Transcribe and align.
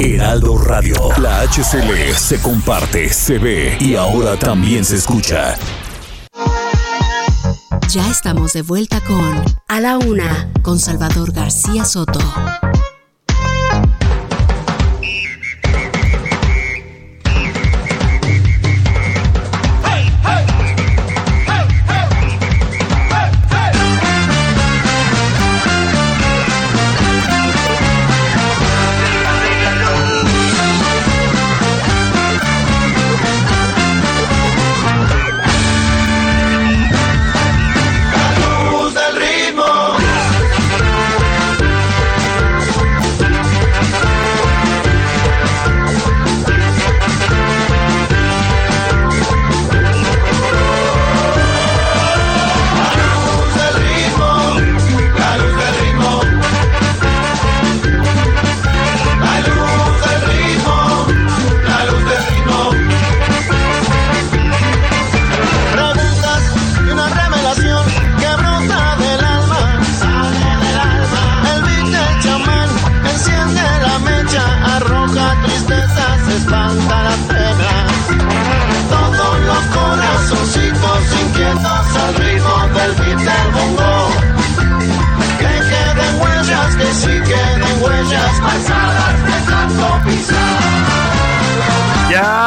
Heraldo 0.00 0.56
Radio. 0.56 0.94
La 1.18 1.42
HCL 1.42 2.14
se 2.16 2.40
comparte, 2.40 3.12
se 3.12 3.38
ve 3.38 3.76
y 3.80 3.96
ahora 3.96 4.34
también 4.38 4.82
se 4.82 4.96
escucha. 4.96 5.56
Ya 7.90 8.08
estamos 8.10 8.54
de 8.54 8.62
vuelta 8.62 9.00
con 9.02 9.44
A 9.68 9.80
la 9.80 9.98
Una, 9.98 10.50
con 10.62 10.78
Salvador 10.78 11.32
García 11.32 11.84
Soto. 11.84 12.20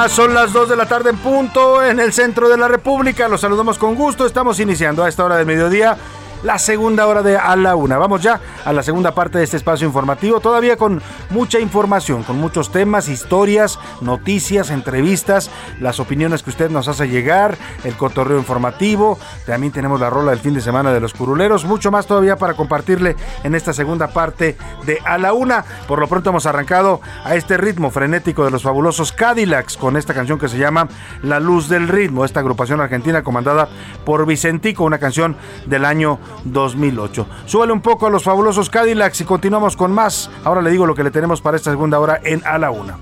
Son 0.09 0.33
las 0.33 0.51
2 0.51 0.69
de 0.69 0.75
la 0.75 0.85
tarde 0.85 1.11
en 1.11 1.17
punto 1.17 1.81
en 1.81 1.99
el 1.99 2.11
centro 2.11 2.49
de 2.49 2.57
la 2.57 2.67
República. 2.67 3.29
Los 3.29 3.39
saludamos 3.39 3.77
con 3.77 3.95
gusto. 3.95 4.25
Estamos 4.25 4.59
iniciando 4.59 5.03
a 5.03 5.07
esta 5.07 5.23
hora 5.23 5.37
del 5.37 5.45
mediodía 5.45 5.97
la 6.43 6.59
segunda 6.59 7.07
hora 7.07 7.23
de 7.23 7.37
a 7.37 7.55
la 7.55 7.75
una. 7.75 7.97
Vamos 7.97 8.21
ya 8.21 8.39
a 8.65 8.73
la 8.73 8.83
segunda 8.83 9.15
parte 9.15 9.37
de 9.37 9.43
este 9.45 9.57
espacio 9.57 9.87
informativo, 9.87 10.39
todavía 10.39 10.77
con 10.77 11.01
mucha 11.29 11.59
información, 11.59 12.23
con 12.23 12.37
muchos 12.37 12.71
temas, 12.71 13.07
historias, 13.07 13.79
noticias, 14.01 14.69
entrevistas, 14.69 15.49
las 15.79 15.99
opiniones 15.99 16.43
que 16.43 16.49
usted 16.49 16.69
nos 16.69 16.87
hace 16.87 17.07
llegar, 17.07 17.57
el 17.83 17.95
cotorreo 17.95 18.37
informativo. 18.37 19.17
También 19.45 19.71
tenemos 19.73 19.99
la 19.99 20.09
rola 20.09 20.31
del 20.31 20.39
fin 20.39 20.53
de 20.53 20.61
semana 20.61 20.93
de 20.93 20.99
los 20.99 21.13
curuleros. 21.13 21.65
Mucho 21.65 21.91
más 21.91 22.05
todavía 22.05 22.35
para 22.37 22.53
compartirle 22.53 23.15
en 23.43 23.55
esta 23.55 23.73
segunda 23.73 24.09
parte 24.09 24.57
de 24.85 24.99
a 25.05 25.17
la 25.17 25.33
una. 25.33 25.63
Por 25.87 25.99
lo 25.99 26.07
pronto 26.07 26.29
hemos 26.29 26.45
arrancado 26.45 27.01
a 27.23 27.35
este 27.35 27.57
ritmo 27.57 27.89
frenético 27.89 28.43
de 28.43 28.51
los 28.51 28.63
fabulosos 28.63 29.11
Cadillacs 29.13 29.77
con 29.77 29.97
esta 29.97 30.13
canción 30.13 30.39
que 30.39 30.49
se 30.49 30.57
llama 30.57 30.87
La 31.21 31.39
Luz 31.39 31.69
del 31.69 31.87
Ritmo, 31.87 32.25
esta 32.25 32.41
agrupación 32.41 32.81
argentina 32.81 33.23
comandada 33.23 33.69
por 34.05 34.25
Vicentico, 34.25 34.83
una 34.83 34.99
canción 34.99 35.37
del 35.65 35.85
año 35.85 36.19
2008. 36.43 37.27
Súbale 37.45 37.73
un 37.73 37.81
poco 37.81 38.07
a 38.07 38.09
los 38.09 38.23
fabulosos 38.23 38.69
Cadillacs 38.69 39.21
y 39.21 39.23
continuamos 39.25 39.77
con 39.77 39.91
más. 39.91 40.29
Ahora 40.43 40.61
le 40.61 40.71
digo 40.71 40.85
lo 40.85 40.95
que 40.95 41.03
le 41.03 41.11
tenemos 41.11 41.41
para 41.41 41.57
esta 41.57 41.71
segunda 41.71 41.99
hora 41.99 42.19
en 42.23 42.41
A 42.45 42.57
la 42.57 42.71
Una. 42.71 42.97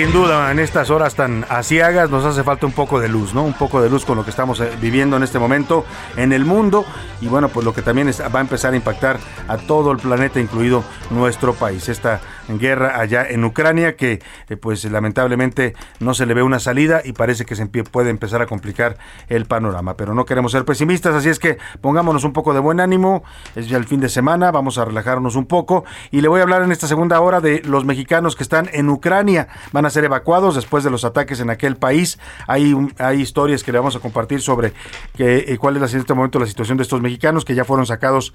Sin 0.00 0.12
duda, 0.12 0.50
en 0.50 0.58
estas 0.58 0.88
horas 0.88 1.14
tan 1.14 1.44
asiagas 1.50 2.08
nos 2.08 2.24
hace 2.24 2.42
falta 2.42 2.64
un 2.64 2.72
poco 2.72 3.00
de 3.00 3.10
luz, 3.10 3.34
¿no? 3.34 3.42
Un 3.42 3.52
poco 3.52 3.82
de 3.82 3.90
luz 3.90 4.06
con 4.06 4.16
lo 4.16 4.24
que 4.24 4.30
estamos 4.30 4.58
eh, 4.60 4.70
viviendo 4.80 5.18
en 5.18 5.22
este 5.22 5.38
momento 5.38 5.84
en 6.16 6.32
el 6.32 6.46
mundo. 6.46 6.86
Y 7.20 7.28
bueno, 7.28 7.50
pues 7.50 7.66
lo 7.66 7.74
que 7.74 7.82
también 7.82 8.08
va 8.08 8.38
a 8.38 8.40
empezar 8.40 8.72
a 8.72 8.76
impactar 8.76 9.18
a 9.46 9.58
todo 9.58 9.92
el 9.92 9.98
planeta, 9.98 10.40
incluido 10.40 10.84
nuestro 11.10 11.52
país. 11.52 11.90
Esta 11.90 12.22
guerra 12.58 12.98
allá 12.98 13.26
en 13.28 13.44
Ucrania 13.44 13.96
que 13.96 14.20
eh, 14.48 14.56
pues 14.56 14.84
lamentablemente 14.84 15.74
no 16.00 16.14
se 16.14 16.26
le 16.26 16.34
ve 16.34 16.42
una 16.42 16.58
salida 16.58 17.02
y 17.04 17.12
parece 17.12 17.44
que 17.44 17.54
se 17.54 17.66
puede 17.66 18.10
empezar 18.10 18.42
a 18.42 18.46
complicar 18.46 18.96
el 19.28 19.46
panorama, 19.46 19.96
pero 19.96 20.14
no 20.14 20.24
queremos 20.24 20.52
ser 20.52 20.64
pesimistas, 20.64 21.14
así 21.14 21.28
es 21.28 21.38
que 21.38 21.58
pongámonos 21.80 22.24
un 22.24 22.32
poco 22.32 22.54
de 22.54 22.60
buen 22.60 22.80
ánimo, 22.80 23.22
es 23.54 23.68
ya 23.68 23.76
el 23.76 23.84
fin 23.84 24.00
de 24.00 24.08
semana, 24.08 24.50
vamos 24.50 24.78
a 24.78 24.84
relajarnos 24.84 25.36
un 25.36 25.46
poco. 25.46 25.84
Y 26.10 26.20
le 26.20 26.28
voy 26.28 26.40
a 26.40 26.42
hablar 26.42 26.62
en 26.62 26.72
esta 26.72 26.86
segunda 26.86 27.20
hora 27.20 27.40
de 27.40 27.62
los 27.64 27.84
mexicanos 27.84 28.34
que 28.34 28.42
están 28.42 28.68
en 28.72 28.88
Ucrania, 28.88 29.48
van 29.72 29.86
ser 29.90 30.04
evacuados 30.04 30.54
después 30.54 30.84
de 30.84 30.90
los 30.90 31.04
ataques 31.04 31.40
en 31.40 31.50
aquel 31.50 31.76
país, 31.76 32.18
hay, 32.46 32.74
hay 32.98 33.20
historias 33.20 33.62
que 33.64 33.72
le 33.72 33.78
vamos 33.78 33.96
a 33.96 34.00
compartir 34.00 34.40
sobre 34.40 34.72
que, 35.16 35.44
eh, 35.48 35.58
cuál 35.58 35.76
es 35.76 35.94
en 35.94 36.00
este 36.00 36.14
momento 36.14 36.38
la 36.38 36.46
situación 36.46 36.76
de 36.78 36.82
estos 36.82 37.00
mexicanos 37.00 37.44
que 37.44 37.54
ya 37.54 37.64
fueron 37.64 37.86
sacados 37.86 38.32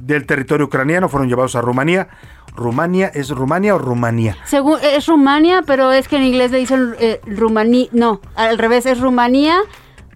del 0.00 0.26
territorio 0.26 0.66
ucraniano, 0.66 1.08
fueron 1.08 1.28
llevados 1.28 1.56
a 1.56 1.60
Rumanía. 1.60 2.08
Rumania, 2.54 3.08
¿es 3.14 3.30
Rumania 3.30 3.74
o 3.74 3.78
Rumanía? 3.78 4.36
Según, 4.44 4.78
es 4.82 5.06
Rumania, 5.06 5.62
pero 5.64 5.92
es 5.92 6.08
que 6.08 6.16
en 6.16 6.24
inglés 6.24 6.50
le 6.50 6.58
dicen 6.58 6.94
eh, 6.98 7.20
Rumanía. 7.24 7.88
No, 7.92 8.20
al 8.34 8.58
revés 8.58 8.86
es 8.86 9.00
Rumanía, 9.00 9.60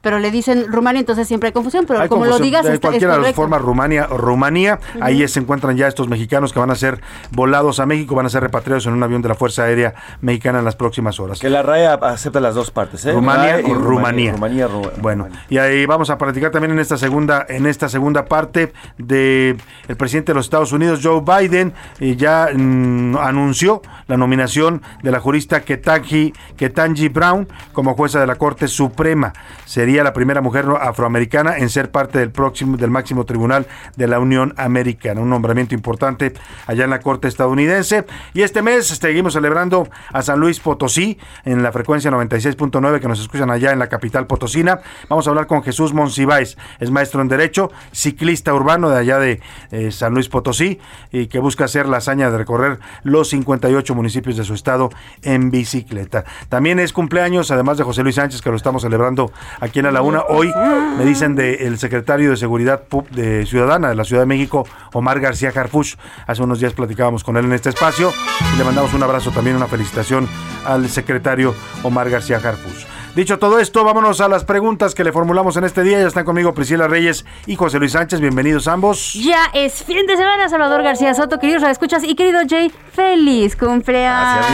pero 0.02 0.18
le 0.18 0.30
dicen 0.30 0.70
Rumania, 0.70 1.00
entonces 1.00 1.26
siempre 1.26 1.46
hay 1.48 1.52
confusión. 1.52 1.86
Pero 1.86 2.00
Hay 2.00 2.08
como 2.08 2.26
lo 2.26 2.38
digas, 2.38 2.64
de 2.64 2.74
está- 2.74 2.88
es 2.88 2.90
cualquiera 2.90 3.12
de 3.14 3.18
las 3.20 3.24
correcto. 3.28 3.40
formas, 3.40 3.62
Rumania 3.62 4.08
o 4.10 4.18
Rumanía. 4.18 4.78
Ahí 5.00 5.26
se 5.28 5.40
encuentran 5.40 5.76
ya 5.76 5.86
estos 5.88 6.08
mexicanos 6.08 6.52
que 6.52 6.58
van 6.58 6.70
a 6.70 6.74
ser 6.74 7.00
volados 7.30 7.80
a 7.80 7.86
México, 7.86 8.14
van 8.14 8.26
a 8.26 8.28
ser 8.28 8.42
repatriados 8.42 8.84
en 8.86 8.92
un 8.92 9.02
avión 9.02 9.22
de 9.22 9.28
la 9.30 9.34
Fuerza 9.34 9.62
Aérea 9.64 9.94
Mexicana 10.20 10.58
en 10.58 10.64
las 10.64 10.76
próximas 10.76 11.18
horas. 11.20 11.38
Que 11.38 11.48
la 11.48 11.62
RAE 11.62 11.86
acepta 11.86 12.40
las 12.40 12.54
dos 12.54 12.70
partes, 12.70 13.06
¿eh? 13.06 13.12
Rumania 13.12 13.52
RAE 13.58 13.68
y 13.68 13.70
o 13.70 13.74
Rumanía. 13.74 14.32
Rumanía, 14.32 14.68
Ru- 14.68 14.90
Bueno, 15.00 15.28
y 15.48 15.58
ahí 15.58 15.86
vamos 15.86 16.10
a 16.10 16.18
platicar 16.18 16.50
también 16.50 16.72
en 16.72 16.80
esta 16.80 16.96
segunda, 16.98 17.46
en 17.48 17.66
esta 17.66 17.88
segunda 17.88 18.24
parte 18.24 18.72
de 18.98 19.56
el 19.88 19.96
presidente 19.96 20.32
de 20.32 20.36
los 20.36 20.46
Estados 20.46 20.72
Unidos, 20.72 21.00
Joe 21.02 21.20
Biden, 21.22 21.72
ya 22.00 22.48
mm, 22.52 23.16
anunció 23.18 23.82
la 24.08 24.16
nominación 24.16 24.82
de 25.02 25.10
la 25.12 25.20
jurista 25.20 25.60
Ketanji, 25.60 26.32
Ketanji 26.56 27.08
Brown 27.08 27.46
como 27.72 27.94
jueza 27.94 28.18
de 28.20 28.26
la 28.26 28.34
Corte 28.34 28.66
Suprema. 28.66 29.32
Sería 29.64 29.91
la 30.00 30.12
primera 30.12 30.40
mujer 30.40 30.66
afroamericana 30.80 31.58
en 31.58 31.68
ser 31.68 31.90
parte 31.90 32.18
del 32.18 32.30
próximo, 32.30 32.76
del 32.76 32.90
máximo 32.90 33.24
tribunal 33.24 33.66
de 33.96 34.06
la 34.06 34.18
Unión 34.18 34.54
Americana. 34.56 35.20
Un 35.20 35.30
nombramiento 35.30 35.74
importante 35.74 36.32
allá 36.66 36.84
en 36.84 36.90
la 36.90 37.00
Corte 37.00 37.28
estadounidense. 37.28 38.06
Y 38.34 38.42
este 38.42 38.62
mes 38.62 38.86
seguimos 38.86 39.34
celebrando 39.34 39.88
a 40.12 40.22
San 40.22 40.40
Luis 40.40 40.60
Potosí 40.60 41.18
en 41.44 41.62
la 41.62 41.72
frecuencia 41.72 42.10
96.9 42.10 43.00
que 43.00 43.08
nos 43.08 43.20
escuchan 43.20 43.50
allá 43.50 43.72
en 43.72 43.78
la 43.78 43.88
capital 43.88 44.26
potosina. 44.26 44.80
Vamos 45.08 45.26
a 45.26 45.30
hablar 45.30 45.46
con 45.46 45.62
Jesús 45.62 45.92
Monsiváis, 45.92 46.56
es 46.80 46.90
maestro 46.90 47.20
en 47.20 47.28
Derecho, 47.28 47.70
ciclista 47.92 48.54
urbano 48.54 48.88
de 48.88 48.98
allá 48.98 49.18
de 49.18 49.40
eh, 49.70 49.90
San 49.90 50.14
Luis 50.14 50.28
Potosí 50.28 50.80
y 51.10 51.26
que 51.26 51.38
busca 51.38 51.64
hacer 51.64 51.86
la 51.86 51.98
hazaña 51.98 52.30
de 52.30 52.38
recorrer 52.38 52.78
los 53.02 53.28
58 53.30 53.94
municipios 53.94 54.36
de 54.36 54.44
su 54.44 54.54
estado 54.54 54.90
en 55.22 55.50
bicicleta. 55.50 56.24
También 56.48 56.78
es 56.78 56.92
cumpleaños, 56.92 57.50
además 57.50 57.78
de 57.78 57.84
José 57.84 58.02
Luis 58.02 58.14
Sánchez, 58.14 58.40
que 58.40 58.50
lo 58.50 58.56
estamos 58.56 58.82
celebrando 58.82 59.32
aquí 59.60 59.81
a 59.86 59.92
la 59.92 60.02
una. 60.02 60.22
Hoy 60.28 60.52
me 60.98 61.04
dicen 61.04 61.34
del 61.34 61.78
secretario 61.78 62.30
de 62.30 62.36
Seguridad 62.36 62.82
de 63.10 63.46
Ciudadana 63.46 63.88
de 63.88 63.94
la 63.94 64.04
Ciudad 64.04 64.22
de 64.22 64.26
México, 64.26 64.66
Omar 64.92 65.20
García 65.20 65.52
Harfuch. 65.54 65.96
Hace 66.26 66.42
unos 66.42 66.60
días 66.60 66.72
platicábamos 66.72 67.24
con 67.24 67.36
él 67.36 67.44
en 67.46 67.52
este 67.52 67.70
espacio 67.70 68.12
y 68.54 68.58
le 68.58 68.64
mandamos 68.64 68.94
un 68.94 69.02
abrazo 69.02 69.30
también, 69.30 69.56
una 69.56 69.66
felicitación 69.66 70.28
al 70.66 70.88
secretario 70.88 71.54
Omar 71.82 72.10
García 72.10 72.36
Harfuch. 72.36 72.91
Dicho 73.14 73.38
todo 73.38 73.58
esto, 73.58 73.84
vámonos 73.84 74.22
a 74.22 74.28
las 74.28 74.44
preguntas 74.44 74.94
que 74.94 75.04
le 75.04 75.12
formulamos 75.12 75.58
en 75.58 75.64
este 75.64 75.82
día. 75.82 76.00
Ya 76.00 76.06
están 76.06 76.24
conmigo 76.24 76.54
Priscila 76.54 76.88
Reyes 76.88 77.26
y 77.46 77.56
José 77.56 77.78
Luis 77.78 77.92
Sánchez. 77.92 78.20
Bienvenidos 78.20 78.66
ambos. 78.68 79.12
Ya 79.12 79.50
es 79.52 79.84
fin 79.84 80.06
de 80.06 80.16
semana, 80.16 80.48
Salvador 80.48 80.82
García 80.82 81.12
Soto, 81.12 81.38
queridos 81.38 81.62
escuchas 81.64 82.04
y 82.04 82.14
querido 82.14 82.40
Jay, 82.48 82.72
feliz 82.92 83.54
cumpleaños. 83.54 84.46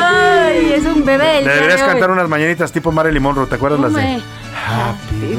Ay, 0.00 0.72
es 0.72 0.84
un 0.84 1.04
bebé. 1.04 1.44
deberías 1.44 1.82
cantar 1.82 2.10
unas 2.10 2.28
mañanitas 2.28 2.72
tipo 2.72 2.90
Marilyn 2.90 3.22
Monroe. 3.22 3.46
¿Te 3.46 3.54
acuerdas 3.54 3.78
las 3.78 3.94
de. 3.94 4.20
Happy 4.66 5.36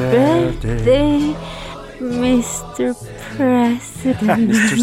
Birthday, 0.62 1.36
Mr. 2.00 2.96
President. 3.36 3.91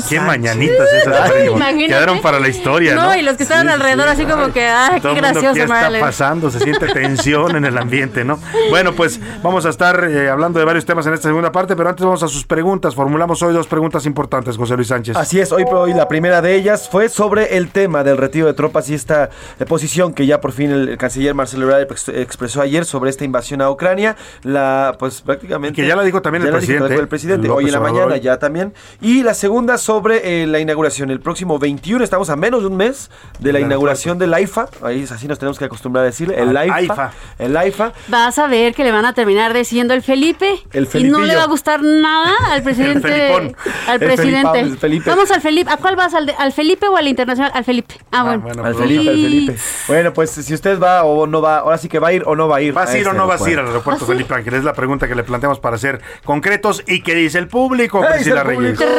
Qué 0.08 0.20
mañanitas 0.20 0.86
esas. 0.92 1.32
Quedaron 1.32 2.20
para 2.20 2.38
la 2.40 2.48
historia, 2.48 2.94
¿no? 2.94 3.06
No, 3.06 3.16
y 3.16 3.22
los 3.22 3.36
que 3.36 3.42
estaban 3.42 3.66
Sí, 3.66 3.72
alrededor 3.72 4.06
sí. 4.06 4.12
así 4.12 4.24
como 4.26 4.52
que, 4.52 4.64
ay, 4.66 5.00
Todo 5.00 5.14
qué 5.14 5.20
gracioso, 5.20 5.54
¿Qué 5.54 5.62
está 5.62 5.90
pasando? 6.00 6.50
Se 6.50 6.60
siente 6.60 6.86
tensión 6.92 7.56
en 7.56 7.64
el 7.64 7.76
ambiente, 7.78 8.24
¿no? 8.24 8.38
Bueno, 8.70 8.92
pues 8.92 9.20
vamos 9.42 9.66
a 9.66 9.70
estar 9.70 10.04
eh, 10.04 10.28
hablando 10.30 10.58
de 10.58 10.64
varios 10.64 10.84
temas 10.84 11.06
en 11.06 11.14
esta 11.14 11.28
segunda 11.28 11.52
parte, 11.52 11.74
pero 11.76 11.88
antes 11.88 12.04
vamos 12.04 12.22
a 12.22 12.28
sus 12.28 12.44
preguntas. 12.46 12.94
Formulamos 12.94 13.42
hoy 13.42 13.52
dos 13.54 13.66
preguntas 13.66 14.06
importantes, 14.06 14.56
José 14.56 14.76
Luis 14.76 14.88
Sánchez. 14.88 15.16
Así 15.16 15.40
es, 15.40 15.52
hoy 15.52 15.64
hoy 15.70 15.92
la 15.94 16.08
primera 16.08 16.40
de 16.42 16.54
ellas 16.54 16.88
fue 16.90 17.08
sobre 17.08 17.56
el 17.56 17.70
tema 17.70 18.04
del 18.04 18.16
retiro 18.16 18.46
de 18.46 18.54
tropas 18.54 18.88
y 18.90 18.94
esta 18.94 19.30
eh, 19.58 19.64
posición 19.64 20.14
que 20.14 20.26
ya 20.26 20.40
por 20.40 20.52
fin 20.52 20.70
el, 20.70 20.88
el 20.90 20.98
canciller 20.98 21.34
Marcelo 21.34 21.64
Ebrard 21.64 21.82
ex- 21.82 22.08
expresó 22.08 22.60
ayer 22.62 22.84
sobre 22.84 23.10
esta 23.10 23.24
invasión 23.24 23.60
a 23.62 23.70
Ucrania. 23.70 24.16
La, 24.42 24.96
pues 24.98 25.20
prácticamente. 25.22 25.80
Y 25.80 25.82
que 25.84 25.88
ya 25.88 25.96
la 25.96 26.02
dijo 26.02 26.22
también 26.22 26.44
el 26.44 26.50
presidente, 26.52 26.94
el 26.94 27.08
presidente, 27.08 27.48
López 27.48 27.58
hoy 27.58 27.66
en 27.66 27.72
la 27.72 27.78
Obrador. 27.80 28.00
mañana 28.06 28.16
ya 28.22 28.38
también. 28.38 28.72
Y 29.00 29.07
la 29.22 29.34
segunda 29.34 29.78
sobre 29.78 30.42
eh, 30.42 30.46
la 30.46 30.58
inauguración, 30.60 31.10
el 31.10 31.20
próximo 31.20 31.58
21, 31.58 32.04
estamos 32.04 32.30
a 32.30 32.36
menos 32.36 32.60
de 32.62 32.66
un 32.68 32.76
mes 32.76 33.10
de 33.38 33.52
la 33.52 33.60
inauguración 33.60 34.18
del 34.18 34.34
AIFA. 34.34 34.68
Ahí 34.82 35.02
es 35.02 35.12
así 35.12 35.26
nos 35.26 35.38
tenemos 35.38 35.58
que 35.58 35.64
acostumbrar 35.64 36.02
a 36.02 36.06
decirle, 36.06 36.40
el 36.40 36.56
Ah, 36.56 36.60
AIFA. 36.60 36.74
AIFA. 36.76 37.12
El 37.38 37.56
AIFA. 37.56 37.92
Vas 38.08 38.38
a 38.38 38.46
ver 38.46 38.74
que 38.74 38.84
le 38.84 38.92
van 38.92 39.04
a 39.06 39.14
terminar 39.14 39.54
diciendo 39.54 39.94
el 39.94 40.02
Felipe. 40.02 40.62
El 40.72 40.84
y 40.84 40.86
no 40.86 40.90
Felipillo. 40.90 41.20
le 41.24 41.36
va 41.36 41.42
a 41.44 41.46
gustar 41.46 41.82
nada 41.82 42.32
al 42.50 42.62
presidente. 42.64 43.08
Felipón. 43.08 43.56
al 43.88 43.94
El 44.02 44.08
presidente. 44.08 44.60
El 44.60 44.78
Felipe. 44.78 45.10
Vamos 45.10 45.30
al 45.30 45.40
Felipe. 45.40 45.70
¿A 45.70 45.76
cuál 45.78 45.96
vas? 45.96 46.14
¿Al, 46.14 46.26
de- 46.26 46.34
al 46.34 46.52
Felipe 46.52 46.86
o 46.88 46.96
al 46.96 47.08
internacional? 47.08 47.50
Al 47.54 47.64
Felipe. 47.64 47.94
Ah, 48.12 48.18
Ah, 48.20 48.22
bueno. 48.24 48.40
bueno, 48.42 48.64
Al 48.64 48.72
pues 48.74 48.86
Felipe, 48.88 49.10
al. 49.10 49.16
Felipe. 49.16 49.56
Bueno, 49.88 50.12
pues 50.12 50.30
si 50.30 50.52
usted 50.54 50.78
va 50.80 51.04
o 51.04 51.26
no 51.26 51.40
va, 51.40 51.58
ahora 51.58 51.78
sí 51.78 51.88
que 51.88 51.98
va 51.98 52.08
a 52.08 52.12
ir 52.12 52.24
o 52.26 52.34
no 52.36 52.48
va 52.48 52.56
a 52.56 52.60
ir. 52.62 52.72
¿Vas 52.74 52.90
a 52.90 52.98
ir 52.98 53.06
o 53.06 53.10
este 53.10 53.16
no 53.18 53.26
vas 53.26 53.40
a 53.42 53.50
ir 53.50 53.58
al 53.58 53.66
aeropuerto. 53.68 54.04
¿Ah, 54.04 54.06
sí? 54.06 54.12
Felipe 54.12 54.34
Ángel? 54.34 54.54
Es 54.54 54.64
la 54.64 54.72
pregunta 54.74 55.06
que 55.08 55.14
le 55.14 55.22
planteamos 55.22 55.60
para 55.60 55.78
ser 55.78 56.00
concretos. 56.24 56.82
¿Y 56.86 57.02
qué 57.02 57.14
dice 57.14 57.38
el 57.38 57.48
público, 57.48 58.00
¿Qué 58.00 58.06
Priscila 58.14 58.42
dice 58.42 58.52
el 58.54 58.58
Reyes? 58.58 58.76
público? 58.78 58.97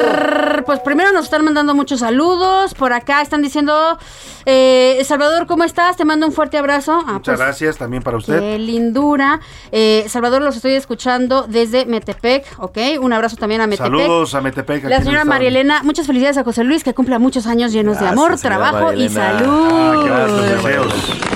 Pues 0.65 0.79
primero 0.81 1.11
nos 1.11 1.25
están 1.25 1.43
mandando 1.43 1.73
muchos 1.73 2.01
saludos. 2.01 2.73
Por 2.73 2.93
acá 2.93 3.21
están 3.21 3.41
diciendo, 3.41 3.97
eh, 4.45 5.01
Salvador, 5.05 5.47
¿cómo 5.47 5.63
estás? 5.63 5.97
Te 5.97 6.05
mando 6.05 6.27
un 6.27 6.33
fuerte 6.33 6.57
abrazo. 6.57 6.93
Ah, 7.07 7.13
Muchas 7.13 7.37
pues, 7.37 7.39
gracias 7.39 7.77
también 7.77 8.03
para 8.03 8.17
usted. 8.17 8.39
Qué 8.39 8.59
lindura. 8.59 9.39
Eh, 9.71 10.05
Salvador, 10.07 10.41
los 10.41 10.55
estoy 10.55 10.73
escuchando 10.73 11.45
desde 11.47 11.85
Metepec, 11.85 12.45
¿ok? 12.59 12.77
Un 13.01 13.13
abrazo 13.13 13.35
también 13.37 13.61
a 13.61 13.67
Metepec. 13.67 13.91
Saludos 13.91 14.35
a 14.35 14.41
Metepec. 14.41 14.83
La 14.83 14.99
señora 14.99 15.19
estado. 15.19 15.25
María 15.29 15.47
Elena, 15.47 15.81
muchas 15.83 16.07
felicidades 16.07 16.37
a 16.37 16.43
José 16.43 16.63
Luis, 16.63 16.83
que 16.83 16.93
cumpla 16.93 17.19
muchos 17.19 17.47
años 17.47 17.71
llenos 17.71 17.99
de 17.99 18.07
amor, 18.07 18.39
trabajo 18.39 18.93
y. 18.93 19.05
Ah, 19.05 19.09
salud. 19.09 20.05
gracias, 20.05 20.63
deseos. 20.63 20.93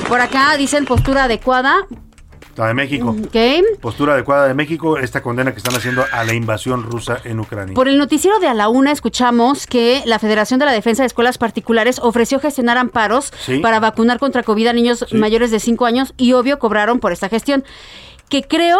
Por 0.07 0.21
acá 0.21 0.55
dicen 0.57 0.85
postura 0.85 1.23
adecuada, 1.25 1.87
La 2.55 2.67
de 2.67 2.73
México. 2.75 3.15
Postura 3.81 4.13
adecuada 4.13 4.47
de 4.47 4.53
México, 4.53 4.99
esta 4.99 5.21
condena 5.23 5.51
que 5.51 5.57
están 5.57 5.73
haciendo 5.75 6.05
a 6.11 6.23
la 6.23 6.33
invasión 6.33 6.83
rusa 6.83 7.17
en 7.23 7.39
Ucrania. 7.39 7.73
Por 7.73 7.87
el 7.87 7.97
noticiero 7.97 8.39
de 8.39 8.47
A 8.47 8.53
la 8.53 8.69
Una 8.69 8.91
escuchamos 8.91 9.65
que 9.65 10.03
la 10.05 10.19
Federación 10.19 10.59
de 10.59 10.67
la 10.67 10.71
Defensa 10.71 11.01
de 11.01 11.07
Escuelas 11.07 11.39
Particulares 11.39 11.97
ofreció 11.99 12.39
gestionar 12.39 12.77
amparos 12.77 13.33
Sí. 13.39 13.57
para 13.59 13.79
vacunar 13.79 14.19
contra 14.19 14.43
COVID 14.43 14.67
a 14.67 14.73
niños 14.73 15.03
Sí. 15.09 15.15
mayores 15.17 15.49
de 15.49 15.59
5 15.59 15.85
años 15.85 16.13
y 16.15 16.33
obvio 16.33 16.59
cobraron 16.59 16.99
por 16.99 17.11
esta 17.11 17.27
gestión, 17.27 17.63
que 18.29 18.43
creo 18.43 18.77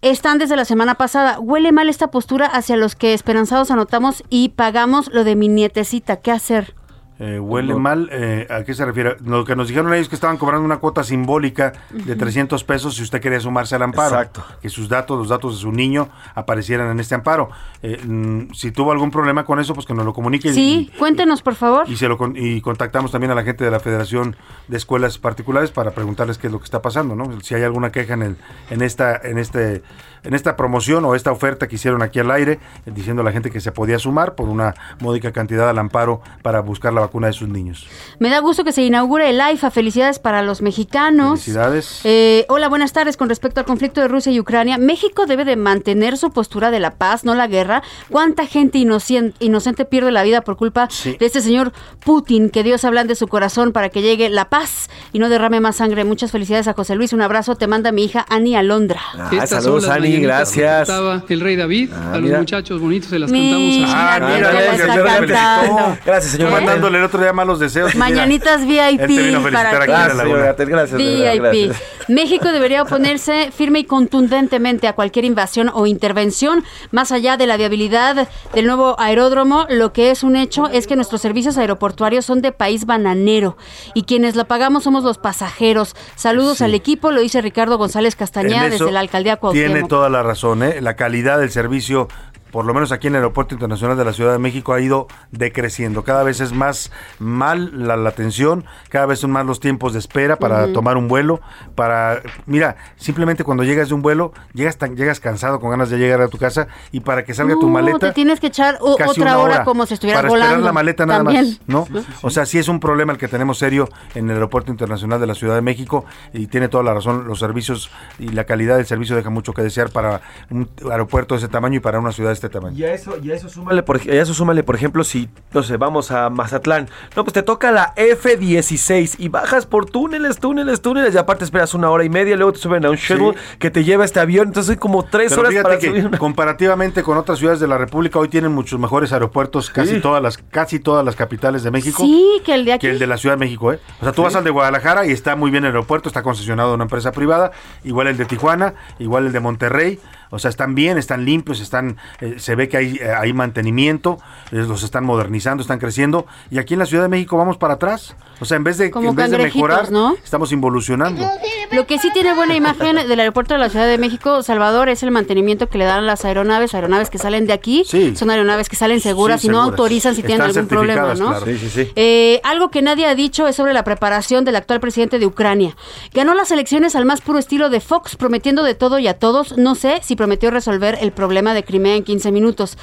están 0.00 0.38
desde 0.38 0.56
la 0.56 0.64
semana 0.64 0.94
pasada. 0.94 1.38
Huele 1.40 1.72
mal 1.72 1.88
esta 1.88 2.10
postura 2.10 2.46
hacia 2.46 2.76
los 2.76 2.94
que 2.94 3.14
esperanzados 3.14 3.70
anotamos 3.72 4.22
y 4.30 4.50
pagamos 4.50 5.08
lo 5.12 5.24
de 5.24 5.34
mi 5.36 5.48
nietecita. 5.48 6.16
¿Qué 6.20 6.30
hacer? 6.30 6.74
Eh, 7.24 7.38
huele 7.38 7.72
mal, 7.76 8.08
eh, 8.10 8.48
¿a 8.50 8.64
qué 8.64 8.74
se 8.74 8.84
refiere? 8.84 9.16
Lo 9.24 9.44
que 9.44 9.54
nos 9.54 9.68
dijeron 9.68 9.92
ellos 9.94 10.06
es 10.06 10.08
que 10.08 10.16
estaban 10.16 10.38
cobrando 10.38 10.64
una 10.64 10.78
cuota 10.78 11.04
simbólica 11.04 11.72
de 11.90 12.16
300 12.16 12.64
pesos 12.64 12.96
si 12.96 13.02
usted 13.04 13.20
quería 13.20 13.38
sumarse 13.38 13.76
al 13.76 13.82
amparo. 13.82 14.16
Exacto. 14.16 14.44
Que 14.60 14.68
sus 14.68 14.88
datos, 14.88 15.16
los 15.16 15.28
datos 15.28 15.54
de 15.54 15.60
su 15.60 15.70
niño 15.70 16.08
aparecieran 16.34 16.90
en 16.90 16.98
este 16.98 17.14
amparo. 17.14 17.48
Eh, 17.80 18.02
mm, 18.04 18.52
si 18.54 18.72
tuvo 18.72 18.90
algún 18.90 19.12
problema 19.12 19.44
con 19.44 19.60
eso, 19.60 19.72
pues 19.72 19.86
que 19.86 19.94
nos 19.94 20.04
lo 20.04 20.12
comunique. 20.12 20.48
y- 20.48 20.52
Sí, 20.52 20.90
cuéntenos 20.98 21.42
por 21.42 21.54
favor. 21.54 21.88
Y, 21.88 21.96
se 21.96 22.08
lo 22.08 22.18
y 22.34 22.60
contactamos 22.60 23.12
también 23.12 23.30
a 23.30 23.36
la 23.36 23.44
gente 23.44 23.64
de 23.64 23.70
la 23.70 23.78
Federación 23.78 24.34
de 24.66 24.76
Escuelas 24.76 25.18
Particulares 25.18 25.70
para 25.70 25.92
preguntarles 25.92 26.38
qué 26.38 26.48
es 26.48 26.52
lo 26.52 26.58
que 26.58 26.64
está 26.64 26.82
pasando, 26.82 27.14
¿no? 27.14 27.40
Si 27.42 27.54
hay 27.54 27.62
alguna 27.62 27.92
queja 27.92 28.14
en 28.14 28.22
el 28.22 28.36
en 28.70 28.82
esta 28.82 29.16
en 29.22 29.38
este 29.38 29.84
en 30.24 30.34
esta 30.34 30.56
promoción 30.56 31.04
o 31.04 31.14
esta 31.14 31.32
oferta 31.32 31.66
que 31.68 31.74
hicieron 31.76 32.02
aquí 32.02 32.18
al 32.20 32.30
aire 32.30 32.58
diciendo 32.86 33.22
a 33.22 33.24
la 33.24 33.32
gente 33.32 33.50
que 33.50 33.60
se 33.60 33.72
podía 33.72 33.98
sumar 33.98 34.34
por 34.34 34.48
una 34.48 34.74
módica 35.00 35.32
cantidad 35.32 35.68
al 35.68 35.78
amparo 35.78 36.20
para 36.42 36.60
buscar 36.60 36.92
la 36.92 37.00
vacuna 37.00 37.26
de 37.28 37.32
sus 37.32 37.48
niños. 37.48 37.86
Me 38.18 38.28
da 38.30 38.38
gusto 38.40 38.64
que 38.64 38.72
se 38.72 38.82
inaugure 38.82 39.30
el 39.30 39.40
AIFA. 39.40 39.70
Felicidades 39.70 40.18
para 40.18 40.42
los 40.42 40.62
mexicanos. 40.62 41.40
Felicidades. 41.40 42.00
Eh, 42.04 42.46
hola, 42.48 42.68
buenas 42.68 42.92
tardes. 42.92 43.16
Con 43.16 43.28
respecto 43.28 43.60
al 43.60 43.66
conflicto 43.66 44.00
de 44.00 44.08
Rusia 44.08 44.32
y 44.32 44.38
Ucrania, 44.40 44.78
México 44.78 45.26
debe 45.26 45.44
de 45.44 45.56
mantener 45.56 46.16
su 46.16 46.30
postura 46.30 46.70
de 46.70 46.80
la 46.80 46.92
paz, 46.94 47.24
no 47.24 47.34
la 47.34 47.46
guerra. 47.46 47.82
¿Cuánta 48.10 48.46
gente 48.46 48.78
inocente 48.78 49.84
pierde 49.84 50.12
la 50.12 50.22
vida 50.22 50.42
por 50.42 50.56
culpa 50.56 50.88
Sí. 50.90 51.16
de 51.18 51.26
este 51.26 51.40
señor 51.40 51.72
Putin? 52.04 52.50
Que 52.50 52.62
Dios 52.62 52.84
hablan 52.84 53.06
de 53.06 53.14
su 53.14 53.28
corazón 53.28 53.72
para 53.72 53.88
que 53.88 54.02
llegue 54.02 54.28
la 54.28 54.48
paz 54.48 54.88
y 55.12 55.18
no 55.18 55.28
derrame 55.28 55.60
más 55.60 55.76
sangre. 55.76 56.04
Muchas 56.04 56.30
felicidades 56.30 56.68
a 56.68 56.74
José 56.74 56.94
Luis. 56.94 57.12
Un 57.12 57.22
abrazo. 57.22 57.56
Te 57.56 57.66
manda 57.66 57.92
mi 57.92 58.04
hija 58.04 58.24
Ani 58.28 58.54
Alondra. 58.56 59.00
Ah, 59.18 59.46
saludos, 59.46 59.88
Ani, 59.88 60.11
mañanitas 60.20 60.54
gracias. 60.56 60.88
cantaba 60.88 61.22
el 61.28 61.40
rey 61.40 61.56
David. 61.56 61.90
Ah, 61.94 62.10
a 62.12 62.14
los 62.14 62.22
mira. 62.22 62.38
muchachos 62.38 62.80
bonitos 62.80 63.10
se 63.10 63.18
las 63.18 63.30
Mira, 63.30 63.56
cantamos 63.56 63.74
así. 63.74 63.84
Ah, 63.96 64.20
mira, 64.34 64.52
la 64.52 64.60
está 64.74 64.86
cantando. 65.04 65.98
Gracias, 66.04 66.32
señor 66.32 66.48
¿Eh? 66.48 66.52
Mandándole 66.52 66.98
el 66.98 67.04
otro 67.04 67.20
día 67.20 67.32
malos 67.32 67.58
deseos. 67.58 67.94
Mañanitas 67.94 68.66
VIP 68.66 68.80
él 68.80 68.98
te 68.98 69.06
vino 69.06 69.38
a 69.38 69.42
felicitar 69.42 69.72
para 69.72 69.84
ti. 69.84 69.90
la 70.16 70.24
Gracias, 70.24 70.68
gracias. 70.68 70.98
verdad, 70.98 71.32
VIP. 71.32 71.42
gracias. 71.42 71.82
México 72.08 72.48
debería 72.52 72.82
oponerse 72.82 73.50
firme 73.56 73.80
y 73.80 73.84
contundentemente 73.84 74.88
a 74.88 74.92
cualquier 74.94 75.24
invasión 75.24 75.70
o 75.72 75.86
intervención, 75.86 76.64
más 76.90 77.12
allá 77.12 77.36
de 77.36 77.46
la 77.46 77.56
viabilidad 77.56 78.28
del 78.54 78.66
nuevo 78.66 78.96
aeródromo. 78.98 79.66
Lo 79.70 79.92
que 79.92 80.10
es 80.10 80.22
un 80.22 80.34
hecho 80.36 80.68
es 80.68 80.86
que 80.86 80.96
nuestros 80.96 81.20
servicios 81.20 81.58
aeroportuarios 81.58 82.24
son 82.24 82.42
de 82.42 82.50
país 82.52 82.86
bananero 82.86 83.56
y 83.94 84.02
quienes 84.02 84.34
lo 84.36 84.46
pagamos 84.46 84.84
somos 84.84 85.04
los 85.04 85.18
pasajeros. 85.18 85.94
Saludos 86.16 86.58
Sí. 86.58 86.64
al 86.64 86.74
equipo, 86.74 87.12
lo 87.12 87.20
dice 87.20 87.40
Ricardo 87.40 87.78
González 87.78 88.16
Castañeda 88.16 88.68
desde 88.68 88.90
la 88.90 89.00
alcaldía 89.00 89.36
Cuauhtémoc. 89.36 89.72
Tiene 89.72 89.88
toda 89.88 90.01
la 90.08 90.22
razón, 90.22 90.62
¿eh? 90.62 90.80
La 90.80 90.96
calidad 90.96 91.38
del 91.38 91.50
servicio, 91.50 92.08
por 92.52 92.66
lo 92.66 92.74
menos 92.74 92.92
aquí 92.92 93.08
en 93.08 93.14
el 93.14 93.22
Aeropuerto 93.22 93.54
Internacional 93.54 93.96
de 93.96 94.04
la 94.04 94.12
Ciudad 94.12 94.32
de 94.32 94.38
México, 94.38 94.74
ha 94.74 94.80
ido 94.80 95.08
decreciendo. 95.30 96.04
Cada 96.04 96.22
vez 96.22 96.40
es 96.40 96.52
más 96.52 96.92
mal 97.18 97.86
la, 97.86 97.96
la 97.96 98.10
atención, 98.10 98.64
cada 98.90 99.06
vez 99.06 99.18
son 99.18 99.32
más 99.32 99.46
los 99.46 99.58
tiempos 99.58 99.94
de 99.94 99.98
espera 99.98 100.36
para 100.36 100.72
tomar 100.72 100.96
un 100.96 101.08
vuelo. 101.08 101.40
Para, 101.74 102.20
mira, 102.46 102.76
simplemente 102.96 103.42
cuando 103.42 103.64
llegas 103.64 103.88
de 103.88 103.94
un 103.94 104.02
vuelo, 104.02 104.32
llegas 104.52 104.76
tan, 104.76 104.96
llegas 104.96 105.18
cansado, 105.18 105.58
con 105.60 105.70
ganas 105.70 105.88
de 105.90 105.98
llegar 105.98 106.20
a 106.20 106.28
tu 106.28 106.36
casa, 106.38 106.68
y 106.92 107.00
para 107.00 107.24
que 107.24 107.34
salga 107.34 107.54
tu 107.54 107.68
maleta. 107.68 107.98
te 107.98 108.12
tienes 108.12 108.38
que 108.38 108.48
echar 108.48 108.76
otra 108.80 109.38
hora, 109.38 109.64
como 109.64 109.86
si 109.86 109.94
estuvieras 109.94 110.20
para 110.20 110.28
volando. 110.28 110.54
esperar 110.54 110.64
la 110.66 110.72
maleta 110.72 111.06
nada 111.06 111.24
También. 111.24 111.46
más, 111.46 111.60
¿no? 111.66 112.04
O 112.20 112.30
sea, 112.30 112.44
sí 112.44 112.58
es 112.58 112.68
un 112.68 112.78
problema 112.80 113.12
el 113.14 113.18
que 113.18 113.28
tenemos 113.28 113.58
serio 113.58 113.88
en 114.14 114.28
el 114.28 114.34
Aeropuerto 114.36 114.70
Internacional 114.70 115.18
de 115.20 115.26
la 115.26 115.34
Ciudad 115.34 115.54
de 115.54 115.62
México 115.62 116.04
y 116.34 116.48
tiene 116.48 116.68
toda 116.68 116.84
la 116.84 116.92
razón, 116.92 117.26
los 117.26 117.38
servicios 117.38 117.90
y 118.18 118.28
la 118.28 118.44
calidad 118.44 118.76
del 118.76 118.86
servicio 118.86 119.16
deja 119.16 119.30
mucho 119.30 119.54
que 119.54 119.62
desear 119.62 119.90
para 119.90 120.20
un 120.50 120.68
aeropuerto 120.90 121.34
de 121.34 121.38
ese 121.38 121.48
tamaño 121.48 121.76
y 121.76 121.80
para 121.80 121.98
una 121.98 122.12
ciudad 122.12 122.30
de 122.30 122.34
este 122.44 122.58
tamaño. 122.58 122.76
Y 122.76 122.84
a 122.84 122.92
eso, 122.94 123.16
y 123.22 123.30
a 123.30 123.34
eso 123.34 123.48
súmale, 123.48 123.82
por, 123.82 124.00
y 124.04 124.10
a 124.10 124.22
eso 124.22 124.34
súmale, 124.34 124.62
por 124.62 124.74
ejemplo, 124.74 125.04
si, 125.04 125.28
no 125.52 125.62
sé, 125.62 125.76
vamos 125.76 126.10
a 126.10 126.28
Mazatlán. 126.30 126.88
No, 127.16 127.24
pues 127.24 127.32
te 127.34 127.42
toca 127.42 127.70
la 127.70 127.92
F-16 127.96 129.16
y 129.18 129.28
bajas 129.28 129.66
por 129.66 129.86
túneles, 129.86 130.38
túneles, 130.38 130.80
túneles. 130.82 131.14
Y 131.14 131.18
aparte 131.18 131.44
esperas 131.44 131.74
una 131.74 131.90
hora 131.90 132.04
y 132.04 132.08
media, 132.08 132.36
luego 132.36 132.52
te 132.52 132.58
suben 132.58 132.84
a 132.84 132.90
un 132.90 132.96
shuttle 132.96 133.34
que 133.58 133.70
te 133.70 133.84
lleva 133.84 134.04
este 134.04 134.20
avión. 134.20 134.48
Entonces 134.48 134.70
hay 134.70 134.76
como 134.76 135.04
tres 135.04 135.30
Pero 135.34 135.42
horas 135.48 135.62
para 135.62 135.78
que 135.78 135.88
subir. 135.88 136.06
una- 136.06 136.18
comparativamente 136.18 137.02
con 137.02 137.16
otras 137.18 137.38
ciudades 137.38 137.60
de 137.60 137.68
la 137.68 137.78
República 137.78 138.18
hoy 138.18 138.28
tienen 138.28 138.52
muchos 138.52 138.78
mejores 138.80 139.12
aeropuertos, 139.12 139.70
casi 139.70 140.00
todas 140.00 140.22
las 140.22 140.38
casi 140.38 140.78
todas 140.80 141.04
las 141.04 141.16
capitales 141.16 141.62
de 141.62 141.70
México. 141.70 142.02
Sí, 142.02 142.40
que 142.44 142.54
el 142.54 142.64
de 142.64 142.72
aquí. 142.74 142.86
que 142.86 142.92
el 142.92 142.98
de 142.98 143.06
la 143.06 143.16
Ciudad 143.16 143.36
de 143.36 143.40
México, 143.40 143.72
¿eh? 143.72 143.78
O 144.00 144.04
sea, 144.04 144.12
tú 144.12 144.22
vas 144.22 144.34
al 144.34 144.44
de 144.44 144.50
Guadalajara 144.50 145.06
y 145.06 145.10
está 145.12 145.36
muy 145.36 145.50
bien 145.50 145.64
el 145.64 145.68
aeropuerto, 145.70 146.08
está 146.08 146.22
concesionado 146.22 146.72
a 146.72 146.74
una 146.74 146.84
empresa 146.84 147.12
privada, 147.12 147.52
igual 147.84 148.06
el 148.08 148.16
de 148.16 148.24
Tijuana, 148.24 148.74
igual 148.98 149.26
el 149.26 149.32
de 149.32 149.40
Monterrey, 149.40 150.00
o 150.32 150.38
sea, 150.38 150.48
están 150.48 150.74
bien, 150.74 150.96
están 150.96 151.26
limpios, 151.26 151.60
están, 151.60 151.98
eh, 152.20 152.36
se 152.38 152.54
ve 152.54 152.66
que 152.68 152.78
hay, 152.78 152.96
eh, 152.96 153.12
hay 153.14 153.34
mantenimiento, 153.34 154.16
eh, 154.50 154.56
los 154.66 154.82
están 154.82 155.04
modernizando, 155.04 155.60
están 155.60 155.78
creciendo, 155.78 156.26
y 156.50 156.58
aquí 156.58 156.72
en 156.72 156.80
la 156.80 156.86
Ciudad 156.86 157.02
de 157.02 157.10
México 157.10 157.36
vamos 157.36 157.58
para 157.58 157.74
atrás. 157.74 158.16
O 158.40 158.44
sea, 158.46 158.56
en 158.56 158.64
vez 158.64 158.78
de, 158.78 158.90
Como 158.90 159.10
en 159.10 159.14
vez 159.14 159.30
de 159.30 159.38
mejorar, 159.38 159.92
¿no? 159.92 160.14
estamos 160.24 160.50
involucionando. 160.50 161.22
Lo 161.70 161.86
que 161.86 161.98
sí 161.98 162.10
tiene 162.12 162.34
buena 162.34 162.54
imagen 162.56 162.96
del 162.96 163.20
aeropuerto 163.20 163.54
de 163.54 163.60
la 163.60 163.68
Ciudad 163.68 163.86
de 163.86 163.98
México, 163.98 164.42
Salvador, 164.42 164.88
es 164.88 165.02
el 165.02 165.10
mantenimiento 165.10 165.68
que 165.68 165.78
le 165.78 165.84
dan 165.84 165.98
a 165.98 166.02
las 166.02 166.24
aeronaves, 166.24 166.74
aeronaves 166.74 167.08
que 167.08 167.18
salen 167.18 167.46
de 167.46 167.52
aquí, 167.52 167.84
Sí. 167.86 168.16
son 168.16 168.30
aeronaves 168.30 168.68
que 168.68 168.76
salen 168.76 169.00
seguras 169.00 169.42
Sí, 169.42 169.46
y 169.46 169.50
no 169.50 169.60
autorizan 169.62 170.14
si 170.14 170.22
tienen 170.22 170.42
algún 170.42 170.66
problema, 170.66 171.14
¿no? 171.14 171.28
claro. 171.28 171.46
Sí, 171.46 171.58
sí, 171.58 171.68
sí. 171.70 171.92
Eh, 171.94 172.40
algo 172.42 172.70
que 172.70 172.82
nadie 172.82 173.06
ha 173.06 173.14
dicho 173.14 173.46
es 173.46 173.54
sobre 173.56 173.74
la 173.74 173.84
preparación 173.84 174.44
del 174.44 174.56
actual 174.56 174.80
presidente 174.80 175.18
de 175.18 175.26
Ucrania. 175.26 175.76
Ganó 176.12 176.34
las 176.34 176.50
elecciones 176.50 176.96
al 176.96 177.04
más 177.04 177.20
puro 177.20 177.38
estilo 177.38 177.70
de 177.70 177.80
Fox, 177.80 178.16
prometiendo 178.16 178.62
de 178.64 178.74
todo 178.74 178.98
y 178.98 179.06
a 179.08 179.18
todos. 179.18 179.56
No 179.56 179.74
sé 179.74 180.00
si 180.02 180.16
prometió 180.22 180.52
resolver 180.52 180.98
el 181.00 181.10
problema 181.10 181.52
de 181.52 181.64
Crimea 181.64 181.96
en 181.96 182.04
15 182.04 182.30
minutos. 182.30 182.78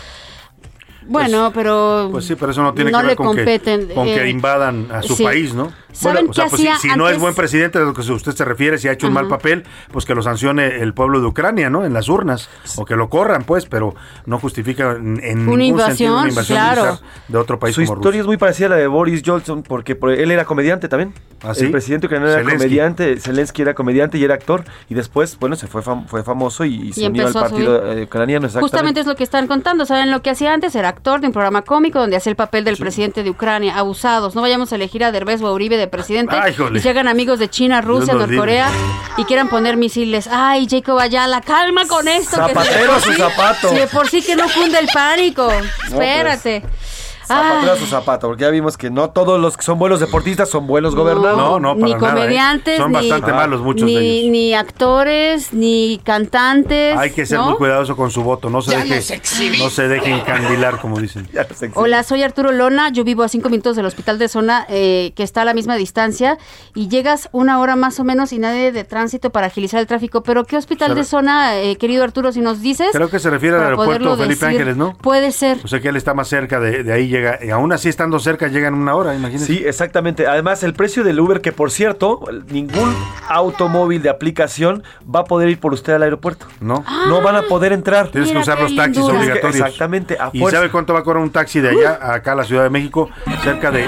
Bueno, 1.10 1.52
pero 1.54 2.08
Pues 2.12 2.26
sí, 2.26 2.36
pero 2.36 2.52
eso 2.52 2.62
no 2.64 2.74
tiene 2.74 2.92
no 2.92 2.98
que 3.00 3.04
le 3.04 3.08
ver 3.10 3.18
con, 3.18 3.28
competen, 3.28 3.88
que, 3.88 3.94
con 3.94 4.08
eh, 4.08 4.16
que 4.16 4.30
invadan 4.30 4.88
a 4.92 5.02
su 5.02 5.16
sí. 5.16 5.24
país, 5.24 5.54
¿no? 5.54 5.72
¿Saben 5.92 6.30
o 6.30 6.34
sea, 6.34 6.46
pues 6.48 6.62
si, 6.62 6.68
hacía 6.68 6.92
si 6.94 6.98
no 6.98 7.10
es 7.10 7.18
buen 7.20 7.34
presidente, 7.34 7.80
de 7.80 7.86
lo 7.86 7.94
que 7.96 8.02
usted 8.02 8.32
se 8.34 8.46
refiere, 8.46 8.78
si 8.78 8.88
ha 8.88 8.92
hecho 8.92 9.08
un 9.08 9.14
mal 9.14 9.28
papel, 9.28 9.64
pues 9.92 10.06
que 10.06 10.14
lo 10.14 10.22
sancione 10.22 10.82
el 10.82 10.94
pueblo 10.94 11.20
de 11.20 11.26
Ucrania, 11.26 11.70
¿no? 11.72 11.84
En 11.84 11.94
las 11.94 12.10
urnas, 12.10 12.48
o 12.78 12.86
que 12.86 12.96
lo 12.96 13.10
corran, 13.10 13.44
pues, 13.44 13.66
pero 13.66 13.96
no 14.28 14.38
justifica 14.38 14.92
en, 14.92 15.20
en 15.24 15.48
Una 15.50 15.58
ningún 15.58 15.80
sentido 15.82 16.10
invasión, 16.12 16.14
una 16.14 16.30
invasión 16.30 16.58
claro. 16.60 17.00
de 17.28 17.38
otro 17.40 17.58
país 17.58 17.74
Su 17.76 17.82
como 17.82 17.94
historia 17.96 18.10
Rusia. 18.12 18.22
es 18.22 18.28
muy 18.28 18.38
parecida 18.38 18.68
a 18.68 18.70
la 18.70 18.76
de 18.76 18.86
Boris 18.88 19.24
Johnson, 19.26 19.64
porque 19.64 19.96
por- 19.96 20.12
él 20.12 20.30
era 20.30 20.46
comediante 20.46 20.88
también. 20.88 21.14
¿Ah, 21.42 21.56
sí? 21.56 21.66
El 21.66 21.72
presidente 21.72 22.06
ucraniano 22.06 22.34
era 22.34 22.42
Zelensky. 22.44 22.64
comediante, 22.68 23.20
Zelensky 23.20 23.62
era 23.64 23.74
comediante 23.74 24.18
y 24.20 24.24
era 24.24 24.36
actor. 24.36 24.66
Y 24.90 24.94
después, 24.94 25.38
bueno, 25.40 25.56
se 25.56 25.66
fue, 25.68 25.82
fam- 25.82 26.06
fue 26.06 26.22
famoso 26.24 26.66
y, 26.66 26.90
y 26.90 26.94
se 26.94 27.02
Y 27.04 27.08
unió 27.08 27.26
al 27.28 27.36
a 27.36 27.40
partido 27.42 27.94
eh, 27.94 28.04
ucraniano. 28.04 28.46
exactamente. 28.46 28.60
Justamente 28.72 29.00
es 29.00 29.08
lo 29.08 29.16
que 29.16 29.24
están 29.24 29.48
contando. 29.48 29.86
¿Saben 29.86 30.12
lo 30.12 30.22
que 30.22 30.30
hacía 30.30 30.54
antes? 30.54 30.76
Era 30.76 30.94
actor 31.00 31.22
de 31.22 31.28
un 31.28 31.34
programa 31.34 31.62
cómico 31.62 31.98
donde 32.00 32.18
hacía 32.18 32.30
el 32.30 32.36
papel 32.36 32.66
del 32.66 32.76
presidente 32.76 33.24
de 33.24 33.30
Ucrania. 33.30 33.78
Abusados. 33.78 34.36
No 34.36 34.42
vayamos 34.42 34.74
a 34.74 34.76
elegir 34.76 35.02
a 35.06 35.14
Derbez 35.14 35.42
o 35.42 35.48
a 35.48 35.54
Uribe 35.54 35.78
de 35.78 35.88
presidente. 35.88 36.36
Ay, 36.36 36.54
y 36.74 36.80
se 36.82 36.90
hagan 36.90 37.08
amigos 37.08 37.40
de 37.40 37.50
China, 37.50 37.80
Rusia, 37.82 38.14
Norcorea 38.14 38.70
y 39.16 39.24
quieran 39.24 39.48
poner 39.50 39.78
misiles. 39.78 40.28
Ay, 40.30 40.68
Jacob 40.70 41.00
Ayala, 41.00 41.40
calma 41.40 41.88
con 41.88 42.06
esto. 42.10 42.46
que 42.46 42.52
si 42.52 42.54
Zapatero 42.54 42.92
por 42.92 43.02
su 43.02 43.12
sí- 43.14 43.18
zapato. 43.18 43.70
Si 43.70 43.76
de 43.76 43.88
por 43.88 44.10
sí 44.10 44.22
que 44.22 44.36
no 44.36 44.50
funde 44.50 44.78
el 44.78 44.88
pánico. 44.94 45.50
Espérate. 45.88 46.64
Zapatero 47.30 47.72
a 47.72 47.76
Ay. 47.76 47.80
su 47.80 47.86
zapato, 47.86 48.28
porque 48.28 48.42
ya 48.42 48.50
vimos 48.50 48.76
que 48.76 48.90
no 48.90 49.12
todos 49.12 49.40
los 49.40 49.56
que 49.56 49.64
son 49.64 49.78
buenos 49.78 50.00
deportistas 50.00 50.50
son 50.50 50.66
buenos 50.66 50.96
gobernantes. 50.96 51.38
No, 51.38 51.60
no, 51.60 51.76
para 51.76 51.86
ni 51.86 51.94
nada, 51.94 52.08
¿eh? 52.08 52.14
comediantes, 52.16 52.78
Son 52.78 52.92
ni, 52.92 52.98
bastante 52.98 53.32
malos 53.32 53.62
muchos 53.62 53.86
ni, 53.86 53.96
de 53.96 54.02
ellos. 54.02 54.32
ni 54.32 54.54
actores, 54.56 55.54
ni 55.54 56.02
cantantes. 56.04 56.98
Hay 56.98 57.12
que 57.12 57.28
ser 57.28 57.38
¿no? 57.38 57.50
muy 57.50 57.58
cuidadoso 57.58 57.96
con 57.96 58.10
su 58.10 58.24
voto, 58.24 58.50
no 58.50 58.64
se 58.64 58.76
deje, 58.76 59.22
no 59.60 59.70
se 59.70 59.88
deje 59.88 60.12
encandilar, 60.12 60.80
como 60.80 61.00
dicen. 61.00 61.28
Ya. 61.40 61.46
Hola, 61.76 62.04
soy 62.04 62.24
Arturo 62.24 62.52
Lona. 62.52 62.90
Yo 62.90 63.04
vivo 63.04 63.24
a 63.24 63.28
cinco 63.30 63.50
minutos 63.50 63.76
del 63.76 63.86
hospital 63.86 64.18
de 64.18 64.28
zona 64.28 64.66
eh, 64.68 65.14
que 65.16 65.24
está 65.24 65.44
a 65.44 65.46
la 65.46 65.54
misma 65.54 65.76
distancia 65.76 66.38
y 66.74 66.88
llegas 66.88 67.30
una 67.32 67.60
hora 67.60 67.76
más 67.76 68.00
o 68.00 68.04
menos 68.04 68.34
y 68.34 68.40
nadie 68.40 68.72
de 68.72 68.84
tránsito 68.84 69.30
para 69.30 69.48
agilizar 69.48 69.80
el 69.80 69.88
tráfico. 69.88 70.24
Pero 70.24 70.46
¿qué 70.46 70.58
hospital 70.58 70.96
de 70.96 71.04
zona, 71.04 71.60
eh, 71.60 71.76
querido 71.78 72.04
Arturo, 72.04 72.32
si 72.32 72.42
nos 72.42 72.62
dices? 72.62 72.90
Creo 72.94 73.10
que 73.10 73.20
se 73.20 73.30
refiere 73.30 73.58
al 73.58 73.64
aeropuerto 73.64 74.18
Felipe 74.18 74.34
decir? 74.34 74.48
Ángeles, 74.48 74.78
¿no? 74.78 74.98
Puede 74.98 75.32
ser. 75.32 75.60
O 75.64 75.68
sea 75.68 75.80
que 75.80 75.90
él 75.90 75.96
está 75.96 76.14
más 76.14 76.28
cerca 76.28 76.60
de, 76.60 76.84
de 76.84 76.94
ahí 76.94 77.10
llega, 77.20 77.40
y 77.44 77.50
aún 77.50 77.72
así 77.72 77.90
estando 77.90 78.20
cerca 78.20 78.48
llega 78.48 78.68
en 78.68 78.74
una 78.74 78.96
hora, 78.96 79.16
imagínese. 79.16 79.46
Sí, 79.46 79.64
exactamente. 79.66 80.28
Además, 80.28 80.64
el 80.64 80.74
precio 80.74 81.04
del 81.04 81.20
Uber, 81.20 81.42
que 81.42 81.52
por 81.52 81.72
cierto, 81.72 82.22
ningún 82.50 82.96
automóvil 83.28 84.02
de 84.02 84.10
aplicación 84.10 84.84
va 85.04 85.22
a 85.22 85.24
poder 85.26 85.50
ir 85.50 85.60
por 85.60 85.74
usted 85.74 85.94
al 85.94 86.04
aeropuerto. 86.04 86.48
¿No? 86.60 86.84
No 87.08 87.22
van 87.22 87.36
a 87.36 87.44
poder 87.44 87.74
entrar. 87.74 88.10
Tienes 88.10 88.32
que 88.32 88.38
usar 88.38 88.60
los 88.60 88.76
taxis 88.76 89.04
obligatorios. 89.04 89.56
exactamente, 89.56 90.18
a 90.20 90.30
¿Y 90.34 90.46
sabe 90.48 90.70
cuánto 90.70 90.94
va 90.94 91.00
a 91.00 91.04
cobrar 91.04 91.22
un 91.22 91.32
taxi 91.32 91.60
de 91.60 91.70
allá 91.70 92.00
a 92.02 92.16
acá 92.16 92.34
a 92.34 92.36
la 92.36 92.44
Ciudad 92.44 92.64
de 92.64 92.70
México? 92.70 93.10
Cerca 93.44 93.72
de 93.72 93.86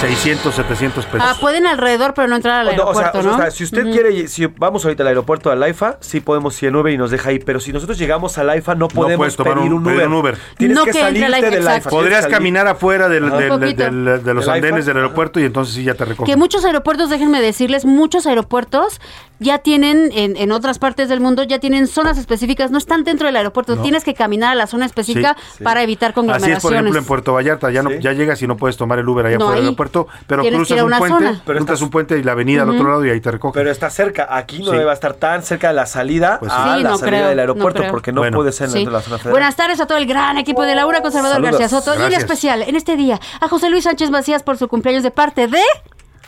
600, 0.00 0.54
700 0.54 1.06
pesos. 1.06 1.20
Ah, 1.28 1.36
pueden 1.40 1.66
alrededor, 1.66 2.12
pero 2.14 2.28
no 2.28 2.36
entrar 2.36 2.60
al 2.66 2.76
No, 2.76 2.84
o 2.84 2.94
sea, 2.94 3.06
aeropuerto, 3.06 3.18
o 3.28 3.32
¿no? 3.32 3.38
sea, 3.42 3.50
si 3.50 3.64
usted 3.64 3.90
quiere, 3.90 4.28
si 4.28 4.46
vamos 4.46 4.84
ahorita 4.84 5.02
al 5.02 5.08
aeropuerto 5.08 5.50
al 5.50 5.62
AIFA, 5.62 5.96
sí 6.00 6.20
podemos 6.20 6.60
ir 6.62 6.68
en 6.70 6.76
Uber 6.76 6.92
y 6.92 6.98
nos 6.98 7.10
deja 7.10 7.30
ahí. 7.30 7.38
Pero 7.38 7.60
si 7.60 7.72
nosotros 7.72 7.96
llegamos 7.98 8.36
al 8.38 8.50
AIFA, 8.50 8.74
no 8.74 8.88
podemos 8.88 9.34
tomar 9.36 9.54
pedir 9.54 9.68
un- 9.72 9.78
un, 9.78 9.84
pedir 9.84 9.96
Uber. 9.98 10.08
un 10.08 10.14
Uber. 10.14 10.38
Tienes 10.58 10.76
No 10.76 10.84
que 10.84 10.90
que 10.92 11.00
entre 11.00 11.20
salirte 11.20 11.50
del 11.50 11.64
tienes 11.64 11.86
Podrías 11.86 12.26
caminar 12.26 12.66
afuera 12.66 13.08
del- 13.08 13.30
del- 13.30 13.76
del- 13.76 14.22
de 14.24 14.34
los 14.34 14.48
andenes 14.48 14.84
del 14.86 14.96
aeropuerto 14.96 15.40
y 15.40 15.44
entonces 15.44 15.74
sí 15.74 15.84
ya 15.84 15.94
te 15.94 16.04
recogen. 16.04 16.30
Que 16.32 16.36
muchos 16.38 16.64
aeropuertos, 16.64 17.08
déjenme 17.08 17.40
decirles, 17.40 17.84
muchos 17.84 18.26
aeropuertos 18.26 19.00
ya 19.40 19.58
tienen, 19.58 20.10
en, 20.14 20.36
en 20.36 20.52
otras 20.52 20.78
partes 20.78 21.08
del 21.08 21.20
mundo, 21.20 21.42
ya 21.42 21.58
tienen 21.58 21.86
zonas 21.86 22.18
específicas, 22.18 22.70
no 22.70 22.78
están 22.78 23.04
dentro 23.04 23.26
del 23.26 23.36
aeropuerto, 23.36 23.76
tienes 23.78 24.04
que 24.04 24.14
caminar 24.14 24.52
a 24.52 24.54
la 24.54 24.66
zona 24.66 24.86
específica 24.86 25.36
Sí, 25.56 25.64
para 25.64 25.82
evitar 25.82 26.10
Así 26.10 26.14
conglomeraciones. 26.14 26.58
es, 26.58 26.62
por 26.62 26.72
ejemplo, 26.72 26.98
en 26.98 27.04
Puerto 27.04 27.32
Vallarta. 27.34 27.70
Ya, 27.70 27.82
no, 27.82 27.90
Sí. 27.90 27.96
ya 28.00 28.12
llegas 28.12 28.40
y 28.42 28.46
no 28.46 28.56
puedes 28.56 28.76
tomar 28.76 28.98
el 28.98 29.08
Uber 29.08 29.26
allá 29.26 29.38
No, 29.38 29.46
por 29.46 29.56
el 29.56 29.62
ahí 29.62 29.68
aeropuerto, 29.84 30.08
pero 30.26 30.42
cruzas 30.42 30.82
un 30.82 30.90
puente, 30.90 31.08
zona. 31.08 31.30
Pero 31.44 31.58
cruzas 31.58 31.60
estás- 31.60 31.80
un 31.82 31.90
puente 31.90 32.18
y 32.18 32.22
la 32.22 32.32
avenida 32.32 32.62
al 32.62 32.70
otro 32.70 32.88
lado 32.88 33.04
y 33.04 33.10
ahí 33.10 33.20
te 33.20 33.30
recogen. 33.30 33.52
Pero 33.60 33.70
está 33.70 33.90
cerca. 33.90 34.26
Aquí 34.30 34.58
no 34.60 34.72
Sí. 34.72 34.76
debe 34.78 34.92
estar 34.92 35.14
tan 35.14 35.42
cerca 35.42 35.68
de 35.68 35.74
la 35.74 35.86
salida 35.86 36.38
Pues 36.40 36.52
sí. 36.52 36.58
a 36.60 36.76
Sí, 36.76 36.82
la 36.82 36.88
no 36.90 36.98
salida 36.98 37.16
creo, 37.18 37.28
del 37.28 37.36
no 37.36 37.40
aeropuerto, 37.42 37.78
creo. 37.80 37.90
porque 37.92 38.12
no 38.12 38.20
Bueno. 38.22 38.36
puede 38.36 38.52
ser 38.52 38.68
Sí. 38.68 38.74
dentro 38.74 38.92
de 38.92 38.98
la 38.98 39.02
zona 39.04 39.18
federal. 39.18 39.32
Buenas 39.32 39.56
tardes 39.56 39.80
a 39.80 39.86
todo 39.86 39.98
el 39.98 40.06
gran 40.06 40.36
equipo 40.38 40.62
de 40.62 40.74
Laura 40.74 41.00
con 41.02 41.12
Salvador 41.12 41.36
Saludos. 41.36 41.58
García 41.60 41.78
Soto. 41.80 41.90
Y 41.90 41.94
en 41.94 42.00
Gracias. 42.00 42.22
especial, 42.24 42.62
en 42.62 42.76
este 42.76 42.96
día, 42.96 43.20
a 43.40 43.48
José 43.48 43.70
Luis 43.70 43.84
Sánchez 43.84 44.10
Macías 44.10 44.42
por 44.42 44.56
su 44.56 44.68
cumpleaños 44.68 45.02
de 45.02 45.10
parte 45.10 45.46
de 45.46 45.60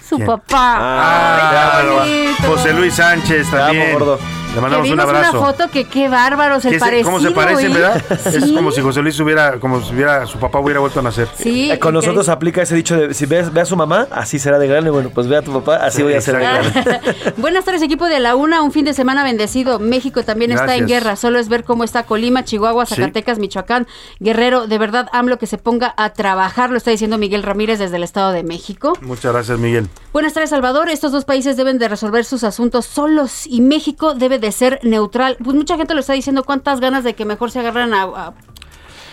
su 0.09 0.17
¿Quién? 0.17 0.27
papá. 0.27 0.77
Ah, 0.79 1.73
Ay, 1.81 1.87
bonito. 1.89 2.43
José 2.47 2.73
Luis 2.75 2.95
Sánchez 2.95 3.51
Te 3.51 3.57
amo, 3.57 3.67
también. 3.67 3.93
gordo. 3.95 4.19
Le 4.57 4.61
mandamos 4.63 4.91
un 4.91 5.01
abrazo. 5.01 5.39
una 5.41 5.47
foto 5.53 5.71
que 5.71 5.85
qué 5.85 6.09
bárbaros 6.09 6.65
el 6.65 6.73
¿Qué 6.73 6.79
se- 6.79 6.85
parecido. 6.85 7.11
¿Cómo 7.13 7.21
se 7.21 7.31
parecen, 7.31 7.71
¿eh? 7.71 7.75
verdad? 7.75 8.03
Es 8.27 8.45
Sí. 8.45 8.55
como 8.55 8.71
si 8.73 8.81
José 8.81 9.03
Luis 9.03 9.19
hubiera, 9.21 9.61
como 9.61 9.83
si 9.83 9.95
hubiera, 9.95 10.27
su 10.27 10.39
papá 10.39 10.59
hubiera 10.59 10.81
vuelto 10.81 11.01
a 11.01 11.03
nacer. 11.03 11.29
Sí, 11.37 11.71
Eh, 11.71 11.79
con 11.79 11.91
increíble. 11.91 11.93
nosotros 11.93 12.29
aplica 12.29 12.63
ese 12.63 12.75
dicho 12.75 12.97
de 12.97 13.15
si 13.15 13.27
ves, 13.27 13.53
ve 13.53 13.61
a 13.61 13.65
su 13.65 13.77
mamá, 13.77 14.09
así 14.11 14.39
será 14.39 14.59
de 14.59 14.67
grande. 14.67 14.91
Bueno, 14.91 15.11
pues 15.15 15.29
ve 15.29 15.37
a 15.37 15.43
tu 15.43 15.53
papá, 15.53 15.77
así 15.77 15.99
Sí, 15.99 16.03
voy 16.03 16.15
a 16.15 16.21
ser 16.21 16.37
de 16.37 16.43
grande. 16.43 17.01
Buenas 17.37 17.65
tardes, 17.65 17.83
equipo 17.83 18.07
de 18.07 18.19
la 18.21 18.35
UNA. 18.35 18.63
Un 18.63 18.73
fin 18.73 18.85
de 18.85 18.95
semana 18.95 19.23
bendecido. 19.25 19.79
México 19.79 20.23
también 20.25 20.51
está 20.53 20.75
en 20.77 20.87
guerra. 20.87 21.17
Solo 21.17 21.39
es 21.39 21.49
ver 21.49 21.65
cómo 21.65 21.85
está 21.85 22.03
Colima, 22.05 22.45
Chihuahua, 22.45 22.87
Sí. 22.87 22.95
Zacatecas, 22.97 23.39
Michoacán, 23.39 23.87
Guerrero. 24.21 24.67
De 24.67 24.79
verdad, 24.79 25.09
AMLO 25.13 25.39
que 25.39 25.47
se 25.47 25.59
ponga 25.59 25.95
a 25.97 26.11
trabajar. 26.15 26.71
Lo 26.71 26.77
está 26.79 26.91
diciendo 26.91 27.19
Miguel 27.19 27.43
Ramírez 27.43 27.79
desde 27.79 27.97
el 27.97 28.03
Estado 28.03 28.33
de 28.33 28.43
México. 28.43 28.95
Muchas 29.03 29.33
gracias, 29.33 29.59
Miguel. 29.59 29.89
Buenas 30.13 30.33
tardes, 30.33 30.51
Salvador. 30.51 30.89
Estos 30.89 31.13
dos 31.13 31.25
países 31.25 31.57
deben 31.57 31.79
de 31.79 31.89
resolver 31.89 32.25
sus 32.25 32.43
asuntos 32.45 32.87
solos 32.87 33.47
y 33.47 33.61
México 33.61 34.15
debe 34.15 34.39
de 34.39 34.46
ser 34.53 34.81
neutral. 34.83 35.37
Pues 35.43 35.57
mucha 35.57 35.77
gente 35.77 35.95
lo 35.95 36.01
está 36.01 36.13
diciendo. 36.13 36.45
¿Cuántas 36.45 36.81
ganas 36.81 37.05
de 37.05 37.15
que 37.15 37.25
mejor 37.25 37.51
se 37.51 37.61
agarran 37.61 37.93
a... 37.95 38.03
a- 38.03 38.35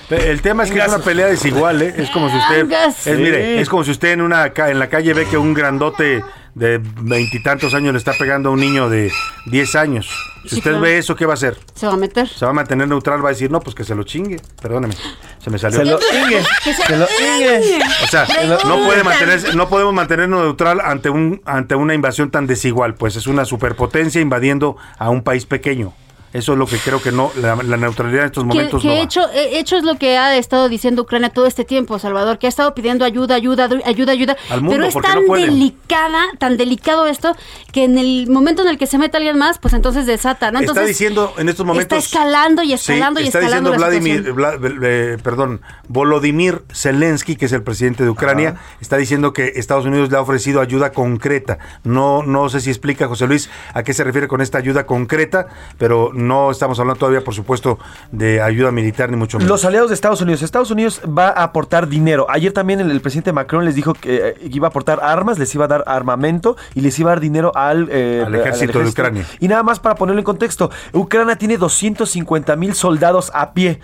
El 0.09 0.41
tema 0.41 0.63
es 0.63 0.71
que 0.71 0.79
es 0.79 0.87
una 0.87 0.99
pelea 0.99 1.27
desigual, 1.27 1.81
¿eh? 1.81 1.93
Es 1.97 2.09
como 2.09 2.29
si 2.29 2.37
usted, 2.37 2.67
es, 2.71 3.17
mire, 3.17 3.59
es 3.61 3.69
como 3.69 3.83
si 3.83 3.91
usted 3.91 4.11
en 4.11 4.21
una 4.21 4.51
en 4.55 4.79
la 4.79 4.87
calle 4.89 5.13
ve 5.13 5.25
que 5.25 5.37
un 5.37 5.53
grandote 5.53 6.23
de 6.55 6.79
veintitantos 7.01 7.73
años 7.73 7.93
le 7.93 7.97
está 7.97 8.13
pegando 8.13 8.49
a 8.49 8.51
un 8.51 8.59
niño 8.59 8.89
de 8.89 9.11
10 9.47 9.75
años. 9.75 10.07
Si 10.43 10.49
Sí, 10.49 10.55
usted 10.57 10.71
claro. 10.71 10.81
ve 10.83 10.97
eso, 10.97 11.15
¿qué 11.15 11.25
va 11.25 11.33
a 11.33 11.35
hacer? 11.35 11.57
se 11.73 11.87
va 11.87 11.93
a 11.93 11.97
meter? 11.97 12.27
Se 12.27 12.45
va 12.45 12.51
a 12.51 12.53
mantener 12.53 12.87
neutral, 12.87 13.23
va 13.23 13.29
a 13.29 13.31
decir, 13.31 13.49
no, 13.49 13.59
pues 13.61 13.75
que 13.75 13.83
se 13.83 13.95
lo 13.95 14.03
chingue. 14.03 14.39
Perdóneme, 14.61 14.93
se 15.41 15.49
me 15.49 15.57
salió. 15.57 15.79
Se 15.79 15.85
lo 15.85 15.99
ingue, 16.25 16.43
se 16.85 16.97
lo 16.97 17.05
ingue. 17.05 17.79
O 18.03 18.07
sea, 18.07 18.27
no 18.67 18.83
puede 18.85 19.03
mantenerse, 19.03 19.55
no 19.55 19.69
podemos 19.69 19.93
mantenernos 19.93 20.41
neutral 20.41 20.81
ante 20.81 21.09
un 21.09 21.41
ante 21.45 21.75
una 21.75 21.93
invasión 21.93 22.29
tan 22.29 22.45
desigual, 22.45 22.95
pues 22.95 23.15
es 23.15 23.25
una 23.27 23.45
superpotencia 23.45 24.19
invadiendo 24.21 24.75
a 24.97 25.09
un 25.09 25.23
país 25.23 25.45
pequeño. 25.45 25.93
Eso 26.33 26.53
es 26.53 26.57
lo 26.59 26.65
que 26.65 26.77
creo 26.77 27.01
que 27.01 27.11
no 27.11 27.31
la, 27.39 27.55
la 27.55 27.77
neutralidad 27.77 28.21
en 28.21 28.25
estos 28.27 28.43
momentos 28.43 28.81
que 28.81 28.87
no 28.87 28.93
va. 28.95 28.99
hecho, 29.01 29.21
eh, 29.31 29.59
hecho 29.59 29.77
es 29.77 29.83
lo 29.83 29.95
que 29.97 30.17
ha 30.17 30.35
estado 30.35 30.67
diciendo 30.67 31.03
Ucrania 31.03 31.29
todo 31.29 31.45
este 31.45 31.63
tiempo, 31.63 31.99
Salvador, 31.99 32.39
que 32.39 32.47
ha 32.47 32.49
estado 32.49 32.73
pidiendo 32.73 33.05
ayuda, 33.05 33.35
ayuda, 33.35 33.69
ayuda, 33.85 34.11
ayuda. 34.11 34.37
Al 34.49 34.61
mundo, 34.61 34.75
pero 34.75 34.85
es 34.87 34.93
tan 34.95 35.25
no 35.25 35.35
delicada, 35.35 36.23
tan 36.39 36.57
delicado 36.57 37.05
esto, 37.07 37.35
que 37.71 37.83
en 37.83 37.97
el 37.97 38.27
momento 38.29 38.63
en 38.63 38.69
el 38.69 38.77
que 38.77 38.87
se 38.87 38.97
mete 38.97 39.17
alguien 39.17 39.37
más, 39.37 39.59
pues 39.59 39.73
entonces 39.73 40.05
desata, 40.05 40.51
¿no? 40.51 40.59
Entonces, 40.59 40.81
está 40.83 40.87
diciendo 40.87 41.33
en 41.37 41.49
estos 41.49 41.65
momentos 41.65 41.83
Está 42.03 42.17
escalando 42.19 42.63
y 42.63 42.67
Sí, 42.69 42.73
escalando 42.73 43.19
y 43.19 43.27
está 43.27 43.39
escalando 43.39 43.71
diciendo 43.71 43.85
la 43.91 43.99
Vladimir. 43.99 44.33
Vla- 44.33 44.79
eh, 44.83 45.17
perdón, 45.23 45.61
Volodymyr 45.87 46.63
Zelensky, 46.73 47.35
que 47.35 47.45
es 47.45 47.51
el 47.53 47.61
presidente 47.63 48.03
de 48.03 48.09
Ucrania, 48.09 48.55
está 48.81 48.97
diciendo 48.97 49.33
que 49.33 49.53
Estados 49.55 49.85
Unidos 49.85 50.09
le 50.11 50.17
ha 50.17 50.21
ofrecido 50.21 50.61
ayuda 50.61 50.91
concreta. 50.91 51.59
No, 51.83 52.23
no 52.23 52.49
sé 52.49 52.59
si 52.61 52.69
explica 52.69 53.07
José 53.07 53.27
Luis 53.27 53.49
a 53.73 53.83
qué 53.83 53.93
se 53.93 54.03
refiere 54.03 54.27
con 54.27 54.41
esta 54.41 54.57
ayuda 54.57 54.85
concreta, 54.85 55.47
pero 55.77 56.11
no 56.27 56.51
estamos 56.51 56.79
hablando 56.79 56.99
todavía, 56.99 57.23
por 57.23 57.33
supuesto, 57.33 57.79
de 58.11 58.41
ayuda 58.41 58.71
militar 58.71 59.09
ni 59.09 59.17
mucho 59.17 59.37
menos. 59.37 59.49
Los 59.49 59.65
aliados 59.65 59.89
de 59.89 59.95
Estados 59.95 60.21
Unidos. 60.21 60.41
Estados 60.41 60.71
Unidos 60.71 61.01
va 61.05 61.27
a 61.27 61.43
aportar 61.43 61.87
dinero. 61.87 62.25
Ayer 62.29 62.51
también 62.51 62.79
el, 62.79 62.91
el 62.91 63.01
presidente 63.01 63.33
Macron 63.33 63.65
les 63.65 63.75
dijo 63.75 63.93
que 63.93 64.29
eh, 64.29 64.35
iba 64.51 64.67
a 64.67 64.69
aportar 64.69 64.99
armas, 65.01 65.39
les 65.39 65.53
iba 65.55 65.65
a 65.65 65.67
dar 65.67 65.83
armamento 65.87 66.55
y 66.75 66.81
les 66.81 66.97
iba 66.99 67.11
a 67.11 67.15
dar 67.15 67.19
dinero 67.19 67.51
al, 67.55 67.87
eh, 67.91 68.23
Al 68.25 68.35
ejército 68.35 68.79
de 68.79 68.89
Ucrania. 68.89 69.25
Y 69.39 69.47
nada 69.47 69.63
más 69.63 69.79
para 69.79 69.95
ponerlo 69.95 70.19
en 70.19 70.25
contexto, 70.25 70.69
Ucrania 70.93 71.35
tiene 71.35 71.57
250 71.57 72.55
mil 72.55 72.73
soldados 72.73 73.31
a 73.33 73.53
pie. 73.53 73.79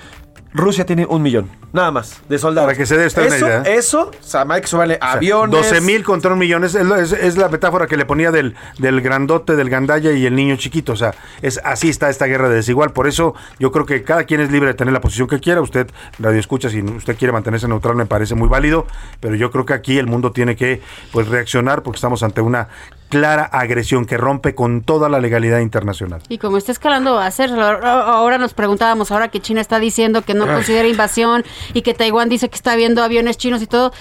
Rusia 0.52 0.84
tiene 0.84 1.06
un 1.06 1.22
millón, 1.22 1.48
nada 1.74 1.92
más, 1.92 2.22
de 2.28 2.40
soldados. 2.40 2.68
Para 2.68 2.78
que 2.78 2.86
se 2.88 2.98
dé 2.98 3.08
una 3.16 3.36
eso, 3.36 3.46
idea. 3.48 3.62
Eso, 3.62 4.10
o 4.20 4.24
sea, 4.24 4.46
hay 4.50 4.62
que 4.62 4.68
sumarle 4.68 4.98
aviones. 5.00 5.52
12 5.70 5.82
mil 5.82 6.04
contra 6.04 6.34
un 6.34 6.40
millón. 6.40 6.64
Es, 6.64 6.74
es- 6.74 7.12
es 7.12 7.38
la 7.38 7.50
metáfora 7.50 7.86
que 7.86 7.96
le 7.98 8.06
ponía 8.06 8.32
del, 8.32 8.56
del 8.80 9.02
grandote, 9.02 9.56
del 9.56 9.70
gandalla 9.70 10.12
y 10.12 10.26
el 10.26 10.36
niño 10.36 10.56
chiquito. 10.56 10.94
O 10.94 10.96
sea, 10.96 11.14
es 11.44 11.60
así 11.64 11.90
está 11.90 12.10
esta 12.10 12.26
guerra 12.26 12.50
de 12.50 12.56
desigual. 12.56 12.92
Por 12.94 13.08
eso 13.08 13.36
yo 13.60 13.72
creo 13.72 13.86
que 13.86 14.04
cada 14.04 14.24
quien 14.24 14.42
es 14.42 14.52
libre 14.52 14.70
de 14.70 14.74
tener 14.74 14.92
la 14.92 15.02
posición 15.02 15.28
que 15.28 15.40
quiera. 15.40 15.62
Usted, 15.62 15.88
radio 16.18 16.40
escucha, 16.40 16.70
si 16.72 16.82
usted 16.82 17.16
quiere 17.16 17.32
mantenerse 17.32 17.68
neutral, 17.68 17.96
me 17.96 18.08
parece 18.08 18.34
muy 18.34 18.48
válido. 18.50 18.88
Pero 19.20 19.36
yo 19.36 19.52
creo 19.52 19.66
que 19.68 19.74
aquí 19.74 20.00
el 20.00 20.08
mundo 20.08 20.32
tiene 20.32 20.56
que 20.56 20.82
pues 21.12 21.28
reaccionar 21.28 21.84
porque 21.84 21.98
estamos 21.98 22.24
ante 22.24 22.42
una 22.42 22.70
clara 23.10 23.44
agresión 23.44 24.06
que 24.06 24.18
rompe 24.18 24.56
con 24.56 24.82
toda 24.82 25.10
la 25.10 25.20
legalidad 25.20 25.60
internacional. 25.60 26.22
Y 26.30 26.38
como 26.38 26.58
está 26.58 26.72
escalando 26.72 27.20
a 27.20 27.26
hacerlo, 27.26 27.64
ahora 27.64 28.38
nos 28.38 28.54
preguntábamos, 28.54 29.12
ahora 29.12 29.30
que 29.30 29.42
China 29.42 29.62
está 29.62 29.80
diciendo 29.80 30.22
que 30.22 30.34
no 30.34 30.46
considera 30.46 30.88
invasión 30.88 31.44
y 31.74 31.82
que 31.82 31.94
Taiwán 31.94 32.30
dice 32.30 32.50
que 32.50 32.56
está 32.56 32.76
viendo 32.76 33.04
aviones 33.04 33.38
chinos 33.38 33.62
y 33.62 33.68
todo, 33.68 33.92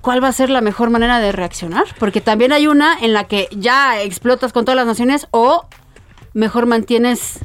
¿cuál 0.00 0.22
va 0.22 0.28
a 0.28 0.32
ser 0.32 0.50
la 0.50 0.60
mejor 0.60 0.90
manera 0.90 1.18
de 1.18 1.32
reaccionar? 1.32 1.84
Porque 1.98 2.20
también 2.20 2.52
hay 2.52 2.66
una 2.66 2.96
en 3.00 3.12
la 3.12 3.24
que 3.24 3.48
ya 3.50 4.00
explotas 4.02 4.52
con 4.52 4.64
todas 4.64 4.76
las 4.76 4.86
naciones 4.86 5.26
o 5.30 5.66
mejor 6.32 6.66
mantienes, 6.66 7.40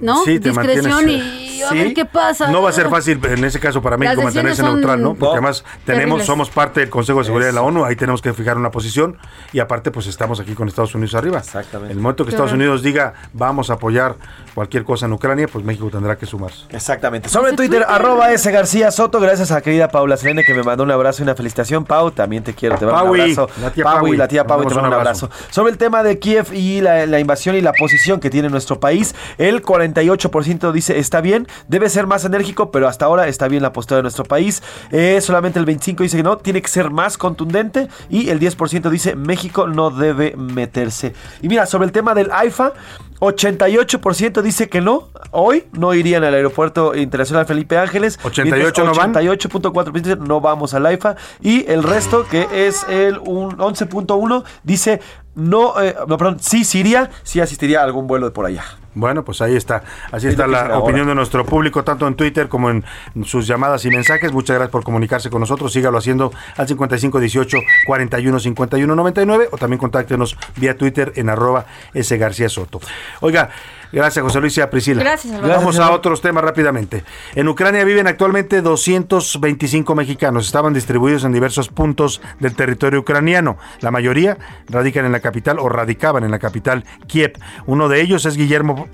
¿no? 0.00 0.24
Sí, 0.24 0.38
te 0.38 0.50
Discreción 0.50 0.90
mantienes, 0.90 1.24
y 1.24 1.62
a 1.62 1.68
sí. 1.70 1.74
ver 1.78 1.94
qué 1.94 2.04
pasa. 2.04 2.50
No 2.50 2.60
va 2.62 2.70
a 2.70 2.72
ser 2.72 2.88
fácil 2.90 3.18
en 3.24 3.44
ese 3.44 3.58
caso 3.58 3.80
para 3.80 3.96
México 3.96 4.22
mantenerse 4.22 4.62
neutral, 4.62 5.00
¿no? 5.02 5.10
Porque 5.14 5.24
No. 5.24 5.32
además 5.32 5.64
tenemos, 5.84 6.04
terribles. 6.04 6.26
somos 6.26 6.50
parte 6.50 6.80
del 6.80 6.90
Consejo 6.90 7.20
de 7.20 7.24
Seguridad 7.24 7.48
de 7.48 7.54
la 7.54 7.62
ONU, 7.62 7.84
ahí 7.84 7.96
tenemos 7.96 8.20
que 8.20 8.32
fijar 8.34 8.56
una 8.58 8.70
posición 8.70 9.16
y 9.52 9.58
aparte 9.60 9.90
pues 9.90 10.06
estamos 10.06 10.38
aquí 10.40 10.54
con 10.54 10.68
Estados 10.68 10.94
Unidos 10.94 11.14
arriba. 11.14 11.38
Exactamente. 11.38 11.92
El 11.94 11.98
momento 12.00 12.24
que 12.24 12.30
Estados 12.30 12.52
Unidos 12.52 12.82
diga 12.82 13.14
vamos 13.32 13.70
a 13.70 13.74
apoyar 13.74 14.16
cualquier 14.56 14.84
cosa 14.84 15.04
en 15.04 15.12
Ucrania, 15.12 15.46
pues 15.52 15.62
México 15.66 15.90
tendrá 15.90 16.16
que 16.16 16.24
sumarse. 16.24 16.60
Exactamente. 16.70 17.28
Sobre 17.28 17.52
Twitter, 17.52 17.84
arroba 17.86 18.32
S 18.32 18.50
García 18.50 18.90
Soto. 18.90 19.20
Gracias 19.20 19.50
a 19.50 19.56
la 19.56 19.60
querida 19.60 19.88
Paula 19.88 20.16
Selene 20.16 20.44
que 20.44 20.54
me 20.54 20.62
mandó 20.62 20.82
un 20.82 20.90
abrazo 20.90 21.20
y 21.22 21.24
una 21.24 21.34
felicitación. 21.34 21.84
Pau, 21.84 22.10
también 22.10 22.42
te 22.42 22.54
quiero. 22.54 22.78
Te 22.78 22.86
mando 22.86 23.02
un 23.02 23.06
Paui, 23.18 23.20
abrazo. 23.20 23.50
la 23.60 23.70
tía 23.70 23.84
Paui, 23.84 24.00
Paui. 24.00 24.16
la 24.16 24.28
tía 24.28 24.46
Pau, 24.46 24.60
te 24.60 24.64
mando 24.64 24.80
un 24.80 24.86
un 24.86 24.94
abrazo. 24.94 25.26
abrazo. 25.26 25.44
Sobre 25.52 25.72
el 25.72 25.78
tema 25.78 26.02
de 26.02 26.18
Kiev 26.18 26.54
y 26.54 26.80
la, 26.80 27.04
la 27.04 27.20
invasión 27.20 27.54
y 27.54 27.60
la 27.60 27.74
posición 27.74 28.18
que 28.18 28.30
tiene 28.30 28.48
nuestro 28.48 28.80
país, 28.80 29.14
el 29.36 29.62
48% 29.62 30.72
dice 30.72 30.98
está 30.98 31.20
bien, 31.20 31.46
debe 31.68 31.90
ser 31.90 32.06
más 32.06 32.24
enérgico, 32.24 32.70
pero 32.70 32.88
hasta 32.88 33.04
ahora 33.04 33.28
está 33.28 33.48
bien 33.48 33.62
la 33.62 33.74
postura 33.74 33.96
de 33.98 34.02
nuestro 34.04 34.24
país. 34.24 34.62
Eh, 34.90 35.20
solamente 35.20 35.58
el 35.58 35.66
25% 35.66 35.98
dice 35.98 36.16
que 36.16 36.22
no, 36.22 36.38
tiene 36.38 36.62
que 36.62 36.68
ser 36.68 36.88
más 36.90 37.18
contundente 37.18 37.88
y 38.08 38.30
el 38.30 38.40
10% 38.40 38.88
dice 38.88 39.16
México 39.16 39.66
no 39.66 39.90
debe 39.90 40.34
meterse. 40.36 41.12
Y 41.42 41.48
mira, 41.48 41.66
sobre 41.66 41.84
el 41.84 41.92
tema 41.92 42.14
del 42.14 42.30
AIFA, 42.32 42.72
88% 43.20 44.42
dice 44.46 44.68
que 44.68 44.80
no, 44.80 45.08
hoy 45.32 45.64
no 45.72 45.92
irían 45.92 46.24
al 46.24 46.34
aeropuerto 46.34 46.94
internacional 46.94 47.46
Felipe 47.46 47.76
Ángeles. 47.76 48.18
88 48.22 48.84
no 48.84 48.94
van. 48.94 49.12
88.4% 49.12 50.18
no 50.18 50.40
vamos 50.40 50.72
al 50.74 50.86
AIFA 50.86 51.16
y 51.40 51.70
el 51.70 51.82
resto 51.82 52.26
que 52.26 52.48
es 52.52 52.84
el 52.88 53.18
un 53.18 53.56
11.1 53.58 54.44
dice 54.62 55.00
no, 55.34 55.78
eh, 55.82 55.94
no, 56.08 56.16
perdón, 56.16 56.38
sí 56.40 56.64
sí 56.64 56.78
iría, 56.78 57.10
sí 57.22 57.40
asistiría 57.42 57.80
a 57.80 57.84
algún 57.84 58.06
vuelo 58.06 58.24
de 58.24 58.32
por 58.32 58.46
allá. 58.46 58.64
Bueno, 58.94 59.22
pues 59.22 59.42
ahí 59.42 59.54
está. 59.54 59.82
Así 60.10 60.26
Es 60.28 60.32
está 60.32 60.46
la 60.46 60.62
ahora. 60.62 60.78
opinión 60.78 61.06
de 61.06 61.14
nuestro 61.14 61.44
público, 61.44 61.84
tanto 61.84 62.08
en 62.08 62.14
Twitter 62.14 62.48
como 62.48 62.70
en 62.70 62.82
sus 63.24 63.46
llamadas 63.46 63.84
y 63.84 63.90
mensajes. 63.90 64.32
Muchas 64.32 64.56
gracias 64.56 64.72
por 64.72 64.82
comunicarse 64.82 65.28
con 65.28 65.40
nosotros. 65.40 65.70
Sígalo 65.74 65.98
haciendo 65.98 66.32
al 66.56 66.66
5518 66.66 67.58
41 67.86 68.40
51 68.40 68.96
99 68.96 69.48
o 69.52 69.58
también 69.58 69.78
contáctenos 69.78 70.38
vía 70.56 70.78
Twitter 70.78 71.12
en 71.16 71.28
arroba 71.28 71.66
S 71.92 72.16
García 72.16 72.48
Soto. 72.48 72.80
Oiga, 73.20 73.50
gracias 73.92 74.22
José 74.22 74.40
Luis 74.40 74.56
y 74.58 74.60
a 74.60 74.70
Priscila. 74.70 75.02
Gracias, 75.02 75.32
Salvador. 75.32 75.56
Vamos 75.56 75.78
a 75.78 75.90
otros 75.92 76.20
temas 76.20 76.44
rápidamente. 76.44 77.04
En 77.34 77.48
Ucrania 77.48 77.84
viven 77.84 78.06
actualmente 78.06 78.62
225 78.62 79.94
mexicanos. 79.94 80.46
Estaban 80.46 80.72
distribuidos 80.72 81.24
en 81.24 81.32
diversos 81.32 81.68
puntos 81.68 82.20
del 82.40 82.54
territorio 82.54 83.00
ucraniano. 83.00 83.58
La 83.80 83.90
mayoría 83.90 84.38
radican 84.68 85.04
en 85.04 85.12
la 85.12 85.20
capital 85.20 85.58
o 85.58 85.68
radicaban 85.68 86.24
en 86.24 86.30
la 86.30 86.38
capital 86.38 86.84
Kiev. 87.06 87.32
Uno 87.66 87.88
de 87.88 88.00
ellos 88.00 88.24
es 88.26 88.36
Guillermo, 88.36 88.88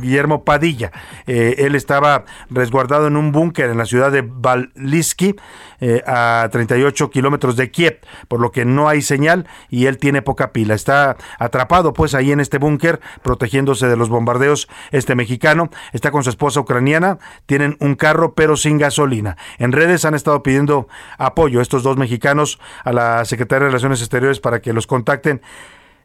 Guillermo 0.00 0.44
Padilla. 0.44 0.92
Eh, 1.26 1.56
él 1.58 1.74
estaba 1.74 2.24
resguardado 2.50 3.06
en 3.06 3.16
un 3.16 3.32
búnker 3.32 3.70
en 3.70 3.78
la 3.78 3.86
ciudad 3.86 4.12
de 4.12 4.22
Ballisky, 4.22 5.36
eh, 5.84 6.00
a 6.06 6.48
38 6.52 7.10
kilómetros 7.10 7.56
de 7.56 7.72
Kiev, 7.72 7.98
por 8.28 8.38
lo 8.38 8.52
que 8.52 8.64
no 8.64 8.88
hay 8.88 9.02
señal 9.02 9.48
y 9.68 9.86
él 9.86 9.98
tiene 9.98 10.22
poca 10.22 10.52
pila. 10.52 10.74
Está 10.74 11.16
atrapado 11.40 11.92
pues 11.92 12.14
ahí 12.14 12.30
en 12.30 12.38
este 12.38 12.58
búnker, 12.58 13.00
protegiéndose 13.22 13.88
de 13.88 13.96
los 13.96 14.08
bombardeos. 14.08 14.68
Este 14.92 15.16
mexicano 15.16 15.70
está 15.92 16.12
con 16.12 16.22
su 16.22 16.30
esposa 16.30 16.60
ucraniana, 16.60 17.18
tienen 17.46 17.76
un 17.80 17.96
carro 17.96 18.34
pero 18.36 18.56
sin 18.56 18.78
gasolina. 18.78 19.36
En 19.58 19.72
redes 19.72 20.04
han 20.04 20.14
estado 20.14 20.44
pidiendo 20.44 20.86
apoyo 21.18 21.60
estos 21.60 21.82
dos 21.82 21.96
mexicanos 21.96 22.60
a 22.84 22.92
la 22.92 23.24
Secretaría 23.24 23.64
de 23.64 23.70
Relaciones 23.70 24.00
Exteriores 24.02 24.38
para 24.38 24.60
que 24.60 24.72
los 24.72 24.86
contacten 24.86 25.42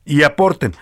y 0.05 0.23
aporten. 0.23 0.73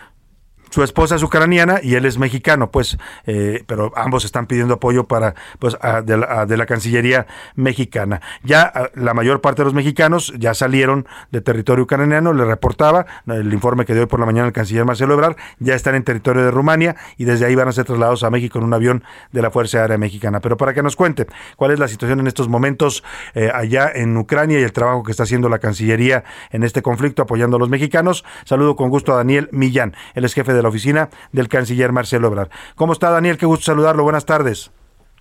Su 0.69 0.83
esposa 0.83 1.15
es 1.15 1.23
ucraniana 1.23 1.79
y 1.81 1.95
él 1.95 2.05
es 2.05 2.17
mexicano, 2.17 2.69
pues, 2.71 2.97
eh, 3.25 3.63
pero 3.67 3.91
ambos 3.95 4.25
están 4.25 4.45
pidiendo 4.45 4.73
apoyo 4.75 5.05
para, 5.05 5.35
pues, 5.59 5.77
a- 5.81 6.01
de, 6.01 6.17
la, 6.17 6.45
de 6.45 6.57
la 6.57 6.65
Cancillería 6.65 7.27
mexicana. 7.55 8.21
Ya 8.43 8.71
la 8.95 9.13
mayor 9.13 9.41
parte 9.41 9.61
de 9.61 9.65
los 9.65 9.73
mexicanos 9.73 10.33
ya 10.37 10.53
salieron 10.53 11.07
de 11.31 11.41
territorio 11.41 11.83
ucraniano, 11.85 12.33
le 12.33 12.45
reportaba 12.45 13.05
el 13.27 13.53
informe 13.53 13.85
que 13.85 13.93
dio 13.93 14.03
hoy 14.03 14.07
por 14.07 14.19
la 14.19 14.25
mañana 14.25 14.47
el 14.47 14.53
canciller 14.53 14.85
Marcelo 14.85 15.13
Ebrard, 15.13 15.35
ya 15.59 15.75
están 15.75 15.95
en 15.95 16.03
territorio 16.03 16.43
de 16.43 16.51
Rumania 16.51 16.95
y 17.17 17.25
desde 17.25 17.45
ahí 17.45 17.55
van 17.55 17.67
a 17.67 17.71
ser 17.71 17.85
trasladados 17.85 18.23
a 18.23 18.29
México 18.29 18.59
en 18.59 18.65
un 18.65 18.73
avión 18.73 19.03
de 19.31 19.41
la 19.41 19.51
Fuerza 19.51 19.79
Aérea 19.81 19.97
Mexicana. 19.97 20.41
Pero 20.41 20.57
para 20.57 20.73
que 20.73 20.83
nos 20.83 20.95
cuente 20.95 21.27
cuál 21.55 21.71
es 21.71 21.79
la 21.79 21.87
situación 21.87 22.19
en 22.19 22.27
estos 22.27 22.49
momentos 22.49 23.03
eh, 23.33 23.51
allá 23.53 23.89
en 23.93 24.15
Ucrania 24.17 24.59
y 24.59 24.63
el 24.63 24.73
trabajo 24.73 25.03
que 25.03 25.11
está 25.11 25.23
haciendo 25.23 25.47
la 25.49 25.59
Cancillería 25.59 26.23
en 26.51 26.63
este 26.63 26.81
conflicto 26.81 27.21
apoyando 27.21 27.57
a 27.57 27.59
los 27.59 27.69
mexicanos, 27.69 28.25
saludo 28.43 28.75
con 28.75 28.89
gusto 28.89 29.13
a 29.13 29.17
Daniel 29.17 29.49
Millán, 29.51 29.95
él 30.13 30.25
es 30.25 30.33
jefe 30.33 30.53
de 30.53 30.54
la 30.61 30.69
oficina 30.69 31.09
del 31.31 31.47
canciller 31.49 31.91
Marcelo 31.91 32.27
Ebrard. 32.27 32.49
¿Cómo 32.75 32.93
está 32.93 33.09
Daniel? 33.09 33.37
Qué 33.37 33.45
gusto 33.45 33.65
saludarlo. 33.65 34.03
Buenas 34.03 34.25
tardes. 34.25 34.71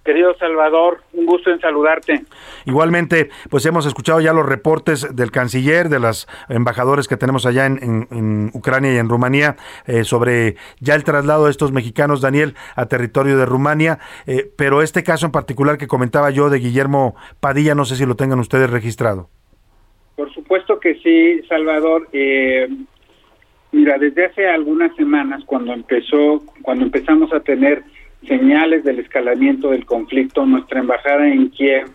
Querido 0.05 0.35
Salvador, 0.38 1.01
un 1.14 1.25
gusto 1.25 1.51
en 1.51 1.59
saludarte. 1.61 2.25
Igualmente, 2.66 3.31
pues 3.49 3.64
hemos 3.64 3.87
escuchado 3.87 4.20
ya 4.20 4.35
los 4.35 4.44
reportes 4.44 5.16
del 5.16 5.31
canciller, 5.31 5.88
de 5.88 5.99
los 5.99 6.29
embajadores 6.51 7.09
que 7.09 7.16
tenemos 7.16 7.47
allá 7.47 7.64
en, 7.64 7.79
en- 7.83 8.09
en 8.11 8.51
Ucrania 8.53 8.92
y 8.92 8.99
en 8.99 9.09
Rumanía 9.09 9.57
eh, 9.87 10.05
sobre 10.05 10.57
ya 10.79 10.94
el 10.94 11.05
traslado 11.05 11.47
de 11.47 11.53
estos 11.53 11.73
mexicanos, 11.73 12.20
Daniel, 12.20 12.55
a 12.77 12.85
territorio 12.85 13.38
de 13.38 13.47
Rumania. 13.47 13.99
Eh, 14.27 14.51
pero 14.59 14.83
este 14.83 15.03
caso 15.05 15.25
en 15.25 15.33
particular 15.33 15.79
que 15.79 15.87
comentaba 15.87 16.29
yo 16.29 16.51
de 16.51 16.59
Guillermo 16.59 17.16
Padilla, 17.40 17.75
no 17.75 17.87
sé 17.87 17.97
si 17.97 18.05
lo 18.05 18.14
tengan 18.14 18.40
ustedes 18.40 18.68
registrado. 18.68 19.31
Por 20.16 20.31
supuesto 20.35 20.79
que 20.81 20.97
sí, 20.97 21.40
Salvador. 21.49 22.09
Eh, 22.12 22.68
mira, 23.74 23.98
desde 23.98 24.26
hace 24.26 24.48
algunas 24.48 24.94
semanas, 24.96 25.42
cuando 25.44 25.72
empezó, 25.72 26.42
cuando 26.62 26.84
empezamos 26.84 27.32
a 27.32 27.40
tener 27.40 27.82
señales 28.26 28.84
del 28.84 29.00
escalamiento 29.00 29.70
del 29.70 29.84
conflicto, 29.84 30.46
nuestra 30.46 30.80
embajada 30.80 31.28
en 31.28 31.50
Kiev 31.50 31.88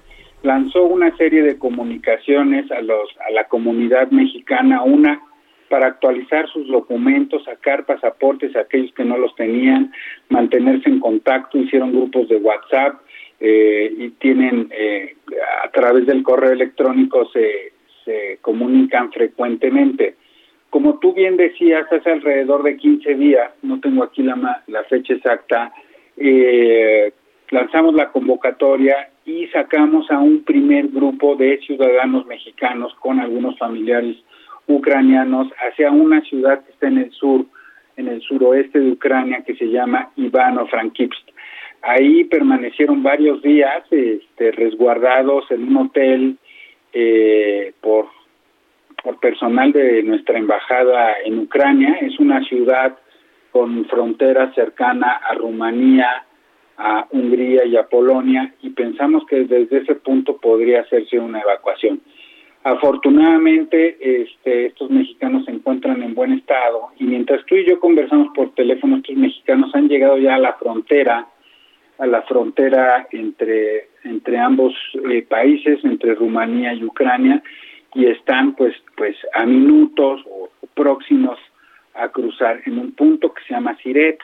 lanzó 0.44 0.84
una 0.84 1.16
serie 1.18 1.42
de 1.42 1.58
comunicaciones 1.58 2.72
a 2.72 2.82
los 2.82 3.10
a 3.28 3.32
la 3.32 3.46
comunidad 3.46 4.12
mexicana, 4.12 4.84
una 4.84 5.22
para 5.70 5.88
actualizar 5.88 6.50
sus 6.50 6.68
documentos, 6.68 7.44
sacar 7.44 7.86
pasaportes 7.86 8.56
a 8.56 8.62
aquellos 8.62 8.92
que 8.94 9.06
no 9.06 9.18
los 9.18 9.36
tenían, 9.36 9.92
mantenerse 10.30 10.90
en 10.90 11.00
contacto, 11.00 11.60
hicieron 11.60 11.92
grupos 11.92 12.28
de 12.28 12.38
WhatsApp 12.38 12.96
eh, 13.40 13.94
y 13.98 14.10
tienen 14.12 14.68
eh, 14.72 15.16
a 15.64 15.70
través 15.70 16.08
del 16.08 16.24
correo 16.24 16.52
electrónico 16.52 17.30
se, 17.32 17.74
se 18.04 18.40
comunican 18.42 19.12
frecuentemente. 19.12 20.16
Como 20.70 21.00
tú 21.00 21.14
bien 21.14 21.38
decías, 21.38 21.92
hace 21.92 22.12
alrededor 22.12 22.64
de 22.64 22.78
15 22.78 23.16
días, 23.16 23.52
no 23.64 23.80
tengo 23.80 24.04
aquí 24.04 24.22
la, 24.22 24.64
la 24.68 24.84
fecha 24.84 25.14
exacta, 25.14 25.74
eh, 26.18 27.12
lanzamos 27.50 27.96
la 27.96 28.12
convocatoria 28.12 29.10
y 29.26 29.48
sacamos 29.48 30.10
a 30.12 30.20
un 30.20 30.44
primer 30.44 30.90
grupo 30.90 31.36
de 31.36 31.60
ciudadanos 31.60 32.26
mexicanos 32.26 32.94
con 32.96 33.20
algunos 33.20 33.58
familiares 33.58 34.18
ucranianos 34.68 35.48
hacia 35.58 35.92
una 35.92 36.22
ciudad 36.22 36.64
que 36.64 36.72
está 36.72 36.88
en 36.88 37.00
el 37.00 37.12
sur, 37.12 37.46
en 37.98 38.08
el 38.08 38.22
suroeste 38.22 38.80
de 38.80 38.92
Ucrania, 38.92 39.44
que 39.46 39.56
se 39.56 39.66
llama 39.66 40.12
Ivano-Frankivsk. 40.16 41.30
Ahí 41.82 42.26
permanecieron 42.26 43.02
varios 43.02 43.42
días 43.42 43.84
este, 43.90 44.52
resguardados 44.52 45.50
en 45.50 45.64
un 45.70 45.78
hotel 45.78 46.38
eh, 46.94 47.74
por, 47.82 48.08
por 49.04 49.20
personal 49.20 49.72
de 49.72 50.04
nuestra 50.04 50.38
embajada 50.38 51.16
en 51.24 51.40
Ucrania. 51.40 51.98
Es 52.02 52.20
una 52.20 52.44
ciudad 52.44 52.98
con 53.52 53.86
frontera 53.86 54.54
cercana 54.54 55.20
a 55.28 55.34
Rumanía, 55.36 56.26
a 56.78 57.08
Hungría 57.12 57.66
y 57.66 57.76
a 57.76 57.88
Polonia 57.88 58.54
y 58.62 58.70
pensamos 58.70 59.26
que 59.28 59.44
desde 59.44 59.78
ese 59.80 59.96
punto 59.96 60.38
podría 60.38 60.82
hacerse 60.82 61.20
una 61.20 61.42
evacuación. 61.42 62.02
Afortunadamente, 62.64 63.98
este, 64.02 64.68
estos 64.68 64.90
mexicanos 64.90 65.46
se 65.46 65.52
encuentran 65.52 66.04
en 66.04 66.14
buen 66.14 66.34
estado 66.34 66.90
y 66.98 67.06
mientras 67.06 67.46
tú 67.46 67.56
y 67.56 67.66
yo 67.66 67.80
conversamos 67.80 68.30
por 68.36 68.54
teléfono, 68.54 68.98
estos 68.98 69.16
mexicanos 69.16 69.74
han 69.74 69.88
llegado 69.88 70.18
ya 70.18 70.36
a 70.36 70.40
la 70.40 70.54
frontera 70.54 71.28
a 72.00 72.08
la 72.08 72.22
frontera 72.24 73.08
entre, 73.12 73.90
entre 74.04 74.38
ambos 74.40 74.74
eh, 75.12 75.22
países, 75.22 75.84
entre 75.84 76.16
Rumanía 76.16 76.74
y 76.74 76.84
Ucrania, 76.84 77.44
y 77.94 78.06
están 78.06 78.56
pues, 78.56 78.76
pues 78.96 79.16
a 79.34 79.46
minutos 79.46 80.22
o, 80.30 80.50
próximos 80.74 81.38
a 81.94 82.08
cruzar 82.10 82.62
en 82.66 82.80
un 82.80 82.94
punto 82.94 83.34
que 83.34 83.44
se 83.44 83.54
llama 83.54 83.76
Siret. 83.84 84.20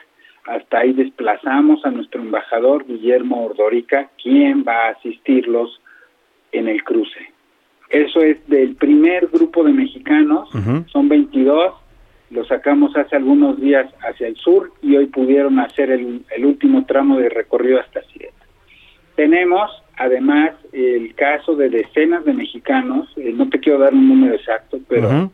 Hasta 0.46 0.78
ahí 0.78 0.92
desplazamos 0.92 1.84
a 1.84 1.90
nuestro 1.90 2.22
embajador 2.22 2.86
Guillermo 2.86 3.44
Ordorica, 3.44 4.10
quien 4.22 4.64
va 4.66 4.86
a 4.86 4.90
asistirlos 4.90 5.80
en 6.52 6.68
el 6.68 6.82
cruce. 6.84 7.32
Eso 7.90 8.20
es 8.20 8.46
del 8.48 8.74
primer 8.76 9.28
grupo 9.28 9.62
de 9.64 9.72
mexicanos, 9.72 10.48
son 10.86 11.08
22, 11.08 11.74
lo 12.30 12.44
sacamos 12.44 12.96
hace 12.96 13.14
algunos 13.14 13.60
días 13.60 13.92
hacia 14.00 14.26
el 14.26 14.36
sur 14.36 14.72
y 14.82 14.96
hoy 14.96 15.06
pudieron 15.06 15.60
hacer 15.60 15.90
el, 15.90 16.24
último 16.44 16.84
tramo 16.86 17.18
de 17.18 17.28
recorrido 17.28 17.80
hasta 17.80 18.00
Siete. 18.12 18.34
Tenemos 19.14 19.70
además 19.96 20.52
el 20.72 21.14
caso 21.14 21.56
de 21.56 21.68
decenas 21.70 22.24
de 22.24 22.34
mexicanos, 22.34 23.08
eh, 23.16 23.32
no 23.34 23.48
te 23.48 23.60
quiero 23.60 23.78
dar 23.78 23.94
un 23.94 24.08
número 24.08 24.34
exacto, 24.34 24.78
pero 24.88 25.30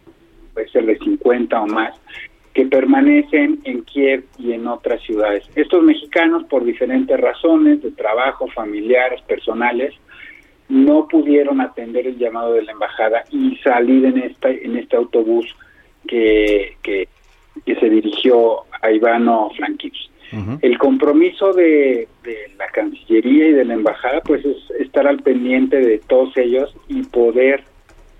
puede 0.54 0.68
ser 0.68 0.86
de 0.86 0.98
50 0.98 1.60
o 1.60 1.66
más, 1.66 1.94
que 2.54 2.66
permanecen 2.66 3.60
en 3.64 3.82
Kiev 3.82 4.24
y 4.38 4.52
en 4.52 4.66
otras 4.66 5.02
ciudades. 5.02 5.48
Estos 5.54 5.82
mexicanos, 5.82 6.44
por 6.44 6.64
diferentes 6.64 7.18
razones, 7.18 7.82
de 7.82 7.90
trabajo, 7.92 8.46
familiares, 8.48 9.22
personales, 9.22 9.94
no 10.68 11.06
pudieron 11.08 11.60
atender 11.60 12.06
el 12.06 12.18
llamado 12.18 12.54
de 12.54 12.62
la 12.62 12.72
embajada 12.72 13.24
y 13.30 13.56
salir 13.56 14.04
en, 14.04 14.18
esta, 14.18 14.50
en 14.50 14.76
este 14.76 14.96
autobús 14.96 15.54
que, 16.06 16.76
que, 16.82 17.08
se 17.66 17.90
dirigió 17.90 18.64
a 18.80 18.90
Ivano 18.90 19.50
El 20.62 20.78
compromiso 20.78 21.52
de, 21.52 22.08
la 22.58 22.66
Cancillería 22.68 23.48
y 23.48 23.52
de 23.52 23.64
la 23.66 23.74
Embajada 23.74 24.20
pues 24.22 24.44
es 24.44 24.56
estar 24.80 25.06
al 25.06 25.18
pendiente 25.18 25.78
de 25.78 25.98
todos 25.98 26.34
ellos 26.36 26.74
y 26.88 27.02
poder 27.02 27.64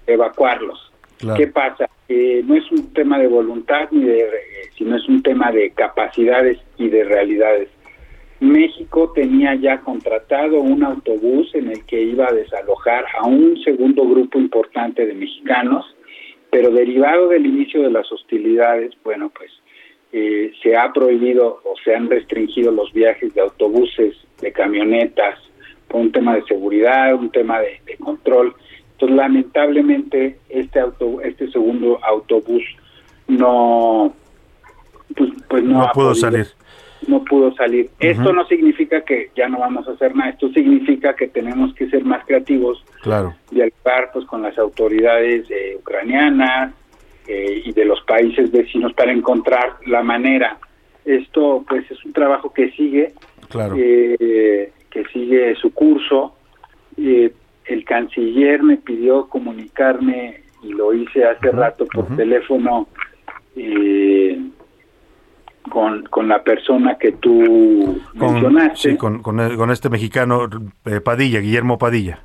evacuarlos. 0.07 0.92
¿Qué 1.37 1.46
pasa? 1.46 1.88
no 2.09 2.55
es 2.57 2.70
un 2.70 2.92
tema 2.92 3.18
de 3.18 3.27
voluntad 3.27 3.88
ni 3.90 4.05
de, 4.05 4.29
sino 4.77 4.96
es 4.96 5.09
un 5.09 5.22
tema 5.22 5.51
de 5.51 5.70
capacidades 5.70 6.59
y 6.77 6.88
de 6.88 7.05
realidades. 7.05 7.68
México 8.40 9.12
tenía 9.14 9.55
ya 9.55 9.81
contratado 9.81 10.61
un 10.61 10.83
autobús 10.85 11.55
en 11.55 11.68
el 11.70 11.85
que 11.87 12.03
iba 12.03 12.27
a 12.27 12.35
desalojar 12.35 13.05
a 13.18 13.25
un 13.25 13.57
segundo 13.62 14.07
grupo 14.07 14.38
importante 14.38 15.07
de 15.07 15.14
mexicanos 15.14 15.87
pero 16.53 16.70
derivado 16.70 17.29
del 17.29 17.46
inicio 17.46 17.81
de 17.81 17.90
las 17.90 18.12
hostilidades, 18.12 18.92
bueno, 19.03 19.33
pues 19.35 19.51
eh, 20.12 20.53
se 20.62 20.77
ha 20.77 20.92
prohibido 20.92 21.61
o 21.64 21.75
se 21.83 21.94
han 21.94 22.11
restringido 22.11 22.70
los 22.70 22.92
viajes 22.92 23.33
de 23.35 23.40
autobuses, 23.40 24.14
de 24.40 24.53
camionetas, 24.53 25.38
por 25.88 26.03
un 26.03 26.12
tema 26.12 26.35
de 26.35 26.42
seguridad, 26.44 27.14
un 27.14 27.31
tema 27.31 27.61
de, 27.61 27.81
control. 27.98 28.55
Entonces, 28.92 29.16
lamentablemente, 29.16 30.38
este 30.48 30.81
auto, 30.81 31.20
este 31.22 31.51
segundo 31.51 31.98
autobús 32.05 32.62
no, 33.27 34.14
pues, 35.16 35.31
pues 35.48 35.64
no, 35.64 35.90
pudo 35.94 36.14
salir 36.14 36.46
no 37.09 37.25
pudo 37.25 37.53
salir. 37.55 37.90
Esto 37.98 38.33
no 38.33 38.46
significa 38.46 39.01
que 39.01 39.31
ya 39.35 39.48
no 39.48 39.59
vamos 39.59 39.88
a 39.88 39.92
hacer 39.92 40.14
nada, 40.14 40.31
esto 40.31 40.48
significa 40.51 41.14
que 41.14 41.29
tenemos 41.29 41.75
que 41.75 41.88
ser 41.90 42.05
más 42.05 42.25
creativos, 42.25 42.85
claro. 43.03 43.35
dialogar 43.51 44.11
pues 44.12 44.25
con 44.27 44.42
las 44.42 44.57
autoridades 44.59 45.51
eh, 45.51 45.77
ucranianas 45.79 46.75
eh, 47.26 47.62
y 47.64 47.72
de 47.72 47.85
los 47.85 48.00
países 48.02 48.50
vecinos 48.50 48.92
para 48.94 49.12
encontrar 49.12 49.76
la 49.87 50.02
manera. 50.02 50.58
Esto 51.04 51.64
pues 51.68 51.90
es 51.90 52.04
un 52.04 52.12
trabajo 52.12 52.52
que 52.52 52.70
sigue, 52.72 53.12
claro. 53.48 53.74
eh, 53.76 54.72
que 54.90 55.04
sigue 55.12 55.54
su 55.56 55.72
curso. 55.72 56.35
el 56.96 57.85
canciller 57.85 58.62
me 58.62 58.76
pidió 58.76 59.28
comunicarme 59.28 60.42
y 60.62 60.68
lo 60.68 60.92
hice 60.94 61.24
hace 61.24 61.50
rato 61.50 61.87
por 61.87 62.16
teléfono. 62.16 62.88
Eh, 63.56 64.40
con, 65.70 66.02
con 66.04 66.28
la 66.28 66.42
persona 66.42 66.96
que 66.98 67.12
tú 67.12 68.00
mencionaste. 68.14 68.90
Sí, 68.90 68.96
con, 68.96 69.22
con, 69.22 69.70
este 69.70 69.88
mexicano 69.88 70.48
eh, 70.85 71.00
Padilla, 71.00 71.40
Guillermo 71.40 71.78
Padilla. 71.78 72.20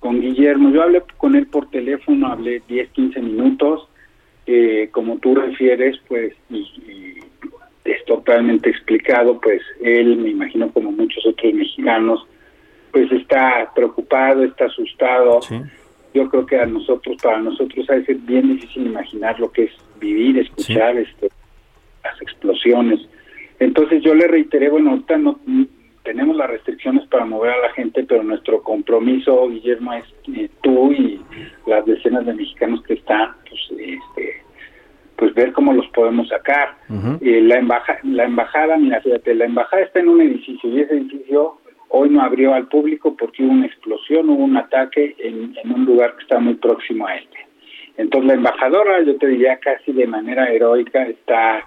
Con 0.00 0.20
Guillermo, 0.20 0.70
yo 0.70 0.82
hablé 0.82 1.02
con 1.16 1.34
él 1.34 1.46
por 1.48 1.68
teléfono, 1.70 2.28
hablé 2.28 2.62
10, 2.68 2.90
15 2.90 3.20
minutos, 3.20 3.87
eh, 4.50 4.88
como 4.92 5.18
tú 5.18 5.34
refieres, 5.34 6.00
pues, 6.08 6.32
y, 6.48 6.66
es 7.84 8.04
totalmente 8.06 8.70
explicado, 8.70 9.38
pues 9.40 9.60
él, 9.82 10.16
me 10.16 10.30
imagino 10.30 10.70
como 10.72 10.90
muchos 10.90 11.26
otros 11.26 11.52
mexicanos, 11.52 12.26
pues 12.90 13.12
está 13.12 13.70
preocupado, 13.74 14.42
está 14.44 14.64
asustado. 14.64 15.40
Yo 16.14 16.28
creo 16.30 16.46
que 16.46 16.58
a 16.58 16.64
nosotros, 16.64 17.18
para 17.22 17.40
nosotros, 17.40 17.88
a 17.90 17.94
veces 17.96 18.16
es 18.16 18.26
bien 18.26 18.54
difícil 18.54 18.86
imaginar 18.86 19.38
lo 19.38 19.52
que 19.52 19.64
es 19.64 19.72
vivir, 20.00 20.38
escuchar 20.38 20.96
este 20.96 21.28
las 22.02 22.22
explosiones. 22.22 23.00
Entonces 23.58 24.02
yo 24.02 24.14
le 24.14 24.28
reiteré, 24.28 24.70
bueno, 24.70 24.90
ahorita 24.90 25.18
no 25.18 25.40
tenemos 26.08 26.36
las 26.36 26.48
restricciones 26.48 27.06
para 27.08 27.26
mover 27.26 27.50
a 27.50 27.58
la 27.58 27.70
gente, 27.74 28.02
pero 28.02 28.22
nuestro 28.22 28.62
compromiso, 28.62 29.46
Guillermo, 29.46 29.92
es 29.92 30.04
eh, 30.34 30.48
tú 30.62 30.90
y 30.90 31.20
las 31.66 31.84
decenas 31.84 32.24
de 32.24 32.32
mexicanos 32.32 32.82
que 32.84 32.94
están, 32.94 33.34
pues, 33.46 33.60
este, 33.78 34.42
pues 35.16 35.34
ver 35.34 35.52
cómo 35.52 35.74
los 35.74 35.86
podemos 35.88 36.26
sacar. 36.28 36.78
Eh, 37.20 37.42
la, 37.42 37.58
embajada, 37.58 38.00
la 38.04 38.24
embajada, 38.24 38.78
mira, 38.78 39.02
fíjate, 39.02 39.34
la 39.34 39.44
embajada 39.44 39.82
está 39.82 40.00
en 40.00 40.08
un 40.08 40.22
edificio 40.22 40.70
y 40.70 40.80
ese 40.80 40.94
edificio 40.94 41.58
hoy 41.90 42.08
no 42.08 42.22
abrió 42.22 42.54
al 42.54 42.68
público 42.68 43.14
porque 43.14 43.42
hubo 43.42 43.52
una 43.52 43.66
explosión, 43.66 44.30
hubo 44.30 44.44
un 44.44 44.56
ataque 44.56 45.14
en, 45.18 45.54
en 45.62 45.72
un 45.72 45.84
lugar 45.84 46.16
que 46.16 46.22
está 46.22 46.38
muy 46.38 46.54
próximo 46.54 47.06
a 47.06 47.16
este. 47.16 47.36
Entonces 47.98 48.28
la 48.28 48.34
embajadora, 48.34 49.02
yo 49.02 49.14
te 49.18 49.26
diría 49.26 49.58
casi 49.58 49.92
de 49.92 50.06
manera 50.06 50.50
heroica, 50.50 51.02
está 51.02 51.66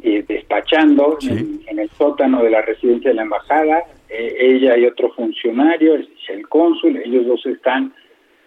eh, 0.00 0.24
despachando 0.28 1.18
en, 1.22 1.78
el 1.78 1.90
sótano 1.90 2.42
de 2.44 2.50
la 2.50 2.62
residencia 2.62 3.10
de 3.10 3.16
la 3.16 3.22
embajada. 3.22 3.82
Eh, 4.08 4.36
ella 4.38 4.76
y 4.76 4.86
otro 4.86 5.10
funcionario, 5.12 5.94
el, 5.94 6.48
cónsul, 6.48 6.96
ellos 6.98 7.26
dos 7.26 7.44
están 7.46 7.92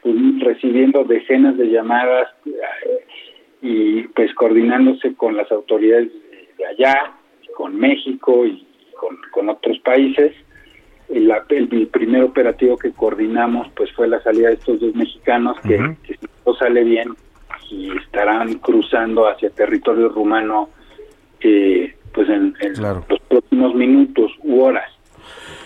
pues, 0.01 0.15
recibiendo 0.39 1.03
decenas 1.03 1.57
de 1.57 1.69
llamadas 1.69 2.29
eh, 2.45 3.05
y 3.61 4.03
pues 4.03 4.33
coordinándose 4.33 5.13
con 5.15 5.35
las 5.35 5.51
autoridades 5.51 6.09
de 6.57 6.65
allá, 6.65 7.13
con 7.55 7.77
México 7.77 8.45
y 8.45 8.65
con, 9.31 9.49
otros 9.49 9.77
países. 9.79 10.33
El, 11.09 11.29
el, 11.49 11.87
primer 11.87 12.23
operativo 12.23 12.77
que 12.77 12.93
coordinamos 12.93 13.67
pues 13.75 13.91
fue 13.91 14.07
la 14.07 14.23
salida 14.23 14.47
de 14.47 14.53
estos 14.53 14.79
dos 14.79 14.95
mexicanos 14.95 15.59
que, 15.59 15.77
si 16.07 16.27
todo 16.45 16.55
sale 16.55 16.85
bien 16.85 17.09
y 17.69 17.91
estarán 17.97 18.53
cruzando 18.59 19.27
hacia 19.27 19.49
territorio 19.49 20.07
rumano 20.07 20.69
pues 22.13 22.30
en, 22.30 22.54
los 22.82 23.19
próximos 23.27 23.75
minutos 23.75 24.32
u 24.43 24.62
horas. 24.62 24.89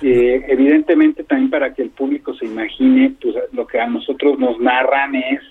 Eh, 0.01 0.43
evidentemente 0.47 1.23
también 1.23 1.49
para 1.49 1.73
que 1.73 1.83
el 1.83 1.89
público 1.89 2.33
se 2.35 2.45
imagine, 2.45 3.13
pues 3.21 3.35
lo 3.53 3.65
que 3.65 3.79
a 3.79 3.87
nosotros 3.87 4.37
nos 4.37 4.59
narran 4.59 5.15
es 5.15 5.41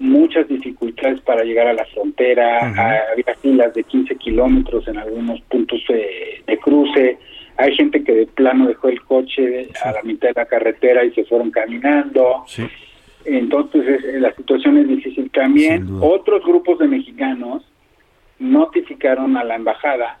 muchas 0.00 0.46
dificultades 0.46 1.20
para 1.22 1.42
llegar 1.42 1.66
a 1.66 1.72
la 1.72 1.84
frontera, 1.86 2.60
había 3.10 3.34
filas 3.40 3.74
de 3.74 3.82
15 3.82 4.14
kilómetros 4.16 4.86
en 4.86 4.98
algunos 4.98 5.40
puntos 5.42 5.80
de, 5.88 6.58
cruce, 6.62 7.18
hay 7.56 7.74
gente 7.74 8.04
que 8.04 8.12
de 8.12 8.26
plano 8.26 8.68
dejó 8.68 8.88
el 8.88 9.02
coche 9.02 9.68
a 9.82 9.92
la 9.92 10.02
mitad 10.02 10.28
de 10.28 10.34
la 10.34 10.46
carretera 10.46 11.04
y 11.04 11.10
se 11.12 11.24
fueron 11.24 11.50
caminando. 11.50 12.44
Entonces 13.24 14.20
la 14.20 14.32
situación 14.34 14.78
es 14.78 14.88
difícil 14.88 15.30
también. 15.30 15.88
Otros 16.00 16.44
grupos 16.44 16.78
de 16.78 16.86
mexicanos 16.86 17.64
notificaron 18.38 19.36
a 19.36 19.44
la 19.44 19.56
embajada, 19.56 20.18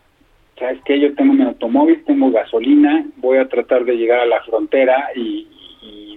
sabes 0.58 0.80
que 0.84 0.98
yo 0.98 1.14
tengo 1.14 1.34
mi 1.34 1.42
automóvil, 1.42 2.02
tengo 2.04 2.30
gasolina, 2.30 3.06
voy 3.16 3.38
a 3.38 3.48
tratar 3.48 3.84
de 3.84 3.96
llegar 3.96 4.20
a 4.20 4.26
la 4.26 4.42
frontera 4.42 5.10
y, 5.14 5.46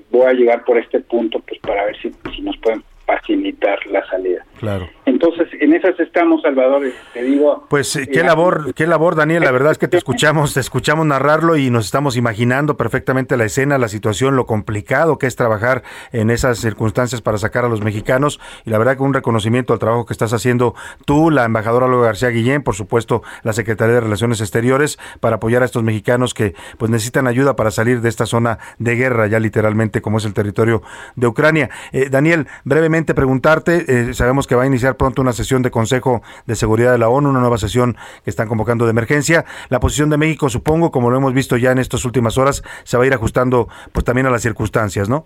voy 0.09 0.25
a 0.25 0.33
llegar 0.33 0.65
por 0.65 0.77
este 0.77 0.99
punto 0.99 1.39
pues 1.39 1.57
para 1.61 1.85
ver 1.85 1.95
si, 2.01 2.11
si 2.35 2.41
nos 2.41 2.57
pueden 2.57 2.83
facilitar 3.11 3.77
la 3.87 4.05
salida. 4.07 4.45
Claro. 4.59 4.89
Entonces, 5.05 5.49
en 5.59 5.73
esas 5.73 5.99
estamos, 5.99 6.41
Salvador, 6.41 6.83
te 7.13 7.23
digo. 7.23 7.65
Pues 7.69 7.95
eh, 7.95 8.07
qué 8.11 8.23
labor, 8.23 8.73
qué 8.73 8.87
labor, 8.87 9.15
Daniel. 9.15 9.43
La 9.43 9.51
verdad 9.51 9.71
es 9.71 9.77
que 9.77 9.87
te 9.87 9.97
escuchamos, 10.01 10.53
te 10.53 10.59
escuchamos 10.59 11.05
narrarlo 11.05 11.57
y 11.57 11.69
nos 11.69 11.85
estamos 11.85 12.15
imaginando 12.15 12.77
perfectamente 12.77 13.37
la 13.37 13.45
escena, 13.45 13.77
la 13.77 13.87
situación, 13.87 14.35
lo 14.35 14.45
complicado 14.45 15.17
que 15.17 15.27
es 15.27 15.35
trabajar 15.35 15.83
en 16.11 16.29
esas 16.29 16.59
circunstancias 16.59 17.21
para 17.21 17.37
sacar 17.37 17.65
a 17.65 17.69
los 17.69 17.81
mexicanos. 17.81 18.39
Y 18.65 18.69
la 18.69 18.77
verdad 18.77 18.95
que 18.95 19.03
un 19.03 19.13
reconocimiento 19.13 19.73
al 19.73 19.79
trabajo 19.79 20.05
que 20.05 20.13
estás 20.13 20.31
haciendo 20.33 20.75
tú, 21.05 21.31
la 21.31 21.43
embajadora 21.43 21.87
Olga 21.87 22.05
García 22.05 22.29
Guillén, 22.29 22.63
por 22.63 22.75
supuesto, 22.75 23.23
la 23.43 23.53
Secretaría 23.53 23.95
de 23.95 24.01
Relaciones 24.01 24.39
Exteriores, 24.41 24.99
para 25.19 25.37
apoyar 25.37 25.63
a 25.63 25.65
estos 25.65 25.83
mexicanos 25.83 26.33
que 26.33 26.53
pues 26.77 26.89
necesitan 26.91 27.27
ayuda 27.27 27.55
para 27.55 27.71
salir 27.71 28.01
de 28.01 28.09
esta 28.09 28.25
zona 28.25 28.59
de 28.77 28.95
guerra, 28.95 29.27
ya 29.27 29.39
literalmente 29.39 30.01
como 30.01 30.19
es 30.19 30.25
el 30.25 30.33
territorio 30.33 30.81
de 31.15 31.27
Ucrania. 31.27 31.69
Eh, 31.91 32.09
Daniel, 32.09 32.47
brevemente 32.63 33.00
preguntarte, 33.05 33.85
eh, 33.87 34.13
sabemos 34.13 34.47
que 34.47 34.55
va 34.55 34.63
a 34.63 34.67
iniciar 34.67 34.97
pronto 34.97 35.21
una 35.21 35.33
sesión 35.33 35.61
de 35.61 35.71
Consejo 35.71 36.21
de 36.45 36.55
Seguridad 36.55 36.91
de 36.91 36.97
la 36.97 37.09
ONU, 37.09 37.29
una 37.29 37.39
nueva 37.39 37.57
sesión 37.57 37.95
que 38.23 38.29
están 38.29 38.47
convocando 38.47 38.85
de 38.85 38.91
emergencia. 38.91 39.45
La 39.69 39.79
posición 39.79 40.09
de 40.09 40.17
México, 40.17 40.49
supongo, 40.49 40.91
como 40.91 41.09
lo 41.09 41.17
hemos 41.17 41.33
visto 41.33 41.57
ya 41.57 41.71
en 41.71 41.79
estas 41.79 42.05
últimas 42.05 42.37
horas, 42.37 42.63
se 42.83 42.97
va 42.97 43.03
a 43.03 43.07
ir 43.07 43.13
ajustando 43.13 43.67
pues 43.91 44.05
también 44.05 44.27
a 44.27 44.29
las 44.29 44.41
circunstancias, 44.41 45.09
¿no? 45.09 45.25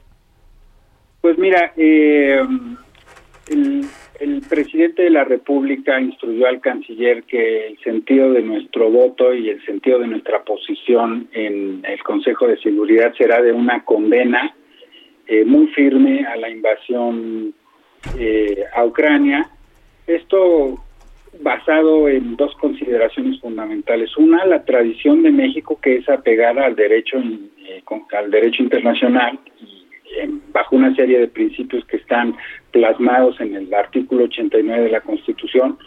Pues 1.21 1.37
mira, 1.37 1.73
eh, 1.75 2.41
el, 3.49 3.85
el 4.19 4.41
presidente 4.47 5.03
de 5.03 5.09
la 5.09 5.23
República 5.23 5.99
instruyó 5.99 6.47
al 6.47 6.61
canciller 6.61 7.23
que 7.23 7.67
el 7.67 7.79
sentido 7.79 8.31
de 8.31 8.41
nuestro 8.41 8.89
voto 8.89 9.33
y 9.33 9.49
el 9.49 9.63
sentido 9.65 9.99
de 9.99 10.07
nuestra 10.07 10.43
posición 10.43 11.27
en 11.33 11.83
el 11.85 12.01
Consejo 12.03 12.47
de 12.47 12.57
Seguridad 12.57 13.13
será 13.17 13.41
de 13.41 13.51
una 13.51 13.83
condena 13.83 14.55
eh, 15.27 15.43
muy 15.43 15.67
firme 15.67 16.25
a 16.25 16.35
la 16.35 16.49
invasión 16.49 17.53
eh, 18.17 18.63
a 18.73 18.85
Ucrania. 18.85 19.49
Esto 20.07 20.83
basado 21.41 22.07
en 22.07 22.35
dos 22.35 22.55
consideraciones 22.55 23.39
fundamentales. 23.41 24.15
Una, 24.17 24.45
la 24.45 24.63
tradición 24.63 25.23
de 25.23 25.31
México 25.31 25.79
que 25.81 25.97
es 25.97 26.09
apegada 26.09 26.65
al 26.65 26.75
derecho 26.75 27.17
eh, 27.17 27.83
al 28.17 28.31
derecho 28.31 28.63
internacional 28.63 29.39
y 29.57 29.85
bajo 30.51 30.75
una 30.75 30.95
serie 30.95 31.19
de 31.19 31.27
principios 31.27 31.83
que 31.85 31.97
están 31.97 32.35
plasmados 32.71 33.39
en 33.41 33.55
el 33.55 33.73
artículo 33.73 34.25
89 34.25 34.83
de 34.83 34.89
la 34.89 35.01
Constitución. 35.01 35.77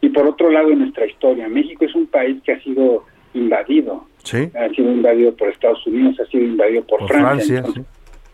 Y 0.00 0.08
por 0.10 0.26
otro 0.26 0.50
lado, 0.50 0.70
en 0.70 0.80
nuestra 0.80 1.06
historia, 1.06 1.48
México 1.48 1.84
es 1.84 1.94
un 1.94 2.06
país 2.06 2.40
que 2.44 2.52
ha 2.52 2.60
sido 2.60 3.04
invadido. 3.34 4.06
Ha 4.54 4.68
sido 4.68 4.92
invadido 4.92 5.34
por 5.34 5.48
Estados 5.48 5.84
Unidos, 5.86 6.18
ha 6.20 6.26
sido 6.26 6.44
invadido 6.44 6.84
por, 6.84 7.06
Francia. 7.08 7.64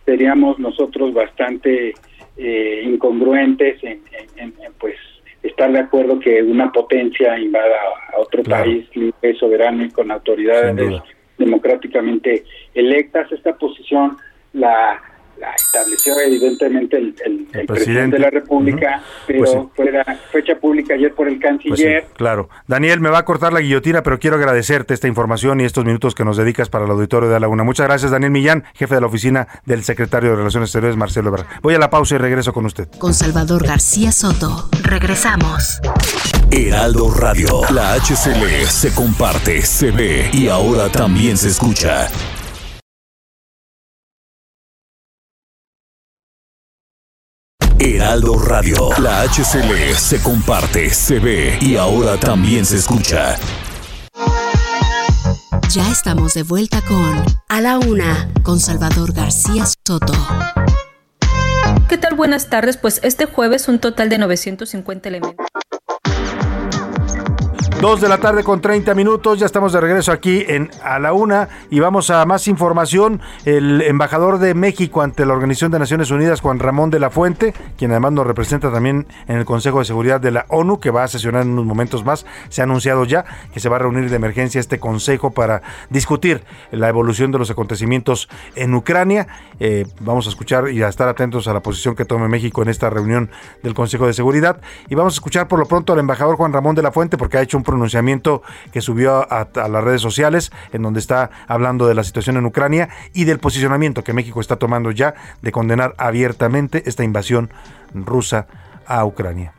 Seríamos 0.05 0.59
nosotros 0.59 1.12
bastante 1.14 1.94
eh, 2.38 2.83
incongruentes 2.85 3.83
en, 3.83 4.01
pues 4.79 4.96
estar 5.42 5.70
de 5.72 5.81
acuerdo 5.81 6.18
que 6.20 6.42
una 6.42 6.70
potencia 6.72 7.38
invada 7.38 7.77
a 8.12 8.18
otro 8.18 8.42
país 8.42 8.88
libre, 8.94 9.35
soberano 9.35 9.85
y 9.85 9.90
con 9.90 10.11
autoridades 10.11 11.03
democráticamente 11.37 12.44
electas. 12.74 13.31
Esta 13.33 13.57
posición 13.57 14.16
la 14.53 15.03
la 15.38 15.53
estableció 15.53 16.18
evidentemente 16.20 16.96
el, 16.96 17.14
presidente. 17.66 18.16
de 18.16 18.22
la 18.22 18.31
República, 18.31 19.03
pero 19.27 19.38
pues 19.38 19.57
fue 19.74 19.92
la 19.92 20.05
fecha 20.33 20.57
pública 20.57 20.94
ayer 20.94 21.14
por 21.14 21.29
el 21.29 21.38
canciller. 21.38 22.05
Pues 22.05 22.16
claro. 22.16 22.48
Daniel, 22.66 23.01
me 23.01 23.11
va 23.11 23.18
a 23.18 23.24
cortar 23.24 23.53
la 23.53 23.61
guillotina, 23.61 24.03
pero 24.03 24.18
quiero 24.18 24.37
agradecerte 24.37 24.94
esta 24.94 25.09
información 25.09 25.61
y 25.61 25.64
estos 25.64 25.85
minutos 25.85 26.14
que 26.14 26.24
nos 26.24 26.37
dedicas 26.37 26.68
para 26.68 26.85
el 26.85 26.90
auditorio 26.90 27.29
de 27.29 27.35
la 27.35 27.40
Laguna. 27.40 27.64
Muchas 27.64 27.87
gracias, 27.87 28.11
Daniel 28.11 28.33
Millán, 28.33 28.64
jefe 28.74 28.94
de 28.94 29.01
la 29.01 29.07
oficina 29.07 29.48
del 29.64 29.85
secretario 29.85 30.31
de 30.31 30.37
Relaciones 30.37 30.68
Exteriores, 30.68 30.96
Marcelo 30.96 31.29
Ebrard. 31.29 31.46
Voy 31.62 31.74
a 31.74 31.79
la 31.79 31.90
pausa 31.90 32.16
y 32.16 32.18
regreso 32.18 32.53
con 32.53 32.66
usted. 32.66 32.88
Con 32.98 33.14
Salvador 33.14 33.66
García 33.66 34.12
Soto. 34.12 34.68
Regresamos. 34.83 35.81
Heraldo 36.51 37.12
Radio. 37.14 37.61
La 37.72 37.94
HCL 37.94 38.66
se 38.66 38.94
comparte, 38.94 39.62
se 39.62 39.90
ve 39.90 40.31
y 40.33 40.48
ahora 40.48 40.88
también 40.88 41.37
se 41.37 41.48
escucha. 41.48 42.09
Heraldo 47.81 48.37
Radio. 48.38 48.91
La 49.01 49.23
HCL 49.23 49.95
se 49.97 50.21
comparte, 50.21 50.91
se 50.91 51.21
ve 51.21 51.59
y 51.61 51.77
ahora 51.77 52.19
también 52.19 52.64
se 52.64 52.77
escucha. 52.77 53.37
Ya 55.71 55.88
estamos 55.91 56.35
de 56.35 56.43
vuelta 56.43 56.81
con 56.83 57.25
A 57.49 57.61
la 57.61 57.79
Una, 57.79 58.33
con 58.43 58.59
Salvador 58.59 59.12
García 59.12 59.64
Soto. 59.87 60.12
¿Qué 61.88 61.99
tal? 61.99 62.14
Buenas 62.17 62.51
tardes. 62.51 62.77
Pues 62.77 63.01
este 63.05 63.27
jueves 63.27 63.69
un 63.69 63.79
total 63.79 64.09
de 64.09 64.19
950 64.19 65.09
elementos. 65.09 65.47
Dos 67.81 68.01
de 68.01 68.09
la 68.09 68.19
tarde 68.19 68.43
con 68.43 68.61
30 68.61 68.93
minutos, 68.97 69.38
ya 69.38 69.47
estamos 69.47 69.73
de 69.73 69.81
regreso 69.81 70.11
aquí 70.11 70.45
en 70.49 70.69
A 70.83 70.99
la 70.99 71.12
Una 71.12 71.49
y 71.71 71.79
vamos 71.79 72.11
a 72.11 72.27
más 72.27 72.49
información. 72.49 73.21
El 73.45 73.83
embajador 73.83 74.41
de 74.41 74.53
México 74.55 75.01
ante 75.01 75.25
la 75.25 75.33
Organización 75.35 75.71
de 75.71 75.79
Naciones 75.79 76.11
Unidas, 76.11 76.41
Juan 76.41 76.59
Ramón 76.59 76.91
de 76.91 76.99
la 76.99 77.09
Fuente, 77.09 77.55
quien 77.77 77.93
además 77.93 78.11
nos 78.11 78.27
representa 78.27 78.73
también 78.73 79.07
en 79.29 79.37
el 79.37 79.45
Consejo 79.45 79.79
de 79.79 79.85
Seguridad 79.85 80.21
de 80.21 80.33
la 80.33 80.47
ONU, 80.49 80.81
que 80.81 80.91
va 80.91 81.05
a 81.05 81.09
sesionar 81.09 81.43
en 81.43 81.51
unos 81.51 81.67
momentos 81.67 82.05
más, 82.05 82.27
se 82.49 82.62
ha 82.62 82.64
anunciado 82.64 83.05
ya 83.05 83.25
que 83.55 83.61
se 83.61 83.69
va 83.69 83.77
a 83.77 83.79
reunir 83.79 84.11
de 84.11 84.17
emergencia 84.17 84.59
este 84.59 84.81
Consejo 84.81 85.31
para 85.31 85.62
discutir 85.88 86.43
la 86.73 86.88
evolución 86.88 87.31
de 87.31 87.38
los 87.38 87.49
acontecimientos 87.49 88.29
en 88.57 88.75
Ucrania. 88.75 89.29
Eh, 89.61 89.87
vamos 90.01 90.27
a 90.27 90.31
escuchar 90.31 90.69
y 90.71 90.83
a 90.83 90.88
estar 90.88 91.07
atentos 91.07 91.47
a 91.47 91.53
la 91.53 91.61
posición 91.61 91.95
que 91.95 92.05
tome 92.05 92.27
México 92.27 92.61
en 92.61 92.71
esta 92.71 92.91
reunión 92.91 93.31
del 93.62 93.75
Consejo 93.75 94.09
de 94.09 94.14
Seguridad 94.14 94.61
y 94.88 94.97
vamos 94.97 95.14
a 95.14 95.17
escuchar 95.17 95.47
por 95.47 95.61
lo 95.61 95.67
pronto 95.67 95.93
al 95.93 96.01
embajador 96.01 96.35
Juan 96.35 96.53
Ramón 96.53 96.75
de 96.75 96.83
la 96.83 96.91
Fuente 96.91 97.17
porque 97.17 97.38
ha 97.38 97.43
hecho 97.43 97.57
un 97.57 97.67
pronunciamiento 97.68 98.42
que 98.72 98.81
subió 98.81 99.31
a, 99.31 99.46
las 99.68 99.85
redes 99.85 100.00
sociales, 100.00 100.50
en 100.72 100.83
donde 100.83 101.00
está 101.00 101.31
hablando 101.46 101.87
de 101.87 101.94
la 101.94 102.02
situación 102.02 102.38
en 102.38 102.46
Ucrania 102.46 102.88
y 103.12 103.24
del 103.24 103.40
posicionamiento 103.40 104.02
que 104.02 104.14
México 104.14 104.40
está 104.40 104.57
tomando 104.57 104.90
ya 104.90 105.14
de 105.42 105.52
condenar 105.52 105.94
abiertamente 105.98 106.83
esta 106.87 107.04
invasión 107.04 107.50
rusa 107.92 108.46
a 108.87 109.04
Ucrania. 109.04 109.52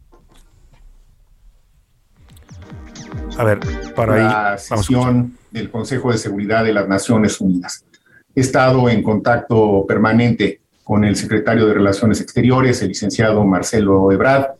A 3.37 3.43
ver, 3.43 3.59
para 3.95 4.15
la 4.17 4.57
sesión 4.57 5.37
del 5.51 5.69
Consejo 5.69 6.11
de 6.11 6.17
Seguridad 6.17 6.63
de 6.63 6.73
las 6.73 6.87
Naciones 6.87 7.39
Unidas. 7.39 7.85
He 8.33 8.41
estado 8.41 8.89
en 8.89 9.03
contacto 9.03 9.85
permanente 9.87 10.61
con 10.83 11.05
el 11.05 11.15
secretario 11.15 11.67
de 11.67 11.75
Relaciones 11.75 12.21
Exteriores, 12.21 12.81
el 12.81 12.89
licenciado 12.89 13.45
Marcelo 13.45 14.11
Ebrard, 14.11 14.55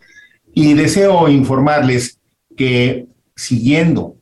y 0.54 0.76
deseo 0.76 1.28
informarles 1.28 2.20
que 2.56 3.08
siguiendo 3.40 4.18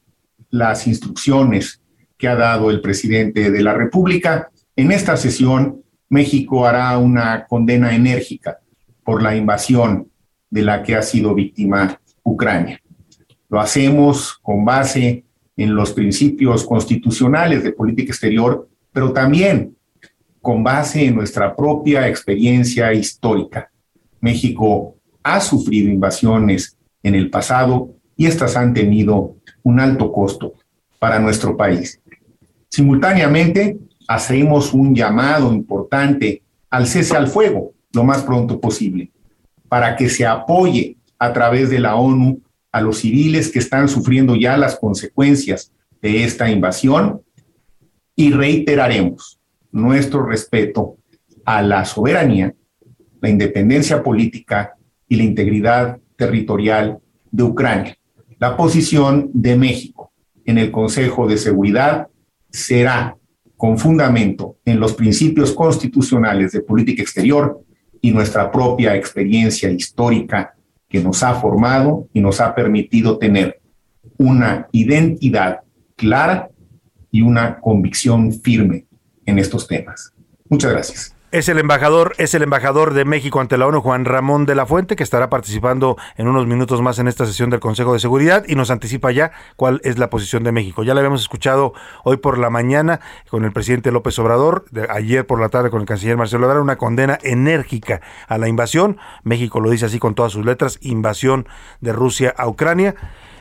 las 0.52 0.86
instrucciones 0.86 1.82
que 2.18 2.28
ha 2.28 2.36
dado 2.36 2.70
el 2.70 2.82
presidente 2.82 3.50
de 3.50 3.64
la 3.64 3.74
República. 3.74 4.52
En 4.76 4.92
esta 4.92 5.18
sesión, 5.18 5.82
México 6.08 6.68
hará 6.68 6.96
una 7.00 7.46
condena 7.48 7.96
enérgica 7.96 8.60
por 9.04 9.24
la 9.24 9.36
invasión 9.36 10.12
de 10.52 10.62
la 10.62 10.84
que 10.84 10.96
ha 10.96 11.02
sido 11.02 11.34
víctima 11.34 12.00
Ucrania. 12.24 12.80
Lo 13.50 13.60
hacemos 13.60 14.38
con 14.42 14.64
base 14.64 15.26
en 15.56 15.74
los 15.74 15.94
principios 15.94 16.64
constitucionales 16.64 17.64
de 17.64 17.72
política 17.72 18.12
exterior, 18.12 18.70
pero 18.92 19.14
también 19.14 19.76
con 20.42 20.64
base 20.64 21.06
en 21.06 21.16
nuestra 21.16 21.56
propia 21.56 22.08
experiencia 22.08 22.94
histórica. 22.94 23.72
México 24.22 24.96
ha 25.24 25.42
sufrido 25.42 25.90
invasiones 25.90 26.78
en 27.02 27.16
el 27.16 27.32
pasado 27.32 27.97
y 28.18 28.26
estas 28.26 28.58
han 28.58 28.74
tenido 28.74 29.36
un 29.64 29.80
alto 29.80 30.12
costo 30.12 30.54
para 31.00 31.20
nuestro 31.20 31.56
país. 31.56 32.02
Simultáneamente, 32.68 33.78
hacemos 34.08 34.74
un 34.74 34.96
llamado 34.96 35.54
importante 35.54 36.42
al 36.70 36.88
cese 36.88 37.16
al 37.16 37.28
fuego 37.28 37.74
lo 37.94 38.04
más 38.04 38.24
pronto 38.24 38.60
posible, 38.60 39.12
para 39.70 39.96
que 39.96 40.10
se 40.10 40.26
apoye 40.26 40.98
a 41.20 41.32
través 41.32 41.70
de 41.70 41.80
la 41.80 41.96
ONU 41.96 42.42
a 42.72 42.82
los 42.82 43.00
civiles 43.00 43.52
que 43.52 43.60
están 43.60 43.88
sufriendo 43.88 44.36
ya 44.36 44.58
las 44.58 44.78
consecuencias 44.78 45.72
de 46.02 46.24
esta 46.24 46.50
invasión 46.50 47.22
y 48.16 48.32
reiteraremos 48.32 49.40
nuestro 49.72 50.26
respeto 50.26 50.98
a 51.46 51.62
la 51.62 51.86
soberanía, 51.86 52.54
la 53.22 53.30
independencia 53.30 54.04
política 54.04 54.76
y 55.08 55.16
la 55.16 55.24
integridad 55.24 55.98
territorial 56.16 57.00
de 57.32 57.44
Ucrania. 57.44 57.98
La 58.40 58.56
posición 58.56 59.32
de 59.34 59.56
México 59.56 60.12
en 60.46 60.58
el 60.58 60.72
Consejo 60.72 61.28
de 61.28 61.38
Seguridad 61.38 62.08
será 62.52 63.18
con 63.56 63.80
fundamento 63.80 64.58
en 64.64 64.80
los 64.80 64.94
principios 64.94 65.52
constitucionales 65.52 66.52
de 66.52 66.62
política 66.62 67.02
exterior 67.02 67.60
y 68.00 68.12
nuestra 68.12 68.52
propia 68.52 68.96
experiencia 68.96 69.72
histórica 69.72 70.54
que 70.88 71.04
nos 71.04 71.24
ha 71.24 71.34
formado 71.34 72.08
y 72.14 72.22
nos 72.22 72.40
ha 72.40 72.54
permitido 72.54 73.18
tener 73.18 73.60
una 74.18 74.68
identidad 74.72 75.62
clara 75.96 76.50
y 77.12 77.22
una 77.22 77.60
convicción 77.60 78.32
firme 78.32 78.86
en 79.26 79.40
estos 79.40 79.68
temas. 79.68 80.14
Muchas 80.48 80.72
gracias. 80.72 81.17
Es 81.30 81.50
el 81.50 81.60
embajador, 81.60 82.16
es 82.20 82.34
el 82.36 82.44
embajador 82.44 82.94
de 82.94 83.04
México 83.04 83.42
ante 83.42 83.58
la 83.58 83.68
ONU, 83.68 83.82
Juan 83.82 84.06
Ramón 84.06 84.46
de 84.46 84.56
la 84.56 84.66
Fuente, 84.66 84.96
que 84.96 85.04
estará 85.04 85.30
participando 85.30 85.98
en 86.16 86.30
unos 86.30 86.48
minutos 86.48 86.82
más 86.82 87.00
en 87.00 87.10
esta 87.10 87.26
sesión 87.26 87.50
del 87.50 87.60
Consejo 87.60 87.92
de 87.92 88.00
Seguridad 88.00 88.46
y 88.48 88.56
nos 88.56 88.72
anticipa 88.72 89.12
ya 89.12 89.34
cuál 89.58 89.82
es 89.84 89.98
la 89.98 90.10
posición 90.10 90.46
de 90.46 90.54
México. 90.54 90.84
Ya 90.84 90.94
la 90.94 91.02
habíamos 91.02 91.20
escuchado 91.20 91.74
hoy 92.06 92.16
por 92.16 92.38
la 92.38 92.50
mañana 92.50 93.02
con 93.30 93.44
el 93.44 93.52
presidente 93.52 93.92
López 93.92 94.18
Obrador, 94.20 94.68
de 94.72 94.88
ayer 94.90 95.28
por 95.28 95.42
la 95.42 95.50
tarde 95.50 95.70
con 95.70 95.82
el 95.82 95.86
canciller 95.86 96.16
Marcelo 96.16 96.46
Ebrard, 96.46 96.62
una 96.62 96.78
condena 96.78 97.20
enérgica 97.22 98.00
a 98.30 98.38
la 98.38 98.48
invasión. 98.48 98.98
México 99.24 99.60
lo 99.60 99.70
dice 99.70 99.88
así 99.88 100.00
con 100.00 100.16
todas 100.16 100.32
sus 100.32 100.46
letras, 100.46 100.80
invasión 100.82 101.46
de 101.82 101.92
Rusia 101.92 102.34
a 102.38 102.48
Ucrania. 102.48 102.96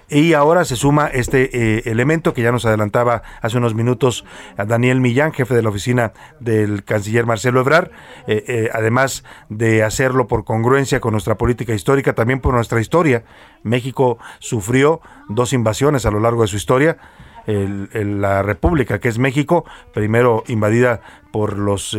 Y 0.08 0.34
ahora 0.34 0.64
se 0.64 0.76
suma 0.76 1.08
este 1.08 1.50
eh, 1.52 1.82
elemento 1.86 2.32
que 2.32 2.42
ya 2.42 2.52
nos 2.52 2.64
adelantaba 2.64 3.22
hace 3.42 3.58
unos 3.58 3.74
minutos 3.74 4.24
a 4.56 4.64
Daniel 4.64 5.00
Millán, 5.00 5.32
jefe 5.32 5.54
de 5.54 5.62
la 5.62 5.70
oficina 5.70 6.12
del 6.38 6.84
canciller 6.84 7.26
Marcelo 7.26 7.60
Ebrard, 7.60 7.90
eh, 8.28 8.44
eh, 8.46 8.70
además 8.72 9.24
de 9.48 9.82
hacerlo 9.82 10.28
por 10.28 10.44
congruencia 10.44 11.00
con 11.00 11.10
nuestra 11.10 11.36
política 11.36 11.74
histórica, 11.74 12.14
también 12.14 12.40
por 12.40 12.54
nuestra 12.54 12.80
historia. 12.80 13.24
México 13.64 14.18
sufrió 14.38 15.00
dos 15.28 15.52
invasiones 15.52 16.06
a 16.06 16.12
lo 16.12 16.20
largo 16.20 16.42
de 16.42 16.48
su 16.48 16.56
historia. 16.56 16.98
la 17.46 18.42
República, 18.42 18.98
que 18.98 19.08
es 19.08 19.18
México, 19.18 19.64
primero 19.94 20.42
invadida 20.48 21.00
por 21.30 21.56
los 21.56 21.96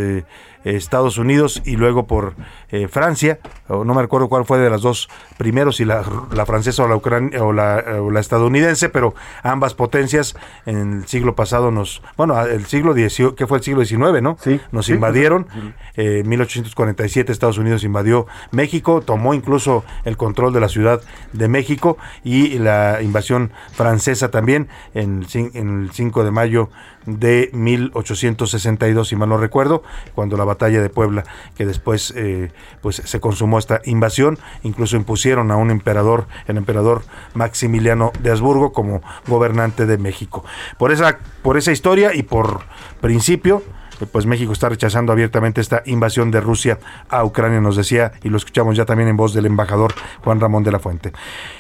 Estados 0.75 1.17
Unidos 1.17 1.61
y 1.65 1.75
luego 1.75 2.07
por 2.07 2.35
eh, 2.69 2.87
Francia, 2.87 3.39
o 3.67 3.85
no 3.85 3.93
me 3.93 4.01
recuerdo 4.01 4.27
cuál 4.27 4.45
fue 4.45 4.59
de 4.59 4.69
las 4.69 4.81
dos 4.81 5.09
primeros, 5.37 5.77
si 5.77 5.85
la, 5.85 6.03
francesa 6.45 6.83
o 6.83 6.87
la, 6.87 6.95
o 6.95 7.53
la, 7.53 7.85
o 8.01 8.11
la, 8.11 8.19
estadounidense, 8.19 8.89
pero 8.89 9.15
ambas 9.43 9.73
potencias 9.73 10.35
en 10.65 10.99
el 10.99 11.07
siglo 11.07 11.35
pasado 11.35 11.71
nos, 11.71 12.01
bueno, 12.17 12.39
el 12.45 12.65
siglo 12.65 12.93
XIX, 12.93 13.33
que 13.35 13.47
fue 13.47 13.59
el 13.59 13.63
siglo 13.63 13.85
XIX, 13.85 14.21
¿no? 14.21 14.37
Sí. 14.41 14.59
Nos 14.71 14.89
invadieron. 14.89 15.47
Eh, 15.95 16.19
en 16.19 16.29
1847 16.29 17.31
Estados 17.31 17.57
Unidos 17.57 17.83
invadió 17.83 18.27
México, 18.51 19.01
tomó 19.01 19.33
incluso 19.33 19.83
el 20.05 20.17
control 20.17 20.53
de 20.53 20.59
la 20.59 20.69
Ciudad 20.69 21.01
de 21.33 21.47
México 21.47 21.97
y 22.23 22.59
la 22.59 23.01
invasión 23.01 23.51
francesa 23.71 24.29
también 24.31 24.67
en, 24.93 25.25
en 25.33 25.83
el 25.83 25.91
5 25.91 26.23
de 26.23 26.31
mayo 26.31 26.69
de 27.07 27.49
1862, 27.53 29.07
si 29.07 29.15
mal 29.15 29.29
no 29.29 29.37
recuerdo, 29.37 29.81
cuando 30.13 30.37
la 30.37 30.43
batalla 30.43 30.81
de 30.81 30.89
Puebla, 30.89 31.23
que 31.55 31.65
después 31.65 32.13
eh, 32.15 32.51
pues 32.81 32.97
se 32.97 33.19
consumó 33.19 33.57
esta 33.57 33.81
invasión, 33.85 34.37
incluso 34.61 34.97
impusieron 34.97 35.49
a 35.49 35.55
un 35.55 35.71
emperador, 35.71 36.27
el 36.47 36.57
emperador 36.57 37.03
Maximiliano 37.33 38.11
de 38.21 38.31
Habsburgo, 38.31 38.73
como 38.73 39.01
gobernante 39.25 39.85
de 39.85 39.97
México. 39.97 40.43
Por 40.77 40.91
esa, 40.91 41.17
por 41.41 41.57
esa 41.57 41.71
historia 41.71 42.13
y 42.13 42.23
por 42.23 42.65
principio, 43.01 43.63
pues 44.05 44.25
México 44.25 44.53
está 44.53 44.69
rechazando 44.69 45.11
abiertamente 45.11 45.61
esta 45.61 45.83
invasión 45.85 46.31
de 46.31 46.41
Rusia 46.41 46.79
a 47.09 47.23
Ucrania, 47.23 47.61
nos 47.61 47.75
decía, 47.75 48.11
y 48.23 48.29
lo 48.29 48.37
escuchamos 48.37 48.77
ya 48.77 48.85
también 48.85 49.09
en 49.09 49.17
voz 49.17 49.33
del 49.33 49.45
embajador 49.45 49.93
Juan 50.23 50.39
Ramón 50.39 50.63
de 50.63 50.71
la 50.71 50.79
Fuente. 50.79 51.11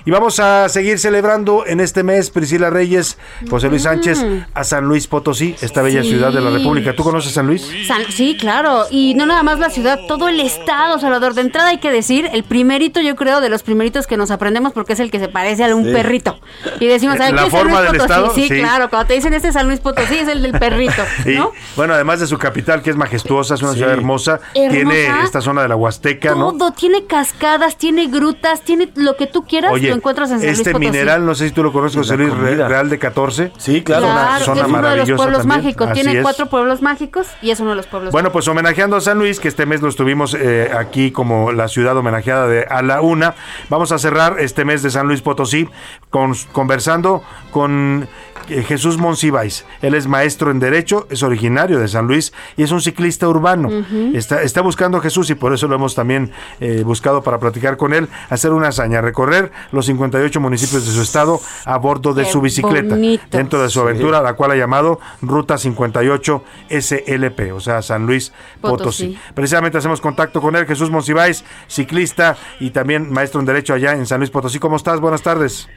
Y 0.05 0.11
vamos 0.11 0.39
a 0.39 0.69
seguir 0.69 0.99
celebrando 0.99 1.65
en 1.65 1.79
este 1.79 2.03
mes, 2.03 2.29
Priscila 2.29 2.69
Reyes, 2.69 3.17
José 3.49 3.69
Luis 3.69 3.83
Sánchez, 3.83 4.23
a 4.53 4.63
San 4.63 4.85
Luis 4.85 5.07
Potosí, 5.07 5.55
esta 5.61 5.81
bella 5.81 6.03
ciudad 6.03 6.31
de 6.31 6.41
la 6.41 6.49
República. 6.49 6.95
¿Tú 6.95 7.03
conoces 7.03 7.33
San 7.33 7.47
Luis? 7.47 7.67
sí, 8.09 8.37
claro, 8.39 8.85
y 8.89 9.13
no 9.15 9.25
nada 9.25 9.43
más 9.43 9.59
la 9.59 9.69
ciudad, 9.69 9.99
todo 10.07 10.29
el 10.29 10.39
estado, 10.39 10.99
Salvador. 10.99 11.33
De 11.33 11.41
entrada 11.41 11.69
hay 11.69 11.79
que 11.79 11.91
decir, 11.91 12.29
el 12.31 12.43
primerito, 12.43 13.01
yo 13.01 13.15
creo, 13.15 13.41
de 13.41 13.49
los 13.49 13.63
primeritos 13.63 14.07
que 14.07 14.17
nos 14.17 14.31
aprendemos 14.31 14.73
porque 14.73 14.93
es 14.93 14.99
el 14.99 15.11
que 15.11 15.19
se 15.19 15.27
parece 15.27 15.63
a 15.63 15.75
un 15.75 15.91
perrito. 15.91 16.39
Y 16.79 16.87
decimos, 16.87 17.17
¿sabes 17.17 17.33
¿La 17.33 17.49
forma 17.49 17.81
del 17.81 17.95
estado? 17.95 18.33
Sí, 18.33 18.47
claro, 18.49 18.89
cuando 18.89 19.07
te 19.07 19.13
dicen 19.13 19.33
este 19.33 19.51
San 19.51 19.67
Luis 19.67 19.79
Potosí 19.79 20.17
es 20.17 20.27
el 20.27 20.41
del 20.41 20.53
perrito, 20.53 21.03
¿no? 21.25 21.51
bueno, 21.75 21.93
además 21.93 22.19
de 22.19 22.26
su 22.27 22.37
capital, 22.37 22.81
que 22.81 22.89
es 22.89 22.95
majestuosa, 22.95 23.55
es 23.55 23.61
una 23.61 23.73
ciudad 23.73 23.91
hermosa. 23.91 24.39
Tiene 24.53 25.23
esta 25.23 25.41
zona 25.41 25.61
de 25.61 25.67
la 25.67 25.75
Huasteca, 25.75 26.33
Todo, 26.33 26.51
¿no? 26.51 26.71
tiene 26.71 27.05
cascadas, 27.05 27.77
tiene 27.77 28.07
grutas, 28.07 28.61
tiene 28.61 28.89
lo 28.95 29.15
que 29.15 29.27
tú 29.27 29.45
quieras, 29.45 29.71
lo 29.71 29.93
encuentras 29.93 30.31
en 30.31 30.39
San 30.39 30.49
Este 30.49 30.71
Luis 30.71 30.79
mineral, 30.79 31.25
no 31.25 31.35
sé 31.35 31.47
si 31.47 31.53
tú 31.53 31.63
lo 31.63 31.71
conoces, 31.71 31.97
José 31.97 32.17
Luis, 32.17 32.33
Real 32.33 32.89
de 32.89 32.99
14. 32.99 33.51
Sí, 33.57 33.81
claro. 33.81 34.07
una 34.07 34.39
zona 34.39 34.61
es 34.61 34.67
uno 34.67 34.89
de 34.89 34.97
los 34.97 35.11
pueblos 35.11 35.45
mágicos. 35.45 35.93
Tiene 35.93 36.21
cuatro 36.21 36.47
pueblos 36.47 36.81
mágicos 36.81 37.27
y 37.41 37.51
es 37.51 37.59
uno 37.59 37.71
de 37.71 37.77
los 37.77 37.87
pueblos 37.87 38.11
Bueno, 38.11 38.31
pues 38.31 38.47
homenajeando 38.47 38.97
a 38.97 39.01
San 39.01 39.17
Luis, 39.17 39.39
que 39.39 39.47
este 39.47 39.65
mes 39.65 39.81
lo 39.81 39.89
estuvimos 39.89 40.33
eh, 40.33 40.71
aquí 40.77 41.11
como 41.11 41.51
la 41.51 41.67
ciudad 41.67 41.95
homenajeada 41.97 42.47
de 42.47 42.65
a 42.69 42.81
la 42.81 43.01
una, 43.01 43.35
vamos 43.69 43.91
a 43.91 43.97
cerrar 43.97 44.39
este 44.39 44.65
mes 44.65 44.83
de 44.83 44.91
San 44.91 45.07
Luis 45.07 45.21
Potosí 45.21 45.67
con, 46.09 46.33
conversando 46.51 47.23
con 47.51 48.07
Jesús 48.47 48.97
Monsiváis. 48.97 49.65
Él 49.81 49.93
es 49.93 50.07
maestro 50.07 50.51
en 50.51 50.59
Derecho, 50.59 51.07
es 51.09 51.23
originario 51.23 51.79
de 51.79 51.87
San 51.87 52.07
Luis 52.07 52.33
y 52.55 52.63
es 52.63 52.71
un 52.71 52.81
ciclista 52.81 53.27
urbano. 53.27 53.69
está, 54.13 54.41
está 54.41 54.61
buscando 54.61 54.97
a 54.97 55.01
Jesús 55.01 55.29
y 55.29 55.35
por 55.35 55.53
eso 55.53 55.67
lo 55.67 55.75
hemos 55.75 55.95
también 55.95 56.31
eh, 56.59 56.83
buscado 56.83 57.21
para 57.21 57.39
platicar 57.39 57.77
con 57.77 57.93
él, 57.93 58.07
hacer 58.29 58.53
una 58.53 58.69
hazaña, 58.69 59.01
recorrer 59.01 59.51
los 59.71 59.85
58 59.85 60.39
municipios 60.39 60.85
de 60.85 60.91
su 60.91 61.01
estado 61.01 61.39
a 61.65 61.77
bordo 61.77 62.13
de 62.13 62.25
su 62.25 62.41
bicicleta, 62.41 62.95
dentro 63.31 63.61
de 63.61 63.69
su 63.69 63.81
aventura, 63.81 64.21
la 64.21 64.33
cual 64.33 64.51
ha 64.51 64.55
llamado 64.55 64.99
Ruta 65.21 65.57
58 65.57 66.43
SLP, 66.69 67.53
o 67.53 67.59
sea, 67.59 67.81
San 67.81 68.05
Luis 68.05 68.31
Potosí. 68.61 69.17
Precisamente 69.33 69.77
hacemos 69.77 70.01
contacto 70.01 70.41
con 70.41 70.55
él, 70.55 70.65
Jesús 70.65 70.89
Monsiváis, 70.89 71.43
ciclista 71.67 72.37
y 72.59 72.71
también 72.71 73.11
maestro 73.11 73.39
en 73.39 73.45
Derecho 73.45 73.73
allá 73.73 73.93
en 73.93 74.05
San 74.05 74.19
Luis 74.19 74.29
Potosí. 74.29 74.59
¿Cómo 74.59 74.75
estás? 74.75 74.99
Buenas 74.99 75.21
tardes. 75.21 75.67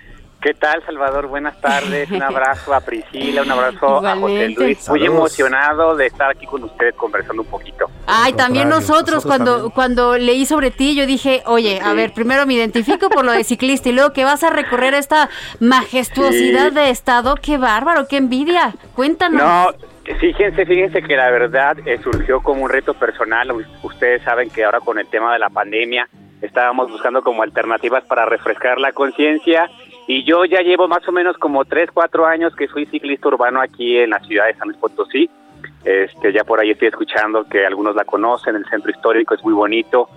¿Qué 0.41 0.55
tal, 0.55 0.83
Salvador? 0.87 1.27
Buenas 1.27 1.61
tardes. 1.61 2.11
Un 2.11 2.23
abrazo 2.23 2.73
a 2.73 2.81
Priscila, 2.81 3.43
un 3.43 3.51
abrazo 3.51 4.07
a 4.07 4.17
José 4.17 4.49
Luis. 4.49 4.89
Muy 4.89 5.05
emocionado 5.05 5.97
de 5.97 6.07
estar 6.07 6.31
aquí 6.31 6.47
con 6.47 6.65
ustedes 6.65 6.95
conversando 6.95 7.43
un 7.43 7.49
poquito. 7.49 7.91
Ay, 8.07 8.33
también 8.33 8.71
nosotros, 8.71 9.27
cuando, 9.27 9.69
cuando 9.71 10.17
leí 10.17 10.47
sobre 10.47 10.71
ti, 10.71 10.95
yo 10.95 11.05
dije, 11.05 11.43
oye, 11.45 11.81
a 11.83 11.93
ver, 11.93 12.15
primero 12.15 12.47
me 12.47 12.55
identifico 12.55 13.11
por 13.11 13.27
lo 13.27 13.33
de 13.33 13.45
ciclista 13.45 13.91
y 13.91 13.93
luego 13.93 14.15
que 14.15 14.25
vas 14.25 14.43
a 14.43 14.49
recorrer 14.49 14.95
esta 14.95 15.29
majestuosidad 15.61 16.73
de 16.73 16.89
estado. 16.89 17.35
Qué 17.35 17.59
bárbaro, 17.59 18.09
qué 18.09 18.17
envidia. 18.17 18.73
Cuéntanos. 18.95 19.43
No, 19.43 19.91
Fíjense, 20.19 20.67
fíjense 20.67 21.03
que 21.03 21.15
la 21.15 21.31
verdad 21.31 21.77
eh, 21.87 22.01
surgió 22.03 22.43
como 22.43 22.65
un 22.65 22.71
reto 22.71 22.95
personal. 22.95 23.53
Ustedes 23.83 24.23
saben 24.23 24.51
que 24.51 24.65
ahora 24.65 24.81
con 24.81 24.99
el 24.99 25.07
tema 25.07 25.33
de 25.33 25.39
la 25.39 25.51
pandemia 25.51 26.09
estábamos 26.43 26.91
buscando 26.91 27.23
como 27.23 27.43
alternativas 27.43 28.05
para 28.05 28.25
refrescar 28.25 28.81
la 28.81 28.93
conciencia 28.93 29.71
y 30.13 30.25
yo 30.25 30.45
ya 30.45 30.61
llevo 30.63 30.89
más 30.89 31.07
o 31.07 31.13
menos 31.13 31.39
como 31.39 31.65
3, 31.65 31.89
4 31.95 32.27
años 32.27 32.57
que 32.57 32.67
soy 32.67 32.85
ciclista 32.87 33.29
urbano 33.29 33.61
aquí 33.61 33.97
en 33.97 34.11
la 34.11 34.19
ciudad 34.19 34.47
de 34.47 34.55
San 34.55 34.67
Luis 34.67 34.81
Potosí. 34.81 35.31
Este, 35.85 36.33
ya 36.33 36.43
por 36.43 36.59
ahí 36.59 36.73
estoy 36.73 36.89
escuchando 36.89 37.45
que 37.45 37.65
algunos 37.65 37.95
la 37.95 38.05
conocen, 38.05 38.57
el 38.57 38.65
centro 38.65 38.91
histórico 38.91 39.37
es 39.37 39.45
muy 39.45 39.53
bonito, 39.53 40.09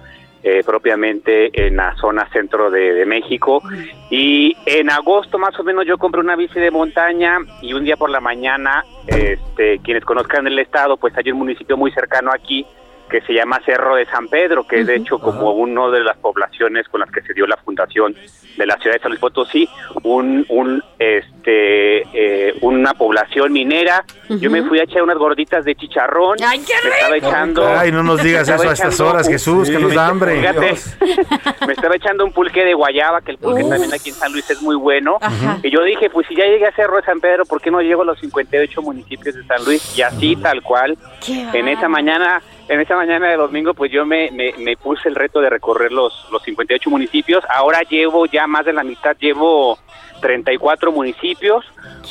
eh, 0.41 0.63
propiamente 0.65 1.67
en 1.67 1.75
la 1.75 1.95
zona 1.97 2.27
centro 2.33 2.71
de, 2.71 3.05
México. 3.05 3.61
Y 4.09 4.57
en 4.65 4.89
agosto 4.89 5.37
más 5.37 5.59
o 5.59 5.63
menos 5.63 5.85
yo 5.85 5.99
compré 5.99 6.21
una 6.21 6.35
bici 6.35 6.59
de 6.59 6.71
montaña 6.71 7.37
y 7.61 7.73
un 7.73 7.83
día 7.83 7.95
por 7.95 8.09
la 8.09 8.19
mañana, 8.19 8.83
este, 9.05 9.77
quienes 9.83 10.03
conozcan 10.05 10.47
el 10.47 10.57
estado, 10.57 10.97
pues 10.97 11.15
hay 11.15 11.31
un 11.31 11.37
municipio 11.37 11.77
muy 11.77 11.91
cercano 11.91 12.31
aquí 12.33 12.65
que 13.13 13.21
se 13.21 13.33
llama 13.33 13.61
Cerro 13.63 13.95
de 13.95 14.07
San 14.07 14.27
Pedro, 14.27 14.65
que 14.65 14.79
es 14.79 14.87
de 14.87 14.95
hecho 14.95 15.19
como 15.19 15.51
uno 15.51 15.91
de 15.91 15.99
las 15.99 16.17
poblaciones 16.17 16.87
con 16.89 16.99
las 16.99 17.11
que 17.11 17.21
se 17.21 17.35
dio 17.35 17.45
la 17.45 17.57
fundación 17.57 18.15
de 18.57 18.65
la 18.65 18.75
ciudad 18.77 18.95
de 18.95 19.01
San 19.01 19.11
Luis 19.11 19.21
Potosí, 19.21 19.69
un, 20.01 20.43
un 20.49 20.83
este 20.97 22.01
eh, 22.11 22.55
una 22.61 22.95
población 22.95 23.53
minera. 23.53 24.03
Yo 24.29 24.49
me 24.49 24.63
fui 24.63 24.79
a 24.79 24.83
echar 24.85 25.03
unas 25.03 25.17
gorditas 25.17 25.63
de 25.63 25.75
chicharrón. 25.75 26.37
¡Ay, 26.43 26.59
qué 26.65 26.73
rico! 26.73 26.89
Me 26.89 26.95
estaba 26.95 27.17
echando. 27.17 27.67
Ay, 27.67 27.91
no 27.91 28.01
nos 28.01 28.23
digas 28.23 28.49
eso 28.49 28.67
a 28.67 28.73
estas 28.73 28.99
horas, 28.99 29.27
Jesús, 29.27 29.69
que 29.69 29.77
nos 29.77 29.93
da 29.93 30.07
hambre. 30.07 30.39
Fíjate, 30.39 30.73
me 31.67 31.73
estaba 31.73 31.95
echando 31.95 32.25
un 32.25 32.31
pulque 32.31 32.65
de 32.65 32.73
guayaba, 32.73 33.21
que 33.21 33.29
el 33.29 33.37
pulque 33.37 33.63
también 33.63 33.93
aquí 33.93 34.09
en 34.09 34.15
San 34.15 34.31
Luis 34.31 34.49
es 34.49 34.59
muy 34.63 34.75
bueno. 34.75 35.19
Y 35.61 35.69
yo 35.69 35.83
dije, 35.83 36.09
pues 36.09 36.25
si 36.27 36.35
ya 36.35 36.45
llegué 36.45 36.65
a 36.65 36.71
Cerro 36.71 36.95
de 36.95 37.03
San 37.03 37.19
Pedro, 37.19 37.45
¿por 37.45 37.61
qué 37.61 37.69
no 37.69 37.79
llego 37.79 38.01
a 38.01 38.05
los 38.05 38.19
58 38.19 38.81
municipios 38.81 39.35
de 39.35 39.43
San 39.43 39.63
Luis? 39.65 39.95
Y 39.95 40.01
así, 40.01 40.35
tal 40.35 40.63
cual, 40.63 40.97
en 41.27 41.67
esa 41.67 41.87
mañana 41.87 42.41
en 42.67 42.79
esa 42.79 42.95
mañana 42.95 43.29
de 43.29 43.37
domingo, 43.37 43.73
pues 43.73 43.91
yo 43.91 44.05
me, 44.05 44.31
me, 44.31 44.77
puse 44.77 45.09
el 45.09 45.15
reto 45.15 45.41
de 45.41 45.49
recorrer 45.49 45.91
los, 45.91 46.27
los 46.31 46.41
58 46.43 46.89
municipios. 46.89 47.43
Ahora 47.49 47.81
llevo 47.81 48.25
ya 48.25 48.47
más 48.47 48.65
de 48.65 48.73
la 48.73 48.83
mitad, 48.83 49.15
llevo 49.19 49.77
34 50.21 50.91
municipios, 50.91 51.65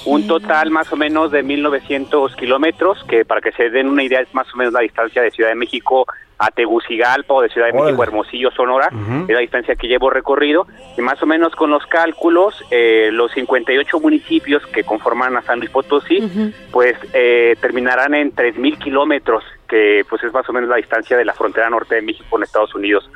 un 0.05 0.27
total 0.27 0.71
más 0.71 0.93
o 0.93 0.97
menos 0.97 1.31
de 1.31 1.43
1.900 1.43 2.35
kilómetros, 2.37 3.03
que 3.09 3.25
para 3.25 3.41
que 3.41 3.53
se 3.53 3.71
den 3.71 3.89
una 3.89 4.03
idea 4.03 4.21
es 4.21 4.33
más 4.35 4.53
o 4.53 4.57
menos 4.59 4.75
la 4.75 4.81
distancia 4.81 5.23
de 5.23 5.31
Ciudad 5.31 5.51
de 5.51 5.57
México 5.57 6.07
a 6.39 6.51
Tegucigalpa 6.51 7.35
o 7.35 7.43
de 7.43 7.49
Ciudad 7.49 7.69
de 7.69 7.73
México 7.73 8.03
Hermosillo, 8.03 8.51
Sonora, 8.51 8.89
es 9.29 9.35
la 9.35 9.41
distancia 9.41 9.77
que 9.77 9.87
llevo 9.87 10.11
recorrido, 10.11 10.67
y 10.97 11.01
más 11.01 11.23
o 11.23 11.27
menos 11.27 11.55
con 11.55 11.71
los 11.71 11.87
cálculos, 11.87 12.65
eh, 12.71 13.11
los 13.13 13.33
58 13.33 14.01
municipios 14.01 14.67
que 14.67 14.85
conforman 14.85 15.37
a 15.37 15.43
San 15.43 15.59
Luis 15.59 15.71
Potosí, 15.71 16.53
pues 16.71 16.97
eh, 17.13 17.57
terminarán 17.61 18.15
en 18.15 18.35
3.000 18.35 18.79
kilómetros, 18.79 19.45
que 19.69 20.05
pues 20.09 20.23
es 20.25 20.33
más 20.33 20.49
o 20.49 20.53
menos 20.53 20.69
la 20.69 20.77
distancia 20.77 21.17
de 21.17 21.25
la 21.25 21.33
frontera 21.33 21.71
norte 21.71 21.95
de 21.95 22.03
México 22.03 22.27
con 22.31 22.43
Estados 22.43 22.75
Unidos. 22.75 23.09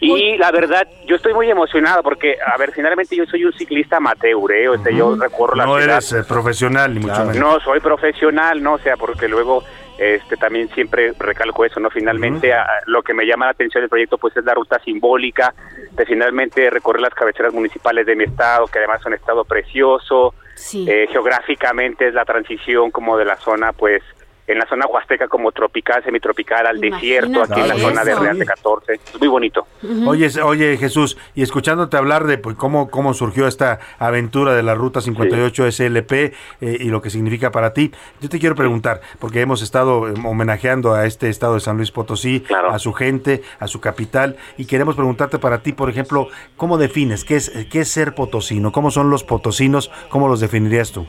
Y 0.00 0.36
la 0.36 0.52
verdad, 0.52 0.86
yo 1.06 1.16
estoy 1.16 1.34
muy 1.34 1.50
emocionado 1.50 2.02
porque, 2.04 2.36
a 2.46 2.56
ver, 2.56 2.70
finalmente 2.72 3.16
yo 3.16 3.26
soy 3.26 3.44
un 3.44 3.52
ciclista 3.52 3.96
amateur, 3.96 4.52
¿eh? 4.52 4.68
O 4.68 4.80
sea, 4.80 4.92
yo 4.92 5.16
recorro 5.16 5.56
la 5.56 5.66
no 5.66 5.78
eres 5.78 6.12
eh, 6.12 6.22
profesional, 6.22 6.94
ni 6.94 7.00
mucho 7.00 7.24
menos. 7.24 7.36
No, 7.36 7.60
soy 7.60 7.80
profesional, 7.80 8.62
¿no? 8.62 8.74
O 8.74 8.78
sea, 8.78 8.96
porque 8.96 9.26
luego 9.26 9.64
este 9.98 10.36
también 10.36 10.68
siempre 10.70 11.12
recalco 11.18 11.64
eso, 11.64 11.80
¿no? 11.80 11.90
Finalmente, 11.90 12.54
lo 12.86 13.02
que 13.02 13.14
me 13.14 13.26
llama 13.26 13.46
la 13.46 13.52
atención 13.52 13.82
del 13.82 13.90
proyecto, 13.90 14.16
pues 14.16 14.36
es 14.36 14.44
la 14.44 14.54
ruta 14.54 14.78
simbólica 14.80 15.54
de 15.92 16.06
finalmente 16.06 16.70
recorrer 16.70 17.02
las 17.02 17.14
cabeceras 17.14 17.52
municipales 17.52 18.06
de 18.06 18.14
mi 18.14 18.24
estado, 18.24 18.66
que 18.66 18.78
además 18.78 19.02
son 19.02 19.14
estado 19.14 19.44
precioso. 19.44 20.34
Eh, 20.74 21.06
geográficamente 21.10 22.08
es 22.08 22.14
la 22.14 22.24
transición 22.24 22.90
como 22.90 23.16
de 23.16 23.24
la 23.24 23.36
zona, 23.36 23.72
pues, 23.72 24.02
en 24.48 24.58
la 24.58 24.66
zona 24.66 24.86
huasteca 24.86 25.28
como 25.28 25.52
tropical, 25.52 26.02
semitropical, 26.02 26.66
al 26.66 26.80
desierto, 26.80 27.42
aquí 27.42 27.60
en 27.60 27.68
la 27.68 27.78
zona 27.78 28.02
de 28.02 28.14
Real 28.14 28.38
de 28.38 28.46
14. 28.46 28.94
Es 28.94 29.18
muy 29.20 29.28
bonito. 29.28 29.66
Oye, 30.06 30.28
oye 30.42 30.76
Jesús, 30.78 31.18
y 31.34 31.42
escuchándote 31.42 31.98
hablar 31.98 32.26
de 32.26 32.38
pues, 32.38 32.56
cómo, 32.56 32.90
cómo 32.90 33.12
surgió 33.12 33.46
esta 33.46 33.78
aventura 33.98 34.54
de 34.54 34.62
la 34.62 34.74
Ruta 34.74 35.02
58 35.02 35.70
SLP 35.70 36.12
eh, 36.12 36.32
y 36.60 36.84
lo 36.84 37.02
que 37.02 37.10
significa 37.10 37.52
para 37.52 37.74
ti, 37.74 37.92
yo 38.20 38.30
te 38.30 38.38
quiero 38.38 38.54
preguntar, 38.54 39.02
porque 39.18 39.42
hemos 39.42 39.60
estado 39.60 40.08
eh, 40.08 40.14
homenajeando 40.24 40.94
a 40.94 41.04
este 41.04 41.28
estado 41.28 41.54
de 41.54 41.60
San 41.60 41.76
Luis 41.76 41.90
Potosí, 41.90 42.44
a 42.50 42.78
su 42.78 42.94
gente, 42.94 43.42
a 43.60 43.66
su 43.68 43.80
capital, 43.80 44.36
y 44.56 44.64
queremos 44.64 44.96
preguntarte 44.96 45.38
para 45.38 45.62
ti, 45.62 45.74
por 45.74 45.90
ejemplo, 45.90 46.28
¿cómo 46.56 46.78
defines 46.78 47.24
qué 47.24 47.36
es, 47.36 47.50
qué 47.70 47.80
es 47.80 47.88
ser 47.88 48.14
potosino? 48.14 48.72
¿Cómo 48.72 48.90
son 48.90 49.10
los 49.10 49.24
potosinos? 49.24 49.90
¿Cómo 50.08 50.26
los 50.26 50.40
definirías 50.40 50.90
tú? 50.90 51.06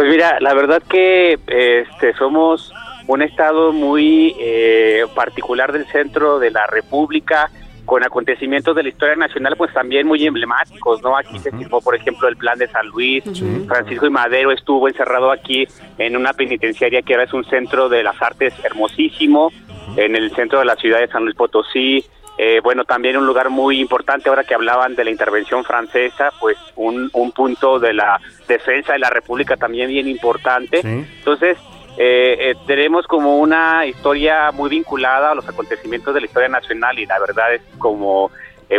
Pues 0.00 0.12
mira, 0.12 0.40
la 0.40 0.54
verdad 0.54 0.82
que 0.88 1.38
este, 1.46 2.14
somos 2.14 2.72
un 3.06 3.20
estado 3.20 3.70
muy 3.70 4.34
eh, 4.40 5.04
particular 5.14 5.74
del 5.74 5.84
centro 5.88 6.38
de 6.38 6.50
la 6.50 6.66
República, 6.68 7.50
con 7.84 8.02
acontecimientos 8.02 8.74
de 8.74 8.82
la 8.82 8.88
historia 8.88 9.16
nacional, 9.16 9.56
pues 9.58 9.74
también 9.74 10.06
muy 10.06 10.24
emblemáticos, 10.26 11.02
¿no? 11.02 11.18
Aquí 11.18 11.38
se 11.38 11.50
firmó, 11.50 11.82
por 11.82 11.94
ejemplo, 11.94 12.28
el 12.28 12.38
plan 12.38 12.58
de 12.58 12.68
San 12.68 12.86
Luis, 12.86 13.22
Francisco 13.68 14.06
y 14.06 14.10
Madero 14.10 14.52
estuvo 14.52 14.88
encerrado 14.88 15.30
aquí 15.30 15.68
en 15.98 16.16
una 16.16 16.32
penitenciaria 16.32 17.02
que 17.02 17.12
ahora 17.12 17.24
es 17.24 17.34
un 17.34 17.44
centro 17.44 17.90
de 17.90 18.02
las 18.02 18.22
artes 18.22 18.54
hermosísimo, 18.64 19.52
en 19.96 20.16
el 20.16 20.34
centro 20.34 20.60
de 20.60 20.64
la 20.64 20.76
ciudad 20.76 21.00
de 21.00 21.08
San 21.08 21.24
Luis 21.24 21.36
Potosí, 21.36 22.06
eh, 22.42 22.60
bueno, 22.62 22.86
también 22.86 23.18
un 23.18 23.26
lugar 23.26 23.50
muy 23.50 23.78
importante, 23.80 24.30
ahora 24.30 24.44
que 24.44 24.54
hablaban 24.54 24.94
de 24.94 25.04
la 25.04 25.10
intervención 25.10 25.62
francesa, 25.62 26.32
pues 26.40 26.56
un, 26.74 27.10
un 27.12 27.32
punto 27.32 27.78
de 27.78 27.92
la 27.92 28.18
defensa 28.48 28.94
de 28.94 28.98
la 28.98 29.10
República 29.10 29.58
también 29.58 29.90
bien 29.90 30.08
importante. 30.08 30.80
Entonces, 30.82 31.58
eh, 31.98 32.36
eh, 32.40 32.54
tenemos 32.66 33.06
como 33.06 33.40
una 33.40 33.84
historia 33.84 34.52
muy 34.52 34.70
vinculada 34.70 35.32
a 35.32 35.34
los 35.34 35.46
acontecimientos 35.46 36.14
de 36.14 36.20
la 36.20 36.26
historia 36.28 36.48
nacional 36.48 36.98
y 36.98 37.04
la 37.04 37.18
verdad 37.18 37.52
es 37.52 37.60
como 37.76 38.30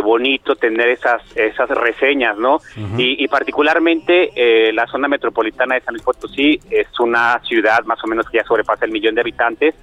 bonito 0.02 0.56
tener 0.56 0.88
esas 0.88 1.22
esas 1.36 1.68
reseñas, 1.68 2.36
¿no? 2.38 2.60
y, 2.96 3.22
y, 3.22 3.28
particularmente 3.28 4.72
la 4.72 4.86
zona 4.86 5.06
metropolitana 5.06 5.74
de 5.74 5.82
San 5.82 5.92
Luis 5.92 6.02
Potosí 6.02 6.58
es 6.70 6.88
una 6.98 7.38
ciudad 7.44 7.84
más 7.84 8.02
o 8.02 8.06
menos 8.08 8.26
que 8.28 8.38
ya 8.38 8.44
sobrepasa 8.44 8.86
el 8.86 8.90
millón 8.90 9.14
de 9.14 9.20
habitantes 9.20 9.74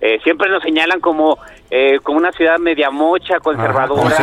eh, 0.00 0.18
siempre 0.22 0.48
nos 0.50 0.62
señalan 0.62 1.00
como, 1.00 1.38
eh, 1.70 1.98
como 2.02 2.18
una 2.18 2.32
ciudad 2.32 2.58
media 2.58 2.90
mocha, 2.90 3.38
conservadora. 3.38 4.16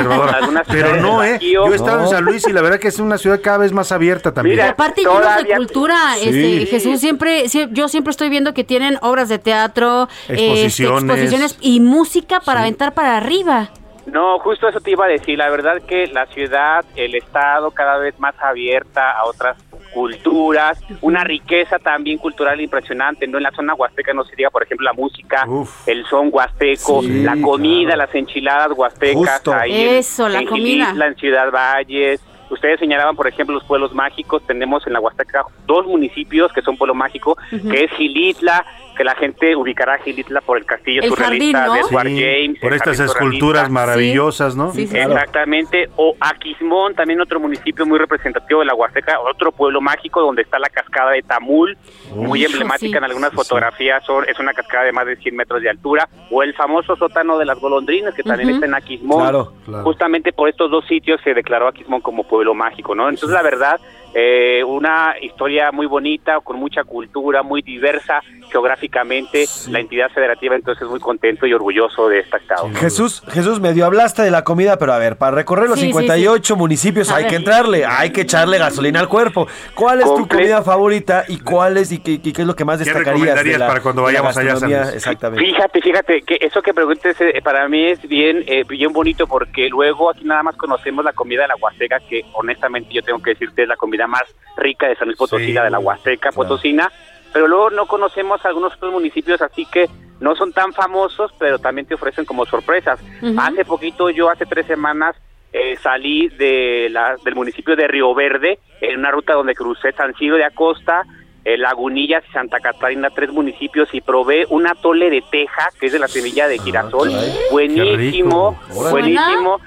Pero 0.67 0.95
no, 0.97 1.23
¿eh? 1.23 1.39
Yo 1.39 1.67
he 1.67 1.75
estado 1.75 2.01
en 2.01 2.07
San 2.07 2.25
Luis 2.25 2.47
y 2.47 2.53
la 2.53 2.61
verdad 2.61 2.80
que 2.80 2.88
es 2.88 2.99
una 2.99 3.17
ciudad 3.17 3.39
cada 3.43 3.59
vez 3.59 3.71
más 3.71 3.91
abierta 3.91 4.34
también. 4.34 4.59
aparte 4.61 5.01
llenos 5.01 5.43
de 5.43 5.55
cultura, 5.55 5.95
este, 6.17 6.65
Jesús, 6.65 6.99
siempre, 6.99 7.45
yo 7.71 7.88
siempre 7.88 8.11
estoy 8.11 8.30
viendo 8.30 8.53
que 8.53 8.63
tienen 8.63 8.97
obras 9.01 9.30
de 9.30 9.39
teatro, 9.39 10.07
este, 10.28 10.65
exposiciones, 10.65 11.57
y 11.61 11.80
música 11.80 12.39
para 12.39 12.61
aventar 12.61 12.93
para 12.93 13.17
arriba. 13.17 13.69
No, 14.07 14.39
justo 14.39 14.69
eso 14.69 14.80
te 14.80 14.91
iba 14.91 15.05
a 15.05 15.09
decir. 15.09 15.38
La 15.38 15.49
verdad 15.49 15.82
que 15.86 16.07
la 16.07 16.25
ciudad, 16.28 16.86
el 16.95 17.13
estado 17.13 17.71
cada 17.71 17.97
vez 17.97 18.17
más 18.19 18.36
abierta 18.39 19.11
a 19.11 19.25
otras 19.25 19.57
culturas, 19.97 20.79
una 21.01 21.23
riqueza 21.23 21.79
también 21.79 22.19
cultural 22.19 22.61
impresionante, 22.61 23.27
¿no? 23.27 23.37
En 23.37 23.43
la 23.43 23.51
zona 23.51 23.73
huasteca 23.73 24.13
no 24.13 24.23
se 24.23 24.35
diga, 24.35 24.51
por 24.51 24.61
ejemplo, 24.61 24.85
la 24.85 24.93
música, 24.93 25.47
el 25.87 26.05
son 26.05 26.29
huasteco, 26.31 27.01
la 27.01 27.35
comida, 27.41 27.95
las 27.95 28.13
enchiladas 28.13 28.71
huastecas, 28.77 29.47
ahí 29.47 29.97
Eso, 29.97 30.29
la 30.29 30.45
comida. 30.45 30.93
en 31.07 31.15
Ciudad 31.15 31.51
Valles, 31.51 32.21
Ustedes 32.49 32.79
señalaban, 32.79 33.15
por 33.15 33.27
ejemplo, 33.27 33.55
los 33.55 33.63
pueblos 33.65 33.93
mágicos. 33.93 34.41
Tenemos 34.47 34.85
en 34.87 34.93
la 34.93 35.01
Huasteca 35.01 35.43
dos 35.65 35.85
municipios 35.85 36.51
que 36.53 36.61
son 36.61 36.77
pueblo 36.77 36.95
mágico, 36.95 37.37
que 37.49 37.83
es 37.83 37.91
Gilitla, 37.91 38.65
que 38.97 39.03
la 39.03 39.15
gente 39.15 39.55
ubicará 39.55 39.95
a 39.95 39.97
Gilitla 39.99 40.41
por 40.41 40.57
el 40.57 40.65
castillo 40.65 41.03
surrealista 41.03 41.73
de 41.73 41.79
Edward 41.81 42.07
James. 42.07 42.59
Por 42.59 42.73
estas 42.73 42.99
esculturas 42.99 43.69
maravillosas, 43.69 44.55
¿no? 44.55 44.71
Sí, 44.71 44.83
Exactamente. 44.83 45.89
O 45.97 46.15
Aquismón, 46.19 46.95
también 46.95 47.21
otro 47.21 47.39
municipio 47.39 47.85
muy 47.85 47.99
representativo 47.99 48.61
de 48.61 48.65
la 48.65 48.73
Huasteca, 48.73 49.19
otro 49.19 49.51
pueblo 49.51 49.81
mágico 49.81 50.21
donde 50.21 50.41
está 50.41 50.59
la 50.59 50.69
cascada 50.69 51.11
de 51.11 51.21
Tamul, 51.21 51.77
muy 52.15 52.43
emblemática 52.45 52.97
en 52.97 53.03
algunas 53.03 53.33
fotografías. 53.33 54.03
es 54.27 54.39
una 54.39 54.53
cascada 54.53 54.85
de 54.85 54.91
más 54.91 55.05
de 55.05 55.17
100 55.17 55.35
metros 55.35 55.61
de 55.61 55.69
altura. 55.69 56.07
O 56.31 56.43
el 56.43 56.53
famoso 56.55 56.95
sótano 56.95 57.37
de 57.37 57.45
las 57.45 57.59
golondrinas, 57.59 58.13
que 58.13 58.23
también 58.23 58.49
está 58.49 58.65
en 58.65 58.73
Aquismón. 58.73 59.21
Claro, 59.21 59.53
Justamente 59.83 60.31
por 60.33 60.49
estos 60.49 60.71
dos 60.71 60.85
sitios 60.87 61.19
se 61.23 61.33
declaró 61.33 61.67
Aquismón 61.67 62.01
como 62.01 62.23
pueblo 62.23 62.37
pueblo 62.37 62.53
mágico, 62.53 62.93
¿no? 62.93 63.09
Entonces, 63.09 63.31
la 63.31 63.41
verdad, 63.41 63.79
eh, 64.20 64.63
una 64.63 65.13
historia 65.22 65.72
muy 65.72 65.86
bonita, 65.86 66.39
con 66.39 66.57
mucha 66.57 66.84
cultura, 66.84 67.43
muy 67.43 67.61
diversa 67.61 68.24
geográficamente, 68.49 69.45
la 69.70 69.80
entidad 69.80 70.09
federativa 70.09 70.55
entonces 70.55 70.88
muy 70.88 70.99
contento 70.99 71.45
y 71.45 71.53
orgulloso 71.53 72.09
de 72.09 72.20
esta 72.20 72.38
estado. 72.38 72.70
Jesús, 72.74 73.22
Jesús, 73.28 73.59
medio 73.59 73.86
hablaste 73.86 74.24
de 74.24 74.32
la 74.32 74.43
comida, 74.43 74.78
pero 74.78 74.93
a 74.93 74.97
ver, 74.97 75.18
para 75.18 75.36
recorrer 75.36 75.70
los 75.70 75.80
58 75.80 76.55
municipios 76.55 77.11
hay 77.11 77.28
que 77.28 77.36
entrarle, 77.36 77.86
hay 77.86 78.11
que 78.11 78.22
echarle 78.22 78.57
gasolina 78.57 78.99
al 78.99 79.07
cuerpo. 79.07 79.47
¿Cuál 79.76 79.99
es 79.99 80.05
tu 80.05 80.28
comida 80.28 80.63
favorita 80.63 81.26
y 81.28 81.39
cuál 81.39 81.78
es 81.78 81.91
y 81.91 81.99
qué, 81.99 82.20
es 82.24 82.47
lo 82.47 82.55
que 82.55 82.65
más 82.65 82.80
destacarías 82.80 83.43
¿Qué 83.43 83.59
para 83.59 83.82
cuando 83.82 84.01
vayamos 84.01 84.36
allá? 84.36 84.91
Exactamente. 84.93 85.45
Fíjate, 85.45 85.82
fíjate, 85.82 86.22
que 86.24 86.38
eso 86.41 86.61
que 86.63 86.74
preguntes 86.74 87.15
eh, 87.20 87.39
para 87.43 87.68
mí 87.68 87.86
es 87.86 88.01
bien, 88.07 88.43
eh, 88.47 88.63
bien 88.68 88.93
bonito 88.93 89.28
porque 89.28 89.70
luego 89.70 90.09
aquí 90.09 90.24
nada 90.24 90.41
más 90.41 90.55
conocemos 90.55 91.05
la 91.05 91.13
comida 91.13 91.43
de 91.43 91.49
la 91.49 91.55
Huasteca, 91.55 91.99
que 91.99 92.24
honestamente 92.34 92.93
yo 92.93 93.03
tengo 93.03 93.22
que 93.22 93.32
decirte 93.32 93.63
es 93.63 93.68
la 93.68 93.76
comida 93.76 94.07
más 94.08 94.24
rica 94.58 94.88
de 94.88 94.95
San 94.95 95.08
Luis 95.08 95.18
Potosí, 95.18 95.53
de 95.53 95.70
la 95.70 95.80
Huasteca 95.80 96.32
Potosina, 96.32 96.91
pero 97.32 97.47
luego 97.47 97.70
no 97.70 97.86
conocemos 97.86 98.43
algunos 98.45 98.74
otros 98.76 98.91
municipios 98.91 99.41
así 99.41 99.66
que 99.66 99.88
no 100.20 100.36
son 100.36 100.51
tan 100.51 100.74
famosos, 100.74 101.32
pero 101.38 101.60
también 101.60 101.88
te 101.88 101.93
ofrecen 101.93 102.26
como 102.26 102.45
sorpresas. 102.45 102.99
Hace 103.38 103.66
poquito, 103.66 104.10
yo 104.10 104.30
hace 104.30 104.45
tres 104.45 104.66
semanas, 104.66 105.16
eh, 105.53 105.78
salí 105.78 106.28
de 106.30 106.88
la, 106.91 107.16
del 107.24 107.36
municipio 107.36 107.76
de 107.76 107.88
Río 107.88 108.14
Verde 108.14 108.60
en 108.82 108.99
una 108.99 109.12
ruta 109.12 109.34
donde 109.34 109.55
crucé 109.55 109.91
San 109.93 110.14
Ciro 110.16 110.36
de 110.36 110.43
Acosta, 110.43 111.03
eh, 111.45 111.58
Lagunillas 111.58 112.24
y 112.28 112.34
Santa 112.34 112.60
Catarina, 112.60 113.10
tres 113.10 113.32
municipios, 113.32 113.93
y 113.93 114.01
probé 114.01 114.45
un 114.49 114.68
atole 114.68 115.10
de 115.10 115.24
teja, 115.32 115.70
que 115.80 115.86
es 115.86 115.93
de 115.93 115.99
la 115.99 116.08
semilla 116.08 116.47
de 116.47 116.58
girasol. 116.60 117.10
buenísimo, 117.51 118.60
buenísimo. 118.91 119.62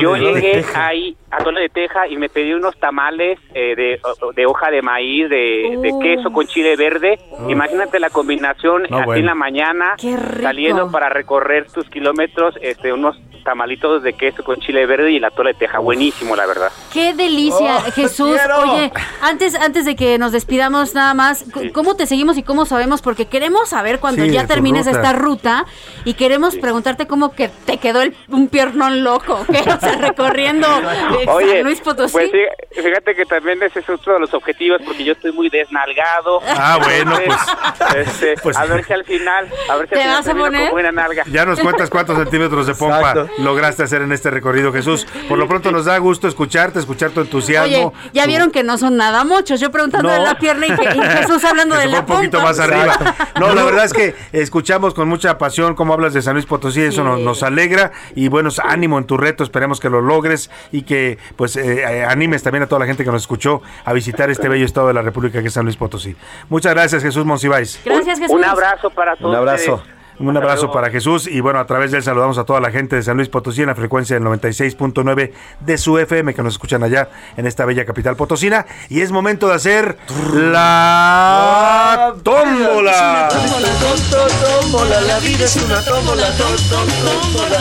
Yo 0.00 0.16
llegué 0.16 0.64
ahí, 0.74 1.16
atole 1.30 1.62
de 1.62 1.68
teja, 1.68 2.08
y 2.08 2.16
me 2.16 2.28
pedí 2.28 2.52
unos 2.52 2.76
tamales 2.78 3.38
eh, 3.54 3.76
de, 3.76 4.00
de, 4.34 4.46
hoja 4.46 4.70
de 4.70 4.82
maíz, 4.82 5.28
de, 5.28 5.78
de, 5.80 5.92
queso 6.02 6.32
con 6.32 6.46
chile 6.46 6.76
verde. 6.76 7.18
Imagínate 7.48 8.00
la 8.00 8.10
combinación 8.10 8.84
así 8.92 9.20
en 9.20 9.26
la 9.26 9.34
mañana, 9.34 9.94
saliendo 10.42 10.90
para 10.90 11.08
recorrer 11.08 11.70
tus 11.70 11.88
kilómetros, 11.88 12.54
este, 12.60 12.92
unos 12.92 13.16
tamalitos 13.42 14.02
de 14.02 14.12
queso 14.12 14.44
con 14.44 14.60
chile 14.60 14.86
verde 14.86 15.12
y 15.12 15.18
la 15.18 15.30
tola 15.30 15.50
de 15.50 15.54
teja. 15.54 15.78
Buenísimo, 15.78 16.36
la 16.36 16.46
verdad. 16.46 16.70
Qué 16.92 17.14
delicia, 17.14 17.78
oh, 17.78 17.92
Jesús. 17.92 18.38
Oye, 18.62 18.92
antes, 19.22 19.54
antes 19.54 19.84
de 19.84 19.96
que 19.96 20.18
nos 20.18 20.32
despidamos 20.32 20.94
nada 20.94 21.14
más, 21.14 21.44
¿cómo 21.72 21.96
te 21.96 22.06
seguimos 22.06 22.36
y 22.38 22.42
cómo 22.42 22.64
sabemos? 22.66 23.02
Porque 23.02 23.26
queremos 23.26 23.68
saber 23.68 24.00
cuando 24.00 24.24
ya 24.24 24.46
termines 24.46 24.86
esta 24.86 25.12
ruta 25.12 25.66
y 26.04 26.14
queremos 26.14 26.56
preguntarte 26.56 27.06
cómo 27.06 27.32
que 27.32 27.48
te 27.48 27.78
quedó 27.78 28.02
el, 28.02 28.14
un 28.28 28.48
piernón 28.48 29.02
loco, 29.04 29.44
recorriendo 30.00 30.66
San 30.68 31.62
Luis 31.62 31.80
Potosí. 31.80 32.12
Pues 32.12 32.30
fíjate 32.72 33.14
que 33.14 33.26
también 33.26 33.62
ese 33.62 33.80
es 33.80 33.88
otro 33.88 34.14
de 34.14 34.20
los 34.20 34.34
objetivos 34.34 34.80
porque 34.84 35.04
yo 35.04 35.12
estoy 35.12 35.32
muy 35.32 35.48
desnalgado. 35.48 36.40
Ah, 36.48 36.78
bueno, 36.82 37.16
pues, 37.24 38.06
este, 38.06 38.34
pues, 38.42 38.56
A 38.56 38.66
ver 38.66 38.84
si 38.84 38.92
al 38.92 39.04
final, 39.04 39.48
a 39.68 39.76
ver 39.76 39.88
si 39.88 39.94
¿Te 39.94 40.06
vas 40.06 40.26
a 40.28 40.34
poner? 40.34 40.70
buena 40.70 40.92
nalga. 40.92 41.24
Ya 41.30 41.44
nos 41.44 41.60
cuentas 41.60 41.90
cuántos 41.90 42.18
centímetros 42.18 42.66
de 42.66 42.74
pompa 42.74 43.26
lograste 43.38 43.82
hacer 43.82 44.02
en 44.02 44.12
este 44.12 44.30
recorrido, 44.30 44.72
Jesús. 44.72 45.06
Por 45.28 45.38
lo 45.38 45.48
pronto 45.48 45.70
nos 45.70 45.84
da 45.84 45.98
gusto 45.98 46.28
escucharte, 46.28 46.78
escuchar 46.78 47.10
tu 47.10 47.20
entusiasmo. 47.20 47.88
Oye, 47.88 48.10
ya 48.12 48.26
vieron 48.26 48.50
que 48.50 48.62
no 48.62 48.78
son 48.78 48.96
nada 48.96 49.24
muchos. 49.24 49.60
Yo 49.60 49.70
preguntando 49.70 50.10
de 50.10 50.20
la 50.20 50.38
pierna 50.38 50.66
y, 50.66 50.70
Jesús 50.70 51.44
hablando 51.44 51.76
de 51.76 51.86
la 51.86 52.00
un 52.00 52.06
poquito 52.06 52.40
más 52.40 52.58
arriba. 52.58 52.98
No, 53.38 53.54
la 53.54 53.64
verdad 53.64 53.84
es 53.84 53.92
que 53.92 54.14
escuchamos 54.32 54.94
con 54.94 55.08
mucha 55.08 55.38
pasión 55.38 55.74
cómo 55.74 55.94
hablas 55.94 56.14
de 56.14 56.22
San 56.22 56.34
Luis 56.34 56.46
Potosí, 56.46 56.82
eso 56.82 57.04
nos, 57.04 57.42
alegra 57.42 57.92
y 58.14 58.28
bueno, 58.28 58.50
ánimo 58.62 58.98
en 58.98 59.04
tu 59.04 59.16
reto, 59.16 59.44
esperemos 59.50 59.80
que 59.80 59.90
lo 59.90 60.00
logres 60.00 60.48
y 60.70 60.82
que 60.82 61.18
pues 61.36 61.56
eh, 61.56 61.82
eh, 61.82 62.04
animes 62.04 62.42
también 62.42 62.62
a 62.62 62.66
toda 62.66 62.78
la 62.78 62.86
gente 62.86 63.04
que 63.04 63.10
nos 63.10 63.22
escuchó 63.22 63.62
a 63.84 63.92
visitar 63.92 64.30
este 64.30 64.48
bello 64.48 64.64
estado 64.64 64.86
de 64.86 64.94
la 64.94 65.02
República 65.02 65.42
que 65.42 65.48
es 65.48 65.52
San 65.52 65.64
Luis 65.64 65.76
Potosí. 65.76 66.16
Muchas 66.48 66.72
gracias, 66.72 67.02
Jesús 67.02 67.24
Monsiváis. 67.24 67.80
Gracias, 67.84 68.20
Jesús. 68.20 68.36
Un 68.36 68.44
abrazo 68.44 68.90
para 68.90 69.16
todos. 69.16 69.30
Un 69.30 69.36
abrazo. 69.36 69.82
Un 70.20 70.36
abrazo 70.36 70.70
para 70.70 70.90
Jesús 70.90 71.26
y 71.26 71.40
bueno, 71.40 71.58
a 71.60 71.66
través 71.66 71.92
de 71.92 71.96
él 71.96 72.02
saludamos 72.02 72.36
a 72.36 72.44
toda 72.44 72.60
la 72.60 72.70
gente 72.70 72.94
de 72.94 73.02
San 73.02 73.16
Luis 73.16 73.30
Potosí 73.30 73.62
en 73.62 73.68
la 73.68 73.74
frecuencia 73.74 74.18
del 74.18 74.24
96.9 74.24 75.32
de 75.60 75.78
su 75.78 75.98
FM 75.98 76.34
que 76.34 76.42
nos 76.42 76.52
escuchan 76.54 76.82
allá 76.82 77.08
en 77.38 77.46
esta 77.46 77.64
bella 77.64 77.86
capital 77.86 78.16
potosina 78.16 78.66
y 78.90 79.00
es 79.00 79.12
momento 79.12 79.48
de 79.48 79.54
hacer 79.54 79.96
la 80.34 82.12
tómbola. 82.22 83.28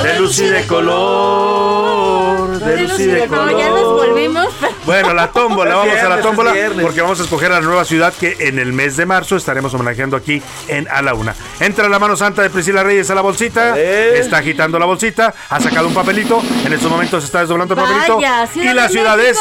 De 0.03 0.19
luz 0.19 0.39
y 0.39 0.45
de 0.49 0.67
color, 0.67 2.59
de 2.59 2.81
luz 2.81 2.99
y 2.99 3.05
de 3.05 3.27
color. 3.27 3.57
Ya 3.57 3.69
nos 3.69 3.93
volvimos 3.93 4.47
Bueno, 4.89 5.13
la 5.13 5.27
tómbola, 5.27 5.75
vamos 5.75 5.99
a 5.99 6.09
la 6.09 6.19
tómbola 6.19 6.51
porque 6.81 6.99
vamos 6.99 7.19
a 7.19 7.23
escoger 7.23 7.51
a 7.51 7.59
la 7.59 7.61
nueva 7.61 7.85
ciudad 7.85 8.11
que 8.11 8.37
en 8.39 8.57
el 8.57 8.73
mes 8.73 8.97
de 8.97 9.05
marzo 9.05 9.35
estaremos 9.35 9.71
homenajeando 9.75 10.17
aquí 10.17 10.41
en 10.67 10.87
A 10.89 11.03
la 11.03 11.13
Una. 11.13 11.35
Entra 11.59 11.87
la 11.87 11.99
mano 11.99 12.15
santa 12.15 12.41
de 12.41 12.49
Priscila 12.49 12.81
Reyes 12.81 13.07
a 13.11 13.13
la 13.13 13.21
bolsita, 13.21 13.77
está 13.77 14.37
agitando 14.37 14.79
la 14.79 14.87
bolsita, 14.87 15.31
ha 15.47 15.59
sacado 15.59 15.87
un 15.87 15.93
papelito, 15.93 16.41
en 16.65 16.73
estos 16.73 16.89
momentos 16.89 17.23
está 17.23 17.41
desdoblando 17.41 17.75
el 17.75 17.81
papelito. 17.81 18.19
y 18.55 18.73
la 18.73 18.89
ciudad 18.89 19.19
es 19.19 19.37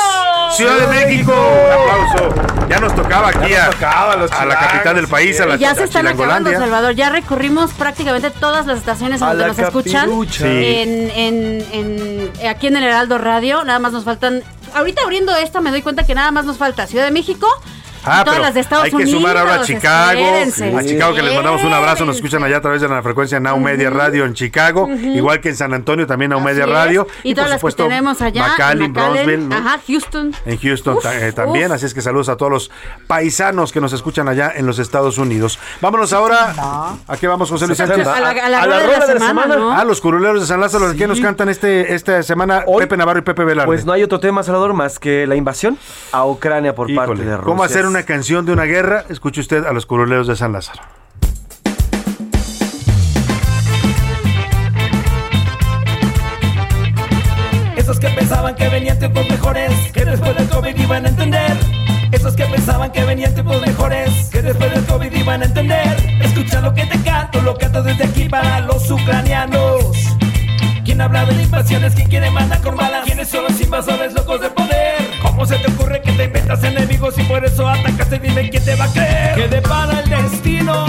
Ciudad 0.53 0.79
de 0.79 0.87
México. 0.89 1.33
Un 1.33 1.73
aplauso. 1.73 2.35
Ya 2.69 2.81
nos 2.81 2.95
tocaba 2.95 3.29
aquí 3.29 3.55
a, 3.55 3.67
a, 3.67 4.45
la 4.45 4.59
capital 4.59 4.97
del 4.97 5.09
país, 5.09 5.41
a 5.41 5.47
la 5.47 5.57
Ya 5.57 5.75
se 5.75 5.85
están 5.85 6.07
acabando, 6.07 6.51
Salvador. 6.51 6.95
Ya 6.95 7.11
recorrimos 7.11 7.73
prácticamente 7.73 8.31
todas 8.31 8.67
las 8.67 8.79
estaciones 8.79 9.21
donde 9.21 9.47
nos 9.47 9.59
escuchan. 9.59 10.11
En, 10.41 11.11
en, 11.11 11.67
en, 11.73 12.47
aquí 12.49 12.67
en 12.67 12.77
el 12.77 12.85
Heraldo 12.85 13.19
Radio. 13.19 13.65
Nada 13.65 13.79
más 13.79 13.93
nos 13.93 14.05
faltan. 14.05 14.43
Ahorita 14.75 15.03
abriendo 15.03 15.35
esta 15.37 15.61
me 15.61 15.71
doy 15.71 15.83
cuenta 15.83 16.05
que 16.05 16.15
nada 16.15 16.31
más 16.31 16.45
nos 16.45 16.57
falta 16.57 16.87
Ciudad 16.87 17.05
de 17.05 17.11
México, 17.11 17.47
Ah, 18.05 18.25
pero 18.25 18.83
hay 18.83 18.91
que 18.91 19.07
sumar 19.07 19.37
ahora 19.37 19.55
a 19.57 19.63
Chicago. 19.63 20.21
A 20.77 20.85
Chicago 20.85 21.15
que 21.15 21.23
les 21.23 21.35
mandamos 21.35 21.63
un 21.65 21.73
abrazo. 21.73 22.05
Nos 22.05 22.17
escuchan 22.17 22.43
allá 22.43 22.59
a 22.59 22.61
través 22.61 22.81
de 22.81 22.89
la 22.89 23.03
frecuencia 23.03 23.41
Now 23.41 23.59
Media 23.59 23.91
Radio 23.91 24.25
en 24.25 24.35
Chicago. 24.35 24.89
Igual 24.89 25.41
que 25.41 25.51
en 25.51 25.57
San 25.57 25.75
Antonio 25.75 26.07
también 26.07 26.31
Now 26.31 26.41
Media 26.41 26.67
Radio. 26.67 27.07
Y, 27.23 27.35
todas 27.35 27.51
las 27.51 27.63
que 27.63 27.73
tenemos 27.73 28.21
allá. 28.23 28.49
McAllen, 28.49 28.93
Bronzeville. 28.93 29.55
Ajá, 29.55 29.81
Houston. 29.87 30.35
En 30.45 30.59
Houston 30.59 30.99
eh, 31.13 31.33
también. 31.33 31.73
Así 31.73 31.87
es 31.87 31.95
que 31.95 32.01
saludos 32.03 32.29
a 32.29 32.37
todos 32.37 32.53
los 32.53 32.71
paisanos 33.07 33.73
que 33.73 33.81
nos 33.81 33.93
escuchan 33.93 34.29
allá 34.29 34.53
en 34.55 34.67
los 34.67 34.79
Estados 34.79 35.19
Unidos. 35.19 35.59
Vámonos 35.81 36.13
ahora. 36.13 36.55
¿A 37.07 37.17
qué 37.17 37.27
vamos, 37.27 37.51
José 37.51 37.67
Luis 37.67 37.79
Sánchez? 37.79 38.07
A 38.07 38.21
la, 38.21 38.31
a 38.31 38.49
la, 38.49 38.79
de, 38.79 38.99
la 38.99 39.19
semana. 39.19 39.57
¿no? 39.57 39.73
Ah, 39.73 39.85
los 39.85 40.01
curuleros 40.01 40.41
de 40.41 40.47
San 40.47 40.61
Lázaro. 40.61 40.93
¿Qué 40.97 41.07
nos 41.07 41.21
cantan 41.21 41.49
este, 41.49 41.95
esta 41.95 42.23
semana 42.23 42.65
Pepe 42.79 42.97
Navarro 42.97 43.21
y 43.21 43.23
Pepe 43.23 43.45
Velarde? 43.45 43.67
Pues 43.67 43.85
no 43.85 43.93
hay 43.93 44.03
otro 44.03 44.21
tema, 44.21 44.43
Salvador, 44.43 44.75
más 44.75 44.99
que 44.99 45.27
la 45.27 45.37
invasión 45.37 45.79
a 46.13 46.27
Ucrania 46.27 46.75
por 46.75 46.93
parte 46.95 47.25
de 47.25 47.37
Rusia. 47.37 47.45
¿Cómo 47.45 47.63
hacer 47.63 47.87
una 47.89 48.03
canción 48.03 48.45
de 48.45 48.53
una 48.53 48.65
guerra, 48.65 49.05
escuche 49.09 49.41
usted 49.41 49.65
a 49.65 49.73
los 49.73 49.87
curuleros 49.87 50.27
de 50.27 50.37
San 50.37 50.53
Lázaro. 50.53 50.83
Esos 57.77 57.99
que 57.99 58.09
pensaban 58.11 58.55
que 58.57 58.69
venían 58.69 58.99
tiempos 58.99 59.29
mejores, 59.31 59.73
que 59.93 60.05
después 60.05 60.37
del 60.37 60.49
COVID 60.49 60.77
iban 60.77 61.07
a 61.07 61.09
entender. 61.09 61.57
Esos 62.13 62.37
que 62.37 62.45
pensaban 62.45 62.93
que 62.93 63.05
venían 63.05 63.33
tiempos 63.33 63.61
mejores, 63.67 64.29
que 64.31 64.43
después 64.43 64.71
del 64.71 64.85
COVID 64.85 65.13
iban 65.13 65.43
a 65.43 65.47
entender. 65.47 66.21
Escucha 66.23 66.61
lo 66.61 66.75
que 66.75 66.85
te 66.85 67.01
canto, 67.03 67.41
lo 67.41 67.57
canto 67.57 67.83
desde 67.83 68.05
aquí 68.05 68.29
para 68.29 68.61
los 68.61 68.91
ucranianos. 68.91 69.97
¿Quién 70.85 71.01
habla 71.01 71.25
de 71.25 71.43
invasiones? 71.43 71.95
¿Quién 71.95 72.09
quiere 72.09 72.31
mandar 72.31 72.61
con 72.61 72.77
balas? 72.77 73.05
¿Quiénes 73.07 73.29
son 73.29 73.45
los 73.45 73.59
invasores 73.61 74.13
locos 74.13 74.41
de 74.43 74.51
poder? 74.51 74.68
¿Cómo 75.39 75.47
se 75.47 75.59
te 75.59 75.71
ocurre 75.71 76.03
que 76.03 76.11
te 76.11 76.25
inventas 76.25 76.65
enemigos 76.65 77.17
y 77.17 77.23
por 77.23 77.45
eso 77.45 77.69
atacaste? 77.69 78.19
Dime 78.19 78.51
quién 78.51 78.65
te 78.65 78.75
va 78.75 78.87
a 78.87 78.93
creer. 78.93 79.35
Que 79.37 79.47
depara 79.47 80.01
el 80.01 80.11
destino 80.11 80.85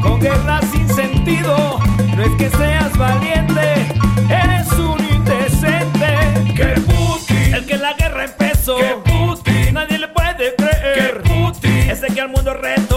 con 0.00 0.20
guerra 0.20 0.60
sin 0.70 0.88
sentido. 0.94 1.80
No 2.14 2.22
es 2.22 2.30
que 2.38 2.56
seas 2.56 2.96
valiente, 2.96 3.88
eres 4.28 4.70
un 4.74 5.04
indecente. 5.12 6.06
Que 6.54 6.80
Putin, 6.82 7.52
el 7.52 7.66
que 7.66 7.76
la 7.78 7.94
guerra 7.94 8.26
empezó. 8.26 8.76
Que 8.76 8.94
Putin, 9.10 9.74
nadie 9.74 9.98
le 9.98 10.06
puede 10.06 10.54
creer. 10.54 11.22
Que 11.22 11.28
Putin, 11.28 11.90
ese 11.90 12.06
que 12.14 12.20
al 12.20 12.28
mundo 12.28 12.54
reto. 12.54 12.89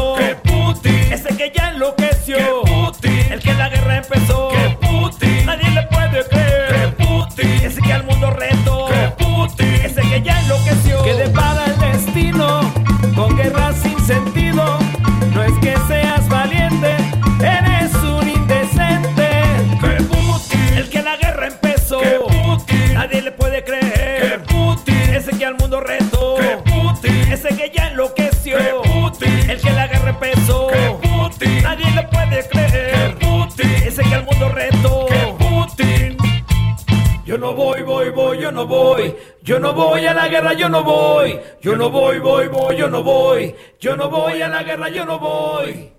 No 37.43 37.53
voy, 37.53 37.81
voy, 37.83 38.09
voy, 38.09 38.39
yo 38.39 38.53
no 38.53 38.65
voy. 38.65 39.13
Yo 39.41 39.59
no 39.59 39.73
voy 39.73 40.05
a 40.05 40.13
la 40.13 40.29
guerra, 40.29 40.53
yo 40.53 40.69
no 40.69 40.81
voy. 40.81 41.37
Yo 41.61 41.75
no 41.75 41.89
voy, 41.89 42.19
voy, 42.19 42.47
voy, 42.47 42.77
yo 42.77 42.89
no 42.89 43.03
voy. 43.03 43.53
Yo 43.81 43.97
no 43.97 44.09
voy 44.09 44.41
a 44.41 44.47
la 44.47 44.63
guerra, 44.63 44.87
yo 44.87 45.05
no 45.05 45.19
voy. 45.19 45.91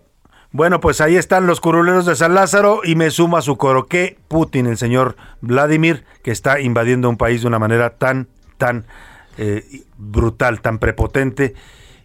Bueno, 0.53 0.81
pues 0.81 1.03
ahí 1.03 1.17
están 1.17 1.47
los 1.47 1.61
curuleros 1.61 2.07
de 2.07 2.17
San 2.17 2.33
Lázaro 2.33 2.81
y 2.83 2.95
me 2.95 3.11
suma 3.11 3.43
su 3.43 3.59
coro 3.59 3.89
que 3.89 4.17
Putin, 4.27 4.67
el 4.67 4.79
señor 4.79 5.17
Vladimir, 5.43 6.07
que 6.23 6.31
está 6.31 6.61
invadiendo 6.61 7.11
un 7.11 7.19
país 7.19 7.43
de 7.43 7.49
una 7.49 7.59
manera 7.59 7.91
tan, 7.91 8.29
tan 8.57 8.87
eh, 9.37 9.83
brutal, 9.99 10.63
tan 10.63 10.79
prepotente 10.79 11.55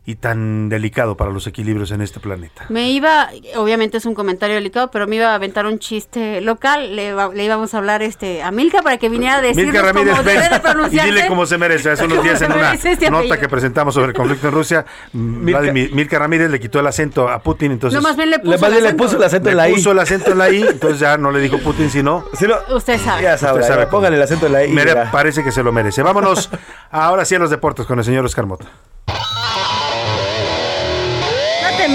y 0.06 0.16
tan 0.16 0.70
delicado 0.70 1.16
para 1.18 1.30
los 1.32 1.46
equilibrios 1.46 1.92
en 1.92 2.02
este 2.02 2.20
planeta. 2.20 2.66
Me 2.70 2.90
iba, 2.90 3.30
obviamente 3.58 3.98
es 3.98 4.06
un 4.08 4.16
comentario 4.16 4.56
delicado, 4.56 4.90
pero 4.90 5.06
me 5.06 5.18
iba 5.18 5.28
a 5.28 5.36
aventar 5.36 5.68
un 5.68 5.78
chiste 5.78 6.42
local. 6.42 6.96
Le, 6.96 7.14
va- 7.14 7.28
le 7.32 7.44
íbamos 7.46 7.74
a 7.76 7.78
hablar 7.78 8.02
este 8.02 8.42
a 8.42 8.50
Milka 8.52 8.82
para 8.82 8.98
que 8.98 9.08
viniera 9.08 9.36
a 9.36 9.42
Ramírez, 9.42 10.16
cómo 10.16 10.24
debe 10.24 10.42
de 10.42 10.50
ven 10.50 10.58
y 10.58 10.60
pronunciarse. 10.62 11.12
dile 11.12 11.28
cómo 11.28 11.46
se 11.46 11.58
merece. 11.60 11.92
Hace 11.92 12.06
unos 12.06 12.18
¿Cómo 12.18 12.28
días 12.28 12.42
en 12.42 12.52
una 12.54 12.74
este 12.74 12.90
nota 13.10 13.18
apellido? 13.20 13.40
que 13.40 13.50
presentamos 13.50 13.94
sobre 13.94 14.08
el 14.08 14.14
conflicto 14.14 14.48
en 14.48 14.54
Rusia, 14.54 14.86
Vladimir- 15.14 15.92
Milka 15.94 16.18
Ramírez 16.18 16.50
le 16.50 16.60
quitó 16.60 16.80
el 16.80 16.88
acento 16.88 17.30
a 17.30 17.40
Putin, 17.44 17.74
entonces 17.74 18.02
No, 18.02 18.08
más 18.08 18.18
bien 18.18 18.32
le 18.32 18.40
puso 18.40 18.52
Le- 18.52 18.58
más 18.58 18.64
el 18.68 18.72
bien 18.72 18.82
le 18.84 18.88
acento. 18.90 19.04
puso 19.04 19.18
el 19.18 19.24
acento 19.24 19.50
en 19.50 19.58
le 19.58 19.62
la 19.64 19.70
I. 19.70 19.74
puso 19.76 19.92
el 19.92 20.00
acento 20.00 20.32
en 20.32 20.38
la 20.40 20.50
I, 20.50 20.62
entonces 20.64 21.00
ya 21.00 21.18
no 21.18 21.32
le 21.32 21.40
dijo 21.40 21.60
Putin, 21.60 21.90
sino 21.92 22.26
Si 22.34 22.48
no, 22.48 22.56
Usted 22.76 23.00
sabe. 23.00 23.22
ya 23.24 23.38
sabe, 23.38 23.60
Usted 23.60 23.68
sabe 23.74 23.84
ya, 23.84 23.90
póngale 23.92 24.16
el 24.16 24.24
acento 24.24 24.48
en 24.48 24.54
la 24.54 24.66
I. 24.66 24.72
mere- 24.72 24.94
ya. 24.96 25.12
parece 25.12 25.44
que 25.44 25.52
se 25.52 25.62
lo 25.62 25.72
merece. 25.72 26.02
Vámonos 26.02 26.50
ahora 26.90 27.26
sí 27.26 27.36
a 27.36 27.40
los 27.40 27.52
deportes 27.52 27.86
con 27.86 28.00
el 28.00 28.06
señor 28.06 28.26
Oscar 28.26 28.46
Mota. 28.48 28.66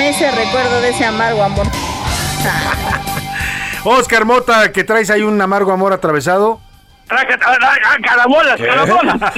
Ese 0.09 0.31
recuerdo 0.31 0.81
de 0.81 0.91
ese 0.91 1.05
amargo 1.05 1.43
amor. 1.43 1.67
Oscar 3.85 4.25
Mota, 4.25 4.73
que 4.73 4.85
traes 4.85 5.11
ahí 5.11 5.23
un 5.23 5.41
amargo 5.41 5.73
amor 5.73 5.93
atravesado. 5.93 6.61
Carabolas, 7.07 8.61
carabolas. 8.61 9.33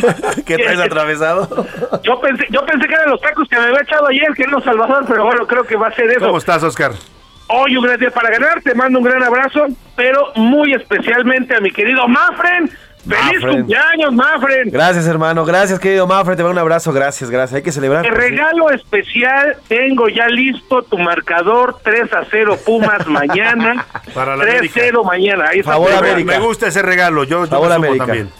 ¿Qué 0.45 0.57
traes 0.57 0.79
atravesado? 0.79 1.67
Yo 2.03 2.21
pensé, 2.21 2.47
yo 2.51 2.65
pensé 2.65 2.87
que 2.87 2.95
eran 2.95 3.11
los 3.11 3.21
tacos 3.21 3.49
que 3.49 3.59
me 3.59 3.67
había 3.67 3.81
echado 3.81 4.07
ayer, 4.07 4.29
que 4.35 4.45
era 4.45 4.61
Salvador, 4.61 5.05
pero 5.09 5.25
bueno, 5.25 5.47
creo 5.47 5.65
que 5.65 5.77
va 5.77 5.89
a 5.89 5.95
ser 5.95 6.11
eso. 6.11 6.27
¿Cómo 6.27 6.39
estás, 6.39 6.63
Oscar? 6.63 6.93
Hoy 7.49 7.77
un 7.77 7.85
gran 7.85 7.99
día 7.99 8.11
para 8.11 8.31
ganar, 8.31 8.61
te 8.63 8.75
mando 8.75 8.99
un 8.99 9.05
gran 9.05 9.23
abrazo, 9.23 9.67
pero 9.95 10.33
muy 10.35 10.75
especialmente 10.75 11.57
a 11.57 11.61
mi 11.61 11.71
querido 11.71 12.07
Mafren. 12.09 12.71
¡Feliz 13.09 13.35
Mafren. 13.35 13.57
cumpleaños, 13.59 14.13
Mafren! 14.13 14.71
Gracias, 14.71 15.07
hermano. 15.07 15.45
Gracias, 15.45 15.79
querido 15.79 16.07
Mafre. 16.07 16.35
Te 16.37 16.43
mando 16.43 16.53
un 16.55 16.59
abrazo. 16.59 16.93
Gracias, 16.93 17.31
gracias. 17.31 17.57
Hay 17.57 17.63
que 17.63 17.73
celebrar. 17.73 18.03
De 18.03 18.11
regalo 18.11 18.71
especial, 18.71 19.57
tengo 19.69 20.09
ya 20.09 20.27
listo 20.29 20.83
tu 20.83 20.99
marcador 20.99 21.79
3 21.83 22.13
a 22.13 22.25
0 22.31 22.59
Pumas 22.65 23.07
mañana. 23.07 23.87
Para 24.15 24.37
la 24.37 24.43
3 24.43 24.55
a 24.55 24.59
América. 24.59 24.81
0 24.83 25.05
mañana. 25.05 25.45
Ahí 25.51 25.61
está 25.61 25.73
Favor. 25.73 25.93
América. 25.93 26.33
Me 26.33 26.45
gusta 26.45 26.67
ese 26.67 26.83
regalo, 26.83 27.25
yo, 27.25 27.45
yo 27.45 27.51
Favor, 27.51 27.73
América. 27.73 28.07
también. 28.07 28.31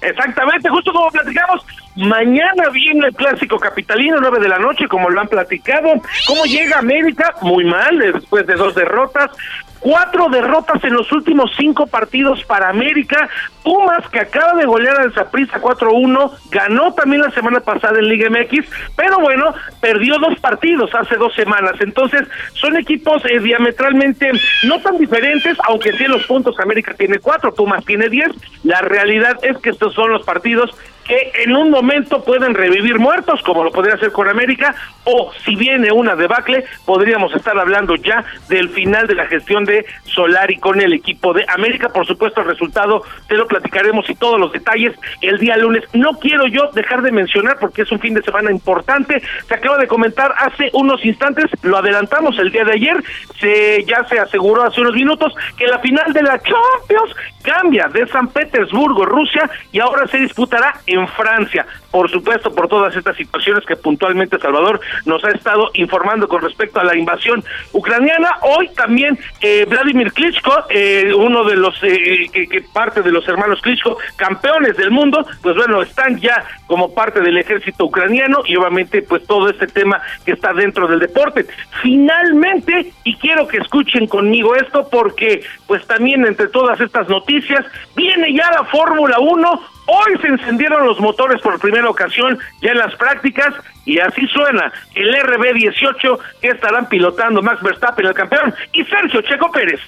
Exactamente, 0.00 0.68
justo 0.68 0.92
como 0.92 1.10
platicamos, 1.10 1.64
mañana 1.96 2.68
viene 2.72 3.08
el 3.08 3.14
clásico 3.14 3.58
capitalino, 3.58 4.18
9 4.20 4.38
de 4.40 4.48
la 4.48 4.58
noche, 4.58 4.86
como 4.88 5.10
lo 5.10 5.20
han 5.20 5.28
platicado. 5.28 5.88
¿Cómo 6.26 6.44
llega 6.44 6.78
América? 6.78 7.34
Muy 7.42 7.64
mal, 7.64 7.98
después 7.98 8.46
de 8.46 8.54
dos 8.54 8.74
derrotas. 8.74 9.30
Cuatro 9.78 10.28
derrotas 10.30 10.82
en 10.84 10.94
los 10.94 11.12
últimos 11.12 11.52
cinco 11.56 11.86
partidos 11.86 12.42
para 12.44 12.70
América. 12.70 13.28
Pumas, 13.62 14.08
que 14.08 14.20
acaba 14.20 14.54
de 14.54 14.64
golear 14.64 14.98
al 14.98 15.12
Zaprisa 15.12 15.60
4-1, 15.60 16.32
ganó 16.50 16.94
también 16.94 17.22
la 17.22 17.30
semana 17.30 17.60
pasada 17.60 17.98
en 17.98 18.08
Liga 18.08 18.30
MX, 18.30 18.66
pero 18.96 19.18
bueno, 19.18 19.54
perdió 19.80 20.18
dos 20.18 20.38
partidos 20.40 20.94
hace 20.94 21.16
dos 21.16 21.34
semanas. 21.34 21.74
Entonces, 21.80 22.26
son 22.54 22.76
equipos 22.76 23.22
eh, 23.26 23.38
diametralmente 23.38 24.32
no 24.64 24.80
tan 24.80 24.98
diferentes, 24.98 25.56
aunque 25.68 25.92
sí 25.92 26.04
en 26.04 26.12
los 26.12 26.26
puntos 26.26 26.58
América 26.58 26.94
tiene 26.94 27.18
cuatro, 27.18 27.54
Pumas 27.54 27.84
tiene 27.84 28.08
diez. 28.08 28.30
La 28.64 28.80
realidad 28.80 29.38
es 29.42 29.58
que 29.58 29.70
estos 29.70 29.94
son 29.94 30.10
los 30.10 30.24
partidos 30.24 30.70
que 31.06 31.32
en 31.44 31.54
un 31.56 31.70
momento 31.70 32.24
pueden 32.24 32.54
revivir 32.54 32.98
muertos, 32.98 33.42
como 33.42 33.64
lo 33.64 33.70
podría 33.70 33.94
hacer 33.94 34.12
con 34.12 34.28
América, 34.28 34.74
o 35.04 35.32
si 35.44 35.54
viene 35.54 35.92
una 35.92 36.16
debacle, 36.16 36.64
podríamos 36.84 37.34
estar 37.34 37.58
hablando 37.58 37.94
ya 37.94 38.24
del 38.48 38.68
final 38.70 39.06
de 39.06 39.14
la 39.14 39.26
gestión 39.26 39.64
de 39.64 39.86
Solari 40.04 40.56
con 40.58 40.80
el 40.80 40.92
equipo 40.92 41.32
de 41.32 41.44
América. 41.48 41.88
Por 41.90 42.06
supuesto, 42.06 42.40
el 42.40 42.48
resultado 42.48 43.02
te 43.28 43.36
lo 43.36 43.46
platicaremos 43.46 44.08
y 44.10 44.14
todos 44.14 44.40
los 44.40 44.52
detalles 44.52 44.94
el 45.20 45.38
día 45.38 45.56
lunes. 45.56 45.84
No 45.92 46.14
quiero 46.14 46.46
yo 46.46 46.70
dejar 46.72 47.02
de 47.02 47.12
mencionar 47.12 47.58
porque 47.60 47.82
es 47.82 47.92
un 47.92 48.00
fin 48.00 48.14
de 48.14 48.22
semana 48.22 48.50
importante. 48.50 49.22
Se 49.46 49.54
acaba 49.54 49.78
de 49.78 49.86
comentar 49.86 50.34
hace 50.38 50.70
unos 50.72 51.04
instantes, 51.04 51.46
lo 51.62 51.78
adelantamos 51.78 52.38
el 52.38 52.50
día 52.50 52.64
de 52.64 52.72
ayer, 52.72 52.96
se 53.40 53.84
ya 53.84 54.04
se 54.08 54.18
aseguró 54.18 54.64
hace 54.64 54.80
unos 54.80 54.94
minutos 54.94 55.32
que 55.56 55.66
la 55.66 55.78
final 55.78 56.12
de 56.12 56.22
la 56.22 56.40
Champions 56.40 57.14
cambia 57.42 57.88
de 57.88 58.06
San 58.08 58.28
Petersburgo, 58.28 59.04
Rusia, 59.04 59.48
y 59.70 59.78
ahora 59.78 60.06
se 60.08 60.18
disputará 60.18 60.74
en 60.86 60.95
Francia. 61.08 61.66
Por 61.90 62.10
supuesto, 62.10 62.54
por 62.54 62.68
todas 62.68 62.94
estas 62.96 63.16
situaciones 63.16 63.64
que 63.66 63.76
puntualmente 63.76 64.38
Salvador 64.38 64.80
nos 65.04 65.24
ha 65.24 65.30
estado 65.30 65.70
informando 65.74 66.28
con 66.28 66.42
respecto 66.42 66.80
a 66.80 66.84
la 66.84 66.96
invasión 66.96 67.42
ucraniana. 67.72 68.30
Hoy 68.42 68.68
también 68.74 69.18
eh, 69.40 69.66
Vladimir 69.68 70.12
Klitschko, 70.12 70.66
eh, 70.70 71.12
uno 71.14 71.44
de 71.44 71.56
los 71.56 71.74
eh, 71.82 72.28
que, 72.32 72.46
que, 72.48 72.62
parte 72.72 73.02
de 73.02 73.12
los 73.12 73.26
hermanos 73.28 73.60
Klitschko, 73.62 73.98
campeones 74.16 74.76
del 74.76 74.90
mundo, 74.90 75.26
pues 75.42 75.56
bueno, 75.56 75.82
están 75.82 76.18
ya 76.20 76.44
como 76.66 76.94
parte 76.94 77.20
del 77.20 77.38
ejército 77.38 77.84
ucraniano 77.86 78.42
y 78.46 78.56
obviamente 78.56 79.02
pues 79.02 79.26
todo 79.26 79.48
este 79.48 79.66
tema 79.66 80.00
que 80.24 80.32
está 80.32 80.52
dentro 80.52 80.86
del 80.86 81.00
deporte. 81.00 81.46
Finalmente, 81.82 82.92
y 83.04 83.16
quiero 83.16 83.46
que 83.46 83.58
escuchen 83.58 84.06
conmigo 84.06 84.54
esto 84.54 84.88
porque 84.90 85.42
pues 85.66 85.86
también 85.86 86.26
entre 86.26 86.48
todas 86.48 86.80
estas 86.80 87.08
noticias 87.08 87.64
viene 87.94 88.32
ya 88.32 88.50
la 88.50 88.64
Fórmula 88.64 89.18
1 89.18 89.75
Hoy 89.86 90.18
se 90.20 90.26
encendieron 90.26 90.84
los 90.84 91.00
motores 91.00 91.40
por 91.40 91.58
primera 91.60 91.88
ocasión 91.88 92.38
ya 92.60 92.72
en 92.72 92.78
las 92.78 92.94
prácticas 92.96 93.54
y 93.84 94.00
así 94.00 94.26
suena 94.26 94.72
el 94.94 95.14
RB18 95.14 96.18
que 96.40 96.48
estarán 96.48 96.88
pilotando 96.88 97.40
Max 97.40 97.62
Verstappen, 97.62 98.06
el 98.06 98.14
campeón, 98.14 98.52
y 98.72 98.84
Sergio 98.84 99.20
Checo 99.22 99.50
Pérez. 99.52 99.80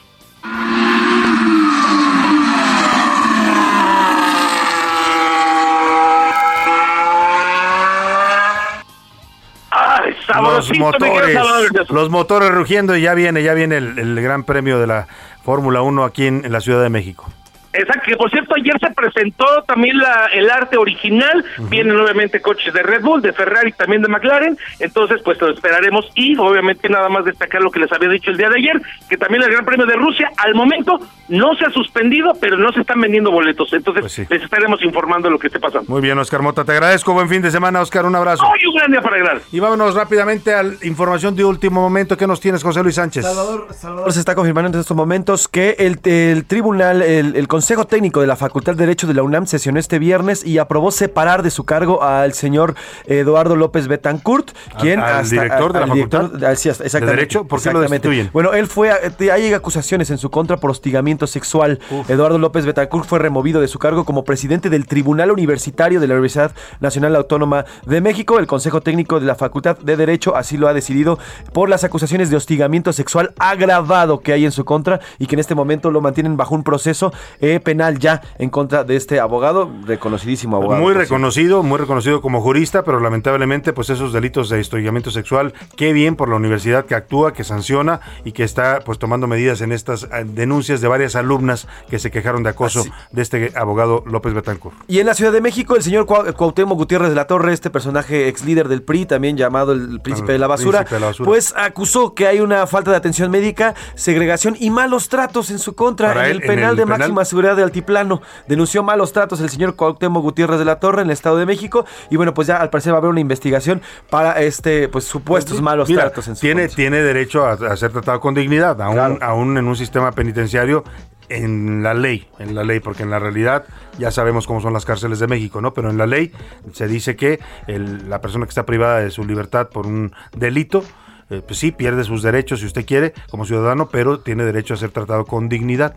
Ay, 9.70 10.14
los 10.42 10.78
motores, 10.78 11.90
los 11.90 12.11
motores 12.11 12.51
rugiendo 12.53 12.96
y 12.96 13.03
ya 13.03 13.14
viene, 13.14 13.42
ya 13.42 13.55
viene 13.55 13.78
el, 13.78 13.99
el 13.99 14.22
Gran 14.22 14.44
Premio 14.44 14.78
de 14.78 14.86
la 14.86 15.09
Fórmula 15.42 15.82
1 15.82 16.05
aquí 16.05 16.26
en, 16.26 16.44
en 16.44 16.53
la 16.53 16.61
Ciudad 16.61 16.82
de 16.82 16.88
México. 16.88 17.28
Exacto, 17.73 18.03
que 18.07 18.16
por 18.16 18.31
cierto 18.31 18.55
ayer 18.55 18.75
se 18.81 18.91
presentó 18.91 19.45
también 19.66 19.99
la, 19.99 20.27
el 20.33 20.51
arte 20.51 20.77
original, 20.79 21.45
vienen 21.69 21.99
obviamente 22.01 22.41
coches 22.41 22.73
de 22.73 22.83
Red 22.83 23.03
Bull, 23.03 23.21
de 23.21 23.33
Ferrari, 23.33 23.73
también 23.73 24.01
de 24.03 24.09
McLaren, 24.09 24.57
entonces 24.79 25.21
pues 25.23 25.41
lo 25.41 25.51
esperaremos 25.51 26.07
y 26.14 26.37
obviamente 26.39 26.89
nada 26.89 27.09
más 27.09 27.25
destacar 27.27 27.61
lo 27.61 27.71
que 27.71 27.81
les 27.81 27.93
había 27.93 28.09
dicho 28.09 28.31
el 28.31 28.39
día 28.39 28.49
de 28.49 28.57
ayer, 28.57 28.81
que 29.09 29.16
también 29.16 29.43
el 29.43 29.51
Gran 29.51 29.64
Premio 29.64 29.85
de 29.87 29.97
Rusia 29.97 30.31
al 30.39 30.55
momento 30.55 30.99
no 31.29 31.55
se 31.57 31.66
ha 31.66 31.71
suspendido, 31.71 32.33
pero 32.41 32.57
no 32.57 32.73
se 32.73 32.81
están 32.81 33.01
vendiendo 33.01 33.31
boletos, 33.31 33.71
entonces 33.73 34.01
pues 34.01 34.31
les 34.31 34.43
estaremos 34.43 34.83
informando 34.83 35.29
de 35.29 35.33
lo 35.33 35.39
que 35.39 35.49
esté 35.49 35.61
pasando. 35.61 35.91
Muy 35.91 36.01
bien, 36.01 36.19
Oscar 36.19 36.41
Mota, 36.41 36.64
te 36.64 36.73
agradezco, 36.73 37.12
buen 37.12 37.29
fin 37.29 37.43
de 37.43 37.51
semana, 37.51 37.83
Oscar, 37.83 38.07
un 38.07 38.16
abrazo. 38.16 38.45
Hoy 38.47 38.66
un 38.66 38.77
gran 38.77 38.91
día 38.91 39.03
para 39.03 39.19
ganar. 39.19 39.43
Y 39.53 39.61
vámonos 39.61 39.95
rápidamente 39.95 40.55
a 40.55 40.62
la 40.62 40.73
información 40.85 41.37
de 41.37 41.45
último 41.45 41.83
momento, 41.83 42.16
¿qué 42.16 42.27
nos 42.27 42.41
tienes, 42.41 42.62
José 42.62 42.83
Luis 42.83 42.95
Sánchez? 42.95 43.25
Salvador, 43.25 43.69
Salvador. 43.73 44.12
Se 44.12 44.21
está 44.21 44.35
confirmando 44.35 44.77
en 44.79 44.81
estos 44.81 44.97
momentos 44.97 45.49
que 45.49 45.77
el, 45.79 45.99
el 46.05 46.47
tribunal, 46.47 47.03
el, 47.03 47.37
el 47.37 47.47
Consejo 47.59 47.88
Técnico 47.88 48.20
de 48.20 48.28
la 48.28 48.36
Facultad 48.36 48.74
de 48.74 48.84
Derecho 48.84 49.09
de 49.09 49.14
la 49.14 49.24
UNAM 49.24 49.46
sesionó 49.46 49.80
este 49.80 49.98
viernes 49.98 50.46
y 50.46 50.59
aprobó 50.59 50.92
separar 50.92 51.42
de 51.42 51.50
su 51.50 51.64
cargo 51.64 52.04
al 52.04 52.32
señor 52.32 52.76
Eduardo 53.06 53.56
López 53.56 53.88
Betancourt, 53.88 54.52
quien 54.78 55.00
al, 55.00 55.16
hasta, 55.16 55.42
director 55.42 55.72
de 55.72 55.80
la 55.80 55.86
director, 55.86 56.22
facultad 56.26 56.54
sí, 56.54 56.68
exactamente, 56.68 57.06
de 57.06 57.16
derecho, 57.16 57.44
¿por 57.48 57.61
qué 57.61 57.72
lo 57.72 57.80
destituyen? 57.80 58.30
Bueno, 58.32 58.52
él 58.52 58.68
fue, 58.68 58.92
hay 59.32 59.52
acusaciones 59.52 60.09
en 60.11 60.18
su 60.18 60.30
contra 60.30 60.59
por 60.59 60.70
hostigamiento 60.70 61.26
sexual. 61.26 61.80
Uf. 61.90 62.09
Eduardo 62.09 62.38
López 62.38 62.64
Betancourt 62.64 63.09
fue 63.09 63.18
removido 63.18 63.61
de 63.61 63.66
su 63.66 63.80
cargo 63.80 64.04
como 64.04 64.22
presidente 64.22 64.70
del 64.70 64.86
Tribunal 64.86 65.32
Universitario 65.32 65.98
de 65.98 66.06
la 66.06 66.14
Universidad 66.14 66.52
Nacional 66.78 67.16
Autónoma 67.16 67.64
de 67.86 68.00
México. 68.00 68.38
El 68.38 68.46
Consejo 68.46 68.82
Técnico 68.82 69.18
de 69.18 69.26
la 69.26 69.34
Facultad 69.34 69.76
de 69.78 69.96
Derecho 69.96 70.36
así 70.36 70.56
lo 70.56 70.68
ha 70.68 70.74
decidido 70.74 71.18
por 71.52 71.68
las 71.68 71.82
acusaciones 71.82 72.30
de 72.30 72.36
hostigamiento 72.36 72.92
sexual 72.92 73.34
agravado 73.36 74.20
que 74.20 74.32
hay 74.32 74.44
en 74.44 74.52
su 74.52 74.64
contra 74.64 75.00
y 75.18 75.26
que 75.26 75.34
en 75.34 75.40
este 75.40 75.56
momento 75.56 75.90
lo 75.90 76.00
mantienen 76.00 76.36
bajo 76.36 76.54
un 76.54 76.62
proceso 76.62 77.12
eh, 77.40 77.47
penal 77.61 77.99
ya 77.99 78.20
en 78.38 78.51
contra 78.51 78.84
de 78.84 78.96
este 78.96 79.20
abogado, 79.20 79.70
reconocidísimo 79.86 80.57
abogado. 80.57 80.82
Muy 80.82 80.94
reconocido, 80.94 81.62
muy 81.62 81.78
reconocido 81.78 82.20
como 82.20 82.40
jurista, 82.40 82.82
pero 82.84 83.01
lamentablemente 83.01 83.72
pues 83.72 83.90
esos 83.90 84.12
delitos 84.12 84.49
de 84.49 84.61
hostigamiento 84.61 85.11
sexual, 85.11 85.55
qué 85.76 85.92
bien 85.92 86.16
por 86.16 86.28
la 86.28 86.36
universidad 86.36 86.84
que 86.84 86.94
actúa, 86.94 87.32
que 87.32 87.44
sanciona 87.44 88.01
y 88.24 88.32
que 88.32 88.44
está 88.44 88.80
pues 88.84 88.99
tomando 88.99 89.26
medidas 89.26 89.61
en 89.61 89.72
estas 89.72 90.05
eh, 90.05 90.24
denuncias 90.24 90.80
de 90.80 90.88
varias 90.88 91.16
alumnas 91.16 91.66
que 91.88 91.99
se 91.99 92.11
quejaron 92.11 92.42
de 92.42 92.51
acoso 92.51 92.80
Así. 92.80 92.90
de 93.12 93.22
este 93.22 93.53
abogado 93.55 94.05
López 94.07 94.34
Betancourt. 94.34 94.76
Y 94.88 95.01
en 95.01 95.07
la 95.07 95.14
Ciudad 95.14 95.32
de 95.32 95.40
México, 95.40 95.76
el 95.76 95.82
señor 95.82 96.07
Cuauhtémoc 96.07 96.78
Gutiérrez 96.78 97.11
de 97.11 97.14
la 97.14 97.26
Torre, 97.26 97.53
este 97.53 97.70
personaje 97.70 98.28
ex 98.28 98.44
líder 98.44 98.68
del 98.68 98.82
PRI, 98.82 99.07
también 99.07 99.36
llamado 99.36 99.72
el 99.72 100.01
príncipe, 100.01 100.32
de 100.32 100.38
la, 100.38 100.46
basura, 100.46 100.84
de 100.84 101.01
la 101.01 101.07
basura, 101.07 101.26
pues 101.26 101.55
acusó 101.57 102.14
que 102.14 102.26
hay 102.26 102.40
una 102.40 102.66
falta 102.66 102.90
de 102.90 102.96
atención 102.96 103.30
médica, 103.30 103.74
segregación 103.94 104.57
y 104.59 104.70
malos 104.70 105.09
tratos 105.09 105.51
en 105.51 105.59
su 105.59 105.74
contra 105.74 106.09
Para 106.09 106.26
en 106.26 106.30
él, 106.32 106.42
el 106.42 106.46
penal 106.46 106.57
en 106.59 106.70
el 106.70 106.76
de 106.76 106.82
penal. 106.82 106.99
máxima 106.99 107.24
seguridad 107.24 107.38
de 107.39 107.62
Altiplano. 107.62 108.20
Denunció 108.47 108.82
malos 108.82 109.12
tratos 109.12 109.41
el 109.41 109.49
señor 109.49 109.76
Cuauhtémoc 109.76 110.22
Gutiérrez 110.22 110.59
de 110.59 110.64
la 110.64 110.80
Torre 110.80 111.03
en 111.03 111.09
el 111.09 111.12
Estado 111.12 111.36
de 111.36 111.47
México 111.47 111.86
y 112.11 112.16
bueno, 112.16 112.34
pues 112.34 112.49
ya 112.49 112.57
al 112.57 112.70
parecer 112.70 112.93
va 112.93 112.97
a 112.97 112.99
haber 112.99 113.11
una 113.11 113.20
investigación 113.20 113.80
para 114.11 114.41
este 114.41 114.89
pues 114.89 115.05
supuestos 115.05 115.61
malos 115.62 115.89
Mira, 115.89 116.03
tratos 116.03 116.28
en 116.28 116.36
su 116.36 116.41
tiene, 116.41 116.62
contra. 116.62 116.76
tiene 116.76 117.03
derecho 117.03 117.47
a, 117.47 117.53
a, 117.53 117.76
ser 117.76 117.93
tratado 117.93 118.20
con 118.20 118.34
dignidad, 118.34 118.80
aún, 118.82 118.95
claro. 118.95 119.18
aún 119.20 119.57
en 119.59 119.66
un 119.66 119.76
sistema 119.76 120.12
penitenciario 120.12 120.84
en 121.28 121.82
la 121.82 121.95
ley, 121.95 122.26
en 122.39 122.55
la 122.55 122.64
ley, 122.64 122.80
porque 122.80 123.03
en 123.03 123.11
la 123.11 123.18
realidad 123.18 123.64
ya 123.99 124.11
sabemos 124.11 124.47
cómo 124.47 124.61
son 124.61 124.72
las 124.72 124.84
cárceles 124.84 125.18
de 125.18 125.26
México, 125.26 125.61
¿no? 125.61 125.74
Pero 125.74 125.91
en 125.91 125.99
la 125.99 126.07
ley 126.07 126.32
se 126.72 126.89
dice 126.89 127.16
que 127.16 127.41
el, 127.66 128.09
la 128.09 128.20
persona 128.20 128.47
que 128.47 128.51
está 128.51 128.64
privada 128.64 129.01
de 129.01 129.11
su 129.11 129.24
libertad 129.24 129.68
por 129.68 129.86
un 129.86 130.12
delito, 130.36 130.82
eh, 131.30 131.43
pues 131.47 131.59
sí, 131.59 131.72
pierde 131.72 132.05
sus 132.05 132.22
derechos 132.22 132.61
si 132.61 132.66
usted 132.66 132.86
quiere 132.86 133.12
como 133.30 133.45
ciudadano, 133.45 133.89
pero 133.91 134.20
tiene 134.20 134.45
derecho 134.45 134.74
a 134.74 134.76
ser 134.76 134.91
tratado 134.91 135.26
con 135.26 135.49
dignidad. 135.49 135.97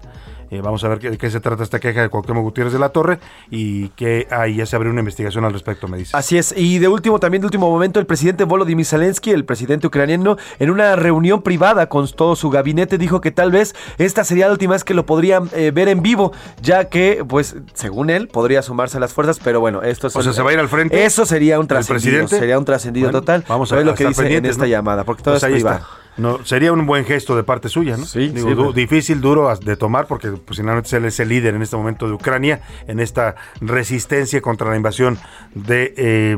Eh, 0.51 0.59
vamos 0.61 0.83
a 0.83 0.89
ver 0.89 0.99
de 0.99 1.17
qué, 1.17 1.29
se 1.31 1.39
trata 1.39 1.63
esta 1.63 1.79
queja 1.79 2.01
de 2.01 2.09
Cuauhtémoc 2.09 2.43
Gutiérrez 2.43 2.73
de 2.73 2.79
la 2.79 2.89
Torre 2.89 3.19
y 3.49 3.87
que 3.89 4.27
ahí 4.29 4.57
ya 4.57 4.65
se 4.65 4.75
abrió 4.75 4.91
una 4.91 4.99
investigación 4.99 5.45
al 5.45 5.53
respecto, 5.53 5.87
me 5.87 5.97
dice. 5.97 6.15
Así 6.15 6.37
es. 6.37 6.53
Y 6.57 6.79
de 6.79 6.89
último, 6.89 7.21
también 7.21 7.39
de 7.39 7.47
último 7.47 7.71
momento, 7.71 8.01
el 8.01 8.05
presidente 8.05 8.43
Volodymyr 8.43 8.85
Zelensky, 8.85 9.31
el 9.31 9.45
presidente 9.45 9.87
ucraniano, 9.87 10.35
en 10.59 10.69
una 10.69 10.97
reunión 10.97 11.41
privada 11.41 11.87
con 11.87 12.05
todo 12.09 12.35
su 12.35 12.49
gabinete, 12.49 12.97
dijo 12.97 13.21
que 13.21 13.31
tal 13.31 13.49
vez 13.49 13.73
esta 13.97 14.25
sería 14.25 14.47
la 14.47 14.51
última 14.51 14.73
vez 14.73 14.83
que 14.83 14.93
lo 14.93 15.05
podrían 15.05 15.49
eh, 15.53 15.71
ver 15.71 15.87
en 15.87 16.01
vivo, 16.01 16.33
ya 16.61 16.89
que, 16.89 17.23
pues, 17.25 17.55
según 17.73 18.09
él, 18.09 18.27
podría 18.27 18.61
sumarse 18.61 18.97
a 18.97 18.99
las 18.99 19.13
fuerzas, 19.13 19.39
pero 19.41 19.61
bueno, 19.61 19.83
esto 19.83 20.07
O 20.07 20.21
sea, 20.21 20.33
se 20.33 20.41
va 20.41 20.49
a 20.49 20.53
ir 20.53 20.59
al 20.59 20.67
frente. 20.67 21.05
Eso 21.05 21.25
sería 21.25 21.61
un 21.61 21.67
trascendido. 21.67 22.27
Sería 22.27 22.59
un 22.59 22.65
trascendido 22.65 23.07
bueno, 23.07 23.21
total. 23.21 23.45
Vamos 23.47 23.71
a 23.71 23.77
ver 23.77 23.85
lo 23.85 23.95
que 23.95 24.05
dice 24.05 24.35
en 24.35 24.45
esta 24.45 24.63
¿no? 24.63 24.69
llamada, 24.69 25.05
porque 25.05 25.23
todo 25.23 25.35
pues 25.35 25.43
es 25.43 25.49
privado. 25.49 25.77
Está. 25.77 26.00
No, 26.17 26.43
sería 26.45 26.73
un 26.73 26.85
buen 26.85 27.05
gesto 27.05 27.35
de 27.35 27.43
parte 27.43 27.69
suya, 27.69 27.97
¿no? 27.97 28.05
Sí, 28.05 28.29
Digo, 28.29 28.49
sí, 28.49 28.55
du 28.55 28.73
difícil, 28.73 29.21
duro 29.21 29.53
de 29.55 29.75
tomar, 29.75 30.07
porque 30.07 30.29
pues, 30.31 30.57
finalmente 30.59 30.95
él 30.95 31.05
es 31.05 31.19
el 31.19 31.29
líder 31.29 31.55
en 31.55 31.61
este 31.61 31.75
momento 31.75 32.07
de 32.07 32.13
Ucrania, 32.13 32.61
en 32.87 32.99
esta 32.99 33.35
resistencia 33.61 34.41
contra 34.41 34.69
la 34.69 34.75
invasión 34.75 35.17
de 35.55 35.93
eh, 35.97 36.35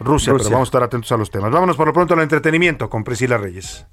Rusia, 0.00 0.32
Rusia. 0.32 0.32
Pero 0.36 0.50
vamos 0.50 0.66
a 0.66 0.70
estar 0.70 0.82
atentos 0.82 1.12
a 1.12 1.16
los 1.16 1.30
temas. 1.30 1.50
Vámonos 1.50 1.76
por 1.76 1.86
lo 1.86 1.92
pronto 1.92 2.14
al 2.14 2.20
entretenimiento 2.20 2.90
con 2.90 3.04
Priscila 3.04 3.38
Reyes. 3.38 3.86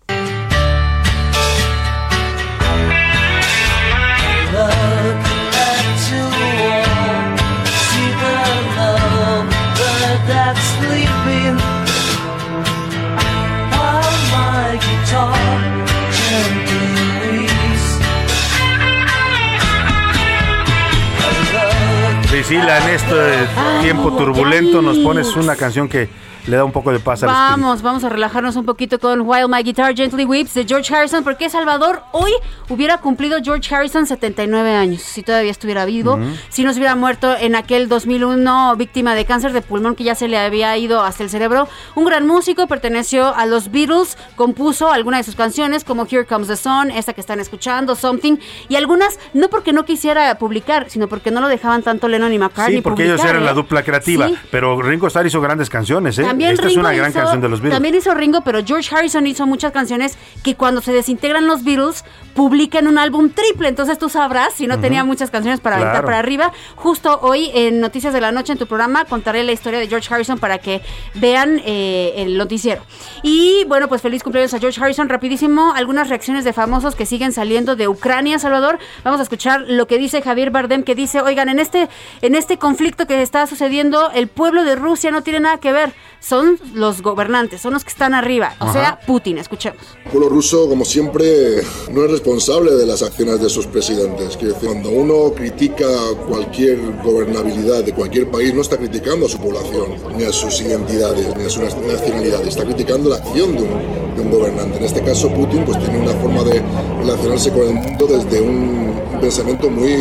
Priscila, 22.40 22.78
en 22.78 22.96
este 22.96 23.48
tiempo 23.82 24.14
turbulento 24.14 24.82
nos 24.82 24.98
pones 25.00 25.36
una 25.36 25.58
canción 25.58 25.90
que 25.90 26.08
le 26.48 26.58
da 26.58 26.64
un 26.64 26.72
poco 26.72 26.92
de 26.92 27.00
paz 27.00 27.24
al 27.24 27.30
Vamos, 27.30 27.82
vamos 27.82 28.04
a 28.04 28.10
relajarnos 28.10 28.56
un 28.56 28.66
poquito 28.66 29.00
con 29.00 29.22
While 29.22 29.48
My 29.48 29.64
Guitar 29.64 29.96
Gently 29.96 30.26
Weeps 30.26 30.54
de 30.54 30.66
George 30.66 30.94
Harrison, 30.94 31.24
porque 31.24 31.50
Salvador 31.50 32.04
hoy 32.12 32.32
hubiera 32.70 32.98
cumplido 32.98 33.38
George 33.44 33.74
Harrison 33.74 34.06
79 34.06 34.76
años, 34.76 35.02
si 35.02 35.24
todavía 35.24 35.52
estuviera 35.52 35.86
vivo, 35.86 36.14
uh 36.14 36.20
-huh. 36.20 36.40
si 36.50 36.64
no 36.64 36.74
se 36.74 36.80
hubiera 36.80 36.96
muerto 36.96 37.36
en 37.40 37.56
aquel 37.56 37.90
2001 37.90 38.76
víctima 38.78 39.16
de 39.16 39.26
cáncer 39.26 39.54
de 39.54 39.62
pulmón 39.62 39.96
que 39.96 40.04
ya 40.04 40.16
se 40.16 40.28
le 40.28 40.38
había 40.38 40.76
ido 40.78 41.02
hasta 41.02 41.24
el 41.24 41.30
cerebro. 41.30 41.68
Un 41.96 42.06
gran 42.06 42.26
músico, 42.26 42.68
perteneció 42.68 43.36
a 43.36 43.46
los 43.46 43.72
Beatles, 43.72 44.18
compuso 44.36 44.92
algunas 44.92 45.20
de 45.20 45.24
sus 45.26 45.36
canciones 45.36 45.84
como 45.84 46.06
Here 46.10 46.26
Comes 46.26 46.48
the 46.48 46.56
Sun, 46.56 46.92
esta 46.92 47.14
que 47.14 47.22
están 47.22 47.40
escuchando, 47.40 47.96
Something, 47.96 48.38
y 48.68 48.76
algunas 48.76 49.20
no 49.34 49.50
porque 49.50 49.74
no 49.74 49.86
quisiera 49.86 50.36
publicar, 50.38 50.90
sino 50.90 51.08
porque 51.08 51.32
no 51.32 51.42
lo 51.42 51.48
dejaban 51.48 51.84
tanto 51.84 52.08
Lennon 52.08 52.34
y 52.34 52.40
McCartney. 52.40 52.78
Sí, 52.78 52.82
porque 52.82 53.06
ellos 53.06 53.24
eran 53.24 53.46
la 53.46 53.52
¿eh? 53.52 53.56
dupla 53.56 53.84
creativa. 53.84 54.30
Pero 54.52 54.82
Ringo 54.82 55.08
Starr 55.08 55.28
hizo 55.28 55.42
grandes 55.42 55.70
canciones, 55.70 56.18
¿eh? 56.18 56.24
También 56.24 56.39
Esta 56.42 56.68
es 56.68 56.78
una 56.78 56.94
gran 56.94 57.12
canción 57.12 57.42
de 57.42 57.50
los 57.50 57.62
Beatles. 57.62 57.76
También 57.76 57.96
hizo 57.96 58.14
Ringo, 58.14 58.42
pero 58.42 58.64
George 58.66 58.96
Harrison 58.96 59.28
hizo 59.28 59.46
muchas 59.48 59.72
canciones 59.72 60.18
que 60.44 60.56
cuando 60.56 60.82
se 60.82 60.92
desintegran 60.92 61.48
los 61.48 61.64
Beatles, 61.64 62.04
publican 62.34 62.88
un 62.88 62.98
álbum 62.98 63.30
triple. 63.30 63.68
Entonces 63.68 64.00
tú 64.00 64.10
sabrás 64.10 64.54
si 64.54 64.68
no 64.68 64.80
tenía 64.80 65.04
muchas 65.04 65.30
canciones 65.30 65.60
para 65.60 65.78
aventar 65.78 66.06
para 66.06 66.20
arriba. 66.20 66.54
Justo 66.76 67.20
hoy 67.22 67.52
en 67.54 67.82
Noticias 67.82 68.14
de 68.14 68.22
la 68.22 68.32
Noche 68.32 68.54
en 68.54 68.60
tu 68.60 68.68
programa 68.68 69.06
contaré 69.06 69.44
la 69.44 69.52
historia 69.52 69.80
de 69.80 69.88
George 69.88 70.14
Harrison 70.14 70.40
para 70.40 70.60
que 70.60 70.82
vean 71.16 71.62
eh, 71.66 72.14
el 72.18 72.38
noticiero. 72.38 72.84
Y 73.24 73.66
bueno, 73.68 73.90
pues 73.90 74.02
feliz 74.02 74.24
cumpleaños 74.24 74.54
a 74.54 74.60
George 74.60 74.82
Harrison. 74.82 75.10
Rapidísimo, 75.10 75.74
algunas 75.76 76.10
reacciones 76.10 76.46
de 76.46 76.54
famosos 76.54 76.96
que 76.96 77.06
siguen 77.06 77.34
saliendo 77.34 77.76
de 77.76 77.88
Ucrania, 77.88 78.40
Salvador. 78.40 78.80
Vamos 79.04 79.20
a 79.20 79.24
escuchar 79.24 79.62
lo 79.68 79.88
que 79.88 79.98
dice 79.98 80.22
Javier 80.22 80.52
Bardem, 80.52 80.84
que 80.84 80.96
dice, 80.96 81.22
oigan, 81.22 81.50
en 81.50 81.60
este, 81.60 81.90
en 82.22 82.36
este 82.36 82.58
conflicto 82.58 83.06
que 83.06 83.22
está 83.22 83.48
sucediendo, 83.48 84.12
el 84.12 84.28
pueblo 84.28 84.64
de 84.64 84.76
Rusia 84.76 85.12
no 85.12 85.24
tiene 85.24 85.42
nada 85.42 85.58
que 85.58 85.72
ver 85.72 85.94
son 86.20 86.60
los 86.74 87.02
gobernantes, 87.02 87.62
son 87.62 87.74
los 87.74 87.84
que 87.84 87.90
están 87.90 88.14
arriba, 88.14 88.56
o 88.60 88.72
sea, 88.72 89.00
Putin. 89.06 89.38
Escuchemos. 89.38 89.82
El 90.06 90.12
pueblo 90.12 90.30
ruso, 90.30 90.68
como 90.68 90.86
siempre, 90.86 91.62
no 91.92 92.04
es 92.06 92.12
responsable 92.12 92.72
de 92.76 92.86
las 92.86 93.02
acciones 93.02 93.42
de 93.42 93.50
sus 93.50 93.68
presidentes. 93.68 94.38
cuando 94.64 94.90
uno 94.90 95.34
critica 95.34 95.88
cualquier 96.28 96.80
gobernabilidad 97.04 97.84
de 97.84 97.94
cualquier 97.94 98.30
país, 98.30 98.54
no 98.54 98.62
está 98.62 98.78
criticando 98.78 99.26
a 99.26 99.30
su 99.30 99.38
población, 99.38 99.96
ni 100.18 100.24
a 100.24 100.32
sus 100.32 100.62
identidades, 100.62 101.36
ni 101.36 101.44
a 101.44 101.50
su 101.50 101.62
nacionalidad, 101.62 102.46
está 102.46 102.64
criticando 102.64 103.10
la 103.10 103.18
acción 103.18 103.56
de 103.56 103.64
un, 103.64 104.16
de 104.16 104.22
un 104.22 104.32
gobernante. 104.32 104.78
En 104.78 104.84
este 104.84 105.02
caso, 105.02 105.30
Putin 105.34 105.64
pues, 105.66 105.80
tiene 105.80 106.00
una 106.00 106.14
forma 106.14 106.44
de 106.44 106.62
relacionarse 107.00 107.52
con 107.52 107.62
el 107.62 107.74
mundo 107.74 108.08
desde 108.08 108.42
un 108.42 109.00
pensamiento 109.22 109.70
muy, 109.70 109.96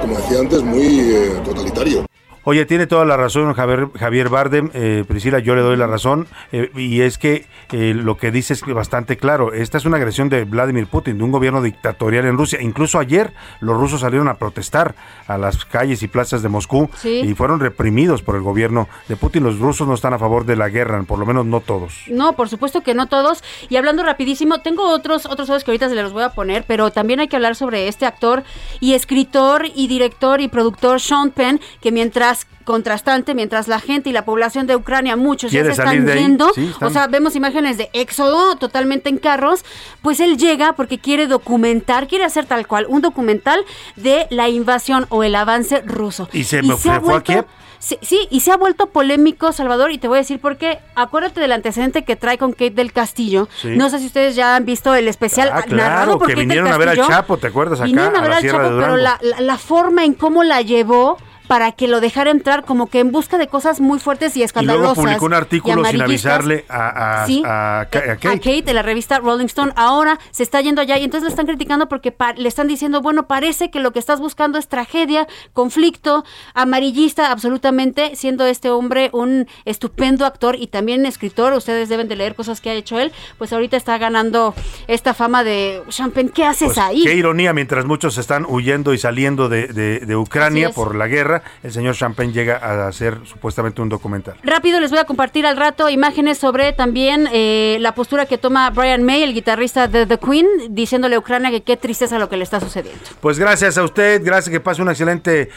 como 0.00 0.16
decía 0.16 0.40
antes, 0.40 0.62
muy 0.62 1.00
eh, 1.00 1.42
totalitario. 1.44 2.06
Oye, 2.50 2.64
tiene 2.64 2.86
toda 2.86 3.04
la 3.04 3.18
razón 3.18 3.52
Javier, 3.52 3.88
Javier 3.94 4.30
Bardem, 4.30 4.70
eh, 4.72 5.04
Priscila, 5.06 5.38
yo 5.38 5.54
le 5.54 5.60
doy 5.60 5.76
la 5.76 5.86
razón, 5.86 6.26
eh, 6.50 6.70
y 6.76 7.02
es 7.02 7.18
que 7.18 7.44
eh, 7.72 7.92
lo 7.94 8.16
que 8.16 8.30
dice 8.30 8.54
es 8.54 8.62
bastante 8.62 9.18
claro, 9.18 9.52
esta 9.52 9.76
es 9.76 9.84
una 9.84 9.98
agresión 9.98 10.30
de 10.30 10.44
Vladimir 10.44 10.86
Putin, 10.86 11.18
de 11.18 11.24
un 11.24 11.30
gobierno 11.30 11.60
dictatorial 11.60 12.24
en 12.24 12.38
Rusia. 12.38 12.62
Incluso 12.62 12.98
ayer 12.98 13.34
los 13.60 13.76
rusos 13.76 14.00
salieron 14.00 14.28
a 14.28 14.38
protestar 14.38 14.94
a 15.26 15.36
las 15.36 15.66
calles 15.66 16.02
y 16.02 16.08
plazas 16.08 16.40
de 16.40 16.48
Moscú 16.48 16.88
y 17.04 17.34
fueron 17.34 17.60
reprimidos 17.60 18.22
por 18.22 18.34
el 18.34 18.40
gobierno 18.40 18.88
de 19.08 19.16
Putin. 19.16 19.44
Los 19.44 19.58
rusos 19.58 19.86
no 19.86 19.92
están 19.92 20.14
a 20.14 20.18
favor 20.18 20.46
de 20.46 20.56
la 20.56 20.70
guerra, 20.70 21.02
por 21.02 21.18
lo 21.18 21.26
menos 21.26 21.44
no 21.44 21.60
todos. 21.60 22.04
No, 22.06 22.32
por 22.32 22.48
supuesto 22.48 22.80
que 22.80 22.94
no 22.94 23.08
todos. 23.08 23.44
Y 23.68 23.76
hablando 23.76 24.02
rapidísimo, 24.04 24.62
tengo 24.62 24.88
otros 24.88 25.26
otros 25.26 25.48
que 25.64 25.70
ahorita 25.70 25.90
se 25.90 25.96
los 25.96 26.14
voy 26.14 26.22
a 26.22 26.30
poner, 26.30 26.64
pero 26.66 26.90
también 26.92 27.20
hay 27.20 27.28
que 27.28 27.36
hablar 27.36 27.56
sobre 27.56 27.88
este 27.88 28.06
actor 28.06 28.42
y 28.80 28.94
escritor 28.94 29.66
y 29.74 29.86
director 29.86 30.40
y 30.40 30.48
productor 30.48 30.98
Sean 31.02 31.30
Penn, 31.30 31.60
que 31.82 31.92
mientras 31.92 32.37
contrastante, 32.64 33.34
mientras 33.34 33.66
la 33.66 33.80
gente 33.80 34.10
y 34.10 34.12
la 34.12 34.24
población 34.24 34.66
de 34.66 34.76
Ucrania, 34.76 35.16
muchos 35.16 35.50
ya 35.50 35.64
se 35.64 35.70
están 35.70 36.06
yendo, 36.06 36.52
o 36.80 36.90
sea, 36.90 37.06
vemos 37.06 37.34
imágenes 37.34 37.78
de 37.78 37.88
éxodo 37.94 38.56
totalmente 38.56 39.08
en 39.08 39.16
carros, 39.16 39.64
pues 40.02 40.20
él 40.20 40.36
llega 40.36 40.74
porque 40.74 40.98
quiere 40.98 41.26
documentar, 41.26 42.08
quiere 42.08 42.24
hacer 42.24 42.44
tal 42.44 42.66
cual, 42.66 42.86
un 42.88 43.00
documental 43.00 43.64
de 43.96 44.26
la 44.30 44.48
invasión 44.48 45.06
o 45.08 45.24
el 45.24 45.34
avance 45.34 45.80
ruso. 45.80 46.28
Y 46.32 46.44
se, 46.44 46.62
me 46.62 46.76
fue 46.76 47.16
aquí. 47.16 47.34
Sí, 47.78 48.26
y 48.30 48.40
se 48.40 48.50
ha 48.50 48.56
vuelto 48.56 48.86
polémico, 48.86 49.52
Salvador, 49.52 49.92
y 49.92 49.98
te 49.98 50.08
voy 50.08 50.16
a 50.16 50.20
decir 50.20 50.40
por 50.40 50.56
qué. 50.56 50.80
Acuérdate 50.96 51.40
del 51.40 51.52
antecedente 51.52 52.02
que 52.04 52.16
trae 52.16 52.36
con 52.36 52.50
Kate 52.50 52.72
del 52.72 52.92
Castillo. 52.92 53.48
No 53.64 53.88
sé 53.88 54.00
si 54.00 54.06
ustedes 54.06 54.34
ya 54.34 54.56
han 54.56 54.64
visto 54.64 54.94
el 54.94 55.06
especial 55.06 55.50
ah, 55.52 55.64
narrado 55.68 56.18
por 56.18 56.26
que 56.26 56.34
vinieron 56.34 56.72
a 56.72 56.76
ver 56.76 56.88
al 56.88 57.06
Chapo, 57.06 57.36
¿te 57.36 57.46
acuerdas? 57.46 57.80
Acá, 57.80 57.86
vinieron 57.86 58.16
a 58.16 58.20
ver 58.20 58.32
al 58.32 58.42
Chapo, 58.42 58.76
pero 58.78 58.96
la, 58.96 59.18
la, 59.38 59.58
forma 59.58 60.04
en 60.04 60.14
cómo 60.14 60.42
la 60.42 60.60
llevó 60.60 61.18
para 61.48 61.72
que 61.72 61.88
lo 61.88 62.00
dejara 62.00 62.30
entrar 62.30 62.64
como 62.64 62.88
que 62.88 63.00
en 63.00 63.10
busca 63.10 63.38
de 63.38 63.48
cosas 63.48 63.80
muy 63.80 63.98
fuertes 63.98 64.36
y 64.36 64.42
escandalosas. 64.42 64.80
Y 64.80 65.00
luego 65.00 65.02
publicó 65.02 65.24
un 65.24 65.32
artículo 65.32 65.84
sin 65.86 66.02
avisarle 66.02 66.66
a, 66.68 67.24
a, 67.24 67.86
Kate. 67.86 68.62
de 68.62 68.74
la 68.74 68.82
revista 68.82 69.18
Rolling 69.18 69.46
Stone. 69.46 69.72
Ahora 69.74 70.18
se 70.30 70.42
está 70.42 70.60
yendo 70.60 70.82
allá 70.82 70.98
y 70.98 71.04
entonces 71.04 71.24
le 71.24 71.30
están 71.30 71.46
criticando 71.46 71.88
porque 71.88 72.14
le 72.36 72.48
están 72.48 72.68
diciendo, 72.68 73.00
bueno, 73.00 73.26
parece 73.26 73.70
que 73.70 73.80
lo 73.80 73.92
que 73.92 73.98
estás 73.98 74.20
buscando 74.20 74.58
es 74.58 74.68
tragedia, 74.68 75.26
conflicto, 75.54 76.24
amarillista 76.52 77.32
absolutamente, 77.32 78.14
siendo 78.14 78.44
este 78.44 78.68
hombre 78.68 79.08
un 79.14 79.48
estupendo 79.64 80.26
actor 80.26 80.54
y 80.54 80.66
también 80.66 81.06
escritor. 81.06 81.54
Ustedes 81.54 81.88
deben 81.88 82.08
de 82.08 82.16
leer 82.16 82.34
cosas 82.34 82.60
que 82.60 82.68
ha 82.68 82.74
hecho 82.74 82.98
él. 82.98 83.10
Pues 83.38 83.54
ahorita 83.54 83.78
está 83.78 83.96
ganando 83.96 84.54
esta 84.86 85.14
fama 85.14 85.44
de 85.44 85.82
Champagne. 85.88 86.30
¿Qué 86.30 86.44
haces 86.44 86.66
pues, 86.66 86.78
ahí? 86.78 87.04
Qué 87.04 87.14
ironía, 87.14 87.54
mientras 87.54 87.86
muchos 87.86 88.18
están 88.18 88.44
huyendo 88.46 88.92
y 88.92 88.98
saliendo 88.98 89.48
de, 89.48 89.68
de 89.68 90.16
Ucrania 90.16 90.70
por 90.70 90.94
la 90.94 91.06
guerra 91.06 91.37
el 91.62 91.72
señor 91.72 91.94
Champagne 91.94 92.32
llega 92.32 92.56
a 92.56 92.88
hacer 92.88 93.18
supuestamente 93.24 93.80
un 93.82 93.88
documental. 93.88 94.36
Rápido 94.42 94.80
les 94.80 94.90
voy 94.90 94.98
a 94.98 95.04
compartir 95.04 95.46
al 95.46 95.56
rato 95.56 95.88
imágenes 95.88 96.38
sobre 96.38 96.72
también 96.72 97.28
eh, 97.32 97.78
la 97.80 97.94
postura 97.94 98.26
que 98.26 98.38
toma 98.38 98.70
Brian 98.70 99.02
May, 99.02 99.22
el 99.22 99.34
guitarrista 99.34 99.88
de 99.88 100.06
The 100.06 100.18
Queen, 100.18 100.46
diciéndole 100.70 101.16
a 101.16 101.18
Ucrania 101.18 101.50
que 101.50 101.62
qué 101.62 101.76
tristeza 101.76 102.18
lo 102.18 102.28
que 102.28 102.36
le 102.36 102.44
está 102.44 102.60
sucediendo. 102.60 103.00
Pues 103.20 103.38
gracias 103.38 103.78
a 103.78 103.84
usted, 103.84 104.22
gracias 104.24 104.50
que 104.50 104.60
pase 104.60 104.82
una 104.82 104.92
excelente 104.92 105.50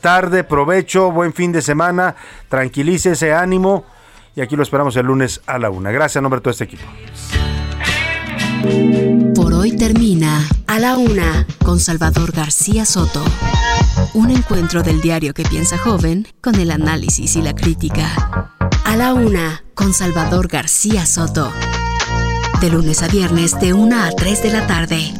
tarde, 0.00 0.44
provecho, 0.44 1.10
buen 1.10 1.32
fin 1.32 1.52
de 1.52 1.62
semana, 1.62 2.16
tranquilícese, 2.48 3.32
ánimo 3.32 3.84
y 4.36 4.40
aquí 4.40 4.56
lo 4.56 4.62
esperamos 4.62 4.96
el 4.96 5.06
lunes 5.06 5.40
a 5.46 5.58
la 5.58 5.70
una. 5.70 5.90
Gracias 5.90 6.18
a 6.18 6.20
nombre 6.20 6.38
de 6.38 6.42
todo 6.42 6.52
este 6.52 6.64
equipo. 6.64 6.84
Por 9.34 9.54
hoy 9.54 9.76
termina 9.76 10.46
A 10.66 10.78
la 10.78 10.96
Una 10.96 11.46
con 11.64 11.80
Salvador 11.80 12.32
García 12.32 12.84
Soto. 12.84 13.22
Un 14.14 14.30
encuentro 14.30 14.82
del 14.82 15.00
diario 15.00 15.34
que 15.34 15.42
piensa 15.44 15.78
joven 15.78 16.26
con 16.40 16.54
el 16.56 16.70
análisis 16.70 17.36
y 17.36 17.42
la 17.42 17.54
crítica. 17.54 18.50
A 18.84 18.96
la 18.96 19.14
Una 19.14 19.64
con 19.74 19.92
Salvador 19.94 20.48
García 20.48 21.06
Soto. 21.06 21.52
De 22.60 22.70
lunes 22.70 23.02
a 23.02 23.08
viernes 23.08 23.58
de 23.60 23.72
1 23.72 24.02
a 24.02 24.10
3 24.10 24.42
de 24.42 24.50
la 24.50 24.66
tarde. 24.66 25.14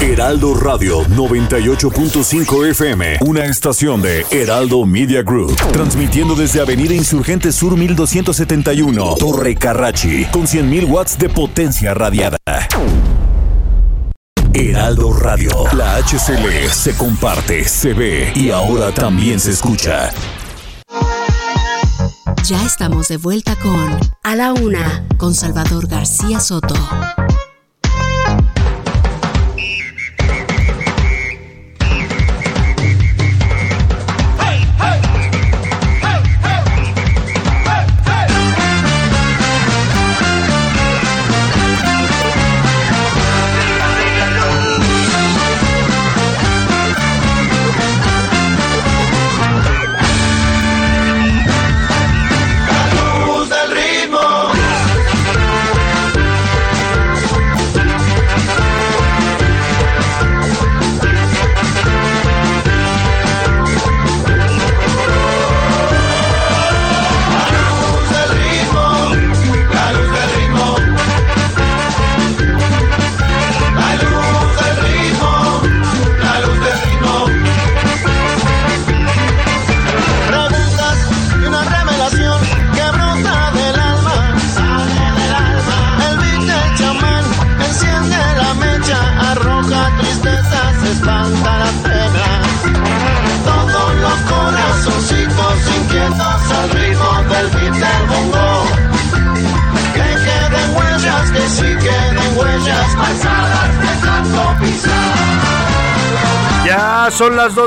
Heraldo 0.00 0.54
Radio 0.54 1.04
98.5 1.04 2.68
FM, 2.70 3.18
una 3.22 3.46
estación 3.46 4.02
de 4.02 4.26
Heraldo 4.30 4.84
Media 4.84 5.22
Group, 5.22 5.56
transmitiendo 5.72 6.34
desde 6.34 6.60
Avenida 6.60 6.94
Insurgente 6.94 7.50
Sur 7.50 7.76
1271, 7.78 9.14
Torre 9.18 9.54
Carrachi, 9.54 10.26
con 10.26 10.42
100.000 10.42 10.88
watts 10.88 11.18
de 11.18 11.30
potencia 11.30 11.94
radiada. 11.94 12.36
Heraldo 14.58 15.12
Radio, 15.12 15.50
la 15.74 15.96
HCL 15.96 16.70
se 16.70 16.96
comparte, 16.96 17.68
se 17.68 17.92
ve 17.92 18.32
y 18.34 18.50
ahora 18.50 18.90
también 18.90 19.38
se 19.38 19.50
escucha. 19.50 20.10
Ya 22.42 22.64
estamos 22.64 23.08
de 23.08 23.18
vuelta 23.18 23.54
con 23.56 23.98
A 24.22 24.34
la 24.34 24.54
Una, 24.54 25.06
con 25.18 25.34
Salvador 25.34 25.88
García 25.88 26.40
Soto. 26.40 26.74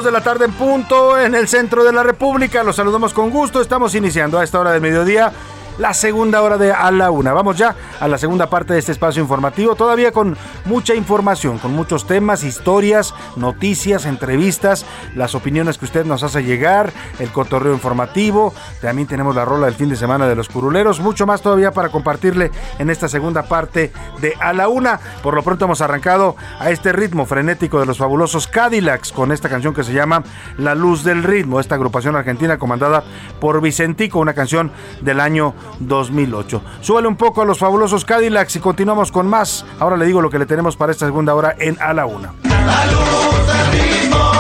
De 0.10 0.14
la 0.14 0.24
tarde 0.24 0.46
en 0.46 0.54
punto 0.54 1.20
en 1.20 1.36
el 1.36 1.48
centro 1.48 1.84
de 1.84 1.94
la 1.94 2.02
República. 2.02 2.64
Los 2.64 2.78
saludamos 2.78 3.14
con 3.14 3.30
gusto. 3.30 3.62
Estamos 3.62 3.94
iniciando 3.94 4.40
a 4.40 4.44
esta 4.44 4.60
hora 4.60 4.72
del 4.72 4.82
mediodía 4.82 5.32
la 5.80 5.94
segunda 5.94 6.42
hora 6.42 6.58
de 6.58 6.74
A 6.74 6.92
la 6.92 7.10
Una. 7.10 7.34
Vamos 7.34 7.58
ya 7.58 7.76
a 8.00 8.08
la 8.08 8.18
segunda 8.18 8.50
parte 8.50 8.74
de 8.74 8.80
este 8.80 8.92
espacio 8.92 9.22
informativo, 9.22 9.76
todavía 9.76 10.12
con 10.12 10.38
mucha 10.66 10.94
información, 10.94 11.58
con 11.58 11.72
muchos 11.72 12.06
temas, 12.06 12.44
historias, 12.44 13.16
noticias, 13.38 14.06
entrevistas, 14.06 14.86
las 15.16 15.36
opiniones 15.36 15.78
que 15.78 15.86
usted 15.86 16.06
nos 16.06 16.22
hace 16.22 16.44
llegar, 16.44 16.92
el 17.20 17.32
cotorreo 17.32 17.74
informativo, 17.74 18.54
también 18.82 19.08
tenemos 19.08 19.36
la 19.36 19.46
rola 19.46 19.68
del 19.68 19.76
fin 19.76 19.90
de 19.90 19.96
semana 19.96 20.28
de 20.28 20.36
los 20.36 20.50
curuleros, 20.50 21.00
mucho 21.00 21.26
más 21.26 21.42
todavía 21.42 21.72
para 21.72 21.90
compartirle 21.90 22.52
en 22.78 22.90
esta 22.90 23.08
segunda 23.08 23.44
parte 23.44 23.94
de 24.20 24.34
A 24.42 24.52
la 24.52 24.68
Una. 24.68 25.00
Por 25.24 25.34
lo 25.34 25.44
pronto 25.44 25.66
hemos 25.66 25.82
arrancado 25.82 26.36
a 26.60 26.72
este 26.72 26.92
ritmo 26.92 27.26
frenético 27.26 27.80
de 27.80 27.86
los 27.86 27.98
fabulosos 27.98 28.48
Cadillacs 28.48 29.14
con 29.14 29.32
esta 29.32 29.48
canción 29.48 29.74
que 29.74 29.86
se 29.86 29.94
llama 29.94 30.24
La 30.58 30.76
Luz 30.76 31.06
del 31.06 31.24
Ritmo, 31.24 31.62
esta 31.62 31.76
agrupación 31.76 32.18
argentina 32.18 32.58
comandada 32.58 33.06
por 33.40 33.62
Vicentico, 33.62 34.20
una 34.20 34.34
canción 34.34 34.74
del 35.02 35.22
año 35.22 35.54
2008. 35.80 36.62
Súbale 36.82 37.08
un 37.08 37.16
poco 37.16 37.42
a 37.42 37.46
los 37.46 37.60
fabulosos 37.60 38.06
Cadillacs 38.06 38.56
y 38.56 38.60
continuamos 38.60 39.12
con 39.12 39.28
más. 39.28 39.66
Ahora 39.80 39.98
le 39.98 40.06
digo 40.06 40.22
lo 40.22 40.30
que 40.30 40.40
le 40.40 40.46
tenemos 40.46 40.76
para 40.76 40.92
esta 40.92 41.06
segunda 41.06 41.36
hora 41.36 41.56
en 41.60 41.78
A 41.82 41.94
la 41.94 42.06
Una. 42.06 42.34
La 42.44 42.86
luz 42.86 43.48
del 43.48 43.82
ritmo, 43.82 44.32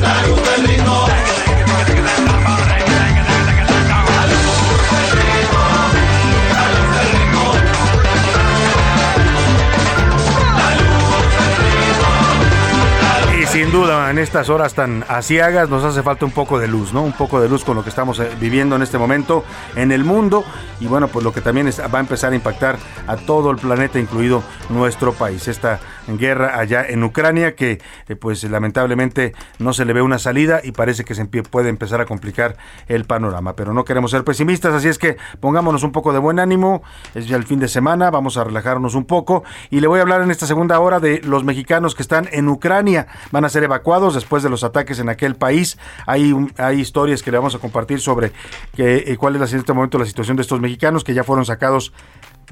la 0.00 0.26
luz 0.26 0.56
del 0.56 0.68
ritmo. 0.68 1.29
Sin 13.52 13.72
duda, 13.72 14.10
en 14.10 14.18
estas 14.18 14.48
horas 14.48 14.74
tan 14.74 15.04
asiagas 15.08 15.68
nos 15.68 15.82
hace 15.82 16.04
falta 16.04 16.24
un 16.24 16.30
poco 16.30 16.60
de 16.60 16.68
luz, 16.68 16.92
¿no? 16.92 17.02
Un 17.02 17.12
poco 17.12 17.40
de 17.40 17.48
luz 17.48 17.64
con 17.64 17.74
lo 17.74 17.82
que 17.82 17.88
estamos 17.88 18.20
eh, 18.20 18.30
viviendo 18.38 18.76
en 18.76 18.82
este 18.82 18.96
momento 18.96 19.44
en 19.74 19.90
el 19.90 20.04
mundo 20.04 20.44
y 20.78 20.86
bueno, 20.86 21.08
pues 21.08 21.24
lo 21.24 21.32
que 21.32 21.40
también 21.40 21.68
va 21.68 21.98
a 21.98 22.00
empezar 22.00 22.32
a 22.32 22.36
impactar 22.36 22.78
a 23.08 23.16
todo 23.16 23.50
el 23.50 23.56
planeta, 23.56 23.98
incluido 23.98 24.44
nuestro 24.68 25.12
país. 25.12 25.48
Esta 25.48 25.80
guerra 26.08 26.58
allá 26.58 26.84
en 26.86 27.02
Ucrania 27.04 27.54
que 27.54 27.80
eh, 28.08 28.16
pues 28.16 28.42
lamentablemente 28.44 29.34
no 29.58 29.72
se 29.72 29.84
le 29.84 29.92
ve 29.92 30.02
una 30.02 30.18
salida 30.18 30.60
y 30.62 30.72
parece 30.72 31.04
que 31.04 31.14
se 31.14 31.24
puede 31.26 31.68
empezar 31.68 32.00
a 32.00 32.06
complicar 32.06 32.56
el 32.88 33.04
panorama, 33.04 33.54
pero 33.54 33.72
no 33.72 33.84
queremos 33.84 34.10
ser 34.10 34.24
pesimistas, 34.24 34.74
así 34.74 34.88
es 34.88 34.98
que 34.98 35.16
pongámonos 35.40 35.82
un 35.82 35.92
poco 35.92 36.12
de 36.12 36.18
buen 36.18 36.38
ánimo, 36.38 36.82
es 37.14 37.26
ya 37.26 37.36
el 37.36 37.44
fin 37.44 37.60
de 37.60 37.68
semana, 37.68 38.10
vamos 38.10 38.36
a 38.36 38.44
relajarnos 38.44 38.94
un 38.94 39.04
poco 39.04 39.44
y 39.70 39.80
le 39.80 39.86
voy 39.86 39.98
a 39.98 40.02
hablar 40.02 40.22
en 40.22 40.30
esta 40.30 40.46
segunda 40.46 40.78
hora 40.80 41.00
de 41.00 41.20
los 41.22 41.44
mexicanos 41.44 41.94
que 41.94 42.02
están 42.02 42.28
en 42.32 42.48
Ucrania, 42.48 43.06
van 43.30 43.44
a 43.44 43.48
ser 43.48 43.64
evacuados 43.64 44.14
después 44.14 44.42
de 44.42 44.50
los 44.50 44.64
ataques 44.64 44.98
en 44.98 45.08
aquel 45.08 45.36
país, 45.36 45.78
hay, 46.06 46.34
hay 46.56 46.80
historias 46.80 47.22
que 47.22 47.30
le 47.30 47.38
vamos 47.38 47.54
a 47.54 47.58
compartir 47.58 48.00
sobre 48.00 48.32
que, 48.74 49.04
eh, 49.06 49.16
cuál 49.16 49.36
es 49.36 49.52
en 49.52 49.60
este 49.60 49.72
momento 49.72 49.98
la 49.98 50.06
situación 50.06 50.36
de 50.36 50.42
estos 50.42 50.60
mexicanos 50.60 51.04
que 51.04 51.14
ya 51.14 51.24
fueron 51.24 51.44
sacados 51.44 51.92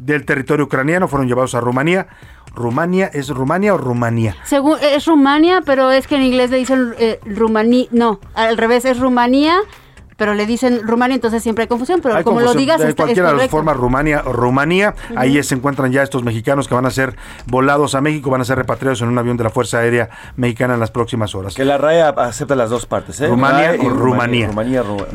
del 0.00 0.24
territorio 0.24 0.66
ucraniano, 0.66 1.08
fueron 1.08 1.28
llevados 1.28 1.54
a 1.54 1.60
Rumanía. 1.60 2.08
Rumania, 2.54 3.06
¿es 3.12 3.28
Rumania 3.28 3.74
o 3.74 3.78
Rumanía? 3.78 4.36
Según, 4.44 4.78
es 4.82 5.06
Rumania, 5.06 5.62
pero 5.64 5.92
es 5.92 6.06
que 6.06 6.16
en 6.16 6.22
inglés 6.22 6.50
le 6.50 6.56
dicen 6.56 6.94
eh, 6.98 7.20
Rumanía, 7.24 7.86
no, 7.92 8.20
al 8.34 8.56
revés, 8.56 8.84
es 8.84 8.98
Rumanía 8.98 9.60
pero 10.18 10.34
le 10.34 10.46
dicen 10.46 10.80
Rumania, 10.82 11.14
entonces 11.14 11.44
siempre 11.44 11.62
hay 11.62 11.68
confusión, 11.68 12.00
pero 12.02 12.22
como 12.24 12.40
lo 12.40 12.52
digas, 12.52 12.80
de 12.80 12.94
cualquiera 12.94 13.30
de 13.30 13.38
las 13.38 13.48
formas 13.48 13.76
Rumania 13.76 14.22
o 14.26 14.32
Rumanía, 14.32 14.94
ahí 15.16 15.40
se 15.44 15.54
encuentran 15.54 15.92
ya 15.92 16.02
estos 16.02 16.24
mexicanos 16.24 16.66
que 16.66 16.74
van 16.74 16.86
a 16.86 16.90
ser 16.90 17.16
volados 17.46 17.94
a 17.94 18.00
México, 18.00 18.28
van 18.28 18.40
a 18.40 18.44
ser 18.44 18.58
repatriados 18.58 19.00
en 19.00 19.08
un 19.08 19.16
avión 19.16 19.36
de 19.36 19.44
la 19.44 19.50
Fuerza 19.50 19.78
Aérea 19.78 20.10
Mexicana 20.34 20.74
en 20.74 20.80
las 20.80 20.90
próximas 20.90 21.36
horas. 21.36 21.54
Que 21.54 21.64
la 21.64 21.78
RAE 21.78 22.02
acepta 22.02 22.56
las 22.56 22.68
dos 22.68 22.84
partes, 22.84 23.20
¿eh? 23.20 23.28
Rumania 23.28 23.76
o 23.80 23.90
Rumanía. 23.90 24.50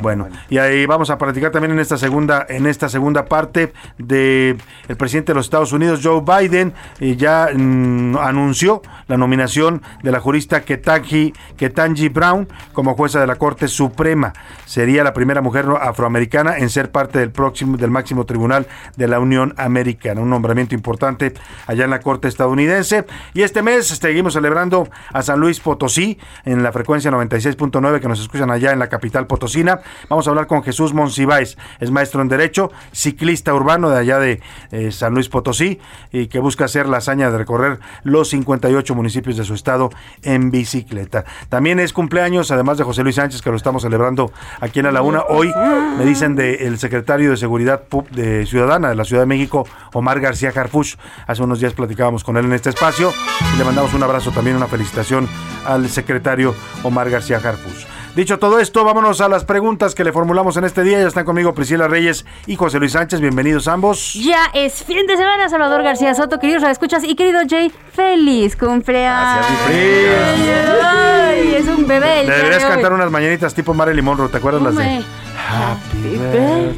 bueno, 0.02 0.30
y 0.50 0.58
ahí 0.58 0.86
vamos 0.86 1.10
a 1.10 1.18
platicar 1.18 1.52
también 1.52 1.74
en 1.74 1.80
esta 1.80 1.98
segunda 1.98 2.46
en 2.48 2.66
esta 2.66 2.88
segunda 2.88 3.26
parte 3.26 3.74
de 3.98 4.56
el 4.88 4.96
presidente 4.96 5.34
de 5.34 5.36
los 5.36 5.48
Estados 5.48 5.74
Unidos 5.74 6.00
Joe 6.02 6.22
Biden 6.22 6.74
y 7.02 7.18
ya 7.18 7.50
mm, 7.54 8.16
anunció 8.18 8.82
la 9.08 9.18
nominación 9.18 9.82
de 10.02 10.12
la 10.12 10.22
jurista 10.22 10.62
Ketanji, 10.62 11.34
Ketanji 11.58 12.08
Brown 12.08 12.48
como 12.72 12.96
jueza 12.96 13.20
de 13.20 13.28
la 13.28 13.36
Corte 13.36 13.68
Suprema. 13.68 14.32
Sería 14.66 14.93
la 15.02 15.14
primera 15.14 15.42
mujer 15.42 15.66
afroamericana 15.80 16.58
en 16.58 16.70
ser 16.70 16.92
parte 16.92 17.20
del 17.20 17.32
próximo 17.32 17.78
del 17.78 17.90
máximo 17.90 18.26
tribunal 18.26 18.68
de 18.98 19.08
la 19.08 19.20
Unión 19.20 19.54
Americana, 19.58 20.20
un 20.20 20.30
nombramiento 20.30 20.76
importante 20.76 21.34
allá 21.68 21.86
en 21.86 21.90
la 21.90 22.02
Corte 22.02 22.28
estadounidense. 22.28 23.06
Y 23.34 23.44
este 23.44 23.62
mes 23.62 23.88
seguimos 23.88 24.34
celebrando 24.34 24.90
a 25.14 25.22
San 25.22 25.40
Luis 25.40 25.60
Potosí 25.60 26.20
en 26.46 26.62
la 26.62 26.72
frecuencia 26.72 27.10
96.9 27.10 28.02
que 28.02 28.08
nos 28.08 28.20
escuchan 28.20 28.52
allá 28.52 28.74
en 28.74 28.80
la 28.80 28.90
capital 28.90 29.26
potosina. 29.26 29.80
Vamos 30.10 30.28
a 30.28 30.32
hablar 30.32 30.48
con 30.48 30.64
Jesús 30.64 30.94
Monsiváis, 30.94 31.58
es 31.80 31.92
maestro 31.92 32.22
en 32.22 32.28
derecho, 32.28 32.72
ciclista 32.92 33.54
urbano 33.54 33.90
de 33.90 34.00
allá 34.00 34.20
de 34.20 34.42
eh, 34.72 34.92
San 34.92 35.14
Luis 35.14 35.30
Potosí 35.30 35.80
y 36.12 36.28
que 36.28 36.40
busca 36.40 36.66
hacer 36.66 36.88
la 36.88 36.98
hazaña 36.98 37.32
de 37.32 37.38
recorrer 37.38 37.80
los 38.04 38.30
58 38.30 38.94
municipios 38.96 39.38
de 39.38 39.46
su 39.46 39.54
estado 39.54 39.90
en 40.22 40.52
bicicleta. 40.52 41.24
También 41.50 41.80
es 41.80 41.94
cumpleaños, 41.94 42.52
además 42.52 42.78
de 42.78 42.84
José 42.84 43.04
Luis 43.04 43.16
Sánchez, 43.16 43.42
que 43.42 43.50
lo 43.50 43.56
estamos 43.56 43.84
celebrando 43.84 44.32
aquí 44.60 44.80
a 44.86 44.92
la 44.92 45.02
una. 45.02 45.24
Hoy 45.30 45.52
me 45.98 46.06
dicen 46.06 46.36
del 46.36 46.78
secretario 46.80 47.32
de 47.32 47.38
Seguridad 47.38 47.84
de 48.12 48.46
Ciudadana 48.46 48.90
de 48.90 48.96
la 48.96 49.06
Ciudad 49.06 49.22
de 49.22 49.28
México, 49.28 49.68
Omar 49.94 50.20
García 50.20 50.52
Carfuch. 50.52 50.96
Hace 51.28 51.44
unos 51.44 51.60
días 51.60 51.74
platicábamos 51.74 52.24
con 52.24 52.38
él 52.38 52.46
en 52.46 52.54
este 52.54 52.70
espacio 52.70 53.12
y 53.54 53.58
le 53.58 53.64
mandamos 53.64 53.94
un 53.94 54.04
abrazo 54.04 54.32
también, 54.32 54.56
una 54.56 54.68
felicitación 54.68 55.28
al 55.66 55.90
secretario 55.90 56.56
Omar 56.84 57.10
García 57.10 57.40
Carfuch. 57.40 57.93
Dicho 58.16 58.38
todo 58.38 58.60
esto, 58.60 58.84
vámonos 58.84 59.22
a 59.22 59.28
las 59.28 59.44
preguntas 59.44 59.96
que 59.96 60.04
le 60.04 60.12
formulamos 60.12 60.56
en 60.58 60.66
este 60.66 60.84
día. 60.84 61.00
Ya 61.00 61.08
están 61.08 61.26
conmigo 61.26 61.56
Priscila 61.56 61.88
Reyes 61.88 62.26
y 62.46 62.56
José 62.56 62.78
Luis 62.78 62.92
Sánchez. 62.92 63.20
Bienvenidos 63.20 63.68
ambos. 63.68 64.14
Ya 64.14 64.52
es 64.54 64.84
fin 64.84 65.08
de 65.08 65.18
semana, 65.18 65.50
Salvador 65.50 65.82
García 65.82 66.14
Soto, 66.14 66.40
queridos 66.40 66.62
escuchas 66.64 67.04
y 67.04 67.16
querido 67.16 67.42
Jay, 67.50 67.72
feliz 67.92 68.56
cumpleaños. 68.56 69.48
Gracias, 69.66 70.80
Ay, 70.84 71.56
es 71.56 71.68
un 71.68 71.88
bebé. 71.88 72.28
Deberías 72.28 72.64
cantar 72.66 72.94
unas 72.94 73.10
mañanitas 73.10 73.52
tipo 73.56 73.74
Marilyn 73.74 74.06
Monroe, 74.06 74.30
¿te 74.30 74.38
acuerdas 74.38 74.62
las 74.62 74.76
de 74.76 75.04
Happy 75.50 76.18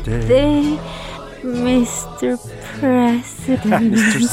birthday 0.06 0.80
Mr. 1.44 2.40
President. 2.80 3.35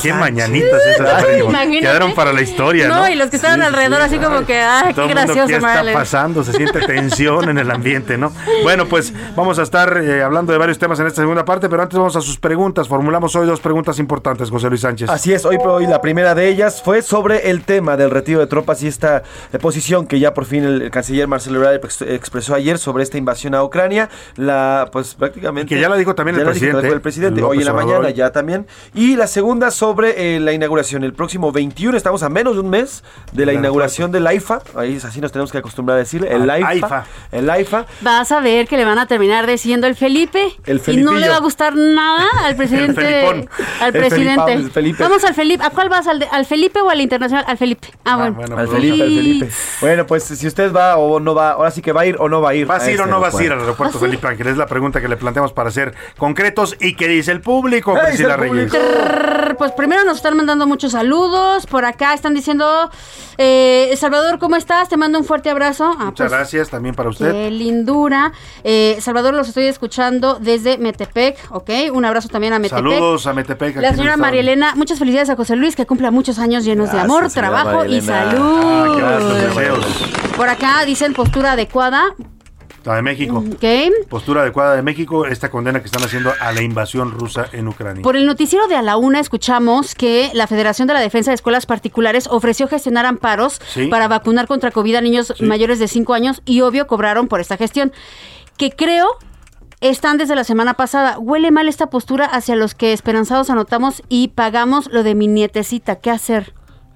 Qué 0.02 0.12
mañanitas 0.12 0.80
esas. 0.86 1.24
Quedaron 1.24 2.14
para 2.14 2.32
la 2.32 2.42
historia, 2.42 2.88
¿no? 2.88 3.00
No, 3.00 3.08
y 3.08 3.14
los 3.14 3.30
que 3.30 3.36
estaban 3.36 3.62
alrededor 3.62 4.00
así 4.00 4.18
como 4.18 4.44
que, 4.46 4.58
ay, 4.58 4.94
qué 4.94 5.06
gracioso. 5.08 5.46
¿Qué 5.46 5.56
está 5.56 5.84
pasando? 5.92 6.44
Se 6.44 6.52
siente 6.52 6.80
tensión 6.86 7.48
en 7.48 7.58
el 7.58 7.70
ambiente, 7.70 8.16
¿no? 8.16 8.32
Bueno, 8.62 8.86
pues 8.86 9.12
vamos 9.36 9.58
a 9.58 9.62
estar 9.62 9.96
eh, 9.98 10.22
hablando 10.22 10.52
de 10.52 10.58
varios 10.58 10.78
temas 10.78 10.98
en 11.00 11.06
esta 11.06 11.22
segunda 11.22 11.44
parte, 11.44 11.68
pero 11.68 11.82
antes 11.82 11.98
vamos 11.98 12.16
a 12.16 12.20
sus 12.20 12.38
preguntas. 12.38 12.88
Formulamos 12.88 13.34
hoy 13.36 13.46
dos 13.46 13.60
preguntas 13.60 13.98
importantes, 13.98 14.50
José 14.50 14.68
Luis 14.68 14.80
Sánchez. 14.80 15.10
Así 15.10 15.32
es, 15.32 15.44
hoy, 15.44 15.58
hoy 15.64 15.86
la 15.86 16.00
primera 16.00 16.34
de 16.34 16.48
ellas 16.48 16.82
fue 16.82 17.02
sobre 17.02 17.50
el 17.50 17.64
tema 17.64 17.96
del 17.96 18.10
retiro 18.10 18.40
de 18.40 18.46
tropas 18.46 18.82
y 18.82 18.88
esta 18.88 19.22
eh, 19.52 19.58
posición 19.58 20.06
que 20.06 20.18
ya 20.18 20.34
por 20.34 20.44
fin 20.44 20.64
el, 20.64 20.90
canciller 20.90 21.28
Marcelo 21.28 21.58
Ebrard 21.58 21.80
expresó 22.08 22.54
ayer 22.54 22.78
sobre 22.78 23.02
esta 23.02 23.18
invasión 23.18 23.54
a 23.54 23.62
Ucrania. 23.62 24.08
La, 24.36 24.88
pues 24.92 25.14
prácticamente. 25.14 25.74
que 25.74 25.80
ya 25.80 25.88
la 25.88 25.96
dijo 25.96 26.14
también 26.14 26.38
el 26.38 26.44
presidente 26.44 27.00
presidente, 27.00 27.42
hoy 27.42 27.58
en 27.58 27.64
la 27.64 27.72
mañana 27.72 28.10
ya 28.10 28.32
también. 28.32 28.66
Y 28.94 29.01
la 29.16 29.26
segunda 29.26 29.70
sobre 29.70 30.36
eh, 30.36 30.40
la 30.40 30.52
inauguración, 30.52 31.04
el 31.04 31.12
próximo 31.12 31.52
21, 31.52 31.96
estamos 31.96 32.22
a 32.22 32.28
menos 32.30 32.54
de 32.54 32.60
un 32.60 32.70
mes 32.70 33.04
de 33.32 33.44
la 33.44 33.52
inauguración 33.52 34.10
del 34.10 34.26
AIFA, 34.26 34.62
ahí 34.76 34.98
así 35.02 35.20
nos 35.20 35.30
tenemos 35.30 35.52
que 35.52 35.58
acostumbrar 35.58 35.96
a 35.96 35.98
decir, 35.98 36.24
el 36.24 36.48
AIFA, 36.48 37.04
El 37.30 37.50
AIFA. 37.50 37.86
Vas 38.00 38.32
a 38.32 38.40
ver 38.40 38.66
que 38.66 38.76
le 38.76 38.84
van 38.84 38.98
a 38.98 39.06
terminar 39.06 39.46
diciendo 39.46 39.86
el 39.86 39.96
Felipe. 39.96 40.56
El 40.64 40.80
Y 40.86 40.96
no 40.98 41.14
le 41.14 41.28
va 41.28 41.36
a 41.36 41.40
gustar 41.40 41.74
nada 41.76 42.26
al 42.44 42.56
presidente. 42.56 43.48
al 43.80 43.92
presidente. 43.92 44.70
Vamos 44.98 45.24
al 45.24 45.34
Felipe. 45.34 45.64
¿A 45.64 45.70
cuál 45.70 45.88
vas? 45.88 46.06
¿Al, 46.06 46.26
¿Al, 46.30 46.46
Felipe 46.46 46.80
o 46.80 46.88
al 46.88 47.00
internacional? 47.00 47.44
Al 47.46 47.58
Felipe. 47.58 47.88
Ah, 48.04 48.24
ah 48.24 48.30
bueno. 48.30 48.56
al 48.56 48.68
Felipe, 48.68 49.02
al 49.02 49.08
Felipe. 49.08 49.50
Bueno, 49.80 50.06
pues 50.06 50.24
si 50.24 50.46
usted 50.46 50.72
va 50.72 50.96
o 50.96 51.20
no 51.20 51.34
va, 51.34 51.52
ahora 51.52 51.70
sí 51.70 51.82
que 51.82 51.92
va 51.92 52.02
a 52.02 52.06
ir 52.06 52.16
o 52.18 52.28
no 52.28 52.40
va 52.40 52.50
a 52.50 52.54
ir. 52.54 52.66
¿Vas 52.66 52.84
a 52.84 52.90
ir 52.90 53.00
o 53.00 53.02
este 53.04 53.10
no 53.10 53.20
vas 53.20 53.34
a 53.34 53.42
ir 53.42 53.52
al 53.52 53.60
aeropuerto 53.60 53.98
¿Ah, 53.98 54.00
Felipe 54.00 54.26
Ángel? 54.26 54.46
Es 54.46 54.56
la 54.56 54.66
pregunta 54.66 55.00
que 55.00 55.08
le 55.08 55.16
planteamos 55.16 55.52
para 55.52 55.70
ser 55.70 55.94
concretos 56.16 56.76
y 56.80 56.94
¿Qué 56.94 57.08
dice 57.08 57.32
el 57.32 57.40
público, 57.40 57.98
Priscila 58.06 58.36
Reyes? 58.36 58.72
Pues 59.58 59.72
primero 59.72 60.04
nos 60.04 60.16
están 60.16 60.36
mandando 60.36 60.66
muchos 60.66 60.92
saludos. 60.92 61.66
Por 61.66 61.84
acá 61.84 62.14
están 62.14 62.34
diciendo, 62.34 62.90
eh, 63.38 63.94
Salvador, 63.96 64.38
¿cómo 64.38 64.56
estás? 64.56 64.88
Te 64.88 64.96
mando 64.96 65.18
un 65.18 65.24
fuerte 65.24 65.50
abrazo. 65.50 65.94
Ah, 65.98 66.06
Muchas 66.06 66.28
pues, 66.28 66.32
gracias 66.32 66.70
también 66.70 66.94
para 66.94 67.10
usted. 67.10 67.30
Qué 67.30 67.50
lindura. 67.50 68.32
Eh, 68.64 68.98
Salvador, 69.00 69.34
los 69.34 69.48
estoy 69.48 69.66
escuchando 69.66 70.38
desde 70.40 70.78
Metepec, 70.78 71.38
¿ok? 71.50 71.70
Un 71.92 72.04
abrazo 72.04 72.28
también 72.28 72.52
a 72.52 72.58
Metepec. 72.58 72.78
Saludos 72.78 73.26
a 73.26 73.32
Metepec. 73.32 73.76
La 73.76 73.94
señora 73.94 74.16
María 74.16 74.40
Elena, 74.40 74.74
muchas 74.74 74.98
felicidades 74.98 75.30
a 75.30 75.36
José 75.36 75.56
Luis, 75.56 75.76
que 75.76 75.86
cumpla 75.86 76.10
muchos 76.10 76.38
años 76.38 76.64
llenos 76.64 76.92
de 76.92 76.98
amor, 76.98 77.30
trabajo 77.30 77.84
y 77.84 78.00
salud. 78.00 78.60
Ah, 78.64 79.48
gracias, 79.52 80.36
Por 80.36 80.48
acá 80.48 80.84
dicen 80.84 81.12
postura 81.12 81.52
adecuada. 81.52 82.14
La 82.84 82.96
de 82.96 83.02
México. 83.02 83.44
¿Qué? 83.60 83.90
Postura 84.08 84.42
adecuada 84.42 84.74
de 84.74 84.82
México, 84.82 85.26
esta 85.26 85.50
condena 85.50 85.80
que 85.80 85.86
están 85.86 86.02
haciendo 86.02 86.32
a 86.40 86.52
la 86.52 86.62
invasión 86.62 87.12
rusa 87.12 87.46
en 87.52 87.68
Ucrania. 87.68 88.02
Por 88.02 88.16
el 88.16 88.26
noticiero 88.26 88.66
de 88.66 88.74
A 88.74 88.82
la 88.82 88.96
Una 88.96 89.20
escuchamos 89.20 89.94
que 89.94 90.30
la 90.34 90.46
Federación 90.48 90.88
de 90.88 90.94
la 90.94 91.00
Defensa 91.00 91.30
de 91.30 91.36
Escuelas 91.36 91.64
Particulares 91.66 92.26
ofreció 92.28 92.66
gestionar 92.66 93.06
amparos 93.06 93.60
Sí. 93.68 93.86
para 93.86 94.08
vacunar 94.08 94.48
contra 94.48 94.70
COVID 94.72 94.96
a 94.96 95.00
niños 95.00 95.32
Sí. 95.36 95.44
mayores 95.44 95.78
de 95.78 95.86
5 95.86 96.12
años 96.14 96.42
y 96.44 96.62
obvio 96.62 96.86
cobraron 96.88 97.28
por 97.28 97.40
esta 97.40 97.56
gestión. 97.56 97.92
Que 98.56 98.70
creo 98.72 99.06
están 99.80 100.18
desde 100.18 100.34
la 100.36 100.44
semana 100.44 100.74
pasada. 100.74 101.18
Huele 101.18 101.50
mal 101.50 101.68
esta 101.68 101.88
postura 101.88 102.24
hacia 102.26 102.56
los 102.56 102.74
que 102.74 102.92
esperanzados 102.92 103.50
anotamos 103.50 104.02
y 104.08 104.28
pagamos 104.28 104.88
lo 104.92 105.02
de 105.02 105.14
mi 105.14 105.26
nietecita. 105.28 105.96
¿Qué 105.96 106.10
hacer? 106.10 106.52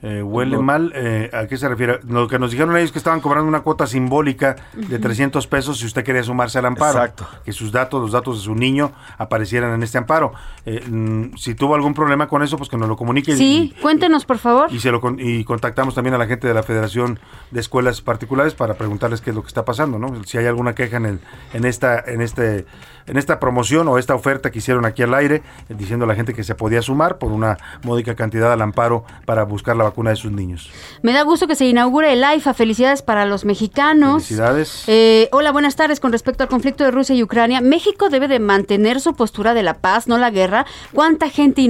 Eh, 0.08 0.22
huele 0.22 0.56
mal, 0.58 0.92
eh, 0.94 1.30
¿a 1.32 1.48
qué 1.48 1.56
se 1.56 1.68
refiere? 1.68 1.98
Lo 2.08 2.28
que 2.28 2.38
nos 2.38 2.52
dijeron 2.52 2.76
ellos 2.76 2.86
es 2.86 2.92
que 2.92 2.98
estaban 2.98 3.20
cobrando 3.20 3.48
una 3.48 3.60
cuota 3.62 3.88
simbólica 3.88 4.54
de 4.74 4.94
Ujú. 4.96 5.00
300 5.02 5.44
pesos 5.48 5.78
si 5.78 5.86
usted 5.86 6.04
quería 6.04 6.22
sumarse 6.22 6.58
al 6.60 6.66
amparo. 6.66 6.98
Exacto. 7.00 7.26
Que 7.44 7.52
sus 7.52 7.72
datos, 7.72 8.00
los 8.00 8.12
datos 8.12 8.38
de 8.38 8.44
su 8.44 8.54
niño 8.54 8.92
aparecieran 9.18 9.72
en 9.74 9.82
este 9.82 9.98
amparo. 9.98 10.32
Eh, 10.64 10.86
mm, 10.88 11.36
si 11.36 11.56
tuvo 11.56 11.74
algún 11.74 11.92
problema 11.92 12.28
con 12.28 12.44
eso, 12.44 12.56
pues 12.56 12.68
que 12.68 12.76
nos 12.76 12.88
lo 12.88 12.96
comunique. 12.96 13.32
y- 13.32 13.36
Sí, 13.36 13.74
cuéntenos 13.82 14.24
por 14.24 14.38
favor. 14.38 14.72
Y, 14.72 14.78
se 14.78 14.92
lo, 14.92 15.00
con- 15.00 15.18
y 15.18 15.42
contactamos 15.42 15.96
también 15.96 16.14
a 16.14 16.18
la 16.18 16.26
gente 16.26 16.46
de 16.46 16.54
la 16.54 16.62
Federación 16.62 17.18
de 17.50 17.58
Escuelas 17.58 18.00
Particulares 18.00 18.54
para 18.54 18.74
preguntarles 18.74 19.20
qué 19.20 19.30
es 19.30 19.36
lo 19.36 19.42
que 19.42 19.48
está 19.48 19.64
pasando, 19.64 19.98
¿no? 19.98 20.22
Si 20.24 20.38
hay 20.38 20.46
alguna 20.46 20.74
queja 20.74 20.98
en, 20.98 21.06
el, 21.06 21.20
en, 21.52 21.64
esta, 21.64 21.98
en, 22.06 22.20
este, 22.22 22.64
en 23.06 23.16
esta 23.16 23.38
promoción 23.40 23.88
o 23.88 23.98
esta 23.98 24.14
oferta 24.14 24.50
que 24.50 24.58
hicieron 24.58 24.84
aquí 24.84 25.02
al 25.02 25.14
aire, 25.14 25.42
diciendo 25.68 26.04
a 26.04 26.08
la 26.08 26.14
gente 26.14 26.34
que 26.34 26.42
se 26.44 26.54
podía 26.54 26.82
sumar 26.82 27.18
por 27.18 27.32
una 27.32 27.56
módica 27.82 28.14
cantidad 28.14 28.52
al 28.52 28.62
amparo 28.62 29.04
para 29.24 29.44
buscar 29.44 29.76
la 29.76 29.84
vacuna 29.84 30.10
de 30.10 30.16
sus 30.16 30.32
niños. 30.32 30.70
Me 31.02 31.12
da 31.12 31.22
gusto 31.22 31.46
que 31.46 31.54
se 31.56 31.66
inaugure 31.66 32.12
el 32.12 32.24
AIFA. 32.24 32.54
Felicidades 32.54 33.02
para 33.02 33.26
los 33.26 33.44
mexicanos. 33.44 34.24
Felicidades. 34.24 34.84
Eh, 34.86 35.28
hola, 35.32 35.52
buenas 35.52 35.76
tardes. 35.76 36.00
Con 36.00 36.12
respecto 36.12 36.42
al 36.42 36.48
conflicto 36.48 36.84
de 36.84 36.90
Rusia 36.90 37.14
y 37.14 37.22
Ucrania, 37.22 37.60
México 37.60 38.08
debe 38.08 38.28
de 38.28 38.38
mantener 38.38 39.00
su 39.00 39.14
postura 39.14 39.54
de 39.54 39.62
la 39.62 39.74
paz, 39.74 40.08
no 40.08 40.18
la 40.18 40.30
guerra. 40.30 40.66
¿Cuánta 40.92 41.28
gente 41.30 41.62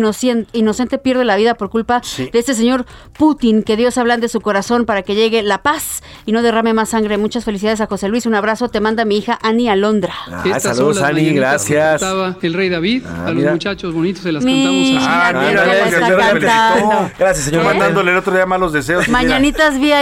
inocente 0.52 0.98
pierde 0.98 1.24
la 1.24 1.36
vida 1.36 1.54
por 1.54 1.70
culpa 1.70 2.00
Sí. 2.02 2.30
de 2.32 2.38
este 2.38 2.54
señor 2.54 2.86
Putin? 3.18 3.62
Que 3.62 3.76
Dios 3.76 3.98
hablan 3.98 4.20
de 4.20 4.28
su 4.28 4.40
corazón 4.40 4.86
para 4.86 5.02
que 5.02 5.14
llegue 5.14 5.42
la 5.42 5.62
paz 5.62 6.02
y 6.24 6.32
no 6.32 6.42
derrame 6.42 6.72
más 6.74 6.90
sangre. 6.90 7.18
Muchas 7.18 7.44
felicidades 7.44 7.80
a 7.80 7.86
José 7.86 8.08
Luis. 8.08 8.26
Un 8.26 8.34
abrazo. 8.34 8.68
Te 8.68 8.80
manda 8.80 9.04
mi 9.04 9.16
hija 9.18 9.38
Ani 9.42 9.68
Alondra. 9.68 10.14
Ah, 10.30 10.60
saludos, 10.60 11.02
Ani, 11.02 11.25
gracias. 11.34 12.00
que 12.00 12.06
cantaba 12.06 12.36
el 12.42 12.54
rey 12.54 12.68
David. 12.68 13.04
Ah, 13.06 13.24
a 13.24 13.26
los 13.28 13.34
mira. 13.36 13.52
muchachos 13.52 13.92
bonitos 13.92 14.22
se 14.22 14.32
las 14.32 14.44
Mira, 14.44 14.70
cantamos 14.70 14.86
así. 14.88 15.06
Ah, 15.08 15.32
mira, 15.48 16.32
mira. 16.34 17.12
Gracias, 17.18 17.44
señor 17.46 17.62
¿Eh? 17.62 17.64
Mandándole 17.64 18.12
el 18.12 18.16
otro 18.18 18.32
día 18.34 18.46
malos 18.46 18.72
deseos. 18.72 19.08
Mañanitas 19.08 19.78
vino 19.78 19.96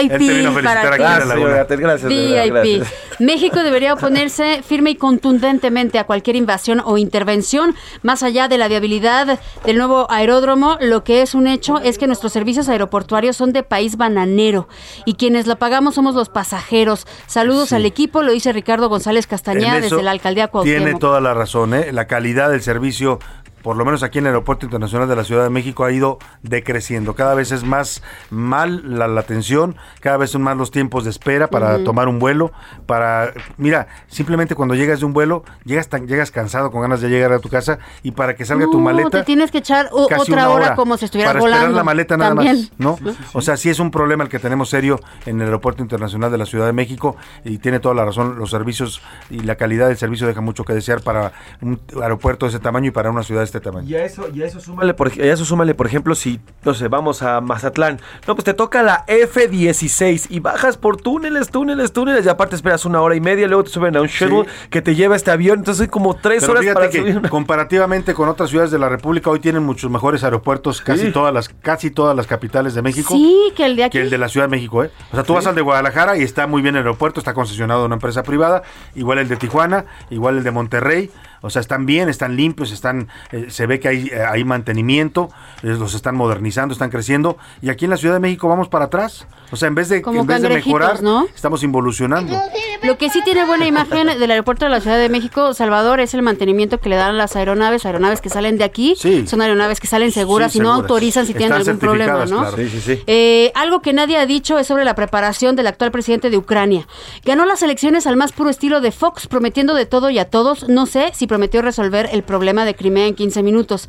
VIP 0.52 0.62
para 0.62 0.82
ti. 0.82 0.98
la 0.98 1.36
Gracias, 1.66 2.08
VIP. 2.08 2.46
gracias. 2.50 2.92
México 3.20 3.62
debería 3.62 3.94
oponerse 3.94 4.62
firme 4.66 4.90
y 4.90 4.96
contundentemente 4.96 5.98
a 5.98 6.04
cualquier 6.04 6.36
invasión 6.36 6.82
o 6.84 6.98
intervención, 6.98 7.74
más 8.02 8.22
allá 8.22 8.48
de 8.48 8.58
la 8.58 8.68
viabilidad 8.68 9.38
del 9.64 9.76
nuevo 9.78 10.06
aeródromo. 10.10 10.76
Lo 10.80 11.04
que 11.04 11.22
es 11.22 11.34
un 11.34 11.46
hecho 11.46 11.78
es 11.78 11.98
que 11.98 12.06
nuestros 12.06 12.32
servicios 12.32 12.68
aeroportuarios 12.68 13.36
son 13.36 13.52
de 13.52 13.62
país 13.62 13.96
bananero 13.96 14.68
y 15.04 15.14
quienes 15.14 15.46
lo 15.46 15.56
pagamos 15.56 15.94
somos 15.94 16.14
los 16.14 16.28
pasajeros. 16.28 17.06
Saludos 17.26 17.68
Sí. 17.70 17.76
al 17.76 17.86
equipo, 17.86 18.22
lo 18.22 18.32
dice 18.32 18.52
Ricardo 18.52 18.88
González 18.88 19.26
Castañeda 19.26 19.80
desde 19.80 20.02
la 20.02 20.10
alcaldía 20.10 20.48
Cuauhtémoc. 20.48 20.84
Tiene 20.84 20.98
toda 20.98 21.13
la 21.20 21.34
razón, 21.34 21.74
¿eh? 21.74 21.92
La 21.92 22.06
calidad 22.06 22.50
del 22.50 22.62
servicio, 22.62 23.18
por 23.64 23.76
lo 23.78 23.84
menos 23.86 24.02
aquí 24.02 24.18
en 24.18 24.26
el 24.26 24.34
Aeropuerto 24.34 24.66
Internacional 24.66 25.08
de 25.08 25.16
la 25.16 25.24
Ciudad 25.24 25.42
de 25.42 25.48
México, 25.48 25.86
ha 25.86 25.90
ido 25.90 26.18
decreciendo. 26.42 27.14
Cada 27.14 27.34
vez 27.34 27.50
es 27.50 27.64
más 27.64 28.02
mal 28.28 28.98
la, 28.98 29.08
la 29.08 29.22
atención, 29.22 29.76
cada 30.00 30.18
vez 30.18 30.30
son 30.30 30.42
más 30.42 30.54
los 30.54 30.70
tiempos 30.70 31.04
de 31.04 31.10
espera 31.10 31.48
para 31.48 31.82
tomar 31.82 32.06
un 32.08 32.18
vuelo, 32.18 32.52
para... 32.84 33.32
Mira, 33.56 33.88
simplemente 34.06 34.54
cuando 34.54 34.74
llegas 34.74 35.00
de 35.00 35.06
un 35.06 35.14
vuelo, 35.14 35.44
llegas, 35.64 35.88
tan, 35.88 36.06
llegas 36.06 36.30
cansado, 36.30 36.70
con 36.70 36.82
ganas 36.82 37.00
de 37.00 37.08
llegar 37.08 37.32
a 37.32 37.38
tu 37.38 37.48
casa, 37.48 37.78
y 38.02 38.10
para 38.10 38.36
que 38.36 38.44
salga 38.44 38.66
tu 38.66 38.78
maleta... 38.78 39.08
te 39.08 39.22
tienes 39.24 39.50
que 39.50 39.58
echar 39.58 39.88
casi 40.10 40.32
otra 40.32 40.50
hora, 40.50 40.74
como 40.74 40.98
si 40.98 41.06
estuvieras 41.06 41.32
para 41.32 41.40
volando. 41.40 41.64
esperar 41.64 41.76
la 41.76 41.84
maleta 41.84 42.16
nada 42.18 42.34
También. 42.34 42.68
más, 42.78 43.02
¿no? 43.02 43.14
O 43.32 43.40
sea, 43.40 43.56
sí 43.56 43.70
es 43.70 43.78
un 43.78 43.90
problema 43.90 44.24
el 44.24 44.28
que 44.28 44.38
tenemos 44.38 44.68
serio 44.68 45.00
en 45.24 45.40
el 45.40 45.46
Aeropuerto 45.46 45.82
Internacional 45.82 46.30
de 46.30 46.36
la 46.36 46.44
Ciudad 46.44 46.66
de 46.66 46.74
México 46.74 47.16
y 47.46 47.56
tiene 47.56 47.80
toda 47.80 47.94
la 47.94 48.04
razón, 48.04 48.38
los 48.38 48.50
servicios 48.50 49.00
y 49.30 49.40
la 49.40 49.56
calidad 49.56 49.88
del 49.88 49.96
servicio 49.96 50.26
deja 50.26 50.42
mucho 50.42 50.64
que 50.64 50.74
desear 50.74 51.00
para 51.00 51.32
un 51.62 51.80
aeropuerto 52.02 52.44
de 52.44 52.50
ese 52.50 52.58
tamaño 52.58 52.88
y 52.88 52.90
para 52.90 53.10
una 53.10 53.22
ciudad 53.22 53.40
de 53.40 53.53
este 53.54 53.60
tamaño. 53.70 53.88
Y 53.88 53.94
a 53.94 54.04
eso, 54.04 54.28
y 54.34 54.42
a 54.42 54.46
eso 54.46 54.60
súmale, 54.60 54.94
por, 54.94 55.16
y 55.16 55.20
a 55.22 55.32
eso 55.32 55.44
súmale, 55.44 55.74
por 55.74 55.86
ejemplo, 55.86 56.14
si, 56.14 56.40
no 56.64 56.74
sé, 56.74 56.88
vamos 56.88 57.22
a 57.22 57.40
Mazatlán. 57.40 58.00
No, 58.26 58.34
pues 58.34 58.44
te 58.44 58.54
toca 58.54 58.82
la 58.82 59.04
F-16 59.06 60.26
y 60.30 60.40
bajas 60.40 60.76
por 60.76 60.96
túneles, 60.96 61.50
túneles, 61.50 61.92
túneles. 61.92 62.26
Y 62.26 62.28
aparte 62.28 62.56
esperas 62.56 62.84
una 62.84 63.00
hora 63.00 63.14
y 63.14 63.20
media, 63.20 63.46
luego 63.46 63.64
te 63.64 63.70
suben 63.70 63.96
a 63.96 64.00
un 64.00 64.08
shuttle 64.08 64.46
que 64.70 64.82
te 64.82 64.94
lleva 64.94 65.16
este 65.16 65.30
avión. 65.30 65.58
Entonces 65.60 65.82
hay 65.82 65.88
como 65.88 66.14
tres 66.14 66.40
Pero 66.46 66.58
horas 66.58 66.74
para 66.74 66.90
que 66.90 66.98
subir 66.98 67.18
una- 67.18 67.28
comparativamente 67.28 68.14
con 68.14 68.28
otras 68.28 68.50
ciudades 68.50 68.70
de 68.70 68.78
la 68.78 68.88
República 68.88 69.30
hoy 69.30 69.40
tienen 69.40 69.62
muchos 69.62 69.90
mejores 69.90 70.24
aeropuertos, 70.24 70.80
casi 70.80 71.10
todas 71.12 71.32
las 71.32 71.48
casi 71.48 71.90
todas 71.90 72.16
las 72.16 72.26
capitales 72.26 72.74
de 72.74 72.82
México. 72.82 73.14
Sí, 73.14 73.52
que 73.56 73.66
el 73.66 73.76
de 73.76 73.84
aquí. 73.84 73.98
que 73.98 74.02
el 74.04 74.10
de 74.10 74.18
la 74.18 74.28
Ciudad 74.28 74.46
de 74.46 74.50
México, 74.50 74.82
¿eh? 74.84 74.90
O 75.12 75.14
sea, 75.14 75.22
tú 75.24 75.32
Sí. 75.32 75.36
vas 75.36 75.46
al 75.46 75.54
de 75.54 75.62
Guadalajara 75.62 76.16
y 76.16 76.22
está 76.22 76.46
muy 76.46 76.62
bien 76.62 76.74
el 76.76 76.82
aeropuerto, 76.82 77.20
está 77.20 77.34
concesionado 77.34 77.82
a 77.82 77.86
una 77.86 77.94
empresa 77.96 78.22
privada, 78.22 78.62
igual 78.94 79.18
el 79.18 79.28
de 79.28 79.36
Tijuana, 79.36 79.84
igual 80.10 80.38
el 80.38 80.44
de 80.44 80.50
Monterrey, 80.50 81.10
o 81.44 81.50
sea, 81.50 81.60
están 81.60 81.84
bien, 81.84 82.08
están 82.08 82.36
limpios, 82.36 82.72
están, 82.72 83.08
eh, 83.30 83.46
se 83.50 83.66
ve 83.66 83.78
que 83.78 83.88
hay, 83.88 84.06
eh, 84.06 84.24
hay 84.26 84.44
mantenimiento, 84.44 85.28
eh, 85.62 85.76
los 85.78 85.92
están 85.92 86.16
modernizando, 86.16 86.72
están 86.72 86.88
creciendo, 86.88 87.36
y 87.60 87.68
aquí 87.68 87.84
en 87.84 87.90
la 87.90 87.98
Ciudad 87.98 88.14
de 88.14 88.20
México 88.20 88.48
vamos 88.48 88.68
para 88.68 88.86
atrás, 88.86 89.26
o 89.54 89.56
sea, 89.56 89.68
en 89.68 89.76
vez 89.76 89.88
de, 89.88 90.02
Como 90.02 90.22
en 90.22 90.26
vez 90.26 90.42
de 90.42 90.48
mejorar, 90.48 91.00
¿no? 91.00 91.28
estamos 91.32 91.62
involucionando. 91.62 92.36
Lo 92.82 92.98
que 92.98 93.08
sí 93.08 93.20
tiene 93.24 93.44
buena 93.44 93.66
imagen 93.66 94.08
del 94.18 94.30
aeropuerto 94.32 94.64
de 94.64 94.70
la 94.72 94.80
Ciudad 94.80 94.98
de 94.98 95.08
México, 95.08 95.54
Salvador, 95.54 96.00
es 96.00 96.12
el 96.12 96.22
mantenimiento 96.22 96.80
que 96.80 96.88
le 96.88 96.96
dan 96.96 97.10
a 97.10 97.12
las 97.12 97.36
aeronaves, 97.36 97.86
aeronaves 97.86 98.20
que 98.20 98.30
salen 98.30 98.58
de 98.58 98.64
aquí, 98.64 98.96
son 99.26 99.40
aeronaves 99.40 99.78
que 99.78 99.86
salen 99.86 100.10
seguras 100.10 100.52
Sí, 100.52 100.58
y 100.58 100.60
no 100.60 100.72
autorizan 100.72 101.24
si 101.24 101.34
tienen 101.34 101.52
algún 101.52 101.78
problema, 101.78 102.26
¿no? 102.26 102.40
claro. 102.40 102.56
Sí, 102.56 102.68
sí, 102.68 102.80
sí. 102.80 103.02
Eh, 103.06 103.52
algo 103.54 103.80
que 103.80 103.92
nadie 103.92 104.16
ha 104.16 104.26
dicho 104.26 104.58
es 104.58 104.66
sobre 104.66 104.84
la 104.84 104.96
preparación 104.96 105.54
del 105.54 105.68
actual 105.68 105.92
presidente 105.92 106.30
de 106.30 106.36
Ucrania. 106.36 106.88
Ganó 107.24 107.46
las 107.46 107.62
elecciones 107.62 108.08
al 108.08 108.16
más 108.16 108.32
puro 108.32 108.50
estilo 108.50 108.80
de 108.80 108.90
Fox, 108.90 109.28
prometiendo 109.28 109.74
de 109.74 109.86
todo 109.86 110.10
y 110.10 110.18
a 110.18 110.28
todos. 110.28 110.68
No 110.68 110.86
sé 110.86 111.12
si 111.14 111.28
prometió 111.28 111.62
resolver 111.62 112.08
el 112.10 112.24
problema 112.24 112.64
de 112.64 112.74
Crimea 112.74 113.06
en 113.06 113.14
15 113.14 113.44
minutos. 113.44 113.88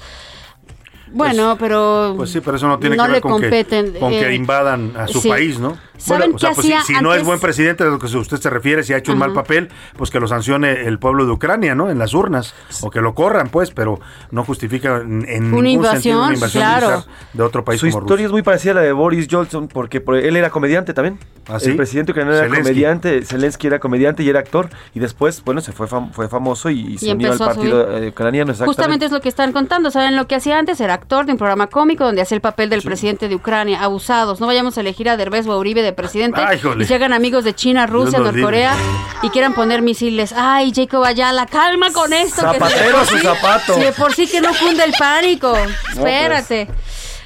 Bueno, 1.15 1.55
pero 1.57 2.13
Pues 2.17 2.29
sí, 2.29 2.41
pero 2.41 2.57
eso 2.57 2.67
no 2.67 2.77
tiene 2.77 2.97
no 2.97 3.03
que 3.03 3.07
ver 3.07 3.17
le 3.17 3.21
con, 3.21 3.31
competen, 3.31 3.93
que, 3.93 3.99
con 3.99 4.11
eh, 4.13 4.19
que 4.19 4.33
invadan 4.35 4.91
a 4.97 5.07
su 5.07 5.21
sí. 5.21 5.29
país, 5.29 5.57
¿no? 5.59 5.77
¿Saben 5.97 6.35
o 6.35 6.39
sea, 6.39 6.49
qué 6.49 6.55
pues 6.55 6.67
si, 6.85 6.93
no 7.01 7.13
es 7.13 7.23
buen 7.23 7.39
presidente, 7.39 7.83
de 7.83 7.89
lo 7.89 7.99
que 7.99 8.05
usted 8.07 8.37
se 8.37 8.49
refiere, 8.49 8.83
si 8.83 8.93
ha 8.93 8.97
hecho 8.97 9.11
un 9.13 9.17
mal 9.19 9.33
papel, 9.33 9.69
pues 9.97 10.09
que 10.11 10.19
lo 10.19 10.27
sancione 10.27 10.85
el 10.87 10.99
pueblo 10.99 11.25
de 11.25 11.31
Ucrania, 11.31 11.73
¿no? 11.75 11.89
En 11.89 11.97
las 11.99 12.13
urnas, 12.13 12.53
o 12.81 12.89
que 12.89 13.01
lo 13.01 13.13
corran, 13.15 13.49
pues, 13.49 13.71
pero 13.71 13.99
no 14.31 14.43
justifica 14.43 14.97
en, 14.97 15.25
en 15.27 15.53
Una 15.53 15.61
ningún 15.63 15.85
sentido 15.85 16.15
invasión, 16.15 16.17
una 16.19 16.33
invasión 16.33 16.63
claro. 16.63 17.05
de 17.33 17.43
otro 17.43 17.63
país 17.63 17.79
Su 17.79 17.87
como 17.89 17.99
historia 17.99 18.15
Rusia. 18.15 18.25
es 18.27 18.31
muy 18.31 18.41
parecida 18.41 18.71
a 18.71 18.75
la 18.75 18.81
de 18.81 18.91
Boris 18.91 19.27
Johnson, 19.29 19.67
porque 19.67 20.01
por- 20.01 20.15
él 20.17 20.35
era 20.35 20.49
comediante 20.49 20.93
también. 20.93 21.19
¿Ah, 21.47 21.59
sí? 21.59 21.69
El 21.71 21.75
presidente 21.77 22.11
ucraniano 22.11 22.37
era 22.37 22.47
Zelensky. 22.47 22.63
comediante, 22.69 23.21
Zelensky 23.25 23.67
era 23.67 23.79
comediante 23.79 24.23
y 24.23 24.29
era 24.29 24.39
actor. 24.39 24.69
Y 24.95 24.99
después, 24.99 25.43
bueno, 25.45 25.61
se 25.61 25.71
fue, 25.71 25.87
fam- 25.87 26.11
fue 26.11 26.27
famoso 26.27 26.69
y, 26.71 26.93
y 26.93 26.97
se 26.97 27.07
Y 27.07 27.11
unió 27.11 27.31
al 27.31 27.41
a 27.41 27.45
partido 27.45 27.85
subir. 27.85 28.03
eh, 28.03 28.09
ucraniano. 28.09 28.51
exactamente. 28.51 28.65
Justamente 28.75 29.05
es 29.05 29.11
lo 29.11 29.21
que 29.21 29.29
están 29.29 29.51
contando. 29.51 29.91
¿Saben 29.91 30.15
lo 30.15 30.27
que 30.27 30.35
hacía 30.35 30.57
antes? 30.57 30.79
Era 30.81 30.95
actor 30.95 31.25
de 31.27 31.33
un 31.33 31.37
programa 31.37 31.67
cómico 31.67 32.03
donde 32.03 32.21
hacía 32.21 32.35
el 32.35 32.41
papel 32.41 32.69
del 32.71 32.81
presidente 32.81 33.27
de 33.27 33.35
Ucrania. 33.35 33.83
Abusados. 33.83 34.39
No 34.41 34.47
vayamos 34.47 34.77
a 34.77 34.81
elegir 34.81 35.07
a 35.07 35.17
Derbez 35.17 35.45
o 35.45 35.51
a 35.51 35.57
Uribe 35.59 35.83
de 35.85 35.93
presidente. 35.93 36.41
Ay, 36.45 36.59
y 36.79 36.85
se 36.85 36.95
hagan 36.95 37.13
amigos 37.13 37.43
de 37.43 37.53
China, 37.55 37.85
Rusia, 37.87 38.19
Norcorea 38.19 38.75
y 39.21 39.29
quieran 39.29 39.53
poner 39.53 39.81
misiles. 39.81 40.33
Ay, 40.35 40.71
Jacob 40.75 41.03
Ayala, 41.03 41.45
calma 41.45 41.91
con 41.91 42.11
esto. 42.13 42.41
que 42.51 42.57
si 42.57 42.59
Zapatero 42.59 42.97
por 42.97 43.05
su 43.07 43.17
sí- 43.17 43.23
zapato. 43.23 43.73
Si 43.75 43.79
de 43.81 43.91
por 43.91 44.13
sí 44.13 44.27
que 44.27 44.41
no 44.41 44.53
funde 44.53 44.83
el 44.83 44.93
pánico. 44.97 45.55
Espérate. 45.93 46.67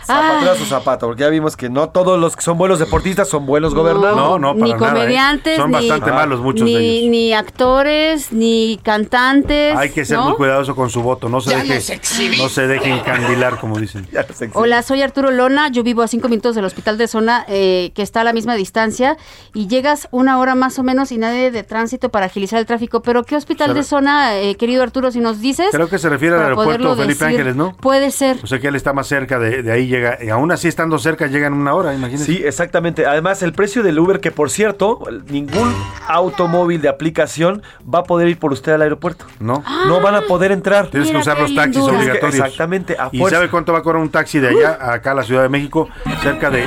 Zapatero 0.09 0.51
a 0.51 0.55
su 0.55 0.65
zapato, 0.65 1.07
porque 1.07 1.21
ya 1.21 1.29
vimos 1.29 1.55
que 1.55 1.69
no 1.69 1.89
todos 1.89 2.19
los 2.19 2.35
que 2.35 2.41
son 2.41 2.57
buenos 2.57 2.79
deportistas 2.79 3.29
son 3.29 3.45
buenos 3.45 3.75
gobernantes. 3.75 4.15
No, 4.15 4.39
no, 4.39 4.53
ni 4.53 4.71
para 4.71 4.79
nada, 4.79 4.89
¿eh? 4.89 4.93
comediantes, 4.93 5.57
Son 5.57 5.71
ni, 5.71 5.73
bastante 5.73 6.11
malos 6.11 6.41
muchos 6.41 6.65
ni, 6.65 6.73
de 6.73 6.79
ellos. 6.79 7.11
ni 7.11 7.33
actores, 7.33 8.31
ni 8.31 8.79
cantantes. 8.83 9.75
Hay 9.75 9.91
que 9.91 10.05
ser 10.05 10.17
¿no? 10.17 10.29
muy 10.29 10.33
cuidadoso 10.35 10.75
con 10.75 10.89
su 10.89 11.01
voto, 11.01 11.29
no 11.29 11.41
se 11.41 11.51
Ya 11.51 11.63
deje, 11.63 11.99
no 12.37 12.49
se 12.49 12.67
deje 12.67 12.89
encandilar, 12.91 13.59
como 13.59 13.79
dicen. 13.79 14.07
Hola, 14.53 14.81
soy 14.81 15.01
Arturo 15.01 15.31
Lona. 15.31 15.69
Yo 15.69 15.83
vivo 15.83 16.01
a 16.01 16.07
cinco 16.07 16.27
minutos 16.29 16.55
del 16.55 16.65
hospital 16.65 16.97
de 16.97 17.07
zona 17.07 17.45
eh, 17.47 17.91
que 17.93 18.01
está 18.01 18.21
a 18.21 18.23
la 18.23 18.33
misma 18.33 18.55
distancia 18.55 19.17
y 19.53 19.67
llegas 19.67 20.07
una 20.11 20.39
hora 20.39 20.55
más 20.55 20.79
o 20.79 20.83
menos 20.83 21.11
y 21.11 21.17
nadie 21.17 21.51
de 21.51 21.63
tránsito 21.63 22.09
para 22.09 22.25
agilizar 22.27 22.59
el 22.59 22.65
tráfico. 22.65 23.01
Pero 23.01 23.23
¿qué 23.23 23.35
hospital 23.35 23.73
de 23.73 23.83
zona, 23.83 24.37
eh, 24.39 24.55
querido 24.55 24.83
Arturo, 24.83 25.11
si 25.11 25.19
nos 25.19 25.39
dices? 25.41 25.67
Creo 25.71 25.89
que 25.89 25.99
se 25.99 26.09
refiere 26.09 26.35
al 26.35 26.43
aeropuerto 26.43 26.95
Felipe 26.95 27.07
decir? 27.13 27.27
Ángeles, 27.27 27.55
¿no? 27.55 27.75
Puede 27.77 28.11
ser. 28.11 28.37
O 28.43 28.47
sea 28.47 28.59
que 28.59 28.67
él 28.67 28.75
está 28.75 28.93
más 28.93 29.07
cerca 29.07 29.39
de, 29.39 29.63
de 29.63 29.71
ahí, 29.71 29.87
llega, 29.99 30.17
y 30.23 30.29
aún 30.29 30.51
así 30.51 30.67
estando 30.67 30.97
cerca 30.99 31.27
llega 31.27 31.47
en 31.47 31.53
una 31.53 31.73
hora, 31.73 31.93
imagínese. 31.93 32.25
Sí, 32.25 32.41
exactamente. 32.43 33.05
Además, 33.05 33.41
el 33.43 33.53
precio 33.53 33.83
del 33.83 33.99
Uber, 33.99 34.19
que 34.19 34.31
por 34.31 34.49
cierto, 34.49 34.99
ningún 35.29 35.73
automóvil 36.07 36.81
de 36.81 36.89
aplicación 36.89 37.61
va 37.83 37.99
a 37.99 38.03
poder 38.03 38.27
ir 38.29 38.39
por 38.39 38.51
usted 38.53 38.71
al 38.73 38.81
aeropuerto. 38.81 39.25
No. 39.39 39.63
No 39.87 40.01
van 40.01 40.15
a 40.15 40.21
poder 40.21 40.51
entrar. 40.51 40.87
Tienes 40.87 41.11
que 41.11 41.17
usar 41.17 41.39
los 41.39 41.53
taxis 41.53 41.81
obligatorios. 41.81 42.35
Exactamente, 42.35 42.95
a 42.99 43.09
¿Y 43.11 43.23
sabe 43.25 43.49
cuánto 43.49 43.73
va 43.73 43.79
a 43.79 43.81
cobrar 43.83 44.01
un 44.01 44.09
taxi 44.09 44.39
de 44.39 44.49
allá 44.49 44.77
a 44.79 44.93
acá 44.93 45.11
a 45.11 45.15
la 45.15 45.23
Ciudad 45.23 45.43
de 45.43 45.49
México? 45.49 45.89
Cerca 46.21 46.49
de 46.49 46.65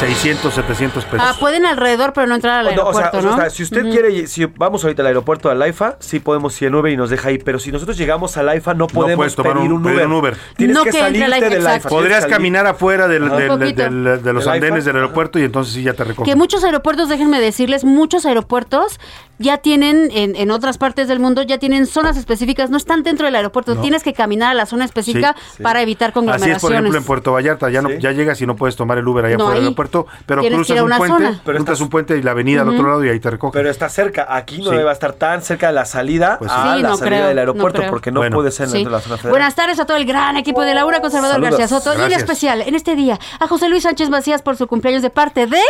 600, 0.00 0.52
700 0.54 1.04
pesos. 1.04 1.20
Ah, 1.28 1.34
pueden 1.38 1.66
alrededor, 1.66 2.12
pero 2.12 2.26
no 2.26 2.34
entrar 2.34 2.60
al 2.60 2.68
aeropuerto, 2.68 3.20
¿no? 3.22 3.32
O 3.34 3.36
sea, 3.36 3.50
si 3.50 3.62
usted 3.62 3.82
quiere, 3.90 4.26
si 4.26 4.44
vamos 4.46 4.82
ahorita 4.84 5.02
al 5.02 5.06
aeropuerto 5.08 5.50
al 5.50 5.60
AIFA, 5.62 5.96
sí 6.00 6.20
podemos 6.20 6.60
ir 6.62 6.68
en 6.68 6.74
Uber 6.74 6.92
y 6.92 6.96
nos 6.96 7.10
deja 7.10 7.28
ahí, 7.28 7.38
pero 7.38 7.58
si 7.58 7.70
nosotros 7.72 7.96
llegamos 7.96 8.36
al 8.36 8.48
AIFA 8.48 8.74
no 8.74 8.86
podemos 8.86 9.16
puedes 9.16 9.34
tomar 9.34 9.54
pedir 9.54 9.70
un- 9.72 9.76
un, 9.78 9.82
pedir 9.82 9.96
Uber. 9.96 10.06
un 10.06 10.12
Uber. 10.12 10.36
Tienes 10.56 10.76
No 10.76 10.84
que 10.84 10.90
que 10.90 10.98
salirte 10.98 11.48
del. 11.48 11.66
AIFA. 11.66 11.88
Podrías 11.88 12.26
caminar 12.26 12.66
afuera 12.74 13.08
del- 13.08 13.28
del- 13.28 13.74
del- 13.74 14.22
de 14.22 14.32
los 14.32 14.44
¿Del 14.44 14.54
andenes 14.54 14.62
iPhone? 14.80 14.84
del 14.84 14.96
aeropuerto 14.96 15.38
y 15.38 15.42
entonces 15.42 15.74
sí 15.74 15.82
ya 15.82 15.94
te 15.94 16.04
recogen. 16.04 16.24
Que 16.30 16.36
muchos 16.36 16.62
aeropuertos, 16.64 17.08
déjenme 17.08 17.40
decirles, 17.40 17.84
muchos 17.84 18.26
aeropuertos 18.26 19.00
ya 19.38 19.58
tienen, 19.58 20.10
en, 20.12 20.36
en 20.36 20.50
otras 20.52 20.78
partes 20.78 21.08
del 21.08 21.18
mundo, 21.18 21.42
ya 21.42 21.58
tienen 21.58 21.86
zonas 21.86 22.16
específicas, 22.16 22.70
no 22.70 22.76
están 22.76 23.02
dentro 23.02 23.26
del 23.26 23.34
aeropuerto, 23.34 23.74
No. 23.74 23.80
tienes 23.80 24.04
que 24.04 24.12
caminar 24.12 24.50
a 24.52 24.54
la 24.54 24.64
zona 24.66 24.84
específica 24.84 25.34
Sí, 25.56 25.62
para 25.62 25.82
evitar 25.82 26.10
Así 26.10 26.10
es, 26.10 26.12
por 26.14 26.22
conglomeraciones. 26.22 26.78
ejemplo, 26.78 26.98
en 26.98 27.04
Puerto 27.04 27.32
Vallarta, 27.32 27.68
ya, 27.70 27.82
no, 27.82 27.88
Sí. 27.88 27.96
ya 27.98 28.12
llegas 28.12 28.40
y 28.40 28.46
no 28.46 28.54
puedes 28.54 28.76
tomar 28.76 28.98
el 28.98 29.08
Uber 29.08 29.24
allá 29.24 29.36
No, 29.36 29.46
por 29.46 29.54
el 29.56 29.62
aeropuerto, 29.62 30.06
pero 30.26 30.42
cruzas 30.42 30.80
un 30.80 30.88
puente, 30.90 31.06
zona. 31.08 31.40
Pero 31.44 31.58
cruzas 31.58 31.60
estás- 31.60 31.80
un 31.80 31.88
puente 31.88 32.16
y 32.16 32.22
la 32.22 32.30
avenida 32.30 32.62
al 32.62 32.68
otro 32.68 32.86
lado 32.88 33.04
y 33.04 33.08
ahí 33.08 33.18
te 33.18 33.28
recogen. 33.30 33.52
Pero 33.58 33.70
está 33.70 33.88
cerca, 33.88 34.26
aquí 34.30 34.58
no 34.58 34.70
Sí. 34.70 34.76
debe 34.76 34.92
estar 34.92 35.12
tan 35.14 35.42
cerca 35.42 35.66
de 35.66 35.72
la 35.72 35.84
salida 35.84 36.36
Pues 36.38 36.52
sí. 36.52 36.56
a 36.58 36.76
Sí, 36.76 36.82
la 36.82 36.88
no 36.90 36.96
salida 36.96 37.16
creo, 37.16 37.28
del 37.28 37.38
aeropuerto, 37.38 37.82
porque 37.90 38.12
no 38.12 38.20
Bueno. 38.20 38.36
puede 38.36 38.50
ser 38.52 38.68
Sí. 38.68 38.74
dentro 38.74 38.90
de 38.92 38.96
la 38.98 39.02
zona 39.02 39.16
federal. 39.16 39.30
Buenas 39.32 39.54
tardes 39.56 39.80
a 39.80 39.84
todo 39.84 39.96
el 39.96 40.04
gran 40.06 40.36
equipo 40.36 40.62
de 40.62 40.74
Laura 40.74 41.00
con 41.00 41.10
Salvador 41.10 41.34
Saludos. 41.36 41.58
García 41.58 41.76
Soto. 41.78 41.90
Y 41.90 41.92
en 41.94 41.98
Gracias. 41.98 42.20
Especial, 42.54 42.68
en 42.68 42.74
este 42.74 42.94
día, 42.96 43.18
a 43.40 43.46
José 43.46 43.68
Luis 43.68 43.82
Sánchez 43.82 44.10
Macías 44.10 44.42
por 44.42 44.56
su 44.56 44.66
cumpleaños 44.66 45.02
de 45.02 45.10
parte 45.10 45.46
de 45.46 45.60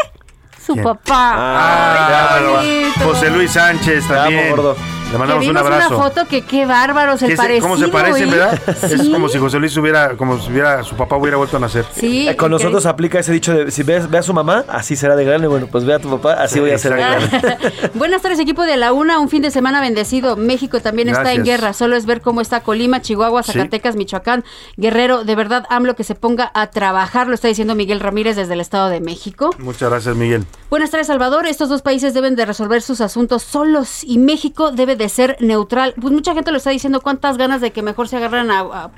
su 0.65 0.73
¿Quién? 0.75 0.85
papá. 0.85 1.35
Ah, 1.37 2.59
Ay. 2.61 2.93
José 3.03 3.31
Luis 3.31 3.51
Sánchez 3.53 4.07
Te 4.07 4.15
amo, 4.15 4.23
también. 4.25 4.51
gordo. 4.51 4.77
Le 5.15 5.19
mandamos 5.19 5.47
un 5.47 5.57
abrazo. 5.57 5.97
una 5.97 6.05
foto 6.05 6.27
que 6.29 6.43
qué 6.43 6.67
bárbaros 6.67 7.23
el 7.23 7.37
parecido. 7.37 7.63
¿Cómo 7.69 7.77
se 7.77 7.89
parecen, 7.89 8.29
¿eh? 8.29 8.33
verdad? 8.33 8.61
Es 8.83 9.09
como 9.09 9.29
si 9.29 9.39
José 9.39 9.59
Luis 9.59 9.77
hubiera, 9.77 10.17
como 10.17 10.41
si 10.41 10.51
hubiera, 10.51 10.83
su 10.83 10.95
papá 10.97 11.17
hubiera 11.17 11.37
vuelto 11.37 11.57
a 11.57 11.61
nacer. 11.61 11.85
Sí, 11.95 12.29
Eh, 12.29 12.37
con 12.37 12.47
increíble. 12.53 12.65
nosotros 12.65 12.87
aplica 12.87 13.19
ese 13.19 13.33
dicho 13.33 13.55
de 13.55 13.71
si 13.71 13.83
ves, 13.83 14.11
ve 14.11 14.19
a 14.19 14.23
su 14.23 14.35
mamá, 14.35 14.65
así 14.69 14.97
será 14.97 15.17
de 15.17 15.25
grande. 15.25 15.47
Bueno, 15.47 15.69
pues 15.71 15.85
ve 15.85 15.95
a 15.95 15.99
tu 15.99 16.11
papá, 16.11 16.35
así 16.43 16.55
Sí, 16.55 16.61
voy 16.61 16.71
a 16.73 16.79
ser 16.79 16.95
de 16.95 16.99
grande. 17.01 17.57
Buenas 17.95 18.23
tardes, 18.23 18.39
equipo 18.41 18.63
de 18.65 18.77
la 18.77 18.93
UNA. 18.93 19.19
Un 19.21 19.29
fin 19.29 19.43
de 19.43 19.51
semana 19.51 19.81
bendecido. 19.81 20.37
México 20.37 20.81
también 20.81 21.09
está 21.09 21.33
en 21.33 21.45
guerra. 21.45 21.73
Solo 21.73 21.97
es 21.97 22.07
ver 22.07 22.21
cómo 22.21 22.41
está 22.41 22.61
Colima, 22.61 23.01
Chihuahua, 23.01 23.43
Sí. 23.43 23.53
Zacatecas, 23.53 23.97
Michoacán, 23.97 24.45
Guerrero. 24.77 25.25
De 25.25 25.35
verdad, 25.37 25.65
AMLO 25.71 25.95
que 25.97 26.05
se 26.05 26.15
ponga 26.15 26.51
a 26.55 26.69
trabajar. 26.69 27.29
Lo 27.29 27.35
está 27.35 27.49
diciendo 27.49 27.75
Miguel 27.75 28.01
Ramírez 28.01 28.37
desde 28.37 28.55
el 28.55 28.61
Estado 28.61 28.89
de 28.89 29.01
México. 29.01 29.51
Muchas 29.59 29.91
gracias, 29.91 30.17
Miguel. 30.17 30.45
Buenas 30.75 30.91
tardes, 30.91 31.07
Salvador. 31.07 31.47
Estos 31.47 31.69
dos 31.69 31.83
países 31.83 32.15
deben 32.15 32.35
de 32.35 32.45
resolver 32.45 32.83
sus 32.83 33.01
asuntos 33.01 33.45
solos 33.45 34.03
y 34.03 34.19
México 34.19 34.73
debe 34.73 34.97
de 34.97 35.09
ser 35.09 35.37
neutral. 35.39 35.95
Pues 36.01 36.13
mucha 36.13 36.35
gente 36.35 36.51
lo 36.51 36.57
está 36.57 36.71
diciendo. 36.71 37.01
¿Cuántas 37.01 37.37
ganas 37.39 37.61
de 37.61 37.71
que 37.71 37.81
mejor 37.81 38.09
se 38.09 38.17
agarran 38.17 38.51
a... 38.51 38.59
a- 38.63 38.91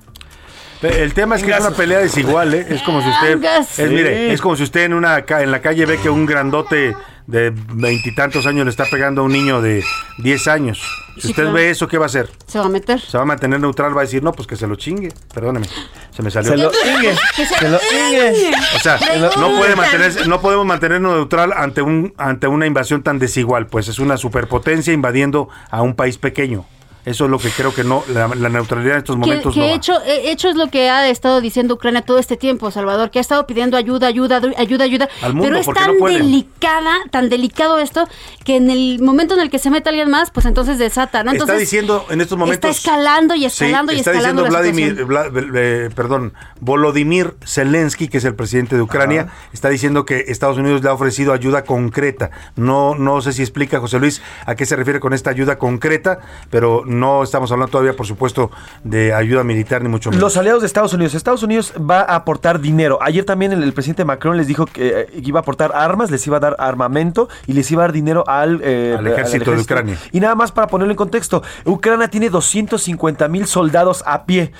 El 0.81 1.13
tema 1.13 1.37
es 1.37 1.43
que 1.43 1.51
es 1.51 1.61
una 1.61 1.73
pelea 1.73 1.99
desigual, 1.99 2.55
¿eh? 2.55 2.67
Es 2.71 2.81
como 2.81 3.03
si 3.03 3.11
usted, 3.11 3.45
es, 3.45 3.91
mire, 3.91 4.29
Sí. 4.29 4.33
es 4.33 4.41
como 4.41 4.57
si 4.57 4.63
usted 4.63 4.85
en 4.85 4.95
una 4.95 5.19
en 5.29 5.51
la 5.51 5.61
calle 5.61 5.85
ve 5.85 5.99
que 6.01 6.09
un 6.09 6.25
grandote 6.25 6.97
de 7.27 7.53
veintitantos 7.73 8.47
años 8.47 8.65
le 8.65 8.71
está 8.71 8.85
pegando 8.85 9.21
a 9.23 9.25
un 9.25 9.33
niño 9.33 9.61
de 9.61 9.83
10 10.19 10.49
años. 10.49 10.81
Si 11.17 11.23
Sí, 11.23 11.29
usted 11.29 11.45
claro. 11.45 11.55
ve 11.57 11.71
eso, 11.71 11.89
¿qué 11.89 11.97
va 11.99 12.05
a 12.05 12.07
hacer? 12.07 12.31
se 12.47 12.59
va 12.59 12.67
a 12.67 12.69
meter? 12.69 13.01
Se 13.01 13.17
va 13.17 13.23
a 13.23 13.27
mantener 13.27 13.59
neutral, 13.59 13.97
va 13.97 14.03
a 14.03 14.05
decir, 14.05 14.23
no, 14.23 14.33
pues 14.33 14.47
que 14.47 14.55
se 14.55 14.67
lo 14.67 14.77
chingue. 14.77 15.09
Perdóneme, 15.35 15.67
se 16.15 16.23
me 16.23 16.31
salió. 16.31 16.51
Se 16.51 16.57
lo 16.59 16.71
ingue, 16.99 17.15
se 17.59 17.69
lo 17.69 17.79
ingue. 17.79 18.53
O 18.77 18.79
sea, 18.79 18.99
no 19.39 19.57
puede 19.57 19.75
mantenerse, 19.77 20.27
no 20.29 20.41
podemos 20.41 20.67
mantenernos 20.67 21.15
neutral 21.15 21.53
ante 21.57 21.81
un 21.83 22.13
ante 22.19 22.47
una 22.49 22.67
invasión 22.67 23.03
tan 23.03 23.19
desigual, 23.19 23.67
pues 23.67 23.89
es 23.89 23.99
una 23.99 24.17
superpotencia 24.19 24.93
invadiendo 24.93 25.49
a 25.71 25.83
un 25.83 25.95
país 25.95 26.19
pequeño. 26.19 26.67
Eso 27.07 27.25
es 27.27 27.31
lo 27.31 27.39
que 27.39 27.51
creo 27.51 27.73
que 27.73 27.85
no 27.85 28.03
la, 28.09 28.27
la 28.27 28.49
neutralidad 28.49 28.95
en 28.95 28.99
estos 28.99 29.17
momentos 29.17 29.55
que 29.55 29.61
no 29.61 29.67
hecho, 29.67 30.03
eh, 30.03 30.33
hecho 30.33 30.49
es 30.49 30.57
lo 30.57 30.67
que 30.71 30.91
ha 30.91 31.09
estado 31.09 31.41
diciendo 31.41 31.75
Ucrania 31.75 32.03
todo 32.03 32.19
este 32.19 32.37
tiempo, 32.37 32.71
Salvador, 32.73 33.13
que 33.13 33.19
ha 33.19 33.21
estado 33.21 33.47
pidiendo 33.47 33.77
ayuda, 33.77 34.09
ayuda, 34.09 34.43
ayuda, 34.59 34.85
ayuda. 34.85 35.09
Al 35.23 35.33
mundo, 35.33 35.49
pero 35.49 35.59
es 35.61 35.67
tan 35.67 35.97
no 35.99 36.07
delicada, 36.07 36.97
tan 37.13 37.29
delicado 37.29 37.79
esto, 37.79 38.09
que 38.45 38.57
en 38.57 38.71
el 38.71 39.01
momento 39.01 39.35
en 39.35 39.41
el 39.41 39.51
que 39.51 39.61
se 39.61 39.71
mete 39.71 39.89
alguien 39.89 40.11
más, 40.11 40.33
pues 40.33 40.47
entonces 40.47 40.79
desata, 40.79 41.23
¿no? 41.23 41.31
Entonces, 41.31 41.55
está 41.55 41.61
diciendo 41.61 42.07
en 42.11 42.21
estos 42.21 42.37
momentos 42.37 42.57
Está 42.77 42.91
escalando 42.91 43.37
y 43.37 43.45
escalando 43.45 43.93
Sí, 43.93 43.99
y 43.99 44.01
está 44.01 44.11
escalando 44.11 44.43
diciendo 44.43 44.59
la 44.59 44.71
Vladimir. 44.71 45.07
Vla- 45.07 45.53
eh, 45.55 45.91
perdón, 45.95 46.33
Volodymyr 46.61 47.37
Zelensky, 47.47 48.09
que 48.09 48.19
es 48.19 48.25
el 48.25 48.35
presidente 48.35 48.75
de 48.75 48.83
Ucrania, 48.83 49.29
está 49.53 49.69
diciendo 49.69 50.05
que 50.05 50.25
Estados 50.29 50.59
Unidos 50.59 50.83
le 50.83 50.89
ha 50.89 50.93
ofrecido 50.93 51.33
ayuda 51.33 51.63
concreta. 51.63 52.33
No, 52.57 52.95
no 52.97 53.21
sé 53.21 53.33
si 53.33 53.43
explica 53.43 53.79
José 53.79 54.01
Luis 54.01 54.23
a 54.45 54.57
qué 54.57 54.67
se 54.67 54.75
refiere 54.75 54.99
con 54.99 55.13
esta 55.13 55.31
ayuda 55.31 55.57
concreta, 55.59 56.19
pero 56.51 56.83
no 56.99 57.23
estamos 57.23 57.51
hablando 57.53 57.71
todavía, 57.71 57.95
por 57.95 58.07
supuesto, 58.07 58.51
de 58.85 59.13
ayuda 59.15 59.45
militar 59.45 59.83
ni 59.83 59.89
mucho 59.89 60.11
menos. 60.11 60.23
Los 60.23 60.37
aliados 60.37 60.63
de 60.63 60.67
Estados 60.67 60.93
Unidos. 60.93 61.15
Estados 61.15 61.43
Unidos 61.43 61.73
va 61.79 62.01
a 62.01 62.17
aportar 62.17 62.61
dinero. 62.61 62.99
Ayer 63.01 63.25
también 63.25 63.53
el, 63.53 63.63
el 63.63 63.73
presidente 63.73 64.05
Macron 64.05 64.37
les 64.37 64.47
dijo 64.47 64.67
que 64.67 65.01
eh, 65.01 65.07
iba 65.25 65.41
a 65.41 65.43
aportar 65.43 65.73
armas, 65.75 66.11
les 66.11 66.27
iba 66.27 66.37
a 66.37 66.41
dar 66.41 66.57
armamento 66.59 67.29
y 67.47 67.53
les 67.53 67.71
iba 67.71 67.83
a 67.83 67.87
dar 67.87 67.93
dinero 67.93 68.25
al, 68.27 68.61
eh, 68.63 68.97
Al 68.99 69.07
ejército 69.07 69.53
de 69.53 69.61
Ucrania. 69.61 69.99
Y 70.13 70.21
nada 70.21 70.35
más 70.35 70.53
para 70.53 70.67
ponerlo 70.67 70.93
en 70.93 70.97
contexto, 70.97 71.43
Ucrania 71.65 72.09
tiene 72.09 72.31
250 72.31 73.29
mil 73.29 73.47
soldados 73.47 74.03
a 74.07 74.25
pie. 74.25 74.53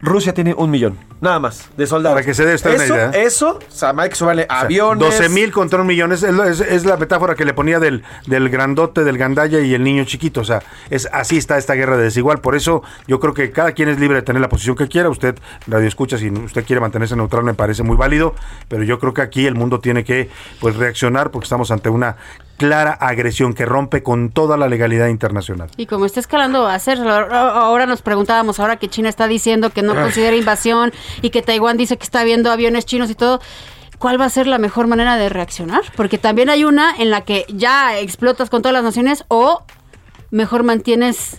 Rusia 0.00 0.32
tiene 0.32 0.54
un 0.54 0.70
millón, 0.70 0.96
nada 1.20 1.40
más, 1.40 1.68
de 1.76 1.86
soldados. 1.86 2.14
Para 2.14 2.24
que 2.24 2.32
se 2.32 2.44
dé 2.44 2.54
usted 2.54 2.74
una 2.76 2.84
eso, 2.84 2.94
idea. 2.94 3.10
Eso, 3.10 3.58
o 3.68 3.70
sea, 3.72 3.92
hay 3.96 4.08
que 4.08 4.14
sumarle 4.14 4.46
aviones. 4.48 5.00
12 5.18 5.28
mil 5.30 5.50
contra 5.50 5.80
un 5.80 5.86
millón. 5.88 6.12
Es, 6.12 6.22
es, 6.22 6.60
es- 6.60 6.84
la 6.84 6.96
metáfora 6.96 7.34
que 7.34 7.44
le 7.44 7.52
ponía 7.52 7.80
del, 7.80 8.04
del 8.26 8.48
grandote, 8.48 9.02
del 9.02 9.18
gandalla 9.18 9.58
y 9.60 9.74
el 9.74 9.82
niño 9.82 10.04
chiquito. 10.04 10.40
O 10.40 10.44
sea, 10.44 10.62
es 10.90 11.08
así 11.12 11.36
está 11.36 11.58
esta 11.58 11.74
guerra 11.74 11.96
de 11.96 12.04
desigual. 12.04 12.40
Por 12.40 12.54
eso 12.54 12.82
yo 13.08 13.18
creo 13.18 13.34
que 13.34 13.50
cada 13.50 13.72
quien 13.72 13.88
es 13.88 13.98
libre 13.98 14.16
de 14.18 14.22
tener 14.22 14.40
la 14.40 14.48
posición 14.48 14.76
que 14.76 14.86
quiera. 14.86 15.08
Usted, 15.10 15.36
radio 15.66 15.88
escucha, 15.88 16.16
si 16.16 16.30
usted 16.30 16.64
quiere 16.64 16.78
mantenerse 16.80 17.16
neutral, 17.16 17.42
me 17.42 17.54
parece 17.54 17.82
muy 17.82 17.96
válido. 17.96 18.34
Pero 18.68 18.84
yo 18.84 19.00
creo 19.00 19.12
que 19.12 19.22
aquí 19.22 19.46
el 19.46 19.56
mundo 19.56 19.80
tiene 19.80 20.04
que 20.04 20.30
pues 20.60 20.76
reaccionar 20.76 21.30
porque 21.32 21.44
estamos 21.46 21.70
ante 21.72 21.88
una 21.88 22.16
clara 22.58 22.90
agresión 22.92 23.54
que 23.54 23.64
rompe 23.64 24.02
con 24.02 24.30
toda 24.30 24.56
la 24.56 24.66
legalidad 24.66 25.06
internacional. 25.06 25.70
Y 25.76 25.86
como 25.86 26.06
está 26.06 26.18
escalando 26.18 26.66
a 26.66 26.74
hacer, 26.74 26.98
ahora 26.98 27.86
nos 27.86 28.02
preguntábamos, 28.02 28.58
ahora 28.58 28.76
que 28.78 28.88
China 28.88 29.08
está 29.08 29.28
diciendo 29.28 29.70
que 29.70 29.82
no 29.82 29.87
Ay. 29.92 30.02
considera 30.02 30.36
invasión 30.36 30.92
y 31.22 31.30
que 31.30 31.42
Taiwán 31.42 31.76
dice 31.76 31.96
que 31.96 32.04
está 32.04 32.24
viendo 32.24 32.50
aviones 32.50 32.86
chinos 32.86 33.10
y 33.10 33.14
todo, 33.14 33.40
¿cuál 33.98 34.20
va 34.20 34.24
a 34.24 34.30
ser 34.30 34.46
la 34.46 34.58
mejor 34.58 34.86
manera 34.86 35.16
de 35.16 35.28
reaccionar? 35.28 35.82
Porque 35.96 36.18
también 36.18 36.50
hay 36.50 36.64
una 36.64 36.94
en 36.96 37.10
la 37.10 37.22
que 37.22 37.44
ya 37.48 37.98
explotas 37.98 38.50
con 38.50 38.62
todas 38.62 38.72
las 38.74 38.84
naciones 38.84 39.24
o 39.28 39.62
mejor 40.30 40.62
mantienes, 40.62 41.36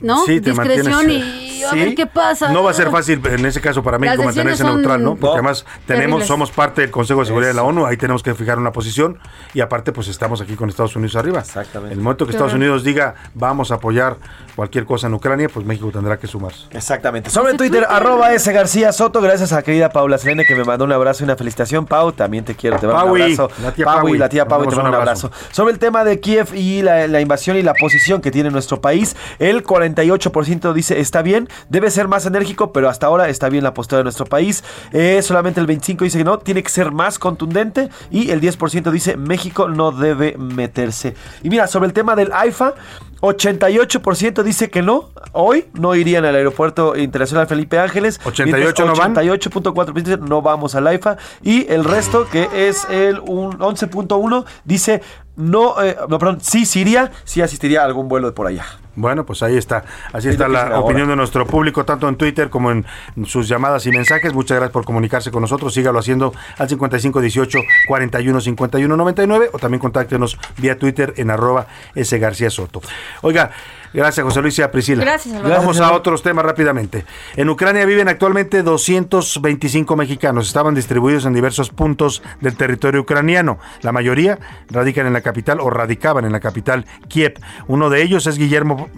¿no? 0.00 0.24
Sí, 0.26 0.40
te 0.40 0.50
Discreción 0.50 0.92
mantienes, 0.92 1.26
y 1.26 1.62
a 1.64 1.70
sí. 1.70 1.76
ver 1.78 1.94
qué 1.94 2.06
pasa. 2.06 2.52
No 2.52 2.62
va 2.62 2.70
a 2.70 2.74
ser 2.74 2.90
fácil 2.90 3.20
en 3.26 3.44
ese 3.46 3.60
caso 3.60 3.82
para 3.82 3.98
México 3.98 4.22
mantenerse 4.22 4.62
neutral, 4.64 5.02
¿no? 5.02 5.16
Porque 5.16 5.34
además 5.34 5.64
tenemos, 5.86 6.06
terribles. 6.06 6.26
somos 6.28 6.50
parte 6.50 6.82
del 6.82 6.90
Consejo 6.90 7.20
de 7.20 7.26
Seguridad 7.26 7.50
de 7.50 7.54
la 7.54 7.62
ONU, 7.64 7.84
ahí 7.86 7.96
tenemos 7.96 8.22
que 8.22 8.34
fijar 8.34 8.58
una 8.58 8.72
posición 8.72 9.18
y 9.54 9.60
aparte 9.60 9.92
pues 9.92 10.08
estamos 10.08 10.40
aquí 10.40 10.54
con 10.54 10.68
Estados 10.68 10.94
Unidos 10.96 11.16
arriba. 11.16 11.40
Exactamente. 11.40 11.94
El 11.94 12.00
momento 12.00 12.26
que 12.26 12.32
Estados. 12.32 12.54
Unidos 12.54 12.82
diga 12.84 13.14
vamos 13.34 13.70
a 13.72 13.74
apoyar 13.74 14.16
cualquier 14.56 14.84
cosa 14.84 15.06
en 15.06 15.14
Ucrania, 15.14 15.48
pues 15.48 15.66
México 15.66 15.90
tendrá 15.92 16.18
que 16.18 16.26
sumarse. 16.26 16.66
Exactamente. 16.70 17.30
Sobre 17.30 17.54
Twitter, 17.54 17.86
arroba 17.88 18.32
S 18.32 18.50
García 18.52 18.92
Soto. 18.92 19.20
Gracias 19.20 19.52
a 19.52 19.56
la 19.56 19.62
querida 19.62 19.90
Paula 19.90 20.16
Selene 20.18 20.44
que 20.44 20.54
me 20.54 20.64
mandó 20.64 20.84
un 20.84 20.92
abrazo 20.92 21.22
y 21.22 21.24
una 21.24 21.36
felicitación. 21.36 21.86
Pau, 21.86 22.12
también 22.12 22.44
te 22.44 22.54
quiero. 22.54 22.78
Te 22.78 22.86
mando 22.86 23.12
un 23.12 23.20
abrazo. 23.22 23.50
la 23.62 23.72
tía 23.72 23.84
Paui, 23.84 24.00
Paui. 24.00 24.18
la 24.18 24.28
tía 24.28 24.46
Pau, 24.48 24.60
te 24.66 24.66
mando 24.76 24.80
un 24.88 24.94
abrazo. 24.94 25.26
abrazo. 25.28 25.52
Sobre 25.52 25.72
el 25.72 25.78
tema 25.78 26.04
de 26.04 26.20
Kiev 26.20 26.54
y 26.54 26.82
la, 26.82 27.06
la 27.06 27.20
invasión 27.20 27.56
y 27.56 27.62
la 27.62 27.74
posición 27.74 28.20
que 28.20 28.30
tiene 28.30 28.50
nuestro 28.50 28.80
país, 28.80 29.14
el 29.38 29.62
48% 29.94 30.72
dice 30.72 31.00
está 31.00 31.22
bien, 31.22 31.48
debe 31.68 31.90
ser 31.90 32.08
más 32.08 32.26
enérgico, 32.26 32.72
pero 32.72 32.88
hasta 32.88 33.06
ahora 33.06 33.28
está 33.28 33.48
bien 33.48 33.64
la 33.64 33.74
postura 33.74 33.98
de 33.98 34.04
nuestro 34.04 34.26
país. 34.26 34.64
Eh, 34.92 35.20
solamente 35.22 35.60
el 35.60 35.66
25% 35.66 35.98
dice 35.98 36.18
que 36.18 36.24
no, 36.24 36.38
tiene 36.38 36.62
que 36.62 36.70
ser 36.70 36.92
más 36.92 37.18
contundente 37.18 37.88
y 38.10 38.30
el 38.30 38.40
10% 38.40 38.90
dice 38.90 39.16
México 39.16 39.68
no 39.68 39.92
debe 39.92 40.36
meterse. 40.36 41.14
Y 41.42 41.50
mira, 41.50 41.66
sobre 41.66 41.86
el 41.86 41.92
tema 41.92 42.16
del 42.16 42.32
AIFA, 42.32 42.74
88% 43.20 44.42
dice 44.42 44.70
que 44.70 44.82
no, 44.82 45.10
hoy 45.32 45.66
no 45.74 45.94
irían 45.94 46.24
al 46.24 46.36
aeropuerto 46.36 46.96
internacional 46.96 47.46
Felipe 47.46 47.78
Ángeles. 47.78 48.20
88 48.24 48.84
no 48.86 48.94
van. 48.94 49.14
88.4% 49.14 50.20
no 50.20 50.42
vamos 50.42 50.74
al 50.74 50.86
AIFA 50.86 51.16
y 51.42 51.66
el 51.72 51.84
resto 51.84 52.28
que 52.28 52.48
es 52.54 52.86
el 52.90 53.18
un 53.20 53.58
11.1 53.58 54.44
dice 54.64 55.02
no, 55.36 55.80
eh, 55.82 55.96
no, 56.08 56.18
perdón, 56.18 56.40
sí 56.40 56.66
sí 56.66 56.80
iría, 56.80 57.12
sí 57.24 57.42
asistiría 57.42 57.82
a 57.82 57.84
algún 57.84 58.08
vuelo 58.08 58.26
de 58.28 58.32
por 58.32 58.46
allá. 58.46 58.66
Bueno, 58.98 59.24
pues 59.24 59.42
ahí 59.44 59.56
está. 59.56 59.84
Así 60.12 60.28
Es 60.28 60.34
está 60.34 60.48
la 60.48 60.62
ahora. 60.62 60.80
opinión 60.80 61.08
de 61.08 61.14
nuestro 61.16 61.46
público, 61.46 61.84
tanto 61.84 62.08
en 62.08 62.16
Twitter 62.16 62.50
como 62.50 62.72
en 62.72 62.84
sus 63.24 63.46
llamadas 63.48 63.86
y 63.86 63.90
mensajes. 63.90 64.34
Muchas 64.34 64.56
gracias 64.56 64.72
por 64.72 64.84
comunicarse 64.84 65.30
con 65.30 65.40
nosotros. 65.42 65.72
Sígalo 65.72 65.98
haciendo 66.00 66.34
al 66.58 66.68
5518 66.68 67.58
41 67.86 68.40
51 68.40 68.96
99 68.96 69.50
o 69.52 69.58
también 69.58 69.80
contáctenos 69.80 70.36
vía 70.56 70.78
Twitter 70.78 71.14
en 71.16 71.30
arroba 71.30 71.66
S 71.94 72.18
García 72.18 72.50
Soto. 72.50 72.82
Oiga, 73.22 73.52
Gracias, 73.92 74.24
José 74.24 74.42
Luis 74.42 74.58
y 74.58 74.62
a 74.62 74.70
Priscila. 74.70 75.04
Gracias, 75.04 75.34
Salvador. 75.34 75.58
Vamos 75.58 75.80
a 75.80 75.92
otros 75.92 76.22
temas 76.22 76.44
rápidamente. 76.44 77.04
En 77.36 77.48
Ucrania 77.48 77.84
viven 77.86 78.08
actualmente 78.08 78.62
225 78.62 79.96
mexicanos. 79.96 80.46
Estaban 80.46 80.74
distribuidos 80.74 81.24
en 81.24 81.32
diversos 81.32 81.70
puntos 81.70 82.22
del 82.40 82.56
territorio 82.56 83.00
ucraniano. 83.00 83.58
La 83.82 83.92
mayoría 83.92 84.38
radican 84.68 85.06
en 85.06 85.14
la 85.14 85.22
capital 85.22 85.60
o 85.60 85.70
radicaban 85.70 86.24
en 86.24 86.32
la 86.32 86.40
capital 86.40 86.86
Kiev. 87.08 87.34
Uno 87.66 87.90
de 87.90 88.02
ellos 88.02 88.26
es 88.26 88.38
Guillermo, 88.38 88.88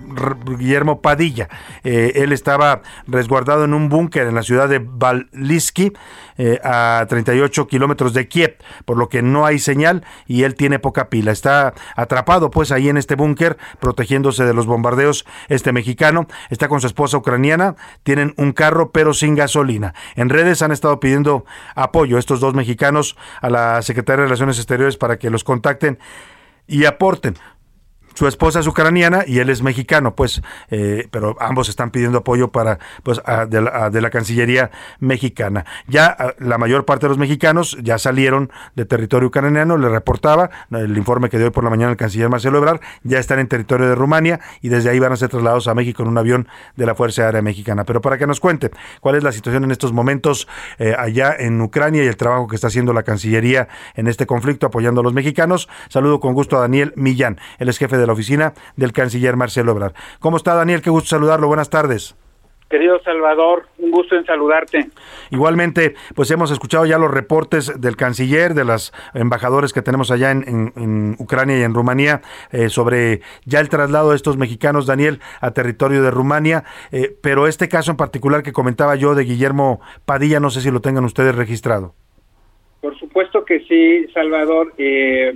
Guillermo 0.59 1.01
Padilla. 1.01 1.49
Eh, 1.85 2.13
él 2.17 2.33
estaba 2.33 2.83
resguardado 3.07 3.65
en 3.65 3.75
un 3.75 3.89
búnker 3.89 4.27
en 4.27 4.35
la 4.35 4.43
ciudad 4.43 4.69
de 4.69 4.81
Vallisky, 4.81 5.93
eh, 6.39 6.59
a 6.65 7.07
38 7.09 7.67
kilómetros 7.69 8.15
de 8.15 8.27
Kiev, 8.27 8.57
por 8.85 8.97
lo 8.97 9.09
que 9.09 9.23
no 9.23 9.47
hay 9.47 9.59
señal 9.59 10.05
y 10.27 10.45
él 10.45 10.55
tiene 10.55 10.79
poca 10.79 11.09
pila. 11.09 11.33
Está 11.33 11.75
atrapado 11.97 12.51
pues 12.51 12.73
ahí 12.73 12.89
en 12.89 12.97
este 12.97 13.15
búnker, 13.15 13.57
protegiéndose 13.79 14.45
de 14.45 14.55
los 14.55 14.67
bombardeos 14.67 14.80
este 15.49 15.73
mexicano. 15.73 16.27
Está 16.51 16.69
con 16.69 16.81
su 16.81 16.87
esposa 16.87 17.17
ucraniana, 17.17 17.77
tienen 18.03 18.35
un 18.37 18.53
carro 18.53 18.91
pero 18.91 19.15
sin 19.15 19.35
gasolina. 19.35 19.95
En 20.17 20.29
redes 20.29 20.63
han 20.63 20.73
estado 20.73 21.01
pidiendo 21.01 21.45
apoyo 21.75 22.19
estos 22.19 22.41
dos 22.41 22.55
mexicanos 22.55 23.17
a 23.41 23.51
la 23.51 23.83
Secretaría 23.83 24.23
de 24.23 24.27
Relaciones 24.27 24.59
Exteriores 24.59 24.97
para 24.97 25.19
que 25.19 25.31
los 25.31 25.45
contacten 25.45 25.99
y 26.67 26.85
aporten 26.85 27.37
su 28.15 28.27
esposa 28.27 28.61
es 28.61 28.67
ucraniana 28.67 29.25
y 29.27 29.39
él 29.39 29.51
es 29.51 29.63
mexicano, 29.63 30.15
pues, 30.15 30.43
eh, 30.71 31.09
pero 31.11 31.37
ambos 31.41 31.69
están 31.69 31.91
pidiendo 31.91 32.19
apoyo 32.19 32.49
para, 32.49 32.79
pues, 33.03 33.21
de, 33.49 33.61
la, 33.61 34.11
Cancillería 34.11 34.73
mexicana. 34.99 35.65
Ya 35.87 36.35
la 36.39 36.59
mayor 36.59 36.85
parte 36.85 37.07
de 37.07 37.11
los 37.11 37.19
mexicanos 37.19 37.77
ya 37.81 37.97
salieron 37.97 38.51
de 38.75 38.85
territorio 38.85 39.29
ucraniano, 39.29 39.79
le 39.79 39.89
reportaba 39.89 40.51
el 40.71 40.97
informe 40.97 41.31
que 41.31 41.39
dio 41.39 41.47
hoy 41.47 41.53
por 41.53 41.63
la 41.63 41.71
mañana 41.71 41.93
el 41.93 41.97
canciller 41.97 42.29
Marcelo 42.29 42.59
Ebrard, 42.59 42.81
ya 43.05 43.19
están 43.19 43.39
en 43.39 43.47
territorio 43.47 43.89
de 43.89 43.95
Rumania 43.95 44.41
y 44.61 44.69
desde 44.69 44.91
ahí 44.91 44.99
van 44.99 45.13
a 45.13 45.17
ser 45.17 45.29
trasladados 45.29 45.69
a 45.69 45.75
México 45.75 46.03
en 46.03 46.09
un 46.09 46.19
avión 46.19 46.49
de 46.77 46.87
la 46.87 46.95
Fuerza 46.95 47.27
Aérea 47.27 47.43
Mexicana. 47.43 47.85
Pero 47.85 48.01
para 48.01 48.19
que 48.19 48.27
nos 48.27 48.41
cuente 48.41 48.71
cuál 49.01 49.15
es 49.15 49.23
la 49.23 49.33
situación 49.33 49.65
en 49.65 49.71
estos 49.71 49.93
momentos 49.93 50.49
eh, 50.79 50.95
allá 50.99 51.35
en 51.39 51.61
Ucrania 51.61 52.03
y 52.03 52.07
el 52.09 52.17
trabajo 52.17 52.49
que 52.49 52.57
está 52.57 52.67
haciendo 52.67 52.93
la 52.93 53.05
Cancillería 53.05 53.69
en 53.95 54.09
este 54.09 54.27
conflicto 54.27 54.67
apoyando 54.67 55.01
a 55.01 55.05
los 55.05 55.13
mexicanos, 55.13 55.69
saludo 55.89 56.21
con 56.21 56.35
gusto 56.35 56.57
a 56.57 56.61
Daniel 56.61 56.93
Millán, 56.97 57.39
él 57.59 57.69
es 57.69 57.79
jefe 57.79 57.97
de 57.97 58.00
la 58.07 58.13
oficina 58.13 58.55
del 58.77 58.93
canciller 58.93 59.37
Marcelo 59.37 59.73
Ebrard. 59.73 59.95
¿Cómo 60.19 60.37
está 60.37 60.55
Daniel? 60.55 60.83
Qué 60.83 60.91
gusto 60.91 61.09
saludarlo. 61.09 61.47
Buenas 61.47 61.71
tardes. 61.71 62.17
Querido 62.71 63.01
Salvador, 63.03 63.67
un 63.79 63.91
gusto 63.91 64.15
en 64.15 64.25
saludarte. 64.25 64.87
Igualmente, 65.33 65.97
pues 66.15 66.31
hemos 66.31 66.53
escuchado 66.53 66.87
ya 66.87 66.99
los 66.99 67.11
reportes 67.11 67.81
del 67.81 67.97
canciller, 67.97 68.55
de 68.55 68.65
los 68.65 68.93
embajadores 69.13 69.73
que 69.73 69.83
tenemos 69.83 70.13
allá 70.13 70.31
en, 70.31 71.17
Ucrania 71.19 71.59
y 71.59 71.63
en 71.63 71.75
Rumanía, 71.75 72.21
eh, 72.53 72.69
sobre 72.69 73.23
ya 73.45 73.59
el 73.59 73.69
traslado 73.69 74.11
de 74.11 74.17
estos 74.17 74.37
mexicanos, 74.37 74.87
Daniel, 74.87 75.19
a 75.41 75.51
territorio 75.51 76.01
de 76.01 76.13
Rumania. 76.13 76.63
Eh, 76.93 77.13
pero 77.21 77.49
este 77.49 77.69
caso 77.69 77.91
en 77.91 77.97
particular 77.97 78.45
que 78.45 78.53
comentaba 78.53 78.95
yo 78.95 79.17
de 79.17 79.25
Guillermo 79.25 79.81
Padilla, 80.05 80.39
no 80.39 80.51
sé 80.51 80.61
si 80.61 80.71
lo 80.71 80.81
tengan 80.81 81.05
ustedes 81.05 81.35
registrado. 81.35 81.95
Por 82.81 82.97
supuesto 83.01 83.45
que 83.45 83.65
sí, 83.65 84.07
Salvador. 84.15 84.75
Eh, 84.79 85.35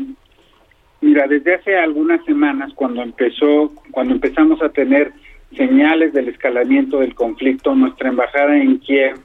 Mira, 1.05 1.27
desde 1.27 1.57
hace 1.57 1.77
algunas 1.77 2.25
semanas, 2.25 2.73
cuando 2.75 3.03
empezó, 3.03 3.71
cuando 3.91 4.15
empezamos 4.15 4.63
a 4.63 4.71
tener 4.71 5.13
señales 5.55 6.15
del 6.15 6.29
escalamiento 6.29 7.01
del 7.01 7.15
conflicto, 7.15 7.75
nuestra 7.75 8.09
embajada 8.09 8.57
en 8.57 8.79
Kiev 8.79 9.17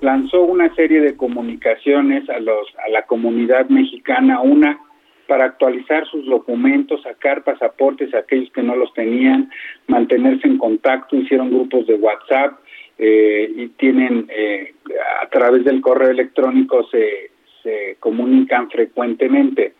lanzó 0.00 0.42
una 0.42 0.74
serie 0.74 1.00
de 1.00 1.16
comunicaciones 1.16 2.28
a 2.28 2.40
los 2.40 2.66
a 2.84 2.90
la 2.90 3.02
comunidad 3.02 3.68
mexicana, 3.68 4.40
una 4.40 4.80
para 5.28 5.44
actualizar 5.44 6.08
sus 6.08 6.26
documentos, 6.26 7.02
sacar 7.02 7.44
pasaportes 7.44 8.12
a 8.14 8.18
aquellos 8.18 8.50
que 8.50 8.64
no 8.64 8.74
los 8.74 8.92
tenían, 8.94 9.48
mantenerse 9.86 10.48
en 10.48 10.58
contacto, 10.58 11.14
hicieron 11.14 11.50
grupos 11.50 11.86
de 11.86 11.94
WhatsApp 11.94 12.58
eh, 12.98 13.48
y 13.56 13.68
tienen 13.78 14.26
eh, 14.28 14.74
a 15.22 15.28
través 15.28 15.64
del 15.64 15.80
correo 15.82 16.10
electrónico 16.10 16.84
se, 16.90 17.30
se 17.62 17.96
comunican 18.00 18.68
frecuentemente. 18.68 19.77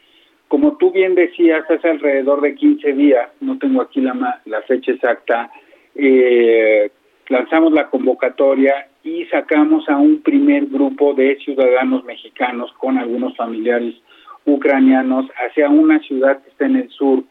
Como 0.48 0.76
tú 0.78 0.90
bien 0.90 1.14
decías, 1.14 1.70
hace 1.70 1.88
alrededor 1.88 2.40
de 2.40 2.54
15 2.54 2.92
días, 2.94 3.28
no 3.40 3.58
tengo 3.58 3.82
aquí 3.82 4.00
la, 4.00 4.40
la 4.46 4.62
fecha 4.62 4.92
exacta, 4.92 5.50
eh, 5.94 6.90
lanzamos 7.28 7.72
la 7.72 7.88
convocatoria 7.90 8.88
y 9.02 9.26
sacamos 9.26 9.88
a 9.88 9.96
un 9.96 10.22
primer 10.22 10.66
grupo 10.66 11.14
de 11.14 11.36
ciudadanos 11.36 12.04
mexicanos 12.04 12.72
con 12.78 12.98
algunos 12.98 13.36
familiares 13.36 13.94
ucranianos 14.44 15.26
hacia 15.36 15.68
una 15.68 16.00
ciudad 16.00 16.42
que 16.42 16.50
está 16.50 16.66
en 16.66 16.76
el 16.76 16.88
sur, 16.90 17.24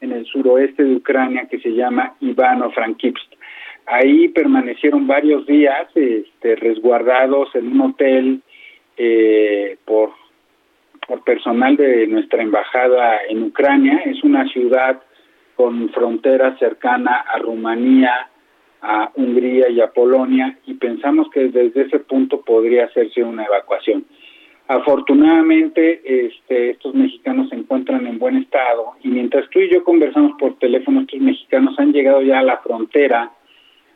en 0.00 0.12
el 0.12 0.26
suroeste 0.26 0.82
de 0.82 0.96
Ucrania, 0.96 1.46
que 1.48 1.60
se 1.60 1.70
llama 1.70 2.14
Ivano-Frankivsk. 2.20 3.34
Ahí 3.86 4.28
permanecieron 4.28 5.06
varios 5.06 5.46
días 5.46 5.86
este, 5.94 6.56
resguardados 6.56 7.54
en 7.54 7.68
un 7.68 7.80
hotel 7.82 8.42
eh, 8.96 9.76
por 9.84 10.12
por 11.06 11.22
personal 11.24 11.76
de 11.76 12.06
nuestra 12.06 12.42
embajada 12.42 13.18
en 13.28 13.42
Ucrania. 13.42 14.02
Es 14.04 14.22
una 14.24 14.46
ciudad 14.48 15.00
con 15.54 15.88
frontera 15.90 16.56
cercana 16.58 17.24
a 17.32 17.38
Rumanía, 17.38 18.28
a 18.82 19.10
Hungría 19.14 19.70
y 19.70 19.80
a 19.80 19.92
Polonia 19.92 20.58
y 20.66 20.74
pensamos 20.74 21.28
que 21.30 21.48
desde 21.48 21.82
ese 21.82 22.00
punto 22.00 22.42
podría 22.42 22.84
hacerse 22.86 23.22
una 23.22 23.44
evacuación. 23.44 24.04
Afortunadamente, 24.66 26.00
este, 26.04 26.70
estos 26.70 26.94
mexicanos 26.94 27.50
se 27.50 27.56
encuentran 27.56 28.06
en 28.06 28.18
buen 28.18 28.36
estado 28.36 28.92
y 29.02 29.08
mientras 29.08 29.48
tú 29.50 29.60
y 29.60 29.70
yo 29.70 29.84
conversamos 29.84 30.32
por 30.38 30.58
teléfono, 30.58 31.00
estos 31.00 31.20
mexicanos 31.20 31.78
han 31.78 31.92
llegado 31.92 32.22
ya 32.22 32.38
a 32.38 32.42
la 32.42 32.58
frontera, 32.58 33.30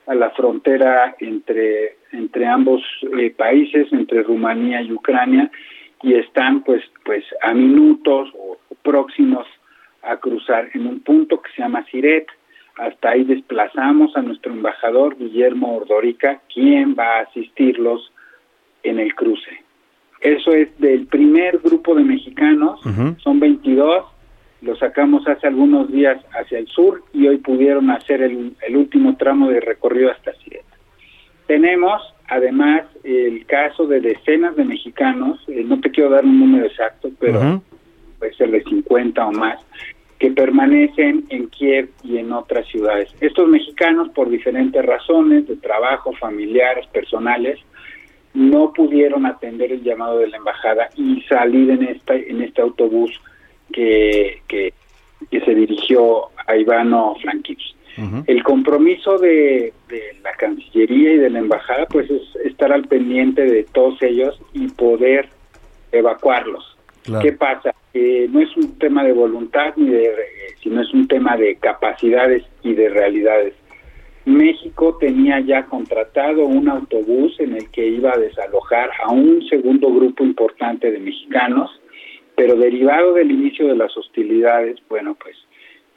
a 0.06 0.14
la 0.14 0.30
frontera 0.30 1.16
entre, 1.20 1.96
entre 2.12 2.46
ambos 2.46 2.82
eh, 3.18 3.30
países, 3.30 3.92
entre 3.92 4.22
Rumanía 4.22 4.82
y 4.82 4.92
Ucrania, 4.92 5.50
y 6.02 6.14
están 6.14 6.62
pues 6.62 6.82
pues 7.04 7.24
a 7.42 7.52
minutos 7.54 8.30
o, 8.38 8.58
próximos 8.82 9.46
a 10.02 10.16
cruzar 10.16 10.70
en 10.72 10.86
un 10.86 11.00
punto 11.00 11.42
que 11.42 11.50
se 11.52 11.62
llama 11.62 11.84
Siret. 11.90 12.26
Hasta 12.76 13.10
ahí 13.10 13.24
desplazamos 13.24 14.16
a 14.16 14.22
nuestro 14.22 14.52
embajador 14.52 15.18
Guillermo 15.18 15.76
Ordorica, 15.76 16.40
quien 16.52 16.94
va 16.98 17.18
a 17.18 17.22
asistirlos 17.22 18.12
en 18.84 19.00
el 19.00 19.14
cruce. 19.14 19.64
Eso 20.20 20.52
es 20.52 20.68
del 20.78 21.06
primer 21.06 21.58
grupo 21.58 21.94
de 21.94 22.04
mexicanos, 22.04 22.80
son 23.22 23.40
22, 23.40 24.04
los 24.62 24.78
sacamos 24.78 25.26
hace 25.28 25.46
algunos 25.46 25.90
días 25.92 26.24
hacia 26.32 26.58
el 26.58 26.66
sur 26.68 27.02
y 27.12 27.28
hoy 27.28 27.38
pudieron 27.38 27.90
hacer 27.90 28.22
el, 28.22 28.56
el 28.66 28.76
último 28.76 29.16
tramo 29.16 29.48
de 29.48 29.60
recorrido 29.60 30.10
hasta 30.10 30.32
Siret. 30.34 30.64
Tenemos 31.46 32.02
además 32.28 32.84
el 33.04 33.44
caso 33.46 33.86
de 33.86 34.00
decenas 34.00 34.56
de 34.56 34.64
mexicanos, 34.64 35.42
eh, 35.48 35.64
no 35.64 35.80
te 35.80 35.90
quiero 35.90 36.10
dar 36.10 36.24
un 36.24 36.38
número 36.38 36.66
exacto, 36.66 37.10
pero 37.18 37.62
puede 38.18 38.34
ser 38.34 38.50
de 38.50 38.62
50 38.62 39.26
o 39.26 39.32
más, 39.32 39.58
que 40.18 40.30
permanecen 40.32 41.24
en 41.28 41.48
Kiev 41.48 41.90
y 42.02 42.18
en 42.18 42.32
otras 42.32 42.66
ciudades. 42.68 43.14
Estos 43.20 43.48
mexicanos, 43.48 44.08
por 44.10 44.28
diferentes 44.28 44.84
razones 44.84 45.46
de 45.46 45.56
trabajo, 45.56 46.12
familiares, 46.14 46.86
personales, 46.88 47.58
no 48.34 48.72
pudieron 48.72 49.26
atender 49.26 49.72
el 49.72 49.82
llamado 49.82 50.18
de 50.18 50.28
la 50.28 50.36
embajada 50.36 50.90
y 50.96 51.22
salir 51.22 51.70
en 51.70 51.82
esta 51.84 52.14
en 52.14 52.42
este 52.42 52.60
autobús 52.60 53.10
que, 53.72 54.42
que, 54.46 54.72
se 55.30 55.54
dirigió 55.54 56.28
a 56.46 56.56
Ivano 56.56 57.14
El 58.26 58.42
compromiso 58.44 59.18
de, 59.18 59.72
la 60.22 60.32
Cancillería 60.32 61.14
y 61.14 61.16
de 61.18 61.30
la 61.30 61.40
Embajada 61.40 61.86
pues 61.86 62.08
es 62.10 62.22
estar 62.44 62.72
al 62.72 62.86
pendiente 62.86 63.44
de 63.44 63.64
todos 63.64 64.00
ellos 64.02 64.40
y 64.52 64.68
poder 64.68 65.28
evacuarlos. 65.90 66.76
¿Qué 67.22 67.32
pasa? 67.32 67.74
no 67.94 68.40
es 68.40 68.56
un 68.56 68.78
tema 68.78 69.02
de 69.02 69.12
voluntad 69.12 69.74
ni 69.76 69.88
de, 69.88 70.14
sino 70.62 70.82
es 70.82 70.92
un 70.94 71.08
tema 71.08 71.36
de 71.36 71.56
capacidades 71.56 72.44
y 72.62 72.74
de 72.74 72.88
realidades. 72.88 73.54
México 74.28 74.96
tenía 75.00 75.40
ya 75.40 75.64
contratado 75.64 76.44
un 76.44 76.68
autobús 76.68 77.40
en 77.40 77.54
el 77.54 77.70
que 77.70 77.86
iba 77.86 78.12
a 78.12 78.18
desalojar 78.18 78.90
a 79.02 79.10
un 79.10 79.42
segundo 79.48 79.92
grupo 79.92 80.22
importante 80.22 80.90
de 80.90 80.98
mexicanos, 80.98 81.70
pero 82.36 82.54
derivado 82.54 83.14
del 83.14 83.30
inicio 83.30 83.66
de 83.68 83.76
las 83.76 83.96
hostilidades, 83.96 84.76
bueno, 84.88 85.16
pues 85.20 85.34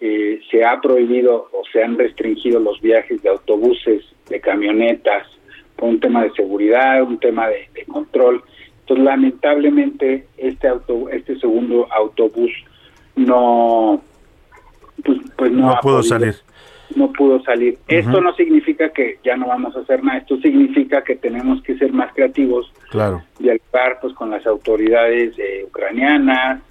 eh, 0.03 0.41
se 0.49 0.65
ha 0.65 0.82
prohibido 0.82 1.48
o 1.53 1.61
se 1.72 1.84
han 1.84 1.95
restringido 1.95 2.60
los 2.60 2.82
viajes 2.82 3.22
de 3.22 3.30
autobuses, 3.30 4.03
de 4.30 4.41
camionetas, 4.41 5.28
por 5.76 5.90
un 5.90 5.99
tema 5.99 6.23
de 6.23 6.32
seguridad, 6.32 7.03
un 7.03 7.19
tema 7.19 7.48
de, 7.49 7.86
control. 7.86 8.44
Entonces, 8.80 9.06
lamentablemente, 9.06 10.26
este 10.38 10.68
auto, 10.68 11.07
este 11.10 11.40
segundo 11.40 11.88
autobús 11.91 12.52
no, 13.15 14.02
pues, 15.06 15.19
pues 15.38 15.52
no, 15.52 15.78
pudo 15.84 16.02
salir. 16.02 16.36
No 16.95 17.14
pudo 17.14 17.41
salir. 17.44 17.78
Esto 17.88 18.22
no 18.22 18.34
significa 18.34 18.90
que 18.90 19.19
ya 19.23 19.38
no 19.38 19.48
vamos 19.48 19.76
a 19.76 19.82
hacer 19.82 20.03
nada. 20.03 20.18
Esto 20.18 20.38
significa 20.38 21.03
que 21.03 21.15
tenemos 21.15 21.61
que 21.61 21.78
ser 21.78 21.94
más 21.94 22.11
creativos. 22.14 22.73
Claro. 22.90 23.22
Dialogar 23.38 23.99
pues 24.02 24.14
con 24.15 24.32
las 24.32 24.45
autoridades 24.48 25.38
eh, 25.38 25.64
ucranianas, 25.68 26.61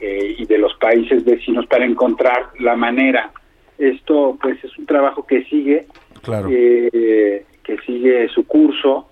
eh, 0.00 0.34
y 0.38 0.44
de 0.46 0.58
los 0.58 0.74
países 0.74 1.24
vecinos 1.24 1.66
para 1.66 1.84
encontrar 1.86 2.50
la 2.60 2.76
manera 2.76 3.30
Esto 3.78 4.36
pues 4.40 4.62
es 4.64 4.76
un 4.78 4.86
trabajo 4.86 5.26
que 5.26 5.44
sigue, 5.44 5.86
claro. 6.22 6.48
eh, 6.50 7.44
que 7.62 7.76
sigue 7.86 8.28
su 8.28 8.46
curso. 8.46 9.08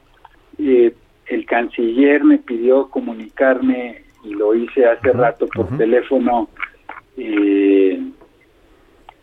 Eh, 0.59 0.94
el 1.27 1.44
canciller 1.47 2.23
me 2.24 2.39
pidió 2.39 2.89
comunicarme 2.89 4.05
y 4.24 4.31
lo 4.31 4.55
hice 4.55 4.86
hace 4.86 5.12
rato 5.12 5.47
por 5.48 5.77
teléfono 5.77 6.48
eh, 7.16 8.01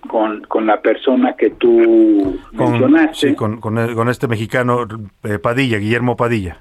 con, 0.08 0.42
con 0.44 0.66
la 0.66 0.82
persona 0.82 1.36
que 1.38 1.52
tú 1.52 2.40
Con, 2.56 2.72
mencionaste. 2.72 3.30
sí, 3.30 3.36
con, 3.36 3.60
con, 3.60 3.78
el- 3.78 3.96
con 3.96 4.10
este 4.10 4.28
mexicano 4.28 4.88
Padilla, 5.42 5.78
Guillermo 5.78 6.16
Padilla. 6.16 6.58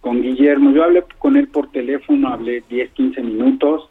con 0.00 0.20
Guillermo. 0.22 0.70
Yo 0.72 0.84
hablé 0.84 1.04
con 1.18 1.36
él 1.36 1.48
por 1.48 1.70
teléfono, 1.70 2.28
hablé 2.28 2.62
10, 2.68 2.90
15 2.92 3.22
minutos. 3.22 3.88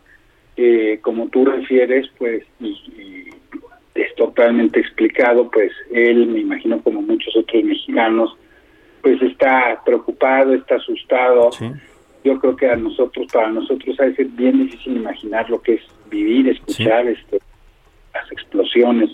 Eh, 0.62 1.00
como 1.02 1.30
tú 1.30 1.46
refieres, 1.46 2.10
pues, 2.18 2.44
y, 2.60 2.68
y 2.68 3.30
es 3.96 4.14
totalmente 4.16 4.82
explicado, 4.82 5.50
pues 5.50 5.72
él, 5.90 6.28
me 6.28 6.40
imagino 6.40 6.82
como 6.82 7.02
muchos 7.02 7.34
otros 7.38 7.64
mexicanos, 7.64 8.36
pues 9.02 9.22
está 9.22 9.82
preocupado, 9.86 10.54
está 10.54 10.76
asustado. 10.76 11.50
Yo 12.26 12.38
creo 12.42 12.58
que 12.58 12.70
a 12.70 12.76
nosotros, 12.76 13.28
para 13.32 13.50
nosotros, 13.52 13.96
de 13.96 14.14
ser 14.16 14.26
bien 14.26 14.66
difícil 14.66 14.98
imaginar 14.98 15.50
lo 15.50 15.62
que 15.62 15.76
es 15.76 15.82
vivir, 16.10 16.50
escuchar 16.50 17.08
este, 17.08 17.40
las 18.14 18.30
explosiones. 18.30 19.12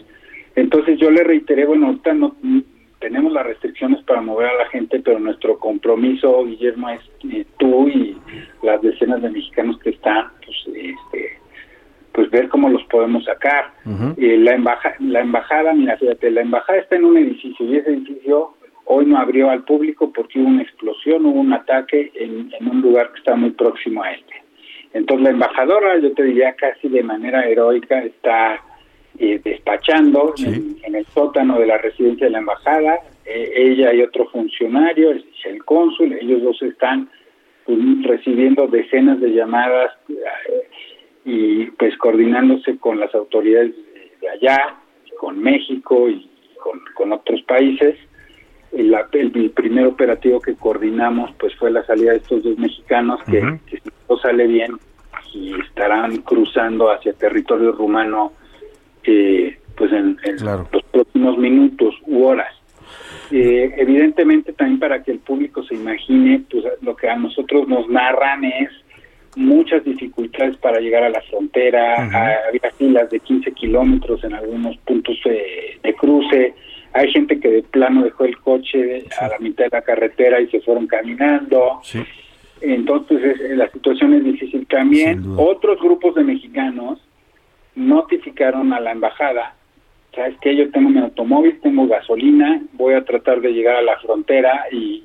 Entonces 0.55 0.97
yo 0.97 1.11
le 1.11 1.23
reiteré, 1.23 1.67
bueno, 1.67 1.87
ahorita 1.89 2.11
no 2.15 2.35
tenemos 3.05 3.31
las 3.33 3.45
restricciones 3.45 4.01
para 4.01 4.19
mover 4.19 4.47
a 4.47 4.57
la 4.63 4.65
gente, 4.69 4.99
pero 4.99 5.19
nuestro 5.19 5.59
compromiso, 5.59 6.43
Guillermo, 6.43 6.89
es 6.89 7.01
eh, 7.31 7.45
tú 7.59 7.87
y 7.87 8.17
las 8.63 8.81
decenas 8.81 9.21
de 9.21 9.29
mexicanos 9.29 9.77
que 9.77 9.91
están, 9.91 10.29
pues, 10.43 10.57
este, 10.75 11.37
pues 12.13 12.31
ver 12.31 12.49
cómo 12.49 12.67
los 12.67 12.83
podemos 12.85 13.23
sacar. 13.25 13.73
Eh, 14.17 14.37
la, 14.39 14.55
embaja, 14.55 14.95
la 14.97 15.19
embajada, 15.19 15.73
mira, 15.73 15.97
fíjate, 15.97 16.31
la 16.31 16.41
embajada 16.41 16.79
está 16.79 16.95
en 16.95 17.05
un 17.05 17.17
edificio 17.17 17.63
y 17.67 17.77
ese 17.77 17.91
edificio 17.91 18.55
hoy 18.85 19.05
no 19.05 19.19
abrió 19.19 19.51
al 19.51 19.63
público 19.65 20.11
porque 20.11 20.39
hubo 20.39 20.47
una 20.47 20.63
explosión, 20.63 21.27
hubo 21.27 21.39
un 21.39 21.53
ataque 21.53 22.11
en, 22.15 22.51
en 22.59 22.67
un 22.67 22.81
lugar 22.81 23.11
que 23.11 23.19
está 23.19 23.35
muy 23.35 23.51
próximo 23.51 24.01
a 24.01 24.13
este. 24.13 24.33
Entonces 24.93 25.25
la 25.25 25.29
embajadora, 25.29 25.99
yo 25.99 26.11
te 26.13 26.23
diría 26.23 26.55
casi 26.55 26.87
de 26.89 27.03
manera 27.03 27.45
heroica, 27.45 27.99
está 27.99 28.63
eh, 29.19 29.39
despachando 29.43 30.33
en, 30.37 30.77
en 30.83 30.95
el 30.95 31.05
sótano 31.07 31.59
de 31.59 31.67
la 31.67 31.77
residencia 31.77 32.27
de 32.27 32.31
la 32.31 32.39
embajada. 32.39 32.99
Eh, 33.25 33.51
ella 33.55 33.93
y 33.93 34.01
otro 34.01 34.27
funcionario, 34.29 35.11
el, 35.11 35.25
el 35.45 35.63
cónsul, 35.65 36.13
ellos 36.13 36.43
dos 36.43 36.61
están 36.61 37.09
pues, 37.65 37.79
recibiendo 38.03 38.67
decenas 38.67 39.19
de 39.19 39.29
llamadas 39.29 39.91
eh, 40.09 40.67
y 41.25 41.65
pues 41.71 41.97
coordinándose 41.97 42.77
con 42.77 42.99
las 42.99 43.13
autoridades 43.15 43.73
de, 44.21 44.29
allá, 44.29 44.75
con 45.19 45.39
México 45.39 46.07
y 46.09 46.29
con, 46.61 46.79
con 46.93 47.13
otros 47.13 47.41
países. 47.43 47.95
El, 48.71 48.93
el, 49.13 49.31
el 49.35 49.51
primer 49.51 49.87
operativo 49.87 50.39
que 50.39 50.55
coordinamos 50.55 51.31
pues 51.39 51.55
fue 51.55 51.71
la 51.71 51.85
salida 51.85 52.11
de 52.11 52.17
estos 52.17 52.43
dos 52.43 52.57
mexicanos 52.57 53.23
que, 53.23 53.41
que 53.67 53.77
si 53.79 53.89
todo 54.07 54.19
sale 54.19 54.45
bien 54.45 54.73
y 55.33 55.53
estarán 55.61 56.17
cruzando 56.17 56.91
hacia 56.91 57.13
territorio 57.13 57.71
rumano 57.71 58.33
eh, 59.07 59.57
pues 59.77 59.91
en, 59.91 60.17
en 60.23 60.37
los 60.71 60.83
próximos 60.91 61.37
minutos 61.37 61.95
u 62.07 62.23
horas. 62.23 62.53
Eh, 63.31 63.73
evidentemente 63.77 64.53
también 64.53 64.79
para 64.79 65.01
que 65.03 65.11
el 65.11 65.19
público 65.19 65.63
se 65.63 65.75
imagine, 65.75 66.43
pues 66.49 66.63
lo 66.81 66.95
que 66.95 67.09
a 67.09 67.15
nosotros 67.15 67.67
nos 67.67 67.89
narran 67.89 68.43
es 68.45 68.69
muchas 69.35 69.83
dificultades 69.83 70.55
para 70.57 70.79
llegar 70.79 71.03
a 71.03 71.09
la 71.09 71.21
frontera, 71.21 71.95
Ah, 72.13 72.33
había 72.47 72.71
filas 72.77 73.09
de 73.09 73.19
15 73.19 73.51
kilómetros 73.53 74.23
en 74.23 74.33
algunos 74.33 74.77
puntos 74.77 75.17
de, 75.25 75.77
de 75.83 75.93
cruce, 75.95 76.53
hay 76.93 77.11
gente 77.11 77.39
que 77.39 77.49
de 77.49 77.63
plano 77.63 78.03
dejó 78.03 78.23
el 78.25 78.37
coche 78.37 79.03
a 79.19 79.27
la 79.27 79.39
mitad 79.39 79.65
de 79.65 79.69
la 79.71 79.81
carretera 79.81 80.39
y 80.39 80.47
se 80.47 80.61
fueron 80.61 80.87
caminando. 80.87 81.81
Entonces 82.61 83.21
es- 83.41 83.57
la 83.57 83.69
situación 83.71 84.13
es 84.13 84.23
difícil 84.23 84.65
también. 84.67 85.23
Otros 85.37 85.79
grupos 85.81 86.15
de 86.15 86.23
mexicanos 86.23 86.99
notificaron 87.75 88.73
a 88.73 88.79
la 88.79 88.91
embajada, 88.91 89.55
sabes 90.13 90.37
que 90.39 90.55
yo 90.55 90.71
tengo 90.71 90.89
mi 90.89 90.99
automóvil, 90.99 91.59
tengo 91.61 91.87
gasolina, 91.87 92.61
voy 92.73 92.93
a 92.93 93.03
tratar 93.03 93.41
de 93.41 93.51
llegar 93.51 93.75
a 93.75 93.81
la 93.81 93.99
frontera 93.99 94.65
y, 94.71 95.03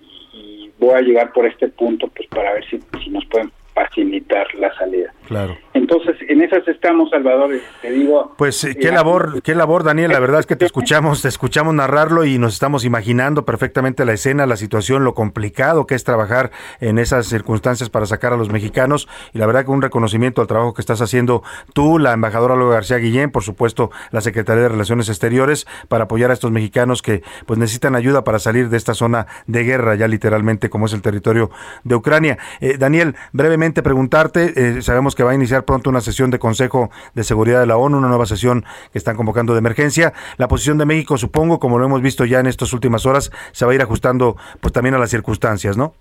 voy 0.79 0.95
a 0.95 1.03
llegar 1.03 1.31
por 1.35 1.45
este 1.45 1.69
punto 1.69 2.09
pues 2.09 2.27
para 2.29 2.55
ver 2.55 2.65
si, 2.71 2.81
si 3.05 3.11
nos 3.11 3.27
pueden 3.27 3.53
facilitar 3.81 4.47
la 4.59 4.75
salida. 4.77 5.13
Claro. 5.27 5.57
Entonces, 5.75 6.17
en 6.29 6.43
esas 6.43 6.67
estamos, 6.67 7.11
Salvador, 7.11 7.53
te 7.81 7.91
digo... 7.93 8.35
Pues 8.37 8.65
eh, 8.65 8.77
qué 8.79 8.89
eh, 8.89 8.93
labor, 8.93 9.43
qué 9.43 9.55
labor, 9.55 9.85
Daniel. 9.85 10.11
La 10.11 10.19
verdad 10.19 10.41
es 10.41 10.47
que 10.47 10.57
te 10.57 10.67
escuchamos, 10.67 11.23
te 11.23 11.29
escuchamos 11.29 11.73
narrarlo 11.73 12.25
y 12.25 12.39
nos 12.39 12.55
estamos 12.55 12.85
imaginando 12.85 13.45
perfectamente 13.45 14.05
la 14.05 14.13
escena, 14.13 14.47
la 14.47 14.57
situación, 14.57 15.05
lo 15.05 15.15
complicado 15.15 15.87
que 15.87 15.95
es 15.95 16.03
trabajar 16.03 16.51
en 16.81 16.99
esas 16.99 17.27
circunstancias 17.27 17.91
para 17.91 18.07
sacar 18.07 18.33
a 18.33 18.37
los 18.37 18.51
mexicanos. 18.51 19.09
Y 19.33 19.39
la 19.39 19.47
verdad 19.47 19.65
que 19.65 19.71
un 19.71 19.83
reconocimiento 19.83 20.41
al 20.41 20.49
trabajo 20.49 20.75
que 20.75 20.83
estás 20.83 21.01
haciendo 21.01 21.43
tú, 21.75 21.99
la 21.99 22.13
embajadora 22.13 22.55
Olga 22.55 22.75
García 22.75 22.99
Guillén, 22.99 23.31
por 23.31 23.45
supuesto, 23.45 23.91
la 24.11 24.21
Secretaría 24.21 24.65
de 24.65 24.69
Relaciones 24.69 25.09
Exteriores, 25.09 25.67
para 25.89 26.05
apoyar 26.05 26.31
a 26.31 26.35
estos 26.35 26.51
mexicanos 26.51 27.03
que 27.03 27.23
pues 27.47 27.59
necesitan 27.59 27.95
ayuda 27.95 28.25
para 28.25 28.41
salir 28.41 28.69
de 28.69 28.77
esta 28.77 28.95
zona 28.95 29.27
de 29.47 29.63
guerra, 29.63 29.95
ya 29.95 30.09
literalmente 30.09 30.69
como 30.71 30.87
es 30.87 30.93
el 30.93 31.03
territorio 31.03 31.51
de 31.85 31.95
Ucrania. 31.95 32.39
Eh, 32.61 32.77
Daniel, 32.79 33.15
brevemente 33.33 33.70
preguntarte, 33.73 34.53
eh, 34.57 34.83
sabemos 34.83 35.15
que 35.15 35.23
va 35.23 35.31
a 35.31 35.35
iniciar 35.35 35.65
pronto 35.65 35.91
una 35.91 36.01
sesión 36.01 36.31
de 36.31 36.39
Consejo 36.39 36.91
de 37.15 37.25
Seguridad 37.25 37.61
de 37.61 37.67
la 37.67 37.77
ONU, 37.77 37.99
una 37.99 38.09
nueva 38.09 38.27
sesión 38.27 38.65
que 38.93 38.99
están 38.99 39.17
convocando 39.17 39.53
de 39.53 39.61
emergencia. 39.61 40.13
La 40.37 40.49
posición 40.49 40.79
de 40.79 40.87
México, 40.87 41.17
supongo, 41.17 41.59
como 41.59 41.79
lo 41.79 41.87
hemos 41.87 42.03
visto 42.03 42.25
ya 42.25 42.41
en 42.41 42.47
estas 42.47 42.73
últimas 42.73 43.07
horas, 43.07 43.31
se 43.53 43.65
va 43.65 43.73
a 43.73 43.75
ir 43.75 43.83
ajustando 43.83 44.37
pues 44.61 44.73
también 44.73 44.95
a 44.95 44.99
las 44.99 45.11
circunstancias, 45.11 45.77
¿no? 45.77 45.95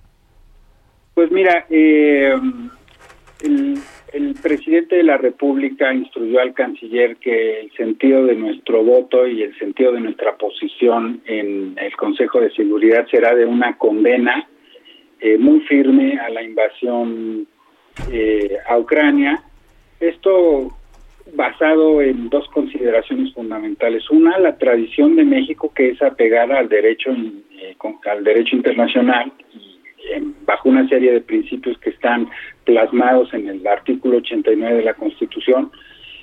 Pues 1.13 1.31
mira, 1.31 1.65
eh, 1.69 2.33
el, 3.43 4.35
presidente 4.41 4.95
de 4.95 5.03
la 5.03 5.17
República 5.17 5.93
instruyó 5.93 6.39
al 6.39 6.53
canciller 6.53 7.17
que 7.17 7.59
el 7.59 7.71
sentido 7.73 8.25
de 8.25 8.35
nuestro 8.35 8.83
voto 8.83 9.27
y 9.27 9.43
el 9.43 9.57
sentido 9.59 9.91
de 9.91 9.99
nuestra 9.99 10.37
posición 10.37 11.21
en 11.25 11.75
el 11.77 11.95
Consejo 11.97 12.39
de 12.39 12.51
Seguridad 12.51 13.05
será 13.11 13.35
de 13.35 13.45
una 13.45 13.77
condena 13.77 14.47
eh, 15.19 15.37
muy 15.37 15.59
firme 15.61 16.17
a 16.17 16.29
la 16.29 16.41
invasión 16.41 17.45
eh, 18.11 18.57
a 18.67 18.77
Ucrania. 18.77 19.41
Esto 19.99 20.71
basado 21.33 22.01
en 22.01 22.29
dos 22.29 22.47
consideraciones 22.49 23.33
fundamentales. 23.33 24.09
Una, 24.09 24.39
la 24.39 24.57
tradición 24.57 25.15
de 25.15 25.23
México 25.25 25.71
que 25.75 25.89
es 25.89 26.01
apegada 26.01 26.57
al 26.57 26.69
derecho 26.69 27.11
eh, 27.11 27.75
con- 27.77 27.97
al 28.09 28.23
derecho 28.23 28.55
internacional 28.55 29.31
y 29.53 29.77
eh, 30.11 30.23
bajo 30.45 30.69
una 30.69 30.87
serie 30.89 31.11
de 31.11 31.21
principios 31.21 31.77
que 31.79 31.91
están 31.91 32.29
plasmados 32.63 33.31
en 33.33 33.47
el 33.47 33.65
artículo 33.67 34.17
89 34.17 34.77
de 34.77 34.83
la 34.83 34.93
Constitución. 34.95 35.71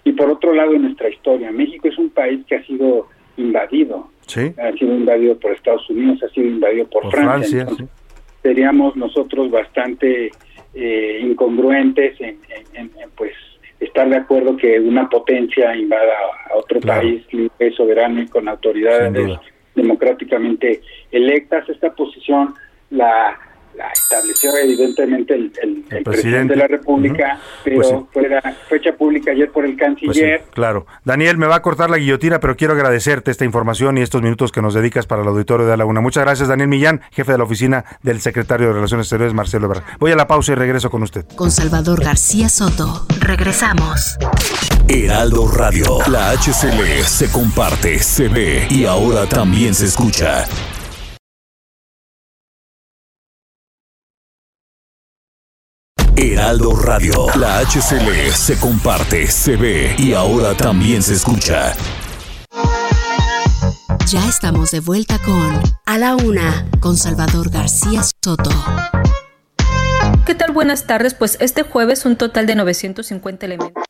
Y 0.03 0.12
por 0.12 0.31
otro 0.31 0.53
lado, 0.55 0.73
en 0.74 0.82
nuestra 0.82 1.09
historia, 1.09 1.51
México 1.53 1.89
es 1.89 1.98
un 1.98 2.11
país 2.11 2.40
que 2.47 2.57
ha 2.57 2.65
sido 2.65 3.09
invadido, 3.36 4.09
Sí. 4.27 4.53
ha 4.59 4.73
sido 4.73 4.94
invadido 4.94 5.39
por 5.39 5.53
Estados 5.53 5.89
Unidos, 5.90 6.20
ha 6.23 6.28
sido 6.31 6.47
invadido 6.48 6.86
por, 6.89 7.03
Por 7.03 7.12
Francia. 7.12 7.65
Francia, 7.66 7.86
seríamos 8.43 8.97
nosotros 8.97 9.51
bastante 9.51 10.31
eh, 10.77 11.19
incongruentes 11.23 12.20
en, 12.20 12.39
en- 12.74 12.90
en- 12.97 13.11
pues 13.16 13.32
estar 13.81 14.09
de 14.09 14.16
acuerdo 14.16 14.57
que 14.57 14.78
una 14.78 15.09
potencia 15.09 15.74
invada 15.74 16.12
a, 16.51 16.55
otro 16.57 16.81
Claro. 16.81 17.01
país 17.01 17.23
libre, 17.32 17.73
soberano 17.73 18.23
y 18.23 18.27
con 18.28 18.48
autoridades 18.48 19.12
democráticamente 19.74 20.81
electas. 21.11 21.69
Esta 21.69 21.93
posición 21.94 22.55
la, 22.90 23.39
la 23.77 23.89
estableció 23.90 24.57
evidentemente 24.57 25.35
el, 25.35 25.53
el- 25.62 25.77
el 25.77 25.82
presidente. 25.82 26.11
presidente. 26.11 26.53
de 26.55 26.59
la 26.59 26.66
República, 26.66 27.39
pero 27.65 27.77
Pues 27.77 27.89
sí. 27.89 27.94
fue 28.12 28.28
la 28.28 28.43
fecha 28.69 28.93
pública 28.94 29.31
ayer 29.32 29.51
por 29.51 29.65
el 29.65 29.77
Pues 29.77 29.94
sí, 29.97 30.05
canciller. 30.05 30.44
claro. 30.53 30.86
Daniel, 31.05 31.36
me 31.39 31.47
va 31.47 31.57
a 31.57 31.62
cortar 31.62 31.90
la 31.90 31.98
guillotina, 31.98 32.40
pero 32.40 32.57
quiero 32.57 32.73
agradecerte 32.74 33.31
esta 33.31 33.44
información 33.44 33.98
y 33.98 34.03
estos 34.03 34.23
minutos 34.23 34.53
que 34.53 34.62
nos 34.62 34.74
dedicas 34.74 35.07
para 35.07 35.23
el 35.23 35.28
auditorio 35.28 35.66
de 35.66 35.73
la 35.73 35.77
Laguna. 35.78 36.01
Muchas 36.01 36.24
gracias, 36.24 36.48
Daniel 36.48 36.69
Millán, 36.69 37.03
jefe 37.12 37.32
de 37.32 37.39
la 37.39 37.44
oficina 37.44 37.85
del 38.03 38.20
secretario 38.20 38.69
de 38.69 38.73
Relaciones 38.74 39.07
Exteriores, 39.07 39.35
Marcelo 39.35 39.66
Ebrard. 39.66 39.85
Voy 39.98 40.12
a 40.12 40.16
la 40.16 40.27
pausa 40.27 40.53
y 40.53 40.55
regreso 40.55 40.90
con 40.90 41.03
usted. 41.03 41.24
Con 41.36 41.51
Salvador 41.51 42.03
García 42.03 42.48
Soto. 42.48 43.07
Regresamos. 43.20 44.16
Heraldo 44.89 45.48
Radio. 45.48 45.98
La 46.11 46.31
HCL 46.31 47.03
se 47.05 47.31
comparte, 47.31 47.98
se 47.98 48.28
ve 48.28 48.66
y 48.70 48.85
ahora 48.86 49.27
también 49.27 49.74
se 49.74 49.86
escucha. 49.86 50.44
Heraldo 56.16 56.74
Radio. 56.74 57.26
La 57.38 57.59
HCL 57.59 58.32
se 58.32 58.59
comparte, 58.59 59.26
se 59.26 59.56
ve 59.56 59.94
y 59.98 60.14
ahora 60.14 60.56
también 60.56 61.02
se 61.02 61.12
escucha. 61.12 61.74
Ya 64.06 64.26
estamos 64.26 64.70
de 64.70 64.80
vuelta 64.80 65.18
con 65.18 65.60
A 65.84 65.98
la 65.98 66.16
Una, 66.16 66.66
con 66.80 66.97
Salvador 66.97 67.51
García 67.51 68.02
Soto. 68.02 68.51
¿Qué 70.24 70.34
tal? 70.34 70.52
Buenas 70.52 70.86
tardes. 70.86 71.12
Pues 71.14 71.36
este 71.40 71.62
jueves 71.62 72.06
un 72.06 72.16
total 72.16 72.47
de 72.47 72.55
950 72.55 73.44
elementos. 73.47 73.84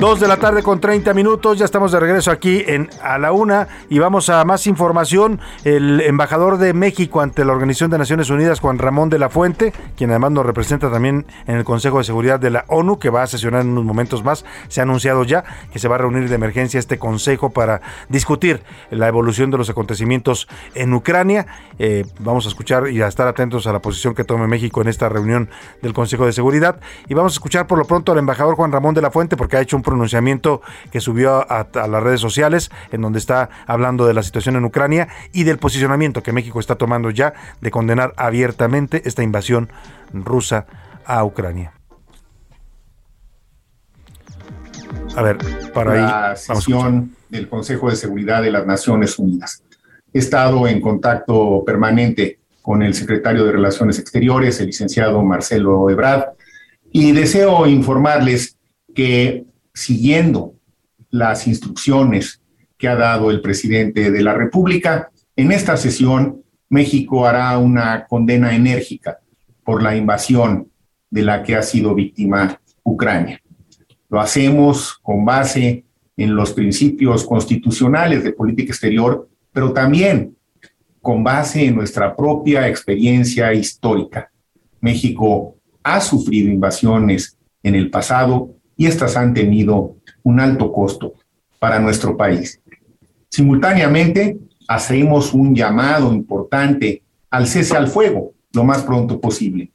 Dos 0.00 0.20
de 0.20 0.28
la 0.28 0.36
tarde 0.36 0.62
con 0.62 0.78
30 0.80 1.12
minutos, 1.12 1.58
ya 1.58 1.64
estamos 1.64 1.90
de 1.90 1.98
regreso 1.98 2.30
aquí 2.30 2.62
en 2.64 2.88
a 3.02 3.18
la 3.18 3.32
una 3.32 3.66
y 3.90 3.98
vamos 3.98 4.28
a 4.28 4.44
más 4.44 4.68
información. 4.68 5.40
El 5.64 6.00
embajador 6.02 6.58
de 6.58 6.72
México 6.72 7.20
ante 7.20 7.44
la 7.44 7.52
Organización 7.52 7.90
de 7.90 7.98
Naciones 7.98 8.30
Unidas, 8.30 8.60
Juan 8.60 8.78
Ramón 8.78 9.10
de 9.10 9.18
la 9.18 9.28
Fuente, 9.28 9.72
quien 9.96 10.10
además 10.10 10.30
nos 10.30 10.46
representa 10.46 10.88
también 10.88 11.26
en 11.48 11.56
el 11.56 11.64
Consejo 11.64 11.98
de 11.98 12.04
Seguridad 12.04 12.38
de 12.38 12.50
la 12.50 12.64
ONU, 12.68 13.00
que 13.00 13.10
va 13.10 13.24
a 13.24 13.26
sesionar 13.26 13.62
en 13.62 13.70
unos 13.70 13.84
momentos 13.84 14.22
más, 14.22 14.44
se 14.68 14.80
ha 14.80 14.84
anunciado 14.84 15.24
ya 15.24 15.42
que 15.72 15.80
se 15.80 15.88
va 15.88 15.96
a 15.96 15.98
reunir 15.98 16.28
de 16.28 16.34
emergencia 16.36 16.78
este 16.78 17.00
consejo 17.00 17.50
para 17.50 17.80
discutir 18.08 18.62
la 18.92 19.08
evolución 19.08 19.50
de 19.50 19.58
los 19.58 19.68
acontecimientos 19.68 20.46
en 20.76 20.94
Ucrania. 20.94 21.48
Eh, 21.80 22.06
vamos 22.20 22.46
a 22.46 22.50
escuchar 22.50 22.88
y 22.88 23.02
a 23.02 23.08
estar 23.08 23.26
atentos 23.26 23.66
a 23.66 23.72
la 23.72 23.80
posición 23.80 24.14
que 24.14 24.22
tome 24.22 24.46
México 24.46 24.80
en 24.80 24.86
esta 24.86 25.08
reunión 25.08 25.50
del 25.82 25.92
Consejo 25.92 26.24
de 26.24 26.32
Seguridad. 26.32 26.78
Y 27.08 27.14
vamos 27.14 27.32
a 27.32 27.34
escuchar 27.34 27.66
por 27.66 27.78
lo 27.78 27.84
pronto 27.84 28.12
al 28.12 28.18
embajador 28.18 28.54
Juan 28.54 28.70
Ramón 28.70 28.94
de 28.94 29.02
la 29.02 29.10
Fuente, 29.10 29.36
porque 29.36 29.56
ha 29.56 29.60
hecho 29.60 29.76
un 29.76 29.87
pronunciamiento 29.88 30.60
que 30.92 31.00
subió 31.00 31.50
a, 31.50 31.66
las 31.88 32.02
redes 32.02 32.20
sociales, 32.20 32.70
en 32.92 33.00
donde 33.00 33.18
está 33.18 33.48
hablando 33.66 34.06
de 34.06 34.12
la 34.12 34.22
situación 34.22 34.56
en 34.56 34.64
Ucrania 34.66 35.08
y 35.32 35.44
del 35.44 35.56
posicionamiento 35.56 36.22
que 36.22 36.32
México 36.32 36.60
está 36.60 36.74
tomando 36.74 37.10
ya 37.10 37.32
de 37.62 37.70
condenar 37.70 38.12
abiertamente 38.18 39.00
esta 39.06 39.22
invasión 39.22 39.70
rusa 40.12 40.66
a 41.06 41.24
Ucrania. 41.24 41.72
A 45.16 45.22
ver, 45.22 45.38
para 45.72 45.94
la 45.94 46.36
sesión 46.36 47.16
del 47.30 47.48
Consejo 47.48 47.88
de 47.88 47.96
Seguridad 47.96 48.42
de 48.42 48.50
las 48.50 48.66
Naciones 48.66 49.18
Unidas. 49.18 49.62
He 50.12 50.18
estado 50.18 50.68
en 50.68 50.82
contacto 50.82 51.62
permanente 51.64 52.38
con 52.60 52.82
el 52.82 52.92
secretario 52.92 53.44
de 53.44 53.52
Relaciones 53.52 53.98
Exteriores, 53.98 54.60
el 54.60 54.66
licenciado 54.66 55.22
Marcelo 55.22 55.88
Ebrard, 55.88 56.34
y 56.92 57.12
deseo 57.12 57.66
informarles 57.66 58.58
que 58.94 59.44
siguiendo 59.78 60.54
las 61.10 61.46
instrucciones 61.46 62.42
que 62.76 62.88
ha 62.88 62.96
dado 62.96 63.30
el 63.30 63.40
presidente 63.40 64.10
de 64.10 64.22
la 64.22 64.34
República, 64.34 65.10
en 65.36 65.52
esta 65.52 65.76
sesión 65.76 66.42
México 66.68 67.26
hará 67.26 67.56
una 67.58 68.06
condena 68.06 68.54
enérgica 68.54 69.20
por 69.64 69.82
la 69.82 69.96
invasión 69.96 70.68
de 71.10 71.22
la 71.22 71.44
que 71.44 71.54
ha 71.54 71.62
sido 71.62 71.94
víctima 71.94 72.60
Ucrania. 72.82 73.40
Lo 74.10 74.20
hacemos 74.20 74.98
con 75.00 75.24
base 75.24 75.84
en 76.16 76.34
los 76.34 76.52
principios 76.52 77.24
constitucionales 77.24 78.24
de 78.24 78.32
política 78.32 78.72
exterior, 78.72 79.28
pero 79.52 79.72
también 79.72 80.36
con 81.00 81.22
base 81.22 81.66
en 81.66 81.76
nuestra 81.76 82.16
propia 82.16 82.66
experiencia 82.68 83.54
histórica. 83.54 84.30
México 84.80 85.56
ha 85.84 86.00
sufrido 86.00 86.50
invasiones 86.50 87.38
en 87.62 87.76
el 87.76 87.90
pasado 87.90 88.57
y 88.78 88.86
estas 88.86 89.16
han 89.16 89.34
tenido 89.34 89.96
un 90.22 90.40
alto 90.40 90.72
costo 90.72 91.14
para 91.58 91.80
nuestro 91.80 92.16
país. 92.16 92.62
Simultáneamente, 93.28 94.38
hacemos 94.68 95.34
un 95.34 95.54
llamado 95.54 96.12
importante 96.12 97.02
al 97.28 97.46
cese 97.46 97.76
al 97.76 97.88
fuego 97.88 98.32
lo 98.52 98.64
más 98.64 98.84
pronto 98.84 99.20
posible, 99.20 99.72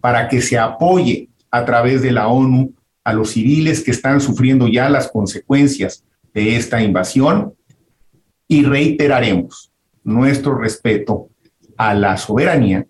para 0.00 0.28
que 0.28 0.42
se 0.42 0.58
apoye 0.58 1.28
a 1.50 1.64
través 1.64 2.02
de 2.02 2.10
la 2.10 2.28
ONU 2.28 2.74
a 3.04 3.12
los 3.12 3.30
civiles 3.30 3.82
que 3.82 3.92
están 3.92 4.20
sufriendo 4.20 4.68
ya 4.68 4.90
las 4.90 5.08
consecuencias 5.08 6.04
de 6.34 6.56
esta 6.56 6.82
invasión 6.82 7.54
y 8.48 8.64
reiteraremos 8.64 9.72
nuestro 10.02 10.58
respeto 10.58 11.30
a 11.76 11.94
la 11.94 12.16
soberanía, 12.16 12.86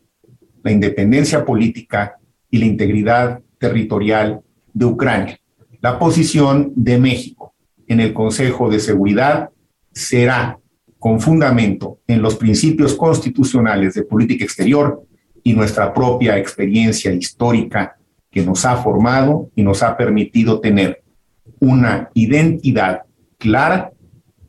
la 0.62 0.72
independencia 0.72 1.44
política 1.44 2.16
y 2.50 2.58
la 2.58 2.66
integridad 2.66 3.40
territorial 3.58 4.40
de 4.72 4.84
Ucrania. 4.84 5.39
La 5.80 5.98
posición 5.98 6.72
de 6.76 6.98
México 6.98 7.54
en 7.86 8.00
el 8.00 8.12
Consejo 8.12 8.68
de 8.70 8.80
Seguridad 8.80 9.50
será 9.92 10.58
con 10.98 11.20
fundamento 11.20 11.98
en 12.06 12.20
los 12.20 12.36
principios 12.36 12.94
constitucionales 12.94 13.94
de 13.94 14.02
política 14.02 14.44
exterior 14.44 15.02
y 15.42 15.54
nuestra 15.54 15.94
propia 15.94 16.36
experiencia 16.36 17.12
histórica 17.12 17.96
que 18.30 18.44
nos 18.44 18.64
ha 18.66 18.76
formado 18.76 19.50
y 19.56 19.62
nos 19.62 19.82
ha 19.82 19.96
permitido 19.96 20.60
tener 20.60 21.02
una 21.58 22.10
identidad 22.14 23.02
clara 23.38 23.90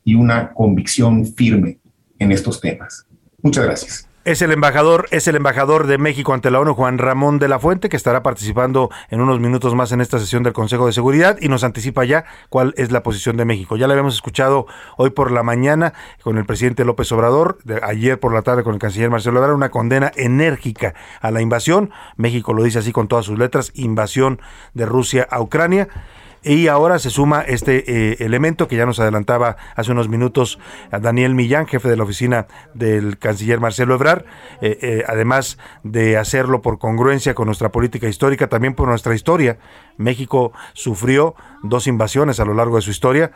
y 0.04 0.16
una 0.16 0.52
convicción 0.52 1.26
firme 1.26 1.80
en 2.20 2.32
estos 2.34 2.60
temas. 2.60 3.06
Muchas 3.42 3.64
gracias. 3.64 4.11
Es 4.24 4.44
el 4.44 4.52
embajador, 4.52 5.08
es 5.10 5.28
el 5.28 5.36
embajador 5.36 5.88
de 5.88 5.98
México 5.98 6.36
ante 6.36 6.52
la 6.52 6.60
ONU, 6.60 6.76
Juan 6.76 7.00
Ramón 7.00 7.40
de 7.40 7.48
la 7.48 7.58
Fuente, 7.58 7.90
que 7.90 7.98
estará 7.98 8.22
participando 8.22 8.92
en 9.10 9.20
unos 9.20 9.40
minutos 9.40 9.74
más 9.74 9.92
en 9.94 10.00
esta 10.00 10.20
sesión 10.20 10.44
del 10.44 10.54
Consejo 10.54 10.86
de 10.86 10.94
Seguridad 10.94 11.40
y 11.42 11.48
nos 11.48 11.64
anticipa 11.64 12.06
ya 12.06 12.26
cuál 12.50 12.76
es 12.78 12.92
la 12.92 13.02
posición 13.02 13.36
de 13.36 13.46
México. 13.46 13.78
Ya 13.78 13.88
la 13.88 13.94
habíamos 13.94 14.14
escuchado 14.14 14.68
hoy 14.96 15.10
por 15.10 15.32
la 15.32 15.42
mañana 15.42 15.94
con 16.22 16.38
el 16.38 16.46
presidente 16.46 16.86
López 16.86 17.12
Obrador, 17.12 17.58
ayer 17.82 18.20
por 18.20 18.32
la 18.32 18.44
tarde 18.44 18.62
con 18.62 18.76
el 18.76 18.80
canciller 18.80 19.10
Marcelo 19.10 19.40
Ebrard, 19.40 19.56
una 19.56 19.72
condena 19.72 20.12
enérgica 20.16 20.94
a 21.20 21.32
la 21.32 21.42
invasión. 21.42 21.90
México 22.16 22.54
lo 22.54 22.62
dice 22.62 22.78
así 22.78 22.92
con 22.92 23.08
todas 23.08 23.26
sus 23.26 23.40
letras, 23.40 23.72
invasión 23.74 24.40
de 24.76 24.86
Rusia 24.86 25.28
a 25.32 25.42
Ucrania. 25.42 25.88
Y 26.44 26.68
ahora 26.70 26.98
se 26.98 27.12
suma 27.12 27.42
este 27.42 27.84
eh, 27.86 28.18
elemento 28.20 28.68
que 28.68 28.76
ya 28.76 28.88
nos 28.88 29.00
adelantaba 29.00 29.58
hace 29.76 29.92
unos 29.92 30.10
minutos 30.10 30.58
a 30.90 30.98
Daniel 30.98 31.36
Millán, 31.36 31.68
jefe 31.68 31.88
de 31.88 31.96
la 31.96 32.04
oficina 32.04 32.48
del 32.74 33.20
canciller 33.20 33.60
Marcelo 33.60 33.94
Ebrard, 33.94 34.26
eh, 34.60 34.80
eh, 34.82 35.04
además 35.08 35.60
de 35.84 36.18
hacerlo 36.18 36.64
por 36.64 36.80
congruencia 36.80 37.36
con 37.36 37.46
nuestra 37.46 37.70
política 37.70 38.08
histórica, 38.08 38.48
también 38.48 38.74
por 38.74 38.88
nuestra 38.88 39.14
historia. 39.14 39.60
México 39.98 40.52
sufrió 40.74 41.36
dos 41.62 41.86
invasiones 41.86 42.40
a 42.40 42.46
lo 42.46 42.56
largo 42.56 42.78
de 42.78 42.82
su 42.82 42.90
historia. 42.92 43.32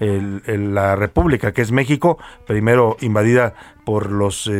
la 0.00 0.96
República, 0.96 1.52
que 1.52 1.60
es 1.60 1.72
México, 1.72 2.16
primero 2.46 2.96
invadida 3.00 3.52
por 3.84 4.10
los 4.10 4.50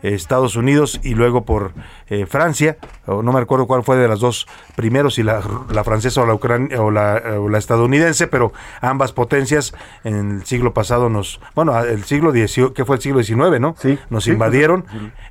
Estados 0.00 0.54
Unidos 0.54 1.00
y 1.02 1.16
luego 1.16 1.44
por 1.44 1.74
eh, 2.08 2.26
Francia, 2.26 2.76
o 3.06 3.22
no 3.22 3.32
me 3.32 3.40
recuerdo 3.40 3.66
cuál 3.66 3.82
fue 3.82 3.96
de 3.96 4.06
las 4.08 4.20
dos 4.20 4.46
primeros, 4.76 5.14
si 5.14 5.22
la, 5.22 5.42
francesa 5.84 6.22
o 6.22 6.26
la, 6.26 6.34
Ucrania, 6.34 6.80
o, 6.80 6.90
la, 6.90 7.58
estadounidense, 7.58 8.26
pero 8.26 8.52
ambas 8.80 9.12
potencias 9.12 9.74
en 10.04 10.38
el 10.38 10.46
siglo 10.46 10.72
pasado 10.72 11.08
nos, 11.08 11.40
bueno, 11.54 11.78
el 11.82 12.04
siglo 12.04 12.32
XIX, 12.32 12.72
que 12.72 12.84
fue 12.84 12.96
el 12.96 13.02
siglo 13.02 13.22
XIX, 13.22 13.60
¿no? 13.60 13.74
Sí. 13.78 13.98
Nos 14.10 14.26
invadieron. 14.28 14.84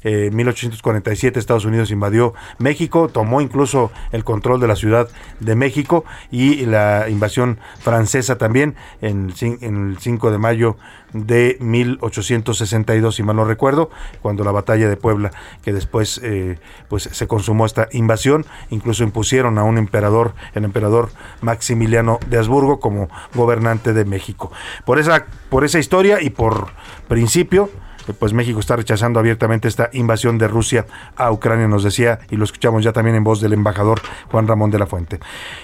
Eh, 0.04 0.28
en 0.28 0.36
1847 0.36 1.40
Estados 1.40 1.66
Unidos 1.66 1.92
invadió 1.92 2.34
México, 2.58 3.08
tomó 3.08 3.42
incluso 3.42 3.92
el 4.12 4.24
control 4.24 4.60
de 4.60 4.68
la 4.68 4.76
Ciudad 4.76 5.08
de 5.40 5.56
México 5.56 6.06
y 6.32 6.66
la 6.66 7.10
invasión 7.10 7.60
francesa 7.80 8.38
también 8.38 8.76
en, 9.02 9.34
en 9.42 9.92
el 9.92 9.98
5 10.00 10.32
de 10.32 10.38
mayo 10.38 10.78
de 11.16 11.58
1862, 11.62 13.16
si 13.16 13.24
mal 13.24 13.38
no 13.38 13.46
recuerdo, 13.46 13.90
cuando 14.22 14.44
la 14.44 14.52
batalla 14.52 14.90
de 14.90 14.98
Puebla, 14.98 15.32
que 15.64 15.72
después 15.72 16.20
eh, 16.24 16.58
pues 16.90 17.04
se 17.04 17.28
consumó 17.28 17.66
esta 17.66 17.88
invasión, 17.92 18.46
incluso 18.70 19.04
impusieron 19.04 19.58
a 19.58 19.64
un 19.64 19.78
emperador, 19.78 20.34
el 20.54 20.66
emperador 20.66 21.10
Maximiliano 21.42 22.20
de 22.28 22.38
Habsburgo, 22.38 22.80
como 22.80 23.10
gobernante 23.34 23.94
de 23.94 24.06
México. 24.06 24.52
Por 24.86 25.00
esa, 25.00 25.26
por 25.50 25.64
esa 25.64 25.80
historia 25.80 26.22
y 26.22 26.30
por 26.30 26.68
principio, 27.08 27.70
pues 28.14 28.34
México 28.34 28.60
está 28.60 28.76
rechazando 28.76 29.20
abiertamente 29.20 29.68
esta 29.68 29.90
invasión 29.94 30.38
de 30.38 30.48
Rusia 30.48 30.86
a 31.16 31.32
Ucrania, 31.32 31.68
nos 31.68 31.84
decía, 31.84 32.20
y 32.30 32.36
lo 32.36 32.44
escuchamos 32.44 32.84
ya 32.84 32.92
también 32.92 33.16
en 33.16 33.24
voz 33.24 33.42
del 33.42 33.54
embajador 33.54 34.02
Juan 34.32 34.48
Ramón 34.48 34.72
de 34.72 34.80
la 34.80 34.88
Fuente. 34.88 35.20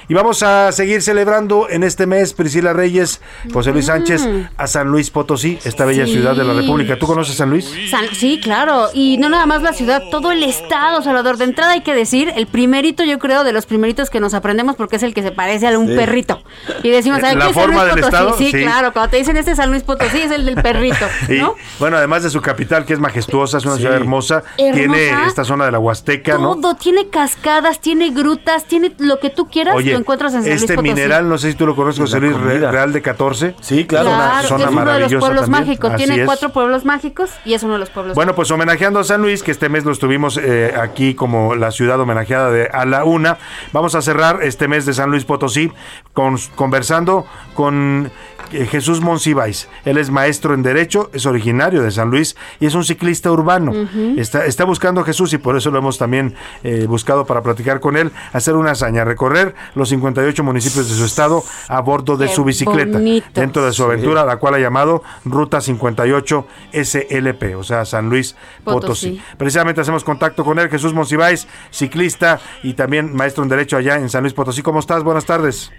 Y 0.07 0.13
vamos 0.13 0.43
a 0.43 0.71
seguir 0.71 1.01
celebrando 1.01 1.69
en 1.69 1.83
este 1.83 2.05
mes, 2.05 2.33
Priscila 2.33 2.73
Reyes, 2.73 3.21
José 3.53 3.71
Luis 3.71 3.85
Sánchez, 3.85 4.27
a 4.57 4.67
San 4.67 4.87
Luis 4.87 5.09
Potosí, 5.09 5.59
esta 5.63 5.85
bella 5.85 6.05
ciudad 6.05 6.35
de 6.35 6.43
la 6.43 6.53
República. 6.53 6.97
¿Tú 6.97 7.07
conoces 7.07 7.35
San 7.35 7.49
Luis? 7.49 7.71
sí, 8.13 8.39
claro, 8.41 8.87
y 8.93 9.17
no 9.17 9.29
nada 9.29 9.45
más 9.45 9.61
la 9.61 9.73
ciudad, 9.73 10.03
todo 10.09 10.31
el 10.31 10.43
estado, 10.43 11.01
Salvador. 11.01 11.37
De 11.37 11.45
entrada 11.45 11.73
hay 11.73 11.81
que 11.81 11.93
decir, 11.93 12.31
el 12.35 12.47
primerito, 12.47 13.03
yo 13.03 13.19
creo, 13.19 13.43
de 13.43 13.53
los 13.53 13.65
primeritos 13.65 14.09
que 14.09 14.19
nos 14.19 14.33
aprendemos, 14.33 14.75
porque 14.75 14.95
es 14.95 15.03
el 15.03 15.13
que 15.13 15.21
se 15.21 15.31
parece 15.31 15.67
a 15.67 15.77
un 15.77 15.87
perrito. 15.87 16.41
Y 16.83 16.89
decimos, 16.89 17.21
¿sabes 17.21 17.37
¿La 17.37 17.47
qué 17.47 17.53
forma 17.53 17.85
San 17.85 17.91
Luis 17.91 17.95
del 17.95 18.03
Potosí? 18.03 18.23
Estado? 18.23 18.37
Sí, 18.37 18.51
claro, 18.51 18.93
cuando 18.93 19.11
te 19.11 19.17
dicen 19.17 19.37
este 19.37 19.51
es 19.51 19.57
San 19.57 19.69
Luis 19.69 19.83
Potosí, 19.83 20.21
es 20.21 20.31
el 20.31 20.45
del 20.45 20.55
perrito, 20.55 21.05
¿no? 21.29 21.55
bueno, 21.79 21.97
además 21.97 22.23
de 22.23 22.29
su 22.31 22.41
capital, 22.41 22.85
que 22.85 22.93
es 22.93 22.99
majestuosa, 22.99 23.57
es 23.57 23.65
una 23.65 23.75
ciudad 23.75 23.95
hermosa. 23.95 24.43
Tiene 24.55 25.25
esta 25.27 25.43
zona 25.43 25.65
de 25.65 25.71
la 25.71 25.79
Huasteca, 25.79 26.37
¿no? 26.37 26.55
Todo, 26.55 26.75
tiene 26.75 27.09
cascadas, 27.09 27.79
tiene 27.79 28.11
grutas, 28.11 28.65
tiene 28.65 28.93
lo 28.97 29.19
que 29.19 29.29
tú 29.29 29.47
quieras, 29.49 29.75
lo 29.75 29.97
encuentras 29.97 30.33
en 30.33 30.43
San 30.43 30.51
Este 30.51 30.75
Luis 30.75 30.83
mineral, 30.83 31.27
no 31.29 31.37
sé 31.37 31.51
si 31.51 31.57
tú 31.57 31.65
lo 31.65 31.75
conoces, 31.75 31.99
José 31.99 32.19
Luis, 32.19 32.35
Real 32.37 32.93
de 32.93 33.01
14. 33.01 33.55
Sí, 33.61 33.85
claro. 33.85 34.09
una 34.09 34.41
zona 34.43 34.63
es 34.63 34.69
uno 34.71 34.91
de 34.91 34.99
los 34.99 35.13
pueblos 35.13 35.41
también. 35.41 35.67
mágicos. 35.67 35.95
Tiene 35.95 36.25
cuatro 36.25 36.49
pueblos 36.49 36.85
mágicos 36.85 37.31
y 37.45 37.53
es 37.53 37.63
uno 37.63 37.73
de 37.73 37.79
los 37.79 37.89
pueblos 37.89 38.15
Bueno, 38.15 38.35
pues 38.35 38.49
homenajeando 38.51 38.99
a 38.99 39.03
San 39.03 39.21
Luis, 39.21 39.43
que 39.43 39.51
este 39.51 39.69
mes 39.69 39.85
lo 39.85 39.91
estuvimos 39.91 40.37
eh, 40.37 40.73
aquí 40.79 41.13
como 41.13 41.55
la 41.55 41.71
ciudad 41.71 41.99
homenajeada 41.99 42.51
de 42.51 42.67
a 42.71 42.85
la 42.85 43.03
una. 43.03 43.37
Vamos 43.73 43.95
a 43.95 44.01
cerrar 44.01 44.39
este 44.43 44.67
mes 44.67 44.85
de 44.85 44.93
San 44.93 45.09
Luis 45.09 45.25
Potosí 45.25 45.71
con, 46.13 46.37
conversando 46.55 47.25
con 47.53 48.11
eh, 48.51 48.65
Jesús 48.65 49.01
Monsiváis. 49.01 49.69
Él 49.85 49.97
es 49.97 50.09
maestro 50.09 50.53
en 50.53 50.63
Derecho, 50.63 51.09
es 51.13 51.25
originario 51.25 51.81
de 51.81 51.91
San 51.91 52.09
Luis 52.09 52.20
Luis 52.21 52.35
y 52.59 52.65
es 52.65 52.75
un 52.75 52.83
ciclista 52.83 53.31
urbano. 53.31 53.73
está, 54.17 54.45
está 54.45 54.65
buscando 54.65 55.01
a 55.01 55.03
Jesús 55.03 55.33
y 55.33 55.37
por 55.37 55.57
eso 55.57 55.71
lo 55.71 55.79
hemos 55.79 55.97
también 55.97 56.35
eh, 56.63 56.85
buscado 56.87 57.25
para 57.25 57.41
platicar 57.41 57.79
con 57.79 57.97
él, 57.97 58.11
hacer 58.33 58.55
una 58.55 58.71
hazaña, 58.71 59.03
recorrer 59.03 59.55
los 59.75 59.89
58 59.89 60.43
municipios 60.43 60.89
de 60.89 60.95
su 60.95 61.05
estado 61.05 61.43
a 61.67 61.81
bordo 61.81 62.17
de 62.17 62.27
su 62.27 62.43
bicicleta, 62.43 62.99
dentro 63.33 63.65
de 63.65 63.73
su 63.73 63.83
aventura, 63.83 64.25
la 64.25 64.37
cual 64.37 64.55
ha 64.55 64.59
llamado 64.59 65.03
Ruta 65.25 65.61
58 65.61 66.47
SLP, 66.73 67.55
o 67.57 67.63
sea, 67.63 67.85
San 67.85 68.09
Luis 68.09 68.35
Potosí. 68.63 69.21
Precisamente 69.37 69.81
hacemos 69.81 70.03
contacto 70.03 70.43
con 70.43 70.59
él, 70.59 70.69
Jesús 70.69 70.93
Monsiváis, 70.93 71.47
ciclista 71.71 72.39
y 72.63 72.73
también 72.73 73.13
maestro 73.15 73.43
en 73.43 73.49
Derecho 73.49 73.77
allá 73.77 73.95
en 73.95 74.09
San 74.09 74.21
Luis 74.21 74.33
Potosí. 74.33 74.61
¿Cómo 74.61 74.79
estás? 74.79 75.03
Buenas 75.03 75.25
tardes. 75.25 75.71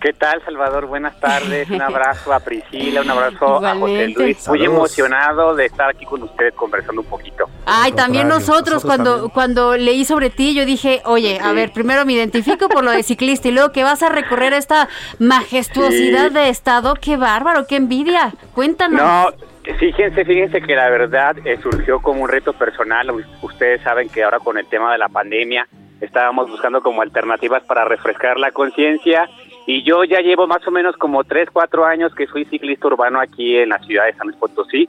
¿Qué 0.00 0.14
tal, 0.14 0.42
Salvador? 0.46 0.86
Buenas 0.86 1.20
tardes. 1.20 1.68
Un 1.68 1.82
abrazo 1.82 2.32
a 2.32 2.40
Priscila, 2.40 3.02
un 3.02 3.10
abrazo 3.10 3.62
a 3.62 3.74
José 3.74 4.08
Luis. 4.08 4.48
Muy 4.48 4.64
emocionado 4.64 5.54
de 5.54 5.66
estar 5.66 5.90
aquí 5.90 6.06
con 6.06 6.22
ustedes 6.22 6.54
conversando 6.54 7.02
un 7.02 7.06
poquito. 7.06 7.50
Ay, 7.66 7.92
también 7.92 8.26
nosotros, 8.26 8.82
cuando 8.82 9.28
cuando 9.28 9.76
leí 9.76 10.06
sobre 10.06 10.30
ti, 10.30 10.54
yo 10.54 10.64
dije, 10.64 11.02
oye, 11.04 11.38
a 11.38 11.52
ver, 11.52 11.72
primero 11.72 12.06
me 12.06 12.14
identifico 12.14 12.70
por 12.70 12.82
lo 12.82 12.92
de 12.92 13.02
ciclista 13.02 13.48
y 13.48 13.52
luego 13.52 13.72
que 13.72 13.84
vas 13.84 14.02
a 14.02 14.08
recorrer 14.08 14.54
esta 14.54 14.88
majestuosidad 15.18 16.30
de 16.30 16.48
estado. 16.48 16.94
Qué 16.94 17.18
bárbaro, 17.18 17.66
qué 17.66 17.76
envidia. 17.76 18.32
Cuéntanos. 18.54 19.02
No, 19.02 19.50
Fíjense, 19.78 20.24
fíjense 20.24 20.62
que 20.62 20.74
la 20.74 20.88
verdad 20.88 21.36
eh, 21.44 21.58
surgió 21.62 22.00
como 22.00 22.22
un 22.22 22.28
reto 22.28 22.54
personal. 22.54 23.10
Ustedes 23.42 23.82
saben 23.82 24.08
que 24.08 24.24
ahora 24.24 24.38
con 24.38 24.56
el 24.56 24.66
tema 24.66 24.90
de 24.90 24.98
la 24.98 25.08
pandemia 25.10 25.68
estábamos 26.00 26.50
buscando 26.50 26.80
como 26.80 27.02
alternativas 27.02 27.62
para 27.64 27.84
refrescar 27.84 28.38
la 28.38 28.50
conciencia 28.52 29.28
y 29.70 29.84
yo 29.84 30.02
ya 30.02 30.20
llevo 30.20 30.48
más 30.48 30.66
o 30.66 30.72
menos 30.72 30.96
como 30.96 31.22
3, 31.22 31.48
4 31.52 31.84
años 31.84 32.12
que 32.12 32.26
soy 32.26 32.44
ciclista 32.46 32.88
urbano 32.88 33.20
aquí 33.20 33.56
en 33.56 33.68
la 33.68 33.78
ciudad 33.78 34.06
de 34.06 34.14
San 34.14 34.26
Luis 34.26 34.36
Potosí. 34.36 34.88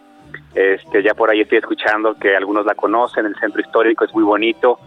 Este, 0.55 1.03
ya 1.03 1.13
por 1.13 1.29
ahí 1.29 1.41
estoy 1.41 1.59
escuchando 1.59 2.15
que 2.15 2.35
algunos 2.35 2.65
la 2.65 2.73
conocen, 2.73 3.27
el 3.27 3.35
centro 3.35 3.61
histórico 3.61 4.05
es 4.05 4.13
muy 4.15 4.23
bonito, 4.23 4.79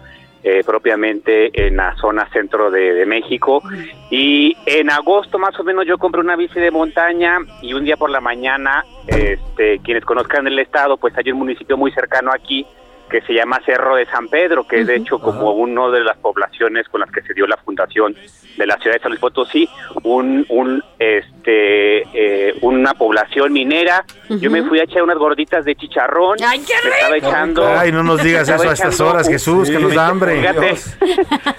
eh, 0.43 0.65
propiamente 0.67 1.69
en 1.69 1.77
la 1.77 1.95
zona 1.95 2.29
centro 2.31 2.73
de, 2.73 3.07
México. 3.07 3.63
Y 4.11 4.57
en 4.67 4.91
agosto 4.91 5.39
más 5.39 5.57
o 5.61 5.63
menos 5.63 5.87
yo 5.87 5.97
compré 5.97 6.23
una 6.23 6.35
bici 6.35 6.59
de 6.59 6.73
montaña 6.73 7.39
y 7.63 7.73
un 7.73 7.85
día 7.85 7.97
por 7.97 8.11
la 8.11 8.21
mañana, 8.21 8.85
este, 9.07 9.79
quienes 9.79 10.05
conozcan 10.05 10.49
el 10.49 10.59
estado, 10.59 10.97
pues 10.97 11.17
hay 11.17 11.31
un 11.31 11.39
municipio 11.39 11.77
muy 11.77 11.93
cercano 11.93 12.33
aquí 12.35 12.67
que 13.11 13.21
se 13.23 13.33
llama 13.33 13.61
Cerro 13.65 13.97
de 13.97 14.07
San 14.07 14.29
Pedro, 14.29 14.67
que 14.67 14.81
es 14.81 14.87
de 14.87 14.97
hecho 14.97 15.19
como 15.19 15.53
uno 15.53 15.91
de 15.91 16.01
las 16.01 16.17
poblaciones 16.19 16.89
con 16.89 17.01
las 17.01 17.11
que 17.11 17.23
se 17.23 17.35
dio 17.35 17.47
la 17.47 17.57
fundación 17.57 18.17
de 18.57 18.67
la 18.67 18.77
ciudad 18.79 18.97
de 18.97 19.03
San 19.03 19.11
Luis 19.11 19.21
Potosí, 19.21 19.69
un, 20.03 20.47
un 20.49 20.83
este 20.99 22.03
eh, 22.13 22.55
una 22.63 22.95
población 22.95 23.53
minera. 23.53 24.05
Yo 24.29 24.51
me 24.51 24.63
fui 24.63 24.81
a 24.81 24.85
echar 24.85 25.03
unas 25.03 25.19
gorditas 25.19 25.65
de 25.65 25.75
chicharrón. 25.75 26.39
¡Ay, 26.45 26.61
qué 26.61 26.75
rico! 26.77 26.89
Me 26.89 26.95
estaba 26.95 27.17
echando. 27.17 27.67
Ay, 27.67 27.93
no 27.93 28.03
nos 28.03 28.23
digas 28.23 28.49
eso 28.49 28.69
a 28.69 28.73
estas 28.73 29.01
horas, 29.01 29.29
Jesús, 29.29 29.71
que 29.71 29.79
nos 29.79 29.95
da 29.95 30.09
hambre. 30.09 30.37
Fíjate, 30.41 30.75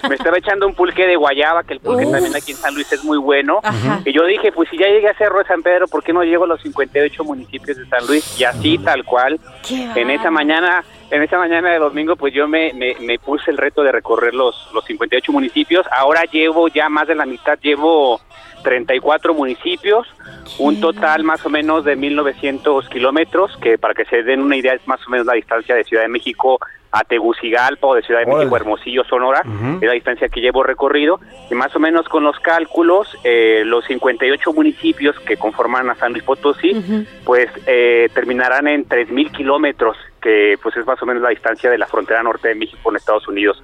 me 0.08 0.14
estaba 0.14 0.38
echando 0.38 0.66
un 0.66 0.74
pulque 0.74 1.06
de 1.06 1.16
guayaba, 1.16 1.62
que 1.64 1.74
el 1.74 1.80
pulque 1.80 2.06
también 2.06 2.34
aquí 2.34 2.52
en 2.52 2.58
San 2.58 2.74
Luis 2.74 2.90
es 2.92 3.04
muy 3.04 3.18
bueno. 3.18 3.60
Y 4.04 4.12
yo 4.12 4.24
dije, 4.24 4.52
pues 4.52 4.68
si 4.70 4.78
ya 4.78 4.86
llegué 4.86 5.08
a 5.08 5.14
Cerro 5.14 5.38
de 5.38 5.44
San 5.44 5.62
Pedro, 5.62 5.86
¿por 5.86 6.02
qué 6.02 6.12
no 6.12 6.22
llego 6.24 6.44
a 6.44 6.48
los 6.48 6.60
58 6.62 7.24
municipios 7.24 7.76
de 7.76 7.86
San 7.86 8.06
Luis? 8.06 8.40
Y 8.40 8.44
así, 8.44 8.78
tal 8.78 9.04
cual, 9.04 9.38
en 9.70 10.10
esa 10.10 10.30
mañana 10.30 10.84
en 11.10 11.22
esa 11.22 11.38
mañana 11.38 11.70
de 11.70 11.78
domingo, 11.78 12.16
pues 12.16 12.34
yo 12.34 12.48
me, 12.48 12.72
me, 12.72 13.18
puse 13.18 13.50
el 13.50 13.56
reto 13.56 13.82
de 13.82 13.92
recorrer 13.92 14.34
los, 14.34 14.70
los 14.74 14.84
58 14.84 15.32
municipios. 15.32 15.86
Ahora 15.90 16.22
llevo 16.24 16.68
ya 16.68 16.88
más 16.88 17.06
de 17.06 17.14
la 17.14 17.26
mitad, 17.26 17.58
llevo 17.60 18.20
34 18.62 19.34
municipios, 19.34 20.06
un 20.58 20.80
total 20.80 21.22
más 21.22 21.44
o 21.46 21.50
menos 21.50 21.84
de 21.84 21.96
1.900 21.96 22.88
kilómetros, 22.88 23.56
que 23.58 23.78
para 23.78 23.94
que 23.94 24.04
se 24.06 24.22
den 24.22 24.40
una 24.40 24.56
idea 24.56 24.74
es 24.74 24.86
más 24.88 25.00
o 25.06 25.10
menos 25.10 25.26
la 25.26 25.34
distancia 25.34 25.74
de 25.74 25.84
Ciudad 25.84 26.02
de 26.02 26.08
México 26.08 26.58
a 26.90 27.04
Tegucigalpa 27.04 27.86
o 27.86 27.94
de 27.94 28.02
Ciudad 28.02 28.20
de 28.20 28.26
México 28.26 28.56
Hermosillo, 28.56 29.04
Sonora, 29.04 29.42
es 29.80 29.86
la 29.86 29.92
distancia 29.92 30.28
que 30.28 30.40
llevo 30.40 30.62
recorrido, 30.62 31.20
y 31.50 31.54
más 31.54 31.74
o 31.76 31.78
menos 31.78 32.08
con 32.08 32.24
los 32.24 32.38
cálculos, 32.40 33.16
eh, 33.22 33.62
los 33.64 33.84
58 33.84 34.52
municipios 34.52 35.18
que 35.20 35.36
conforman 35.36 35.90
a 35.90 35.94
San 35.94 36.12
Luis 36.12 36.24
Potosí, 36.24 37.06
pues 37.24 37.48
eh, 37.66 38.08
terminarán 38.14 38.66
en 38.66 38.88
3.000 38.88 39.30
kilómetros, 39.30 39.96
que 40.26 40.58
pues 40.60 40.76
es 40.76 40.84
más 40.84 41.00
o 41.00 41.06
menos 41.06 41.22
la 41.22 41.28
distancia 41.28 41.70
de 41.70 41.78
la 41.78 41.86
frontera 41.86 42.20
norte 42.20 42.48
de 42.48 42.56
México 42.56 42.80
con 42.82 42.96
Estados 42.96 43.28
Unidos. 43.28 43.62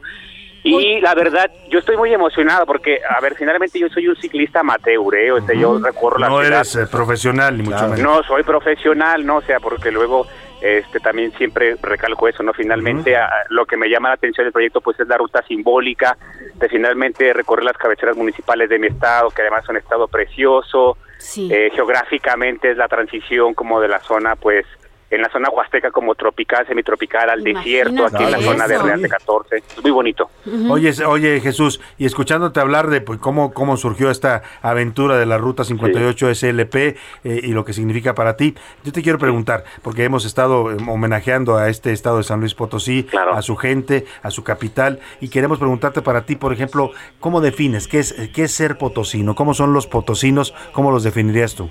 Y 0.63 1.01
la 1.01 1.13
verdad, 1.17 1.51
yo 1.69 1.81
estoy 1.81 1.97
muy 1.97 2.15
emocionado 2.15 2.67
porque, 2.67 3.01
a 3.05 3.21
ver, 3.21 3.35
finalmente 3.35 3.81
yo 3.81 3.89
soy 3.89 4.07
un 4.07 4.15
ciclista 4.15 4.61
amateur, 4.61 5.13
¿eh? 5.17 5.33
o 5.33 5.45
sea, 5.45 5.57
yo 5.57 5.81
recorro 5.81 6.21
la 6.21 6.29
no 6.29 6.41
eres 6.41 6.77
eh, 6.77 6.87
profesional, 6.87 7.59
ni 7.59 7.65
mucho 7.65 7.89
menos. 7.89 7.99
No, 7.99 8.23
soy 8.23 8.45
profesional, 8.45 9.27
¿no? 9.27 9.39
O 9.39 9.43
sea, 9.43 9.59
porque 9.59 9.91
luego 9.91 10.25
este 10.61 11.01
también 11.01 11.33
siempre 11.33 11.75
recalco 11.83 12.29
eso, 12.29 12.45
¿no? 12.45 12.53
Finalmente, 12.53 13.17
lo 13.49 13.67
que 13.67 13.77
me 13.77 13.89
llama 13.89 14.11
la 14.11 14.15
atención 14.15 14.45
del 14.45 14.53
proyecto, 14.53 14.81
pues 14.81 15.01
es 15.01 15.09
la 15.09 15.19
ruta 15.19 15.43
simbólica 15.49 16.17
de 16.55 16.69
finalmente 16.69 17.33
recorrer 17.33 17.65
las 17.65 17.77
cabeceras 17.77 18.17
municipales 18.17 18.71
de 18.71 18.79
mi 18.79 18.87
estado, 18.87 19.31
que 19.31 19.43
además 19.43 19.65
son 19.65 19.75
un 19.75 19.83
estado 19.83 20.07
precioso. 20.07 20.97
Eh, 21.37 21.71
geográficamente 21.75 22.71
es 22.71 22.77
la 22.77 22.87
transición 22.87 23.55
como 23.55 23.81
de 23.81 23.89
la 23.89 23.99
zona, 23.99 24.37
pues, 24.37 24.65
en 25.13 25.21
la 25.21 25.29
zona 25.31 25.51
huasteca 25.51 25.91
como 25.91 26.15
tropical, 26.15 26.67
semitropical, 26.67 27.29
al 27.29 27.45
desierto, 27.45 28.07
aquí 28.07 28.25
en 28.25 28.31
la 28.31 28.41
zona 28.41 28.67
de 28.67 28.79
Real 28.79 29.03
de 29.03 29.09
14. 29.11 29.57
Es 29.57 29.83
muy 29.83 29.91
bonito. 29.91 30.31
Oye, 30.71 30.93
oye 31.05 31.39
Jesús, 31.41 31.81
y 31.99 32.07
escuchándote 32.07 32.61
hablar 32.61 32.89
de 32.89 33.03
pues, 33.03 33.19
cómo, 33.19 33.53
cómo 33.53 33.77
surgió 33.77 34.11
esta 34.11 34.43
aventura 34.63 35.19
de 35.19 35.27
la 35.27 35.37
Ruta 35.37 35.65
58 35.65 36.35
SLP 36.35 36.75
eh, 36.77 36.97
y 37.25 37.49
lo 37.49 37.65
que 37.67 37.75
significa 37.75 38.15
para 38.15 38.39
ti, 38.39 38.55
yo 38.85 38.93
te 38.93 39.03
quiero 39.03 39.19
preguntar, 39.19 39.65
porque 39.83 40.05
hemos 40.05 40.25
estado 40.25 40.73
eh, 40.73 40.77
homenajeando 40.89 41.59
a 41.59 41.69
este 41.69 41.93
estado 41.93 42.17
de 42.17 42.23
San 42.23 42.41
Luis 42.41 42.55
Potosí, 42.55 43.07
a 43.13 43.43
su 43.43 43.57
gente, 43.57 44.07
a 44.23 44.31
su 44.31 44.45
capital, 44.45 45.01
y 45.21 45.29
queremos 45.29 45.59
preguntarte 45.59 46.01
para 46.01 46.25
ti, 46.25 46.37
por 46.37 46.55
ejemplo, 46.55 46.91
¿cómo 47.21 47.43
defines 47.43 47.87
qué 47.87 47.99
es, 47.99 48.15
qué 48.35 48.45
es 48.45 48.53
ser 48.53 48.79
potosino? 48.79 49.35
¿Cómo 49.35 49.53
son 49.53 49.75
los 49.75 49.87
potosinos? 49.87 50.55
¿Cómo 50.73 50.91
los 50.91 51.05
definirías 51.05 51.55
tú? 51.55 51.69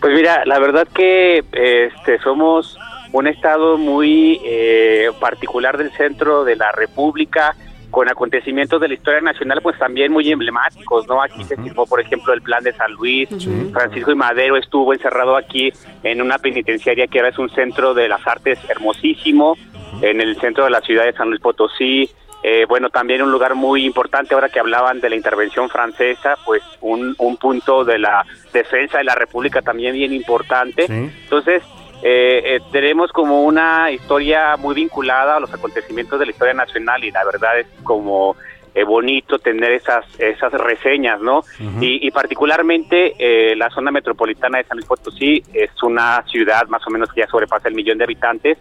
Pues 0.00 0.14
mira, 0.14 0.44
la 0.44 0.58
verdad 0.58 0.86
que 0.88 1.44
este 1.52 2.18
somos 2.20 2.78
un 3.12 3.26
estado 3.26 3.78
muy 3.78 4.40
eh, 4.44 5.08
particular 5.20 5.78
del 5.78 5.90
centro 5.92 6.44
de 6.44 6.56
la 6.56 6.70
República, 6.72 7.56
con 7.90 8.08
acontecimientos 8.10 8.80
de 8.80 8.88
la 8.88 8.94
historia 8.94 9.20
nacional, 9.20 9.60
pues 9.62 9.78
también 9.78 10.12
muy 10.12 10.30
emblemáticos, 10.30 11.06
¿no? 11.06 11.22
Aquí 11.22 11.44
se 11.44 11.56
firmó, 11.56 11.86
por 11.86 12.00
ejemplo, 12.00 12.34
el 12.34 12.42
plan 12.42 12.62
de 12.62 12.72
San 12.72 12.92
Luis, 12.92 13.28
Francisco 13.72 14.10
y 14.10 14.14
Madero 14.14 14.56
estuvo 14.56 14.92
encerrado 14.92 15.36
aquí 15.36 15.72
en 16.02 16.20
una 16.20 16.38
penitenciaria 16.38 17.06
que 17.06 17.20
ahora 17.20 17.30
es 17.30 17.38
un 17.38 17.48
centro 17.50 17.94
de 17.94 18.08
las 18.08 18.26
artes 18.26 18.58
hermosísimo, 18.68 19.56
en 20.02 20.20
el 20.20 20.38
centro 20.40 20.64
de 20.64 20.70
la 20.70 20.80
ciudad 20.80 21.04
de 21.04 21.14
San 21.14 21.30
Luis 21.30 21.40
Potosí, 21.40 22.10
eh, 22.48 22.64
bueno, 22.68 22.90
también 22.90 23.22
un 23.22 23.32
lugar 23.32 23.56
muy 23.56 23.84
importante, 23.84 24.32
ahora 24.32 24.48
que 24.48 24.60
hablaban 24.60 25.00
de 25.00 25.10
la 25.10 25.16
intervención 25.16 25.68
francesa, 25.68 26.36
pues 26.44 26.62
un, 26.80 27.16
un 27.18 27.36
punto 27.38 27.84
de 27.84 27.98
la 27.98 28.24
defensa 28.52 28.98
de 28.98 29.02
la 29.02 29.16
República 29.16 29.62
también 29.62 29.94
bien 29.94 30.12
importante. 30.12 30.84
Entonces, 30.84 31.64
eh, 32.04 32.42
eh, 32.44 32.60
tenemos 32.70 33.10
como 33.10 33.42
una 33.42 33.90
historia 33.90 34.56
muy 34.56 34.76
vinculada 34.76 35.38
a 35.38 35.40
los 35.40 35.52
acontecimientos 35.52 36.20
de 36.20 36.26
la 36.26 36.30
historia 36.30 36.54
nacional 36.54 37.02
y 37.02 37.10
la 37.10 37.24
verdad 37.24 37.58
es 37.58 37.66
como 37.82 38.36
bonito 38.86 39.38
tener 39.38 39.72
esas 39.72 40.04
esas 40.20 40.52
reseñas, 40.52 41.20
¿no? 41.20 41.42
y, 41.80 42.06
y, 42.06 42.10
particularmente 42.10 43.14
la 43.56 43.70
zona 43.70 43.90
metropolitana 43.90 44.58
de 44.58 44.64
San 44.64 44.76
Luis 44.76 44.86
Potosí 44.86 45.42
es 45.52 45.70
una 45.82 46.22
ciudad 46.28 46.68
más 46.68 46.86
o 46.86 46.90
menos 46.90 47.10
que 47.10 47.22
ya 47.22 47.26
sobrepasa 47.26 47.68
el 47.68 47.74
millón 47.74 47.96
de 47.96 48.04
habitantes 48.04 48.58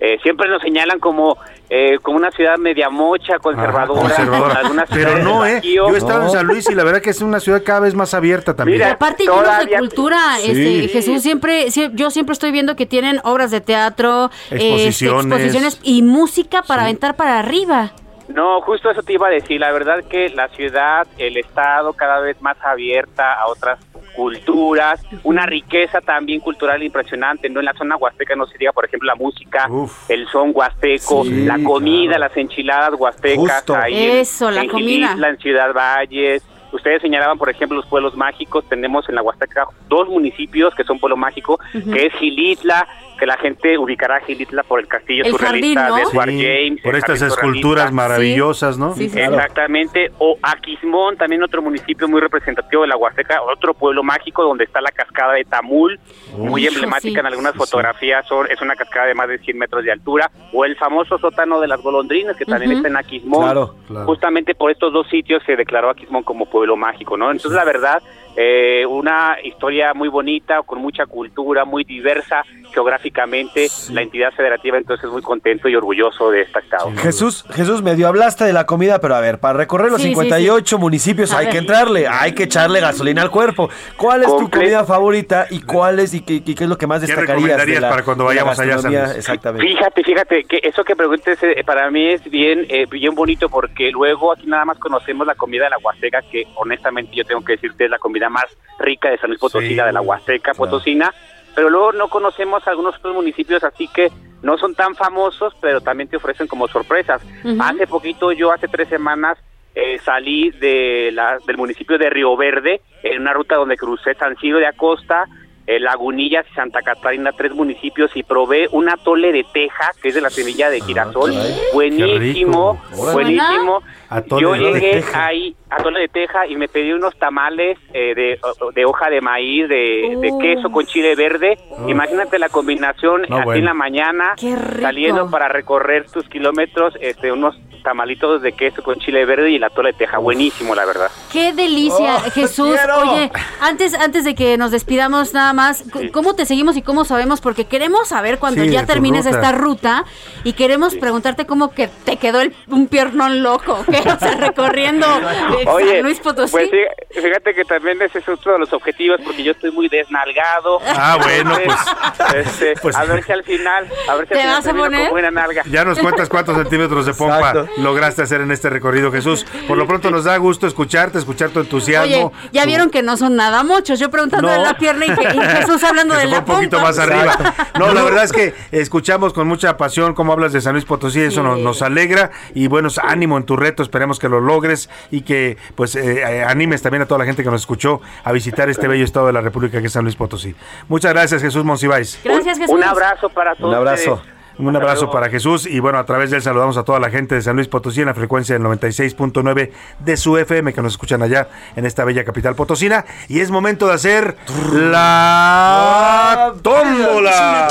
eh, 0.00 0.18
siempre 0.22 0.48
nos 0.48 0.62
señalan 0.62 0.98
como 0.98 1.36
eh, 1.72 1.98
como 2.02 2.16
una 2.16 2.32
ciudad 2.32 2.58
media 2.58 2.90
mocha, 2.90 3.38
conservadora. 3.38 4.86
Pero 4.90 5.18
no, 5.18 5.46
¿eh? 5.46 5.60
Yo 5.62 5.88
he 5.94 5.98
estado 5.98 6.24
en 6.24 6.30
San 6.30 6.46
Luis 6.46 6.68
y 6.68 6.74
la 6.74 6.82
verdad 6.82 7.00
que 7.00 7.10
es 7.10 7.22
una 7.22 7.38
ciudad 7.38 7.62
cada 7.64 7.78
vez 7.80 7.94
más 7.94 8.12
abierta 8.12 8.56
también. 8.56 8.78
Mira, 8.78 8.92
aparte 8.92 9.22
de 9.22 9.78
cultura, 9.78 10.18
este, 10.42 10.88
Jesús, 10.88 11.22
siempre, 11.22 11.68
yo 11.94 12.10
siempre 12.10 12.32
estoy 12.32 12.50
viendo 12.50 12.74
que 12.74 12.86
tienen 12.86 13.20
obras 13.22 13.52
de 13.52 13.60
teatro, 13.60 14.32
este, 14.50 14.86
exposiciones, 14.86 15.78
y 15.84 16.02
música 16.02 16.62
para 16.62 16.82
aventar 16.82 17.14
para 17.14 17.38
arriba. 17.38 17.92
No, 18.34 18.60
justo 18.62 18.90
eso 18.90 19.02
te 19.02 19.14
iba 19.14 19.28
a 19.28 19.30
decir. 19.30 19.60
La 19.60 19.72
verdad 19.72 20.04
que 20.04 20.28
la 20.30 20.48
ciudad, 20.48 21.06
el 21.18 21.36
estado 21.36 21.92
cada 21.92 22.20
vez 22.20 22.40
más 22.40 22.56
abierta 22.62 23.34
a 23.34 23.48
otras 23.48 23.78
culturas, 24.14 25.02
una 25.22 25.46
riqueza 25.46 26.00
también 26.00 26.40
cultural 26.40 26.82
impresionante, 26.82 27.48
¿no? 27.48 27.60
En 27.60 27.66
la 27.66 27.74
zona 27.74 27.96
huasteca 27.96 28.36
no 28.36 28.46
se 28.46 28.58
diga, 28.58 28.72
por 28.72 28.84
ejemplo, 28.84 29.06
la 29.06 29.14
música, 29.14 29.68
el 30.08 30.26
son 30.28 30.50
huasteco, 30.54 31.24
la 31.24 31.62
comida, 31.62 32.18
las 32.18 32.36
enchiladas 32.36 32.94
huastecas, 32.98 33.68
ahí 33.70 34.20
Eso, 34.20 34.50
la 34.50 34.66
comida. 34.66 35.16
en 35.28 35.38
Ciudad 35.38 35.72
Valles, 35.72 36.44
Ustedes 36.72 37.02
señalaban, 37.02 37.36
por 37.36 37.50
ejemplo, 37.50 37.76
los 37.76 37.86
pueblos 37.86 38.16
mágicos. 38.16 38.64
Tenemos 38.68 39.08
en 39.08 39.16
la 39.16 39.22
Huasteca 39.22 39.66
dos 39.88 40.08
municipios 40.08 40.74
que 40.74 40.84
son 40.84 40.98
pueblo 40.98 41.16
mágico, 41.16 41.58
que 41.72 42.06
es 42.06 42.14
Gilitla, 42.14 42.86
que 43.20 43.26
la 43.26 43.36
gente 43.36 43.78
ubicará 43.78 44.16
a 44.16 44.20
Gilitla 44.20 44.62
por 44.64 44.80
el 44.80 44.88
castillo 44.88 45.24
El 45.24 45.30
surrealista 45.32 45.82
jardín, 45.82 45.90
¿no? 45.90 45.96
de 45.96 46.02
Edward 46.10 46.30
Sí, 46.30 46.42
James. 46.44 46.82
por 46.82 46.96
estas 46.96 47.22
esculturas 47.22 47.60
surrealista. 47.60 47.90
maravillosas, 47.92 48.78
¿no? 48.78 48.94
Sí, 48.94 49.08
sí. 49.10 49.20
Exactamente, 49.20 50.10
o 50.18 50.38
Aquismón, 50.42 51.16
también 51.16 51.42
otro 51.42 51.60
municipio 51.62 52.08
muy 52.08 52.20
representativo 52.20 52.82
de 52.82 52.88
la 52.88 52.96
Huasteca, 52.96 53.42
otro 53.42 53.74
pueblo 53.74 54.02
mágico 54.02 54.42
donde 54.42 54.64
está 54.64 54.80
la 54.80 54.90
cascada 54.90 55.34
de 55.34 55.44
Tamul, 55.44 56.00
muy 56.36 56.62
Hijo, 56.64 56.72
emblemática 56.74 57.12
sí. 57.12 57.18
en 57.20 57.26
algunas 57.26 57.54
fotografías, 57.54 58.26
son- 58.26 58.46
es 58.50 58.60
una 58.62 58.74
cascada 58.74 59.06
de 59.06 59.14
más 59.14 59.28
de 59.28 59.38
100 59.38 59.58
metros 59.58 59.84
de 59.84 59.92
altura, 59.92 60.30
o 60.52 60.64
el 60.64 60.76
famoso 60.76 61.18
sótano 61.18 61.60
de 61.60 61.68
las 61.68 61.80
golondrinas 61.82 62.36
que 62.36 62.46
también 62.46 62.72
está 62.72 62.88
en 62.88 62.96
Aquismón. 62.96 63.42
Claro, 63.44 63.74
claro. 63.86 64.06
Justamente 64.06 64.54
por 64.54 64.70
estos 64.70 64.92
dos 64.92 65.06
sitios 65.08 65.42
se 65.44 65.56
declaró 65.56 65.90
Aquismón 65.90 66.22
como 66.22 66.46
pueblo 66.48 66.76
mágico, 66.76 67.16
¿no? 67.16 67.30
Entonces, 67.30 67.52
la 67.52 67.64
verdad, 67.64 68.02
eh, 68.36 68.86
una 68.86 69.36
historia 69.42 69.92
muy 69.92 70.08
bonita, 70.08 70.62
con 70.62 70.78
mucha 70.80 71.04
cultura, 71.06 71.64
muy 71.64 71.84
diversa 71.84 72.44
geográficamente, 72.72 73.68
la 73.92 74.02
entidad 74.02 74.32
federativa 74.32 74.78
entonces 74.78 75.10
muy 75.10 75.22
contento 75.22 75.68
y 75.68 75.76
orgulloso 75.76 76.30
de 76.30 76.42
este 76.42 76.58
estado. 76.60 76.90
Jesús, 76.96 77.44
Jesús, 77.50 77.82
medio 77.82 78.08
hablaste 78.08 78.44
de 78.44 78.52
la 78.52 78.66
comida, 78.66 79.00
pero 79.00 79.14
a 79.14 79.20
ver, 79.20 79.38
para 79.38 79.58
recorrer 79.58 79.90
los 79.90 80.00
Sí, 80.00 80.08
sí, 80.08 80.14
58 80.14 80.78
municipios 80.78 81.32
A 81.32 81.38
hay 81.38 81.46
ver. 81.46 81.52
que 81.52 81.58
entrarle, 81.58 82.08
hay 82.08 82.32
que 82.32 82.44
echarle 82.44 82.80
gasolina 82.80 83.22
al 83.22 83.30
cuerpo. 83.30 83.68
¿Cuál 83.96 84.22
es 84.22 84.28
tu 84.28 84.48
comida 84.50 84.84
favorita 84.84 85.46
y 85.50 85.60
cuál 85.62 85.98
es 86.00 86.14
y 86.14 86.20
qué, 86.22 86.34
y 86.34 86.54
qué 86.54 86.64
es 86.64 86.68
lo 86.70 86.78
que 86.78 86.86
más 86.86 87.00
¿Qué 87.00 87.06
destacarías 87.08 87.36
de 87.36 87.42
recomendarías 87.42 87.82
la, 87.82 87.90
para 87.90 88.04
cuando 88.04 88.24
vayamos 88.24 88.58
allá 88.58 88.74
a 88.76 88.78
San? 88.78 88.94
Exactamente. 88.94 89.66
Fíjate, 89.66 90.04
fíjate, 90.04 90.44
que 90.44 90.60
eso 90.62 90.84
que 90.84 90.96
preguntes 90.96 91.38
eh, 91.42 91.62
para 91.64 91.90
mí 91.90 92.08
es 92.08 92.24
bien, 92.30 92.66
eh, 92.68 92.86
bien 92.90 93.14
bonito 93.14 93.48
porque 93.48 93.90
luego 93.90 94.32
aquí 94.32 94.46
nada 94.46 94.64
más 94.64 94.78
conocemos 94.78 95.26
la 95.26 95.34
comida 95.34 95.64
de 95.64 95.70
la 95.70 95.78
Huasteca, 95.78 96.22
que 96.22 96.44
honestamente 96.56 97.14
yo 97.14 97.24
tengo 97.24 97.44
que 97.44 97.52
decirte 97.52 97.84
es 97.84 97.90
la 97.90 97.98
comida 97.98 98.28
más 98.28 98.46
rica 98.78 99.10
de 99.10 99.18
San 99.18 99.30
Luis 99.30 99.40
Potosí, 99.40 99.68
Sí, 99.68 99.74
la 99.74 99.86
de 99.86 99.92
la 99.92 100.00
Huasteca 100.00 100.52
claro. 100.52 100.58
Potosina, 100.58 101.12
pero 101.54 101.70
luego 101.70 101.92
no 101.92 102.08
conocemos 102.08 102.66
algunos 102.66 102.96
otros 102.96 103.14
municipios 103.14 103.62
así 103.64 103.88
que 103.88 104.10
no 104.42 104.56
son 104.56 104.74
tan 104.74 104.94
famosos, 104.94 105.54
pero 105.60 105.80
también 105.80 106.08
te 106.08 106.16
ofrecen 106.16 106.46
como 106.46 106.66
sorpresas. 106.68 107.22
Hace 107.60 107.86
poquito, 107.86 108.32
yo 108.32 108.52
hace 108.52 108.68
tres 108.68 108.88
semanas, 108.88 109.38
eh, 109.74 109.98
salí 109.98 110.50
de 110.50 111.10
la, 111.12 111.38
del 111.46 111.58
municipio 111.58 111.98
de 111.98 112.10
Río 112.10 112.36
Verde 112.36 112.80
en 113.02 113.20
una 113.20 113.32
ruta 113.32 113.56
donde 113.56 113.76
crucé 113.76 114.14
San 114.14 114.36
Ciro 114.36 114.58
de 114.58 114.66
Acosta, 114.66 115.26
eh, 115.66 115.78
Lagunillas 115.78 116.46
y 116.50 116.54
Santa 116.54 116.80
Catarina, 116.82 117.32
tres 117.32 117.54
municipios, 117.54 118.10
y 118.16 118.22
probé 118.22 118.66
un 118.72 118.88
atole 118.88 119.30
de 119.30 119.44
teja, 119.52 119.90
que 120.02 120.08
es 120.08 120.14
de 120.14 120.20
la 120.20 120.30
semilla 120.30 120.70
de 120.70 120.80
girasol. 120.80 121.32
Buenísimo, 121.72 122.82
buenísimo. 123.12 123.82
Atole 124.10 124.42
Yo 124.42 124.52
de 124.52 124.58
llegué 124.58 124.90
teja. 124.94 125.26
ahí, 125.26 125.54
atole 125.70 126.00
de 126.00 126.08
teja, 126.08 126.46
y 126.48 126.56
me 126.56 126.66
pedí 126.68 126.92
unos 126.92 127.16
tamales 127.18 127.78
eh, 127.94 128.12
de, 128.16 128.40
de 128.74 128.84
hoja 128.84 129.08
de 129.08 129.20
maíz, 129.20 129.68
de, 129.68 130.16
de 130.20 130.32
queso 130.40 130.68
con 130.70 130.84
chile 130.84 131.14
verde. 131.14 131.56
Imagínate 131.86 132.38
la 132.40 132.48
combinación 132.48 133.22
No, 133.28 133.36
así 133.36 133.44
bueno. 133.44 133.58
en 133.60 133.64
la 133.66 133.74
mañana, 133.74 134.34
saliendo 134.80 135.30
para 135.30 135.48
recorrer 135.48 136.10
tus 136.10 136.28
kilómetros, 136.28 136.94
este, 137.00 137.30
unos 137.32 137.56
tamalitos 137.82 138.42
de 138.42 138.52
queso 138.52 138.82
con 138.82 138.98
chile 138.98 139.24
verde 139.24 139.52
y 139.52 139.56
el 139.56 139.64
atole 139.64 139.92
de 139.92 139.98
teja. 139.98 140.18
Buenísimo, 140.18 140.74
la 140.74 140.84
verdad. 140.84 141.10
Qué 141.32 141.52
delicia, 141.54 142.16
Oh, 142.18 142.30
Jesús. 142.34 142.76
quiero. 142.76 143.12
Oye, 143.12 143.30
antes, 143.62 143.94
antes 143.94 144.24
de 144.24 144.34
que 144.34 144.58
nos 144.58 144.70
despidamos 144.70 145.32
nada 145.32 145.54
más, 145.54 145.84
¿cómo 146.12 146.34
te 146.34 146.44
seguimos 146.44 146.76
y 146.76 146.82
cómo 146.82 147.04
sabemos? 147.06 147.40
Porque 147.40 147.64
queremos 147.64 148.08
saber 148.08 148.38
cuando 148.38 148.64
Sí, 148.64 148.70
ya 148.70 148.84
termines 148.84 149.24
ruta. 149.24 149.36
esta 149.38 149.52
ruta 149.52 150.04
y 150.44 150.52
queremos 150.52 150.94
preguntarte 150.96 151.46
cómo 151.46 151.70
que 151.70 151.88
te 152.04 152.18
quedó 152.18 152.40
el- 152.42 152.54
un 152.68 152.86
piernón 152.88 153.42
loco, 153.42 153.78
¿qué? 153.90 153.99
O 154.00 154.18
sea, 154.18 154.34
recorriendo 154.38 155.06
eh, 155.60 155.64
San 155.64 156.02
Luis 156.02 156.20
Potosí. 156.20 156.50
pues 156.52 156.70
fí- 156.70 157.20
fíjate 157.22 157.54
que 157.54 157.64
también 157.64 158.00
ese 158.02 158.18
es 158.18 158.28
otro 158.28 158.52
de 158.54 158.58
los 158.60 158.72
objetivos 158.72 159.20
porque 159.24 159.42
yo 159.42 159.52
estoy 159.52 159.70
muy 159.70 159.88
desnalgado. 159.88 160.80
Ah, 160.86 161.18
bueno, 161.22 161.56
Entonces, 161.58 162.46
este, 162.46 162.74
pues- 162.80 162.96
a 162.96 163.04
ver 163.04 163.22
si 163.24 163.32
al 163.32 163.44
final, 163.44 163.88
a 164.08 164.14
ver 164.16 164.26
si 164.28 164.34
¿Te 164.34 164.40
al 164.40 164.40
final 164.42 164.56
vas 164.56 164.66
a 164.66 164.72
poner? 164.74 165.00
con 165.02 165.10
buena 165.10 165.30
nalga. 165.30 165.62
Ya 165.70 165.84
nos 165.84 165.98
cuentas 165.98 166.28
cuántos 166.28 166.56
centímetros 166.56 167.06
de 167.06 167.14
pompa 167.14 167.38
Exacto. 167.50 167.68
lograste 167.78 168.22
hacer 168.22 168.40
en 168.40 168.50
este 168.50 168.70
recorrido, 168.70 169.10
Jesús. 169.12 169.46
Por 169.68 169.76
lo 169.78 169.86
pronto 169.86 170.10
nos 170.10 170.24
da 170.24 170.36
gusto 170.36 170.66
escucharte, 170.66 171.18
escuchar 171.18 171.50
tu 171.50 171.60
entusiasmo. 171.60 172.26
Oye, 172.26 172.30
ya 172.52 172.62
tu- 172.62 172.68
vieron 172.68 172.90
que 172.90 173.02
no 173.02 173.16
son 173.16 173.36
nada 173.36 173.62
muchos. 173.64 173.98
Yo 173.98 174.10
preguntando 174.10 174.48
No. 174.48 174.54
de 174.54 174.60
la 174.60 174.74
pierna 174.76 175.06
y, 175.06 175.14
que- 175.14 175.36
y 175.36 175.40
Jesús 175.40 175.82
hablando 175.84 176.14
que 176.14 176.20
de 176.20 176.26
la 176.26 176.38
un 176.40 176.44
poquito 176.44 176.76
pompa. 176.78 176.88
más 176.88 176.98
arriba. 176.98 177.36
No, 177.78 177.92
la 177.92 178.02
verdad 178.02 178.24
es 178.24 178.32
que 178.32 178.54
escuchamos 178.72 179.32
con 179.32 179.46
mucha 179.48 179.76
pasión 179.76 180.14
cómo 180.14 180.32
hablas 180.32 180.52
de 180.52 180.60
San 180.60 180.72
Luis 180.72 180.84
Potosí, 180.84 181.20
eso 181.20 181.40
Sí. 181.42 181.46
nos, 181.46 181.58
nos 181.58 181.82
alegra 181.82 182.30
y 182.54 182.66
bueno, 182.68 182.88
ánimo 183.02 183.36
en 183.38 183.44
tu 183.44 183.56
reto, 183.56 183.82
esperemos 183.90 184.20
que 184.20 184.28
lo 184.28 184.40
logres 184.40 184.88
y 185.10 185.22
que 185.22 185.58
pues 185.74 185.96
eh, 185.96 186.22
eh, 186.22 186.44
animes 186.44 186.80
también 186.80 187.02
a 187.02 187.06
toda 187.06 187.18
la 187.18 187.24
gente 187.24 187.42
que 187.42 187.50
nos 187.50 187.62
escuchó 187.62 188.00
a 188.22 188.30
visitar 188.30 188.70
este 188.70 188.86
bello 188.86 189.04
estado 189.04 189.26
de 189.26 189.32
la 189.32 189.40
República 189.40 189.80
que 189.80 189.88
es 189.88 189.92
San 189.92 190.04
Luis 190.04 190.14
Potosí. 190.14 190.54
Muchas 190.88 191.12
gracias 191.12 191.42
Jesús 191.42 191.64
Monsiváis. 191.64 192.20
Gracias, 192.22 192.58
Jesús. 192.58 192.74
Un 192.74 192.84
abrazo 192.84 193.28
para 193.28 193.54
todos. 193.56 193.70
Un 193.70 193.76
abrazo. 193.76 194.14
ustedes. 194.14 194.39
Un 194.60 194.68
Hasta 194.68 194.78
abrazo 194.78 195.00
luego. 195.06 195.12
para 195.12 195.30
Jesús 195.30 195.66
y 195.66 195.80
bueno, 195.80 195.98
a 195.98 196.04
través 196.04 196.30
de 196.30 196.36
él 196.36 196.42
saludamos 196.42 196.76
a 196.76 196.82
toda 196.84 197.00
la 197.00 197.10
gente 197.10 197.34
de 197.34 197.42
San 197.42 197.56
Luis 197.56 197.68
Potosí 197.68 198.00
en 198.00 198.06
la 198.06 198.14
frecuencia 198.14 198.54
del 198.58 198.62
96.9 198.64 199.70
de 200.00 200.16
su 200.16 200.36
FM 200.36 200.72
que 200.74 200.82
nos 200.82 200.92
escuchan 200.92 201.22
allá 201.22 201.48
en 201.76 201.86
esta 201.86 202.04
bella 202.04 202.24
capital 202.24 202.54
potosina 202.54 203.04
y 203.28 203.40
es 203.40 203.50
momento 203.50 203.86
de 203.88 203.94
hacer 203.94 204.36
la 204.72 206.52
tómbola 206.62 207.68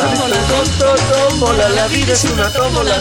La 1.75 1.87
vida 1.87 2.13
es 2.13 2.25
una 2.25 2.49
tómbola, 2.49 2.95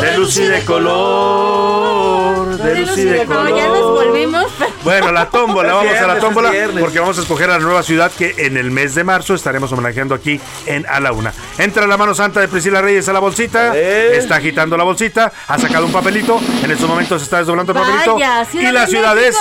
de 0.00 0.16
luz 0.18 0.36
y 0.38 0.44
de 0.46 0.64
color, 0.64 2.56
de 2.58 2.80
luz 2.80 2.98
y 2.98 3.04
de 3.04 3.24
Como 3.24 3.48
ya 3.48 3.68
nos 3.68 3.78
color. 3.78 4.04
volvimos. 4.06 4.44
Bueno, 4.84 5.12
la 5.12 5.26
tómbola, 5.30 5.74
vamos 5.78 5.96
a 5.96 6.06
la 6.06 6.18
tómbola 6.18 6.52
porque 6.80 6.98
vamos 7.00 7.18
a 7.18 7.22
escoger 7.22 7.50
a 7.50 7.58
la 7.58 7.64
nueva 7.64 7.82
ciudad 7.82 8.10
que 8.12 8.34
en 8.38 8.56
el 8.56 8.70
mes 8.70 8.94
de 8.94 9.04
marzo 9.04 9.34
estaremos 9.34 9.70
homenajeando 9.72 10.14
aquí 10.14 10.40
en 10.66 10.86
A 10.86 11.00
la 11.00 11.12
Una. 11.12 11.32
Entra 11.58 11.86
la 11.86 11.96
mano 11.96 12.14
santa 12.14 12.40
de 12.40 12.47
Priscila 12.48 12.80
Reyes 12.82 13.08
a 13.08 13.12
la 13.12 13.20
bolsita, 13.20 13.76
está 13.76 14.36
agitando 14.36 14.76
la 14.76 14.84
bolsita, 14.84 15.32
ha 15.46 15.58
sacado 15.58 15.86
un 15.86 15.92
papelito, 15.92 16.40
en 16.62 16.70
estos 16.70 16.88
momentos 16.88 17.22
está 17.22 17.38
desdoblando 17.38 17.72
el 17.72 17.78
papelito 17.78 18.16
Ciudad 18.16 18.46
y 18.52 18.72
la 18.72 18.86
ciudad 18.86 19.18
es. 19.18 19.36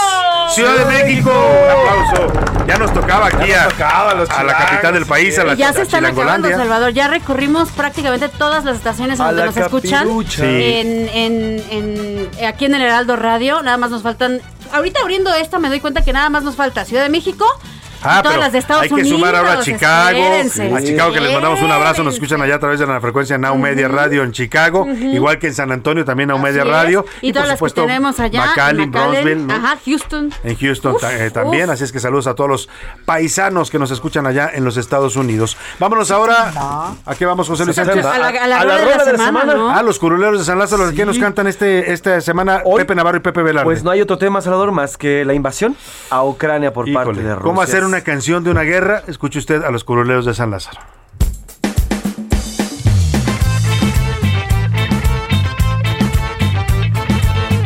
Ciudad 0.50 0.76
de 0.78 0.86
México. 0.86 1.30
Un 1.32 1.72
aplauso. 1.72 2.34
Ya 2.68 2.78
nos 2.78 2.94
tocaba 2.94 3.28
aquí 3.28 3.52
a, 3.52 3.64
nos 3.66 3.74
tocaba, 3.74 4.14
los 4.14 4.30
a 4.30 4.44
la 4.44 4.58
capital 4.58 4.94
del 4.94 5.06
país, 5.06 5.38
a 5.40 5.44
la, 5.44 5.54
ya 5.56 5.72
se 5.74 5.82
están 5.84 6.06
acabando. 6.06 6.50
Salvador. 6.50 6.92
Ya 6.94 7.08
recorrimos 7.08 7.70
prácticamente 7.72 8.30
todas 8.30 8.64
las 8.66 8.78
estaciones 8.78 9.20
A 9.20 9.26
donde 9.28 9.42
la 9.42 9.46
nos 9.48 9.58
escuchan. 9.58 10.00
capirucha. 10.04 10.44
Sí. 10.44 10.44
En, 10.44 11.10
en, 11.10 11.64
en- 12.40 12.46
aquí 12.46 12.66
en 12.66 12.76
el 12.76 12.82
Heraldo 12.82 13.16
Radio. 13.16 13.62
Nada 13.62 13.78
más 13.78 13.90
nos 13.92 14.04
faltan. 14.04 14.42
Ahorita 14.74 15.00
abriendo 15.02 15.34
esta 15.34 15.60
me 15.60 15.70
doy 15.70 15.80
cuenta 15.80 16.02
que 16.04 16.12
nada 16.12 16.30
más 16.30 16.44
nos 16.44 16.56
falta 16.56 16.84
Ciudad 16.86 17.04
de 17.04 17.10
México. 17.10 17.46
Ah, 18.04 18.20
y 18.20 18.24
todas 18.24 18.24
pero 18.24 18.40
las 18.40 18.52
de 18.54 18.60
Estados 18.60 18.84
hay 18.84 18.90
que 18.90 19.06
sumar 19.06 19.36
ahora 19.36 19.54
a 19.54 19.60
Chicago, 19.62 20.20
a 20.76 20.82
Chicago 20.82 21.14
que 21.14 21.20
les 21.22 21.34
mandamos 21.34 21.62
un 21.62 21.72
abrazo, 21.72 22.04
nos 22.04 22.14
escuchan 22.16 22.42
allá 22.42 22.56
a 22.56 22.60
través 22.60 22.80
de 22.80 22.86
la 22.88 23.02
frecuencia 23.02 23.38
Now 23.38 23.58
Media 23.58 23.88
Radio 23.88 24.24
en 24.24 24.32
Chicago, 24.32 24.88
igual 24.88 25.40
que 25.40 25.48
en 25.48 25.54
San 25.56 25.72
Antonio 25.72 26.06
también 26.06 26.30
Now 26.30 26.40
Media. 26.40 26.64
Radio 26.64 27.06
Y, 27.22 27.34
todas 27.34 27.48
las 27.48 27.62
que 27.62 27.70
tenemos 27.70 28.20
allá. 28.20 28.46
McAllen. 28.48 29.50
Ajá, 29.52 29.78
Houston. 29.86 30.32
en 30.44 30.56
Houston 30.58 30.96
Uf, 30.96 31.02
ta- 31.02 31.14
eh, 31.26 31.32
también, 31.32 31.66
uf. 31.66 31.72
así 31.74 31.84
es 31.84 31.92
que 31.92 32.00
saludos 32.00 32.28
a 32.28 32.36
todos 32.36 32.50
los 32.50 32.70
paisanos 33.06 33.70
que 33.72 33.80
nos 33.80 33.92
escuchan 33.92 34.26
allá 34.28 34.50
en 34.54 34.64
los 34.66 34.78
Estados 34.78 35.16
Unidos. 35.16 35.58
Vámonos 35.80 36.12
ahora, 36.12 36.52
¿a 37.06 37.16
qué 37.16 37.26
vamos 37.26 37.48
José 37.48 37.66
Luis 37.66 37.76
Sánchez? 37.76 38.06
A 38.06 38.18
la, 38.18 38.28
a 38.28 38.48
la 38.48 38.64
rueda 38.64 39.04
de 39.06 39.14
la 39.14 39.26
semana, 39.26 39.54
¿no? 39.54 39.70
Ah, 39.70 39.82
los 39.84 39.98
curuleros 40.00 40.40
de 40.40 40.46
San 40.46 40.60
Lázaro, 40.60 40.92
¿qué 40.96 41.06
nos 41.06 41.18
cantan 41.20 41.48
este 41.48 41.92
esta 41.94 42.20
semana 42.22 42.62
Hoy- 42.66 42.80
Pepe 42.82 42.96
Navarro 42.96 43.18
y 43.18 43.22
Pepe 43.22 43.42
Velarde? 43.44 43.66
Pues 43.66 43.84
no 43.84 43.92
hay 43.92 44.02
otro 44.02 44.18
tema, 44.18 44.42
Salvador, 44.42 44.72
más 44.72 44.98
que 44.98 45.24
la 45.26 45.34
invasión 45.34 45.76
a 46.10 46.24
Ucrania 46.24 46.74
por 46.74 46.92
parte 46.92 47.14
de 47.14 47.36
Rusia. 47.36 47.44
¿Cómo 47.44 47.62
hacer 47.62 47.84
una 47.88 48.02
canción 48.02 48.44
de 48.44 48.52
una 48.52 48.64
guerra? 48.64 49.02
Escuche 49.08 49.40
usted 49.40 49.64
a 49.64 49.72
los 49.72 49.86
curuleros 49.86 50.26
de 50.26 50.34
San 50.34 50.52
Lázaro. 50.52 50.82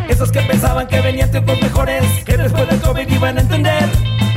Esos 0.07 0.31
que 0.31 0.41
pensaban 0.41 0.87
que 0.87 1.01
venían 1.01 1.31
tiempos 1.31 1.59
mejores, 1.59 2.05
que 2.23 2.37
después 2.37 2.69
del 2.69 2.79
COVID 2.81 3.09
iban 3.09 3.37
a 3.39 3.41
entender. 3.41 3.89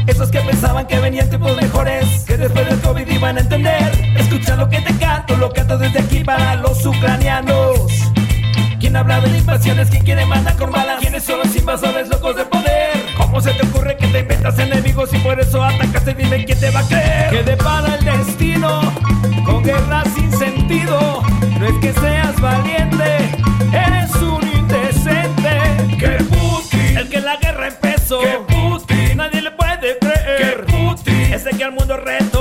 Esos 0.07 0.31
que 0.31 0.41
pensaban 0.41 0.87
que 0.87 0.99
venían 0.99 1.29
tiempos 1.29 1.55
mejores, 1.61 2.25
que 2.27 2.39
después 2.39 2.67
del 2.67 2.81
COVID 2.81 3.07
iban 3.07 3.37
a 3.37 3.41
entender. 3.41 4.15
Escucha 4.17 4.57
lo 4.57 4.69
que 4.71 4.81
te 4.81 4.97
canto, 4.97 5.37
lo 5.37 5.53
canto 5.53 5.77
desde 5.77 5.99
aquí 5.99 6.25
para 6.25 6.57
los 6.57 6.85
ucranianos. 6.87 7.93
¿Quién 8.81 8.97
habla 8.97 9.21
de 9.21 9.37
invasiones? 9.37 9.91
¿Quién 9.91 10.03
quiere 10.03 10.25
mandar 10.25 10.57
con 10.57 10.73
balas? 10.73 11.01
¿Quiénes 11.01 11.25
son 11.25 11.41
los 11.41 11.55
invasores 11.55 12.09
locos 12.09 12.37
de 12.37 12.45
por 15.25 15.41
eso 15.41 15.65
atacaste? 15.65 16.15
Dime 16.15 16.45
quién 16.45 16.61
te 16.61 16.71
va 16.71 16.81
a 16.81 16.87
creer. 16.87 17.31
Que 17.31 17.43
depara 17.43 17.97
el 17.97 18.05
destino 18.05 18.81
con 19.45 19.65
guerra 19.65 20.05
sin 20.15 20.31
sentido. 20.31 21.23
No 21.59 21.67
es 21.67 21.75
que 21.81 21.93
seas 21.99 22.39
valiente, 22.41 23.31
eres 23.73 24.15
un 24.17 24.47
indecente. 24.47 25.97
Que 25.99 26.23
Putin, 26.25 26.99
el 26.99 27.09
que 27.09 27.21
la 27.21 27.37
guerra 27.37 27.69
empezó. 27.69 28.21
Que 28.21 28.39
Putin, 28.47 29.17
nadie 29.17 29.41
le 29.41 29.51
puede 29.53 29.99
creer. 29.99 30.67
Que 30.67 30.73
Putin, 30.73 31.33
ese 31.33 31.51
que 31.51 31.65
al 31.65 31.73
mundo 31.73 31.97
reto. 31.97 32.34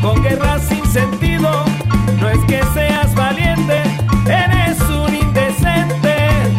con 0.00 0.22
guerras 0.22 0.62
sin 0.68 0.84
sentido. 0.86 1.64
No 2.18 2.28
es 2.28 2.38
que 2.46 2.60
seas 2.74 3.14
valiente, 3.14 3.82
eres 4.26 4.80
un 4.80 5.14
indecente. 5.14 6.14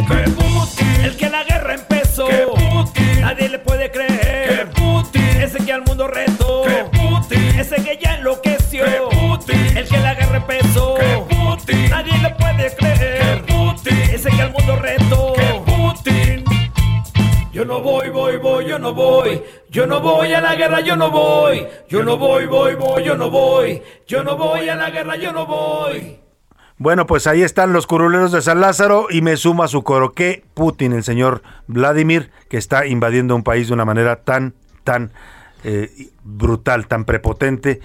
Que 0.07 0.29
Putin, 0.31 1.01
el 1.03 1.15
que 1.17 1.29
la 1.29 1.43
guerra 1.43 1.75
empezó. 1.75 2.27
Que 2.27 2.47
Putin, 2.47 3.21
nadie 3.21 3.49
le 3.49 3.59
puede 3.59 3.91
creer. 3.91 4.69
Que 4.73 4.81
Putin, 4.81 5.41
ese 5.41 5.57
que 5.63 5.73
al 5.73 5.83
mundo 5.83 6.07
retó. 6.07 6.63
Que 6.63 6.97
Putin, 6.97 7.59
ese 7.59 7.75
que 7.77 7.99
ya 8.01 8.15
enloqueció. 8.15 8.85
Que 8.85 9.17
Putin, 9.17 9.77
el 9.77 9.87
que 9.87 9.97
la 9.97 10.15
guerra 10.15 10.37
empezó. 10.37 10.95
Que 10.95 11.35
Putin, 11.35 11.89
nadie 11.89 12.17
le 12.17 12.29
puede 12.31 12.75
creer. 12.75 13.43
Que 13.43 13.53
Putin, 13.53 13.97
ese 14.13 14.29
que 14.29 14.41
al 14.41 14.51
mundo 14.51 14.75
retó. 14.75 15.33
Que 15.33 15.61
Putin, 15.65 16.43
yo 17.51 17.65
no 17.65 17.81
voy, 17.81 18.09
voy, 18.09 18.37
voy, 18.37 18.67
yo 18.67 18.79
no 18.79 18.93
voy 18.93 19.41
a 19.79 20.41
la 20.41 20.55
guerra, 20.55 20.81
yo 20.81 20.95
no 20.95 21.11
voy. 21.11 21.65
Yo 21.87 22.03
no 22.03 22.17
voy, 22.17 22.45
voy, 22.45 22.75
voy, 22.75 23.03
yo 23.03 23.15
no 23.15 23.29
voy. 23.29 23.81
Yo 24.07 24.23
no 24.23 24.37
voy 24.37 24.67
a 24.69 24.75
la 24.75 24.89
guerra, 24.89 25.15
yo 25.15 25.31
no 25.31 25.45
voy. 25.45 26.19
Bueno, 26.77 27.05
pues 27.05 27.27
ahí 27.27 27.43
están 27.43 27.73
los 27.73 27.85
curuleros 27.85 28.31
de 28.31 28.41
San 28.41 28.59
Lázaro 28.59 29.07
y 29.09 29.21
me 29.21 29.37
suma 29.37 29.67
su 29.67 29.83
coro 29.83 30.13
que 30.13 30.43
Putin, 30.55 30.93
el 30.93 31.03
señor 31.03 31.43
Vladimir, 31.67 32.31
que 32.49 32.57
está 32.57 32.87
invadiendo 32.87 33.35
un 33.35 33.43
país 33.43 33.67
de 33.67 33.75
una 33.75 33.85
manera 33.85 34.23
tan, 34.23 34.55
tan 34.83 35.11
eh, 35.63 36.09
brutal, 36.23 36.87
tan 36.87 37.05
prepotente 37.05 37.81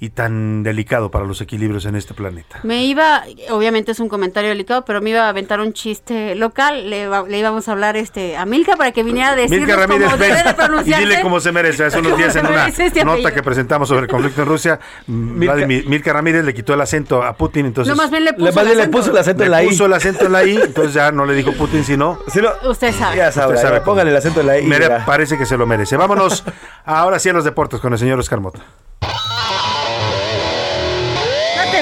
y 0.00 0.10
tan 0.10 0.64
delicado 0.64 1.10
para 1.10 1.24
los 1.24 1.40
equilibrios 1.40 1.86
en 1.86 1.94
este 1.94 2.14
planeta. 2.14 2.60
Me 2.64 2.84
iba, 2.84 3.22
obviamente 3.50 3.92
es 3.92 4.00
un 4.00 4.08
comentario 4.08 4.50
delicado, 4.50 4.84
pero 4.84 5.00
me 5.00 5.10
iba 5.10 5.22
a 5.22 5.28
aventar 5.28 5.60
un 5.60 5.72
chiste 5.72 6.34
local. 6.34 6.90
Le, 6.90 7.08
íbamos 7.38 7.68
a 7.68 7.72
hablar 7.72 7.96
este, 7.96 8.36
a 8.36 8.44
Milka 8.44 8.76
para 8.76 8.90
que 8.92 9.02
viniera 9.04 9.30
a 9.30 9.36
decirnos 9.36 9.68
Milka 9.68 9.80
Ramírez, 9.86 10.10
cómo 10.10 10.16
debe 10.22 10.42
de 10.42 10.54
pronunciarse. 10.54 10.84
Y 11.04 11.06
dile 11.08 11.22
cómo 11.22 11.40
se 11.40 11.52
merece. 11.52 11.84
Hace 11.84 12.00
unos 12.00 12.18
días 12.18 12.36
en 12.36 12.46
una 12.46 12.68
este 12.68 13.04
nota 13.04 13.32
que 13.32 13.42
presentamos 13.42 13.88
sobre 13.88 14.02
el 14.02 14.08
conflicto 14.08 14.42
en 14.42 14.48
Rusia, 14.48 14.80
Milka, 15.06 15.66
Milka 15.66 16.12
Ramírez 16.12 16.44
le 16.44 16.54
quitó 16.54 16.74
el 16.74 16.80
acento 16.80 17.22
a 17.22 17.36
Putin, 17.36 17.66
entonces... 17.66 17.94
No, 17.94 18.00
más 18.00 18.10
bien 18.10 18.24
le 18.24 18.32
puso, 18.32 18.62
le, 18.62 18.72
el, 18.72 18.78
le 18.78 18.88
puso 18.88 19.10
el 19.10 19.18
acento 19.18 19.44
en 19.44 19.50
la 19.50 19.62
I. 19.62 19.68
puso 19.68 19.86
el 19.86 19.92
acento 19.92 20.26
en 20.26 20.32
la 20.32 20.44
I, 20.44 20.56
entonces 20.56 20.94
ya 20.94 21.12
no 21.12 21.24
le 21.24 21.34
dijo 21.34 21.52
Putin, 21.52 21.84
sino... 21.84 22.18
usted 22.64 22.92
sabe. 22.92 23.16
Ya 23.16 23.32
sabe, 23.32 23.54
Usted 23.54 23.68
sabe 23.68 23.80
póngale 23.80 24.10
el 24.10 24.16
acento 24.16 24.40
en 24.40 24.46
la 24.46 24.58
I. 24.58 24.66
Mere, 24.66 24.88
parece 25.06 25.38
que 25.38 25.46
se 25.46 25.56
lo 25.56 25.66
merece. 25.66 25.96
Vámonos 25.96 26.44
ahora 26.84 27.18
sí 27.18 27.28
a 27.28 27.32
los 27.32 27.44
deportes 27.44 27.80
con 27.80 27.92
el 27.92 27.98
señor 27.98 28.18
Oscar 28.18 28.40
Mota. 28.40 28.60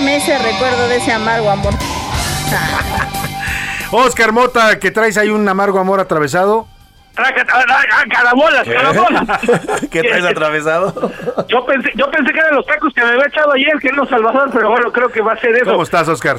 Dáteme 0.03 0.17
ese 0.17 0.37
recuerdo 0.37 0.89
de 0.89 0.97
ese 0.97 1.13
amargo 1.13 1.49
amor. 1.49 1.75
Oscar 3.93 4.33
Mota, 4.33 4.81
que 4.81 4.91
traes 4.91 5.17
ahí 5.17 5.29
un 5.29 5.49
amargo 5.49 5.79
amor 5.79 6.01
atravesado. 6.01 6.67
Carabolas, 7.15 8.67
carabolas. 8.67 9.41
¿Qué 9.93 10.03
traes 10.03 10.25
atravesado? 10.25 11.13
Yo 11.49 11.65
pensé, 11.65 11.93
yo 11.95 12.11
pensé 12.11 12.33
que 12.33 12.39
eran 12.41 12.57
los 12.57 12.67
tacos 12.67 12.93
que 12.93 13.01
me 13.01 13.11
había 13.11 13.27
echado 13.27 13.53
ayer, 13.53 13.79
que 13.81 13.89
era 13.89 14.05
Salvador, 14.07 14.51
pero 14.53 14.71
bueno, 14.71 14.91
creo 14.91 15.09
que 15.09 15.21
va 15.21 15.35
a 15.35 15.41
ser 15.41 15.55
eso. 15.55 15.71
¿Cómo 15.71 15.85
estás, 15.85 16.09
Oscar? 16.09 16.39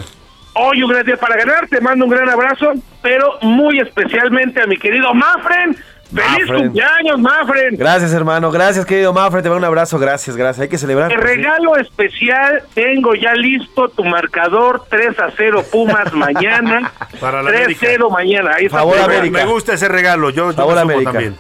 Hoy 0.56 0.84
un 0.84 0.90
gran 0.90 1.06
día 1.06 1.16
para 1.16 1.38
ganar, 1.38 1.66
te 1.70 1.80
mando 1.80 2.04
un 2.04 2.12
gran 2.12 2.28
abrazo, 2.28 2.74
pero 3.02 3.38
muy 3.44 3.80
especialmente 3.80 4.62
a 4.62 4.68
mi 4.68 4.76
querido 4.76 5.14
Mafren. 5.14 5.78
¡Feliz 6.14 6.40
Mafren. 6.48 6.64
cumpleaños, 6.66 7.20
Mafren! 7.20 7.76
Gracias, 7.76 8.14
hermano. 8.14 8.52
Gracias, 8.52 8.86
querido 8.86 9.14
Mafre. 9.14 9.42
Te 9.42 9.50
mando 9.50 9.60
un 9.60 9.66
abrazo. 9.66 9.98
Gracias, 10.00 10.36
gracias. 10.36 10.62
Hay 10.64 10.70
que 10.70 10.78
celebrar. 10.78 11.10
De 11.10 11.18
regalo 11.18 11.76
especial, 11.78 12.64
tengo 12.74 13.16
ya 13.16 13.34
listo 13.34 13.90
tu 13.90 14.04
marcador 14.04 14.84
3 14.90 15.20
a 15.20 15.32
0 15.36 15.64
Pumas 15.72 16.14
mañana. 16.14 16.92
Para 17.20 17.42
la 17.42 17.50
3 17.50 17.62
América. 17.66 17.86
0 17.90 18.10
mañana. 18.10 18.52
Ahí 18.56 18.66
está 18.66 18.78
Favor. 18.80 18.98
América. 19.00 19.38
Me 19.40 19.46
gusta 19.52 19.74
ese 19.74 19.88
regalo, 19.88 20.30
yo, 20.30 20.52
yo 20.52 20.54
Favor, 20.54 20.76
me 20.76 20.82
sumo 20.82 20.92
América. 20.92 21.12
también. 21.12 21.38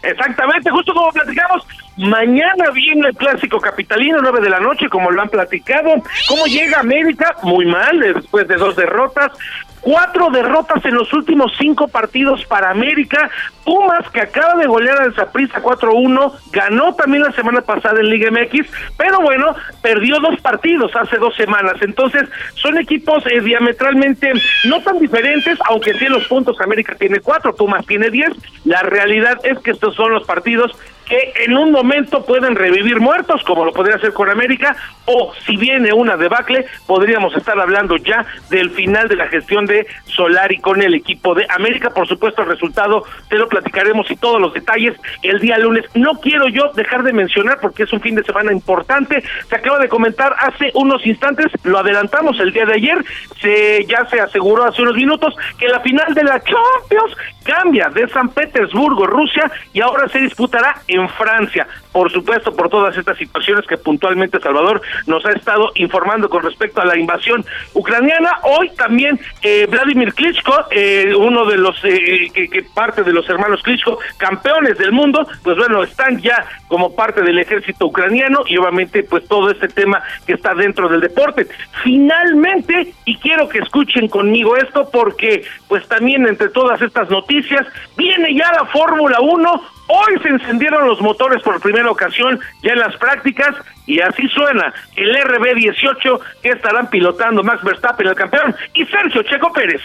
Exactamente, 0.00 0.70
justo 0.70 0.94
como 0.94 1.10
platicamos, 1.10 1.66
mañana 1.96 2.70
viene 2.72 3.08
el 3.08 3.16
clásico 3.16 3.60
capitalino, 3.60 4.18
9 4.22 4.40
de 4.40 4.48
la 4.48 4.60
noche, 4.60 4.88
como 4.88 5.10
lo 5.10 5.20
han 5.20 5.28
platicado. 5.28 5.90
¿Cómo 6.28 6.46
llega 6.46 6.78
América? 6.78 7.34
Muy 7.42 7.66
mal, 7.66 7.98
después 7.98 8.46
de 8.46 8.54
dos 8.56 8.76
derrotas. 8.76 9.32
Cuatro 9.80 10.30
derrotas 10.30 10.84
en 10.84 10.94
los 10.94 11.12
últimos 11.12 11.52
cinco 11.58 11.88
partidos 11.88 12.44
para 12.46 12.70
América. 12.70 13.30
Pumas, 13.64 14.08
que 14.10 14.22
acaba 14.22 14.54
de 14.54 14.66
golear 14.66 15.00
al 15.00 15.14
Zaprisa 15.14 15.62
4-1, 15.62 16.32
ganó 16.52 16.94
también 16.94 17.22
la 17.22 17.32
semana 17.32 17.60
pasada 17.60 18.00
en 18.00 18.08
Liga 18.08 18.30
MX, 18.30 18.66
pero 18.96 19.20
bueno, 19.20 19.54
perdió 19.82 20.18
dos 20.20 20.40
partidos 20.40 20.90
hace 20.96 21.18
dos 21.18 21.36
semanas. 21.36 21.74
Entonces, 21.82 22.28
son 22.54 22.78
equipos 22.78 23.24
eh, 23.26 23.40
diametralmente 23.40 24.32
no 24.64 24.80
tan 24.80 24.98
diferentes, 24.98 25.58
aunque 25.68 25.92
sí 25.94 26.06
en 26.06 26.12
los 26.12 26.26
puntos 26.28 26.58
América 26.60 26.94
tiene 26.98 27.20
cuatro, 27.20 27.54
Pumas 27.54 27.86
tiene 27.86 28.10
diez. 28.10 28.32
La 28.64 28.82
realidad 28.82 29.38
es 29.44 29.58
que 29.58 29.72
estos 29.72 29.94
son 29.94 30.12
los 30.12 30.24
partidos 30.24 30.72
que 31.08 31.32
en 31.44 31.56
un 31.56 31.72
momento 31.72 32.24
pueden 32.24 32.54
revivir 32.54 33.00
muertos, 33.00 33.42
como 33.44 33.64
lo 33.64 33.72
podría 33.72 33.96
hacer 33.96 34.12
con 34.12 34.28
América, 34.28 34.76
o 35.06 35.32
si 35.46 35.56
viene 35.56 35.92
una 35.92 36.16
debacle, 36.16 36.66
podríamos 36.86 37.34
estar 37.34 37.58
hablando 37.58 37.96
ya 37.96 38.26
del 38.50 38.70
final 38.70 39.08
de 39.08 39.16
la 39.16 39.26
gestión 39.28 39.64
de 39.68 39.86
Solari 40.06 40.58
con 40.58 40.82
el 40.82 40.94
equipo 40.94 41.34
de 41.34 41.46
América. 41.48 41.90
Por 41.90 42.08
supuesto, 42.08 42.42
el 42.42 42.48
resultado 42.48 43.04
te 43.28 43.38
lo 43.38 43.48
platicaremos 43.48 44.10
y 44.10 44.16
todos 44.16 44.40
los 44.40 44.52
detalles 44.52 44.96
el 45.22 45.38
día 45.38 45.58
lunes. 45.58 45.84
No 45.94 46.14
quiero 46.14 46.48
yo 46.48 46.72
dejar 46.74 47.04
de 47.04 47.12
mencionar, 47.12 47.60
porque 47.60 47.84
es 47.84 47.92
un 47.92 48.00
fin 48.00 48.16
de 48.16 48.24
semana 48.24 48.52
importante, 48.52 49.22
se 49.48 49.54
acaba 49.54 49.78
de 49.78 49.88
comentar 49.88 50.34
hace 50.40 50.72
unos 50.74 51.06
instantes, 51.06 51.46
lo 51.62 51.78
adelantamos 51.78 52.40
el 52.40 52.52
día 52.52 52.66
de 52.66 52.74
ayer, 52.74 53.04
se 53.40 53.84
ya 53.86 54.04
se 54.06 54.20
aseguró 54.20 54.64
hace 54.64 54.82
unos 54.82 54.96
minutos 54.96 55.34
que 55.58 55.68
la 55.68 55.80
final 55.80 56.14
de 56.14 56.24
la 56.24 56.42
Champions 56.42 57.16
cambia 57.44 57.88
de 57.88 58.08
San 58.08 58.28
Petersburgo, 58.28 59.06
Rusia, 59.06 59.50
y 59.72 59.80
ahora 59.80 60.08
se 60.08 60.18
disputará 60.18 60.82
en 60.86 61.08
Francia. 61.10 61.66
Por 61.92 62.12
supuesto, 62.12 62.54
por 62.54 62.68
todas 62.68 62.96
estas 62.96 63.16
situaciones 63.16 63.66
que 63.66 63.76
puntualmente 63.78 64.38
Salvador 64.38 64.82
nos 65.06 65.24
ha 65.24 65.32
estado 65.32 65.72
informando 65.74 66.28
con 66.28 66.42
respecto 66.42 66.80
a 66.80 66.84
la 66.84 66.98
invasión 66.98 67.44
ucraniana. 67.72 68.38
Hoy 68.42 68.70
también 68.76 69.18
eh, 69.42 69.57
Vladimir 69.66 70.12
Klitschko, 70.14 70.66
eh, 70.70 71.12
uno 71.16 71.44
de 71.44 71.56
los 71.56 71.76
eh, 71.84 72.30
que, 72.32 72.48
que 72.48 72.62
parte 72.62 73.02
de 73.02 73.12
los 73.12 73.28
hermanos 73.28 73.62
Klitschko, 73.62 73.98
campeones 74.16 74.78
del 74.78 74.92
mundo, 74.92 75.26
pues 75.42 75.56
bueno, 75.56 75.82
están 75.82 76.20
ya 76.20 76.44
como 76.68 76.94
parte 76.94 77.22
del 77.22 77.38
ejército 77.38 77.86
ucraniano 77.86 78.40
y 78.46 78.56
obviamente 78.56 79.02
pues 79.02 79.26
todo 79.26 79.50
este 79.50 79.68
tema 79.68 80.02
que 80.26 80.34
está 80.34 80.54
dentro 80.54 80.88
del 80.88 81.00
deporte. 81.00 81.46
Finalmente, 81.82 82.94
y 83.04 83.16
quiero 83.16 83.48
que 83.48 83.58
escuchen 83.58 84.08
conmigo 84.08 84.56
esto 84.56 84.88
porque 84.90 85.44
pues 85.68 85.86
también 85.88 86.26
entre 86.26 86.48
todas 86.48 86.80
estas 86.82 87.10
noticias 87.10 87.66
viene 87.96 88.34
ya 88.34 88.52
la 88.52 88.66
Fórmula 88.66 89.18
1 89.20 89.77
Hoy 89.88 90.18
se 90.22 90.28
encendieron 90.28 90.86
los 90.86 91.00
motores 91.00 91.42
por 91.42 91.60
primera 91.60 91.90
ocasión 91.90 92.38
ya 92.62 92.72
en 92.72 92.78
las 92.78 92.94
prácticas 92.96 93.54
y 93.86 94.00
así 94.00 94.28
suena 94.28 94.72
el 94.96 95.16
RB18 95.16 96.20
que 96.42 96.50
estarán 96.50 96.90
pilotando 96.90 97.42
Max 97.42 97.62
Verstappen, 97.64 98.06
el 98.06 98.14
campeón, 98.14 98.54
y 98.74 98.84
Sergio 98.84 99.22
Checo 99.22 99.50
Pérez. 99.52 99.80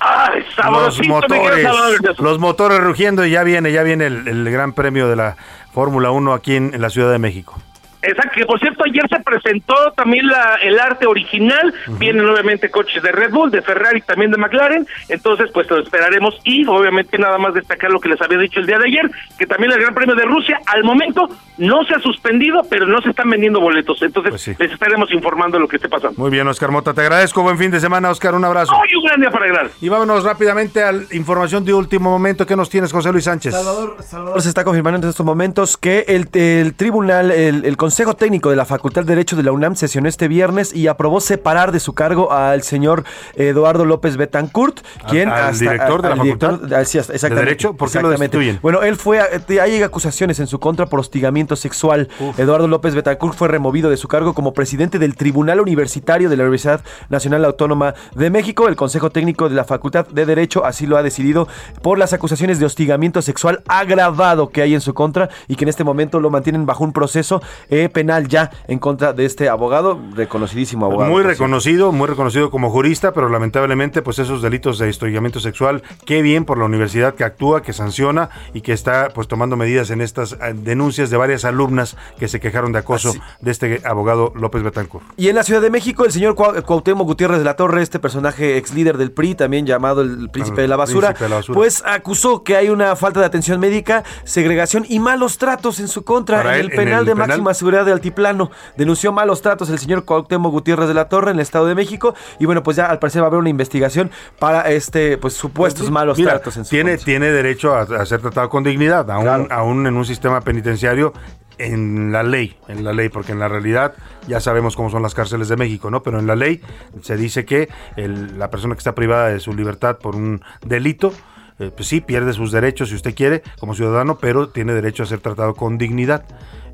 Ay, 0.00 0.44
Los 0.70 1.06
motores, 1.06 1.62
Salvador. 1.62 2.20
los 2.20 2.38
motores 2.38 2.80
rugiendo 2.80 3.24
y 3.26 3.30
ya 3.30 3.42
viene, 3.42 3.72
ya 3.72 3.82
viene 3.82 4.06
el, 4.06 4.28
el 4.28 4.50
Gran 4.50 4.72
Premio 4.72 5.08
de 5.08 5.16
la 5.16 5.36
Fórmula 5.72 6.10
1 6.12 6.32
aquí 6.34 6.54
en, 6.56 6.72
en 6.74 6.80
la 6.80 6.90
Ciudad 6.90 7.10
de 7.10 7.18
México. 7.18 7.58
Exacto, 8.02 8.32
que 8.36 8.46
por 8.46 8.58
cierto 8.60 8.84
ayer 8.84 9.02
se 9.08 9.20
presentó 9.20 9.74
también 9.96 10.26
la, 10.28 10.56
el 10.62 10.78
arte 10.78 11.06
original, 11.06 11.74
vienen 11.98 12.24
obviamente 12.28 12.70
coches 12.70 13.02
de 13.02 13.10
Red 13.12 13.30
Bull, 13.32 13.50
de 13.50 13.62
Ferrari, 13.62 14.00
también 14.02 14.30
de 14.30 14.36
McLaren, 14.38 14.86
entonces 15.08 15.50
pues 15.52 15.68
lo 15.70 15.80
esperaremos 15.82 16.38
y 16.44 16.64
obviamente 16.66 17.18
nada 17.18 17.38
más 17.38 17.54
destacar 17.54 17.90
lo 17.90 18.00
que 18.00 18.08
les 18.08 18.20
había 18.22 18.38
dicho 18.38 18.60
el 18.60 18.66
día 18.66 18.78
de 18.78 18.86
ayer, 18.86 19.10
que 19.38 19.46
también 19.46 19.72
el 19.72 19.80
Gran 19.80 19.94
Premio 19.94 20.14
de 20.14 20.24
Rusia 20.24 20.60
al 20.66 20.84
momento 20.84 21.28
no 21.58 21.84
se 21.84 21.94
ha 21.94 21.98
suspendido, 21.98 22.62
pero 22.70 22.86
no 22.86 23.00
se 23.02 23.10
están 23.10 23.28
vendiendo 23.30 23.60
boletos, 23.60 24.00
entonces 24.02 24.30
Pues 24.30 24.42
sí. 24.42 24.54
les 24.58 24.70
estaremos 24.72 25.10
informando 25.10 25.56
de 25.56 25.62
lo 25.62 25.68
que 25.68 25.76
esté 25.76 25.88
pasando. 25.88 26.14
Muy 26.20 26.30
bien, 26.30 26.46
Oscar 26.46 26.70
Mota, 26.70 26.94
te 26.94 27.00
agradezco. 27.00 27.42
Buen 27.42 27.58
fin 27.58 27.70
de 27.70 27.80
semana, 27.80 28.10
Oscar. 28.10 28.34
Un 28.34 28.44
abrazo. 28.44 28.72
Hoy 28.76 28.94
un 28.96 29.04
gran 29.04 29.20
día 29.20 29.30
para 29.30 29.46
ganar. 29.46 29.70
Y 29.80 29.88
vámonos 29.88 30.22
rápidamente 30.24 30.82
a 30.84 30.92
la 30.92 31.02
información 31.12 31.64
de 31.64 31.74
último 31.74 32.10
momento. 32.10 32.46
¿Qué 32.46 32.54
nos 32.54 32.70
tienes, 32.70 32.92
José 32.92 33.10
Luis 33.10 33.24
Sánchez? 33.24 33.54
Salvador, 33.54 33.96
se 34.40 34.48
está 34.48 34.62
confirmando 34.64 34.98
en 35.06 35.10
estos 35.10 35.26
momentos 35.26 35.76
que 35.76 36.04
el, 36.08 36.28
el 36.34 36.74
tribunal, 36.74 37.30
el, 37.32 37.64
el 37.64 37.76
Consejo 37.88 38.16
Técnico 38.16 38.50
de 38.50 38.56
la 38.56 38.66
Facultad 38.66 39.00
de 39.00 39.06
Derecho 39.06 39.34
de 39.34 39.42
la 39.42 39.50
UNAM 39.50 39.74
sesionó 39.74 40.10
este 40.10 40.28
viernes 40.28 40.74
y 40.74 40.88
aprobó 40.88 41.20
separar 41.22 41.72
de 41.72 41.80
su 41.80 41.94
cargo 41.94 42.30
al 42.32 42.62
señor 42.62 43.04
Eduardo 43.34 43.86
López 43.86 44.18
Betancourt, 44.18 44.80
quien 45.08 45.30
al 45.30 45.58
director 45.58 46.02
de 46.02 46.08
la 46.10 46.14
director- 46.16 46.50
facultad 46.60 46.80
exactamente, 46.82 47.34
de 47.34 47.40
Derecho. 47.40 47.72
¿Por 47.72 47.90
qué 47.90 48.02
lo 48.02 48.10
destituyen? 48.10 48.58
Bueno, 48.60 48.82
él 48.82 48.96
fue, 48.96 49.20
eh, 49.48 49.60
hay 49.62 49.82
acusaciones 49.82 50.38
en 50.38 50.48
su 50.48 50.60
contra 50.60 50.84
por 50.84 51.00
hostigamiento 51.00 51.56
sexual. 51.56 52.10
Eduardo 52.36 52.68
López 52.68 52.94
Betancourt 52.94 53.34
fue 53.34 53.48
removido 53.48 53.88
de 53.88 53.96
su 53.96 54.06
cargo 54.06 54.34
como 54.34 54.52
presidente 54.52 54.98
del 54.98 55.16
Tribunal 55.16 55.58
Universitario 55.58 56.28
de 56.28 56.36
la 56.36 56.42
Universidad 56.42 56.82
Nacional 57.08 57.42
Autónoma 57.46 57.94
de 58.14 58.28
México. 58.28 58.68
El 58.68 58.76
Consejo 58.76 59.08
Técnico 59.08 59.48
de 59.48 59.54
la 59.54 59.64
Facultad 59.64 60.06
de 60.08 60.26
Derecho 60.26 60.66
así 60.66 60.86
lo 60.86 60.98
ha 60.98 61.02
decidido 61.02 61.48
por 61.80 61.96
las 61.96 62.12
acusaciones 62.12 62.60
de 62.60 62.66
hostigamiento 62.66 63.22
sexual 63.22 63.62
agravado 63.66 64.50
que 64.50 64.60
hay 64.60 64.74
en 64.74 64.82
su 64.82 64.92
contra 64.92 65.30
y 65.48 65.56
que 65.56 65.64
en 65.64 65.70
este 65.70 65.84
momento 65.84 66.20
lo 66.20 66.28
mantienen 66.28 66.66
bajo 66.66 66.84
un 66.84 66.92
proceso 66.92 67.40
eh, 67.70 67.77
penal 67.88 68.26
ya 68.28 68.50
en 68.66 68.78
contra 68.78 69.12
de 69.12 69.24
este 69.24 69.48
abogado, 69.48 69.98
reconocidísimo 70.14 70.86
abogado. 70.86 71.10
Muy 71.10 71.22
reconocido, 71.22 71.92
muy 71.92 72.08
reconocido 72.08 72.50
como 72.50 72.70
jurista, 72.70 73.12
pero 73.12 73.28
lamentablemente, 73.28 74.02
pues 74.02 74.18
esos 74.18 74.42
delitos 74.42 74.78
de 74.78 74.88
hostigamiento 74.88 75.40
sexual, 75.40 75.82
qué 76.04 76.22
bien 76.22 76.44
por 76.44 76.58
la 76.58 76.64
universidad 76.64 77.14
que 77.14 77.24
actúa, 77.24 77.62
que 77.62 77.72
sanciona 77.72 78.30
y 78.54 78.60
que 78.62 78.72
está 78.72 79.10
pues 79.14 79.28
tomando 79.28 79.56
medidas 79.56 79.90
en 79.90 80.00
estas 80.00 80.32
eh, 80.32 80.54
denuncias 80.54 81.10
de 81.10 81.16
varias 81.16 81.44
alumnas 81.44 81.96
que 82.18 82.26
se 82.28 82.40
quejaron 82.40 82.72
de 82.72 82.80
acoso 82.80 83.14
de 83.40 83.50
este 83.50 83.80
abogado 83.84 84.32
López 84.34 84.62
Betancourt. 84.62 85.04
Y 85.16 85.28
en 85.28 85.34
la 85.36 85.42
Ciudad 85.44 85.60
de 85.62 85.70
México, 85.70 86.04
el 86.04 86.12
señor 86.12 86.34
Cuau- 86.34 86.62
Cuauhtémoc 86.64 87.06
Gutiérrez 87.06 87.38
de 87.38 87.44
la 87.44 87.54
Torre, 87.56 87.82
este 87.82 87.98
personaje 87.98 88.56
ex 88.56 88.74
líder 88.74 88.96
del 88.96 89.12
PRI, 89.12 89.34
también 89.34 89.66
llamado 89.66 90.00
el 90.00 90.30
príncipe 90.30 90.62
de 90.62 90.68
la 90.68 90.76
basura, 90.76 91.08
príncipe 91.08 91.24
de 91.24 91.30
la 91.30 91.36
basura. 91.36 91.54
pues 91.56 91.82
acusó 91.86 92.42
que 92.42 92.56
hay 92.56 92.68
una 92.70 92.96
falta 92.96 93.20
de 93.20 93.26
atención 93.26 93.60
médica, 93.60 94.04
segregación 94.24 94.84
y 94.88 94.98
malos 95.00 95.38
tratos 95.38 95.80
en 95.80 95.88
su 95.88 96.04
contra 96.04 96.38
Para 96.38 96.54
en 96.54 96.60
él, 96.60 96.66
el 96.66 96.72
en 96.72 96.76
penal 96.78 97.00
el 97.00 97.06
de 97.06 97.12
penal. 97.12 97.28
máxima 97.28 97.54
seguridad 97.54 97.67
de 97.70 97.92
Altiplano. 97.92 98.50
Denunció 98.76 99.12
malos 99.12 99.42
tratos 99.42 99.70
el 99.70 99.78
señor 99.78 100.04
Cuauhtémoc 100.04 100.50
Gutiérrez 100.52 100.88
de 100.88 100.94
la 100.94 101.08
Torre 101.08 101.30
en 101.30 101.36
el 101.36 101.42
Estado 101.42 101.66
de 101.66 101.74
México 101.74 102.14
y 102.38 102.46
bueno, 102.46 102.62
pues 102.62 102.76
ya 102.76 102.86
al 102.86 102.98
parecer 102.98 103.22
va 103.22 103.26
a 103.26 103.28
haber 103.28 103.40
una 103.40 103.50
investigación 103.50 104.10
para 104.38 104.70
este 104.70 105.18
pues 105.18 105.34
supuestos 105.34 105.90
malos 105.90 106.18
tratos 106.18 106.56
en 106.56 106.64
su 106.64 106.70
tiene, 106.70 106.96
tiene 106.96 107.30
derecho 107.30 107.74
a, 107.74 108.06
ser 108.06 108.20
tratado 108.20 108.48
con 108.48 108.64
dignidad, 108.64 109.10
aún, 109.10 109.48
aún 109.50 109.86
en 109.86 109.96
un 109.96 110.04
sistema 110.04 110.40
penitenciario 110.40 111.12
en 111.58 112.12
la 112.12 112.22
ley, 112.22 112.56
en 112.68 112.84
la 112.84 112.92
ley, 112.92 113.08
porque 113.08 113.32
en 113.32 113.40
la 113.40 113.48
realidad 113.48 113.94
ya 114.26 114.40
sabemos 114.40 114.76
cómo 114.76 114.90
son 114.90 115.02
las 115.02 115.14
cárceles 115.14 115.48
de 115.48 115.56
México, 115.56 115.90
¿no? 115.90 116.02
Pero 116.02 116.18
en 116.18 116.26
la 116.26 116.36
ley 116.36 116.60
se 117.02 117.16
dice 117.16 117.44
que 117.44 117.68
la 117.96 118.50
persona 118.50 118.74
que 118.74 118.78
está 118.78 118.94
privada 118.94 119.28
de 119.28 119.40
su 119.40 119.52
libertad 119.52 119.98
por 119.98 120.16
un 120.16 120.42
delito, 120.64 121.12
eh, 121.58 121.70
pues 121.74 121.88
sí, 121.88 122.00
pierde 122.00 122.32
sus 122.32 122.52
derechos 122.52 122.90
si 122.90 122.94
usted 122.94 123.14
quiere 123.14 123.42
como 123.58 123.74
ciudadano, 123.74 124.18
pero 124.18 124.48
tiene 124.48 124.72
derecho 124.72 125.02
a 125.02 125.06
ser 125.06 125.20
tratado 125.20 125.54
con 125.54 125.78
dignidad. 125.78 126.24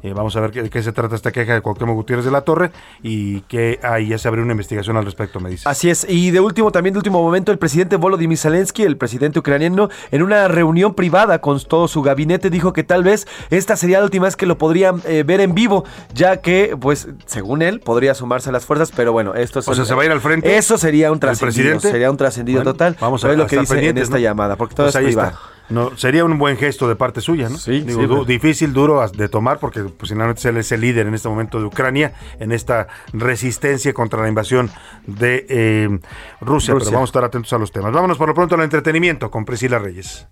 Eh, 0.05 0.13
vamos 0.13 0.37
a 0.37 0.41
ver 0.41 0.53
de 0.53 0.69
qué 0.69 0.83
se 0.83 0.93
trata 0.93 1.17
esta 1.17 1.33
queja 1.33 1.55
de 1.55 1.63
Cuauhtémoc 1.63 1.97
Gutiérrez 1.97 2.27
de 2.27 2.31
la 2.31 2.43
Torre 2.43 2.71
y 3.03 3.41
que 3.43 3.81
ahí 3.83 4.09
ya 4.09 4.19
se 4.19 4.29
abrió 4.29 4.45
una 4.45 4.53
investigación 4.53 4.99
al 4.99 5.07
respecto, 5.07 5.41
me 5.41 5.49
dice. 5.49 5.67
Así 5.67 5.89
es. 5.89 6.07
Y 6.07 6.31
de 6.31 6.41
último, 6.41 6.71
también 6.71 6.93
de 6.93 6.99
último 6.99 7.23
momento, 7.23 7.53
el 7.53 7.59
presidente 7.59 7.97
Volodymyr 7.97 8.37
Zelensky, 8.37 8.83
el 8.83 8.99
presidente 8.99 9.39
ucraniano, 9.39 9.89
en 10.11 10.23
una 10.23 10.47
reunión 10.47 10.93
privada 10.93 11.41
con 11.41 11.59
todo 11.59 11.89
su 11.89 12.03
gabinete, 12.03 12.51
dijo 12.51 12.75
que 12.75 12.85
tal 12.85 13.03
vez 13.03 13.27
esta 13.49 13.77
sería 13.77 13.99
la 14.01 14.05
última 14.05 14.27
vez 14.27 14.37
que 14.37 14.45
lo 14.45 14.59
podrían 14.59 15.01
eh, 15.07 15.23
ver 15.27 15.41
en 15.41 15.55
vivo, 15.55 15.87
ya 16.13 16.43
que, 16.43 16.77
pues, 16.79 17.09
según 17.25 17.63
él, 17.63 17.81
podría 17.81 18.13
sumarse 18.13 18.51
a 18.51 18.53
las 18.53 18.67
fuerzas, 18.67 18.93
pero 18.95 19.13
bueno, 19.13 19.35
esto 19.35 19.61
O 19.61 19.75
sea, 19.75 19.87
se 19.87 19.95
va 19.95 20.03
a 20.03 20.05
ir 20.05 20.13
al 20.13 20.21
frente. 20.21 20.55
Eso 20.59 20.77
sería 20.77 21.13
un 21.13 21.19
trascendido. 21.19 21.81
Sería 21.81 22.11
un 22.11 22.19
trascendido 22.19 22.63
total. 22.63 22.95
Vamos 23.01 23.25
a 23.25 23.29
ver 23.29 23.39
lo 23.39 23.47
que 23.47 23.59
dice 23.59 23.89
en 23.89 23.97
esta 23.97 24.19
llamada, 24.19 24.57
porque 24.57 24.75
todo 24.75 24.85
pues 24.85 24.97
es 24.97 25.03
privado. 25.03 25.54
No, 25.69 25.97
sería 25.97 26.25
un 26.25 26.39
buen 26.39 26.57
gesto 26.57 26.89
de 26.89 26.97
parte 26.97 27.21
suya, 27.21 27.49
¿no? 27.49 27.57
Sí, 27.57 27.85
Difícil, 28.27 28.73
duro 28.73 29.07
de 29.09 29.29
tomar, 29.29 29.59
porque 29.59 29.81
pues, 29.85 30.11
finalmente 30.11 30.49
él 30.49 30.57
es 30.59 30.71
el 30.73 30.81
líder 30.81 31.07
en 31.07 31.15
este 31.15 31.29
momento 31.29 31.59
de 31.59 31.65
Ucrania, 31.65 32.15
en 32.39 32.53
esta 32.53 32.89
resistencia 33.13 33.93
contra 33.93 34.23
la 34.23 34.29
invasión 34.29 34.71
de 35.07 35.47
eh, 35.49 35.99
Rusia, 36.41 36.75
Pero 36.75 36.91
vamos 36.91 37.09
a 37.09 37.11
estar 37.11 37.25
atentos 37.25 37.53
a 37.53 37.59
los 37.59 37.73
temas. 37.73 37.93
Vámonos 37.93 38.19
por 38.19 38.29
lo 38.29 38.35
pronto 38.35 38.55
al 38.55 38.63
entretenimiento 38.63 39.31
con 39.31 39.45
Priscila 39.45 39.79
Reyes. 39.79 40.27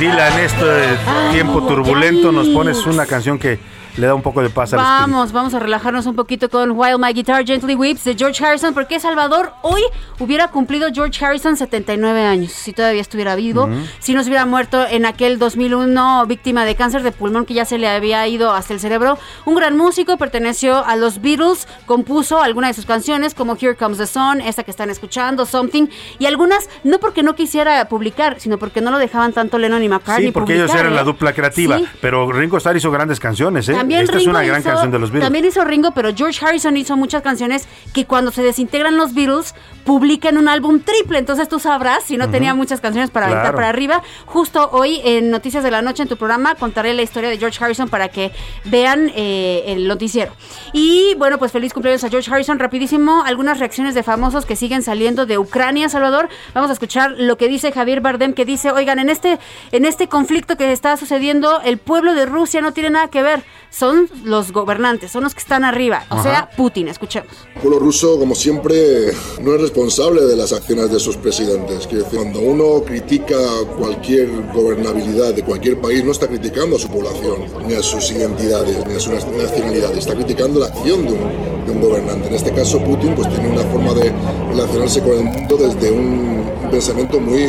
Priscila, 0.00 0.28
en 0.28 0.44
este 0.46 0.98
tiempo 1.30 1.60
turbulento 1.66 2.32
nos 2.32 2.48
pones 2.48 2.86
una 2.86 3.04
canción 3.04 3.38
que 3.38 3.58
le 3.96 4.06
da 4.06 4.14
un 4.14 4.22
poco 4.22 4.42
de 4.42 4.50
paz 4.50 4.72
al 4.72 4.78
Vamos, 4.78 5.32
vamos 5.32 5.54
a 5.54 5.58
relajarnos 5.58 6.06
un 6.06 6.16
poquito 6.16 6.48
con 6.48 6.72
While 6.72 6.98
My 6.98 7.12
Guitar 7.12 7.44
Gently 7.44 7.74
Weeps 7.74 8.04
de 8.04 8.14
George 8.14 8.44
Harrison, 8.44 8.74
porque 8.74 9.00
Salvador 9.00 9.52
hoy 9.62 9.82
hubiera 10.18 10.48
cumplido 10.48 10.88
George 10.92 11.24
Harrison 11.24 11.56
79 11.56 12.24
años, 12.24 12.52
si 12.52 12.72
todavía 12.72 13.00
estuviera 13.00 13.34
vivo, 13.34 13.68
si 13.98 14.14
no 14.14 14.22
se 14.22 14.28
hubiera 14.28 14.46
muerto 14.46 14.86
en 14.88 15.06
aquel 15.06 15.38
2001 15.38 16.26
víctima 16.26 16.64
de 16.64 16.74
cáncer 16.74 17.02
de 17.02 17.12
pulmón 17.12 17.46
que 17.46 17.54
ya 17.54 17.64
se 17.64 17.78
le 17.78 17.88
había 17.88 18.26
ido 18.26 18.52
hasta 18.52 18.74
el 18.74 18.80
cerebro. 18.80 19.18
Un 19.44 19.54
gran 19.54 19.76
músico, 19.76 20.16
perteneció 20.16 20.84
a 20.84 20.96
los 20.96 21.20
Beatles, 21.20 21.66
compuso 21.86 22.40
algunas 22.40 22.70
de 22.70 22.74
sus 22.74 22.86
canciones 22.86 23.34
como 23.34 23.56
Here 23.60 23.74
Comes 23.74 23.98
the 23.98 24.06
Sun, 24.06 24.40
esta 24.40 24.62
que 24.62 24.70
están 24.70 24.90
escuchando, 24.90 25.46
Something, 25.46 25.86
y 26.18 26.26
algunas 26.26 26.68
no 26.84 26.98
porque 27.00 27.22
no 27.22 27.34
quisiera 27.34 27.88
publicar, 27.88 28.40
sino 28.40 28.58
porque 28.58 28.80
no 28.80 28.90
lo 28.90 28.98
dejaban 28.98 29.32
tanto 29.32 29.58
Lennon 29.58 29.82
y 29.82 29.88
McCartney. 29.88 30.26
Sí, 30.28 30.32
porque 30.32 30.54
ellos 30.54 30.74
eran 30.74 30.94
la 30.94 31.02
¿eh? 31.02 31.04
dupla 31.04 31.32
creativa, 31.32 31.80
pero 32.00 32.30
Ringo 32.30 32.58
Starr 32.58 32.76
hizo 32.76 32.90
grandes 32.90 33.18
canciones, 33.18 33.68
¿eh? 33.68 33.74
También 33.74 33.89
Esta 33.92 34.18
es 34.18 34.26
una 34.26 34.42
gran 34.42 34.62
canción 34.62 34.90
de 34.90 34.98
los 34.98 35.10
Beatles. 35.10 35.26
También 35.26 35.44
hizo 35.44 35.64
Ringo, 35.64 35.92
pero 35.92 36.14
George 36.14 36.44
Harrison 36.44 36.76
hizo 36.76 36.96
muchas 36.96 37.22
canciones 37.22 37.68
que 37.92 38.06
cuando 38.06 38.30
se 38.30 38.42
desintegran 38.42 38.96
los 38.96 39.14
Beatles 39.14 39.54
publican 39.84 40.38
un 40.38 40.48
álbum 40.48 40.80
triple. 40.80 41.18
Entonces 41.18 41.48
tú 41.48 41.58
sabrás 41.58 42.04
si 42.04 42.16
no 42.16 42.30
tenía 42.30 42.54
muchas 42.54 42.80
canciones 42.80 43.10
para 43.10 43.26
aventar 43.26 43.54
para 43.54 43.68
arriba. 43.68 44.02
Justo 44.26 44.70
hoy 44.72 45.00
en 45.04 45.30
Noticias 45.30 45.64
de 45.64 45.70
la 45.70 45.82
Noche 45.82 46.02
en 46.02 46.08
tu 46.08 46.16
programa 46.16 46.54
contaré 46.54 46.94
la 46.94 47.02
historia 47.02 47.28
de 47.28 47.38
George 47.38 47.62
Harrison 47.62 47.88
para 47.88 48.08
que 48.08 48.32
vean 48.66 49.10
eh, 49.14 49.64
el 49.66 49.88
noticiero. 49.88 50.32
Y 50.72 51.14
bueno, 51.16 51.38
pues 51.38 51.52
feliz 51.52 51.72
cumpleaños 51.72 52.04
a 52.04 52.08
George 52.08 52.30
Harrison. 52.30 52.58
Rapidísimo, 52.58 53.22
algunas 53.24 53.58
reacciones 53.58 53.94
de 53.94 54.02
famosos 54.02 54.46
que 54.46 54.56
siguen 54.56 54.82
saliendo 54.82 55.26
de 55.26 55.38
Ucrania, 55.38 55.88
Salvador. 55.88 56.28
Vamos 56.54 56.70
a 56.70 56.74
escuchar 56.74 57.12
lo 57.16 57.36
que 57.36 57.48
dice 57.48 57.72
Javier 57.72 58.00
Bardem, 58.00 58.32
que 58.32 58.44
dice, 58.44 58.70
oigan, 58.70 58.98
en 58.98 59.08
este, 59.08 59.38
en 59.72 59.84
este 59.84 60.08
conflicto 60.08 60.56
que 60.56 60.72
está 60.72 60.96
sucediendo, 60.96 61.60
el 61.62 61.78
pueblo 61.78 62.14
de 62.14 62.26
Rusia 62.26 62.60
no 62.60 62.72
tiene 62.72 62.90
nada 62.90 63.08
que 63.08 63.22
ver 63.22 63.42
son 63.70 64.08
los 64.24 64.52
gobernantes, 64.52 65.10
son 65.10 65.24
los 65.24 65.34
que 65.34 65.40
están 65.40 65.64
arriba, 65.64 66.04
o 66.10 66.22
sea, 66.22 66.50
Putin. 66.56 66.88
Escuchemos. 66.88 67.32
El 67.54 67.62
pueblo 67.62 67.78
ruso, 67.78 68.18
como 68.18 68.34
siempre, 68.34 69.12
no 69.40 69.54
es 69.54 69.60
responsable 69.60 70.22
de 70.22 70.36
las 70.36 70.52
acciones 70.52 70.90
de 70.90 70.98
sus 70.98 71.16
presidentes. 71.16 71.86
Quiero 71.86 72.04
decir, 72.04 72.18
cuando 72.18 72.40
uno 72.40 72.82
critica 72.84 73.36
cualquier 73.78 74.28
gobernabilidad 74.52 75.34
de 75.34 75.44
cualquier 75.44 75.80
país, 75.80 76.04
no 76.04 76.12
está 76.12 76.26
criticando 76.26 76.76
a 76.76 76.78
su 76.78 76.88
población, 76.88 77.44
ni 77.66 77.74
a 77.74 77.82
sus 77.82 78.10
identidades, 78.10 78.86
ni 78.86 78.94
a 78.94 79.00
su 79.00 79.10
nacionalidad, 79.10 79.96
está 79.96 80.14
criticando 80.14 80.60
la 80.60 80.66
acción 80.66 81.06
de 81.06 81.12
un, 81.12 81.66
de 81.66 81.72
un 81.72 81.80
gobernante. 81.80 82.28
En 82.28 82.34
este 82.34 82.52
caso, 82.52 82.82
Putin 82.82 83.14
pues, 83.14 83.28
tiene 83.28 83.48
una 83.48 83.62
forma 83.64 83.94
de 83.94 84.12
relacionarse 84.50 85.00
con 85.00 85.12
el 85.12 85.24
mundo 85.24 85.56
desde 85.56 85.90
un 85.90 86.50
pensamiento 86.70 87.20
muy, 87.20 87.44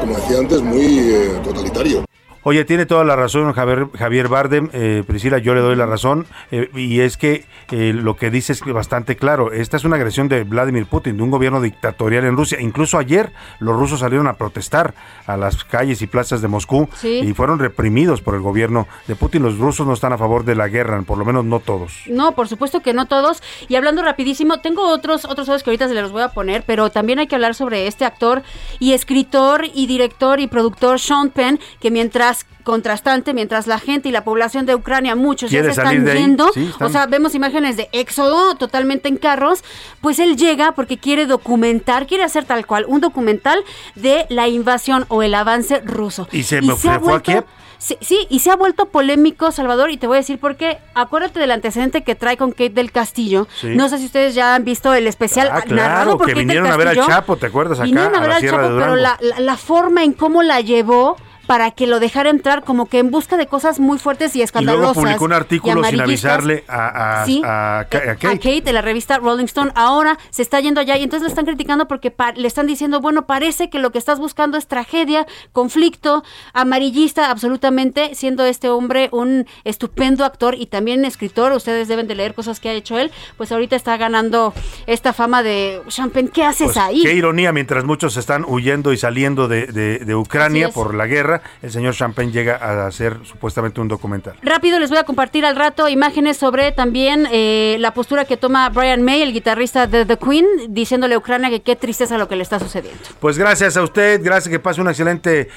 como 0.00 0.16
decía 0.16 0.38
antes, 0.38 0.62
muy 0.62 0.98
eh, 0.98 1.40
totalitario. 1.44 2.07
Oye, 2.42 2.64
tiene 2.64 2.86
toda 2.86 3.04
la 3.04 3.16
razón 3.16 3.52
Javier, 3.52 3.88
Javier 3.94 4.28
Bardem, 4.28 4.70
eh, 4.72 5.02
Priscila, 5.06 5.38
yo 5.38 5.54
le 5.54 5.60
doy 5.60 5.76
la 5.76 5.86
razón, 5.86 6.26
eh, 6.50 6.70
y 6.74 7.00
es 7.00 7.16
que 7.16 7.46
eh, 7.70 7.92
lo 7.94 8.16
que 8.16 8.30
dice 8.30 8.52
es 8.52 8.64
bastante 8.64 9.16
claro, 9.16 9.52
esta 9.52 9.76
es 9.76 9.84
una 9.84 9.96
agresión 9.96 10.28
de 10.28 10.44
Vladimir 10.44 10.86
Putin, 10.86 11.16
de 11.16 11.22
un 11.22 11.30
gobierno 11.30 11.60
dictatorial 11.60 12.24
en 12.24 12.36
Rusia. 12.36 12.60
Incluso 12.60 12.98
ayer 12.98 13.32
los 13.58 13.76
rusos 13.76 14.00
salieron 14.00 14.26
a 14.28 14.34
protestar 14.34 14.94
a 15.26 15.36
las 15.36 15.64
calles 15.64 16.00
y 16.02 16.06
plazas 16.06 16.40
de 16.40 16.48
Moscú 16.48 16.88
y 17.02 17.32
fueron 17.34 17.58
reprimidos 17.58 18.22
por 18.22 18.34
el 18.34 18.40
gobierno 18.40 18.86
de 19.06 19.16
Putin. 19.16 19.42
Los 19.42 19.58
rusos 19.58 19.86
no 19.86 19.92
están 19.92 20.12
a 20.12 20.18
favor 20.18 20.44
de 20.44 20.54
la 20.54 20.68
guerra, 20.68 21.00
por 21.02 21.18
lo 21.18 21.24
menos 21.24 21.44
no 21.44 21.60
todos. 21.60 22.02
No, 22.06 22.32
por 22.32 22.48
supuesto 22.48 22.80
que 22.80 22.92
no 22.92 23.06
todos. 23.06 23.42
Y 23.68 23.76
hablando 23.76 24.02
rapidísimo, 24.02 24.60
tengo 24.60 24.88
otros 24.88 25.24
otros 25.24 25.48
que 25.62 25.70
ahorita 25.70 25.88
se 25.88 25.94
los 25.94 26.12
voy 26.12 26.22
a 26.22 26.28
poner, 26.28 26.62
pero 26.64 26.90
también 26.90 27.18
hay 27.18 27.26
que 27.26 27.34
hablar 27.34 27.54
sobre 27.54 27.86
este 27.86 28.04
actor 28.04 28.42
y 28.78 28.92
escritor 28.92 29.64
y 29.74 29.86
director 29.86 30.40
y 30.40 30.46
productor 30.46 31.00
Sean 31.00 31.30
Penn, 31.30 31.58
que 31.80 31.90
mientras 31.90 32.27
contrastante, 32.62 33.32
mientras 33.32 33.66
la 33.66 33.78
gente 33.78 34.08
y 34.08 34.12
la 34.12 34.24
población 34.24 34.66
de 34.66 34.74
Ucrania, 34.74 35.14
muchos 35.16 35.50
ya 35.50 35.62
se 35.62 35.70
están 35.70 36.04
yendo, 36.06 36.50
o 36.80 36.88
sea, 36.88 37.06
vemos 37.06 37.34
imágenes 37.34 37.76
de 37.76 37.88
éxodo 37.92 38.54
totalmente 38.56 39.08
en 39.08 39.16
carros, 39.16 39.64
pues 40.00 40.18
él 40.18 40.36
llega 40.36 40.72
porque 40.72 40.98
quiere 40.98 41.26
documentar, 41.26 42.06
quiere 42.06 42.24
hacer 42.24 42.44
tal 42.44 42.66
cual, 42.66 42.84
un 42.88 43.00
documental 43.00 43.64
de 43.94 44.26
la 44.28 44.48
invasión 44.48 45.06
o 45.08 45.22
el 45.22 45.34
avance 45.34 45.80
ruso. 45.80 46.28
Y 46.32 46.42
se, 46.42 46.60
me 46.60 46.74
fue 46.74 47.14
aquí. 47.14 47.32
Sí, 47.78 48.26
y 48.28 48.40
se 48.40 48.50
ha 48.50 48.56
vuelto 48.56 48.86
polémico, 48.86 49.52
Salvador, 49.52 49.90
y 49.90 49.98
te 49.98 50.08
voy 50.08 50.16
a 50.16 50.20
decir 50.20 50.38
por 50.38 50.56
qué. 50.56 50.78
Acuérdate 50.94 51.38
del 51.38 51.52
antecedente 51.52 52.02
que 52.02 52.16
trae 52.16 52.36
con 52.36 52.50
Kate 52.50 52.70
del 52.70 52.90
Castillo. 52.90 53.46
No 53.62 53.88
sé 53.88 53.98
si 53.98 54.06
ustedes 54.06 54.34
ya 54.34 54.56
han 54.56 54.64
visto 54.64 54.92
el 54.94 55.06
especial 55.06 55.48
ah, 55.52 55.62
narrado 55.68 56.18
por 56.18 56.26
que 56.26 56.34
vinieron 56.34 56.66
a 56.66 56.76
ver 56.76 56.88
al 56.88 57.06
Chapo, 57.06 57.36
¿te 57.36 57.46
acuerdas? 57.46 57.78
Acá, 57.78 57.84
vinieron 57.84 58.14
a 58.16 58.20
ver 58.20 58.32
al 58.32 58.42
Chapo, 58.42 58.76
pero 58.76 58.96
la, 58.96 59.16
la, 59.38 59.56
forma 59.56 60.02
en 60.02 60.12
cómo 60.12 60.42
la 60.42 60.60
llevó 60.60 61.16
para 61.48 61.70
que 61.70 61.86
lo 61.86 61.98
dejara 61.98 62.28
entrar 62.28 62.62
como 62.62 62.90
que 62.90 62.98
en 62.98 63.10
busca 63.10 63.38
de 63.38 63.46
cosas 63.46 63.80
muy 63.80 63.98
fuertes 63.98 64.36
y 64.36 64.42
escandalosas. 64.42 64.82
Y 64.82 64.84
luego 64.84 65.00
publicó 65.00 65.24
un 65.24 65.32
artículo 65.32 65.82
sin 65.82 65.98
avisarle 65.98 66.62
a, 66.68 67.22
a, 67.22 67.86
Kate. 67.88 68.60
de 68.60 68.72
la 68.74 68.82
revista 68.82 69.16
Rolling 69.16 69.46
Stone. 69.46 69.72
Ahora 69.74 70.18
se 70.28 70.42
está 70.42 70.60
yendo 70.60 70.82
allá 70.82 70.98
y 70.98 71.04
entonces 71.04 71.22
lo 71.22 71.28
están 71.28 71.46
criticando 71.46 71.88
porque 71.88 72.12
le 72.36 72.46
están 72.46 72.66
diciendo, 72.66 73.00
bueno, 73.00 73.26
parece 73.26 73.70
que 73.70 73.78
lo 73.78 73.92
que 73.92 73.96
estás 73.96 74.18
buscando 74.18 74.58
es 74.58 74.66
tragedia, 74.66 75.26
conflicto, 75.52 76.22
amarillista 76.52 77.30
absolutamente, 77.30 78.14
siendo 78.14 78.44
este 78.44 78.68
hombre 78.68 79.08
un 79.10 79.46
estupendo 79.64 80.26
actor 80.26 80.54
y 80.54 80.66
también 80.66 81.06
escritor. 81.06 81.52
Ustedes 81.52 81.88
deben 81.88 82.08
de 82.08 82.14
leer 82.14 82.34
cosas 82.34 82.60
que 82.60 82.68
ha 82.68 82.72
hecho 82.74 82.98
él. 82.98 83.10
Pues 83.38 83.52
ahorita 83.52 83.74
está 83.74 83.96
ganando 83.96 84.52
esta 84.86 85.14
fama 85.14 85.42
de 85.42 85.80
Champagne. 85.88 86.28
¿Qué 86.28 86.44
haces 86.44 86.66
pues, 86.66 86.76
ahí? 86.76 87.04
Qué 87.04 87.14
ironía, 87.14 87.54
mientras 87.54 87.84
muchos 87.84 88.18
están 88.18 88.44
huyendo 88.46 88.92
y 88.92 88.98
saliendo 88.98 89.48
de, 89.48 89.66
de 89.66 90.14
Ucrania 90.14 90.68
por 90.68 90.94
la 90.94 91.06
guerra 91.06 91.37
el 91.62 91.70
señor 91.70 91.94
Champagne 91.94 92.30
llega 92.30 92.56
a 92.56 92.86
hacer 92.86 93.18
supuestamente 93.24 93.80
un 93.80 93.88
documental. 93.88 94.34
Rápido 94.42 94.78
les 94.78 94.90
voy 94.90 94.98
a 94.98 95.04
compartir 95.04 95.44
al 95.44 95.56
rato 95.56 95.88
imágenes 95.88 96.36
sobre 96.36 96.72
también 96.72 97.26
eh, 97.30 97.76
la 97.80 97.92
postura 97.92 98.24
que 98.24 98.36
toma 98.36 98.68
Brian 98.70 99.02
May, 99.02 99.22
el 99.22 99.32
guitarrista 99.32 99.86
de 99.86 100.04
The 100.04 100.18
Queen, 100.18 100.46
diciéndole 100.68 101.14
a 101.14 101.18
Ucrania 101.18 101.50
que 101.50 101.60
qué 101.60 101.76
tristeza 101.76 102.18
lo 102.18 102.28
que 102.28 102.36
le 102.36 102.42
está 102.42 102.58
sucediendo. 102.58 103.00
Pues 103.20 103.38
gracias 103.38 103.76
a 103.76 103.82
usted, 103.82 104.20
gracias 104.22 104.50
que 104.50 104.58
pase 104.58 104.80
una 104.80 104.90
excelente 104.90 105.48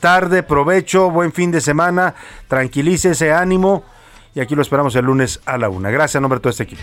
tarde, 0.00 0.42
provecho, 0.42 1.10
buen 1.10 1.32
fin 1.32 1.50
de 1.50 1.60
semana, 1.60 2.14
tranquilícese, 2.48 3.32
ánimo. 3.32 3.84
Y 4.34 4.40
aquí 4.40 4.54
lo 4.54 4.62
esperamos 4.62 4.94
el 4.94 5.04
lunes 5.04 5.40
a 5.44 5.58
la 5.58 5.68
una. 5.68 5.90
Gracias 5.90 6.16
a 6.16 6.20
nombre 6.20 6.38
de 6.38 6.42
todo 6.42 6.50
este 6.50 6.62
equipo. 6.62 6.82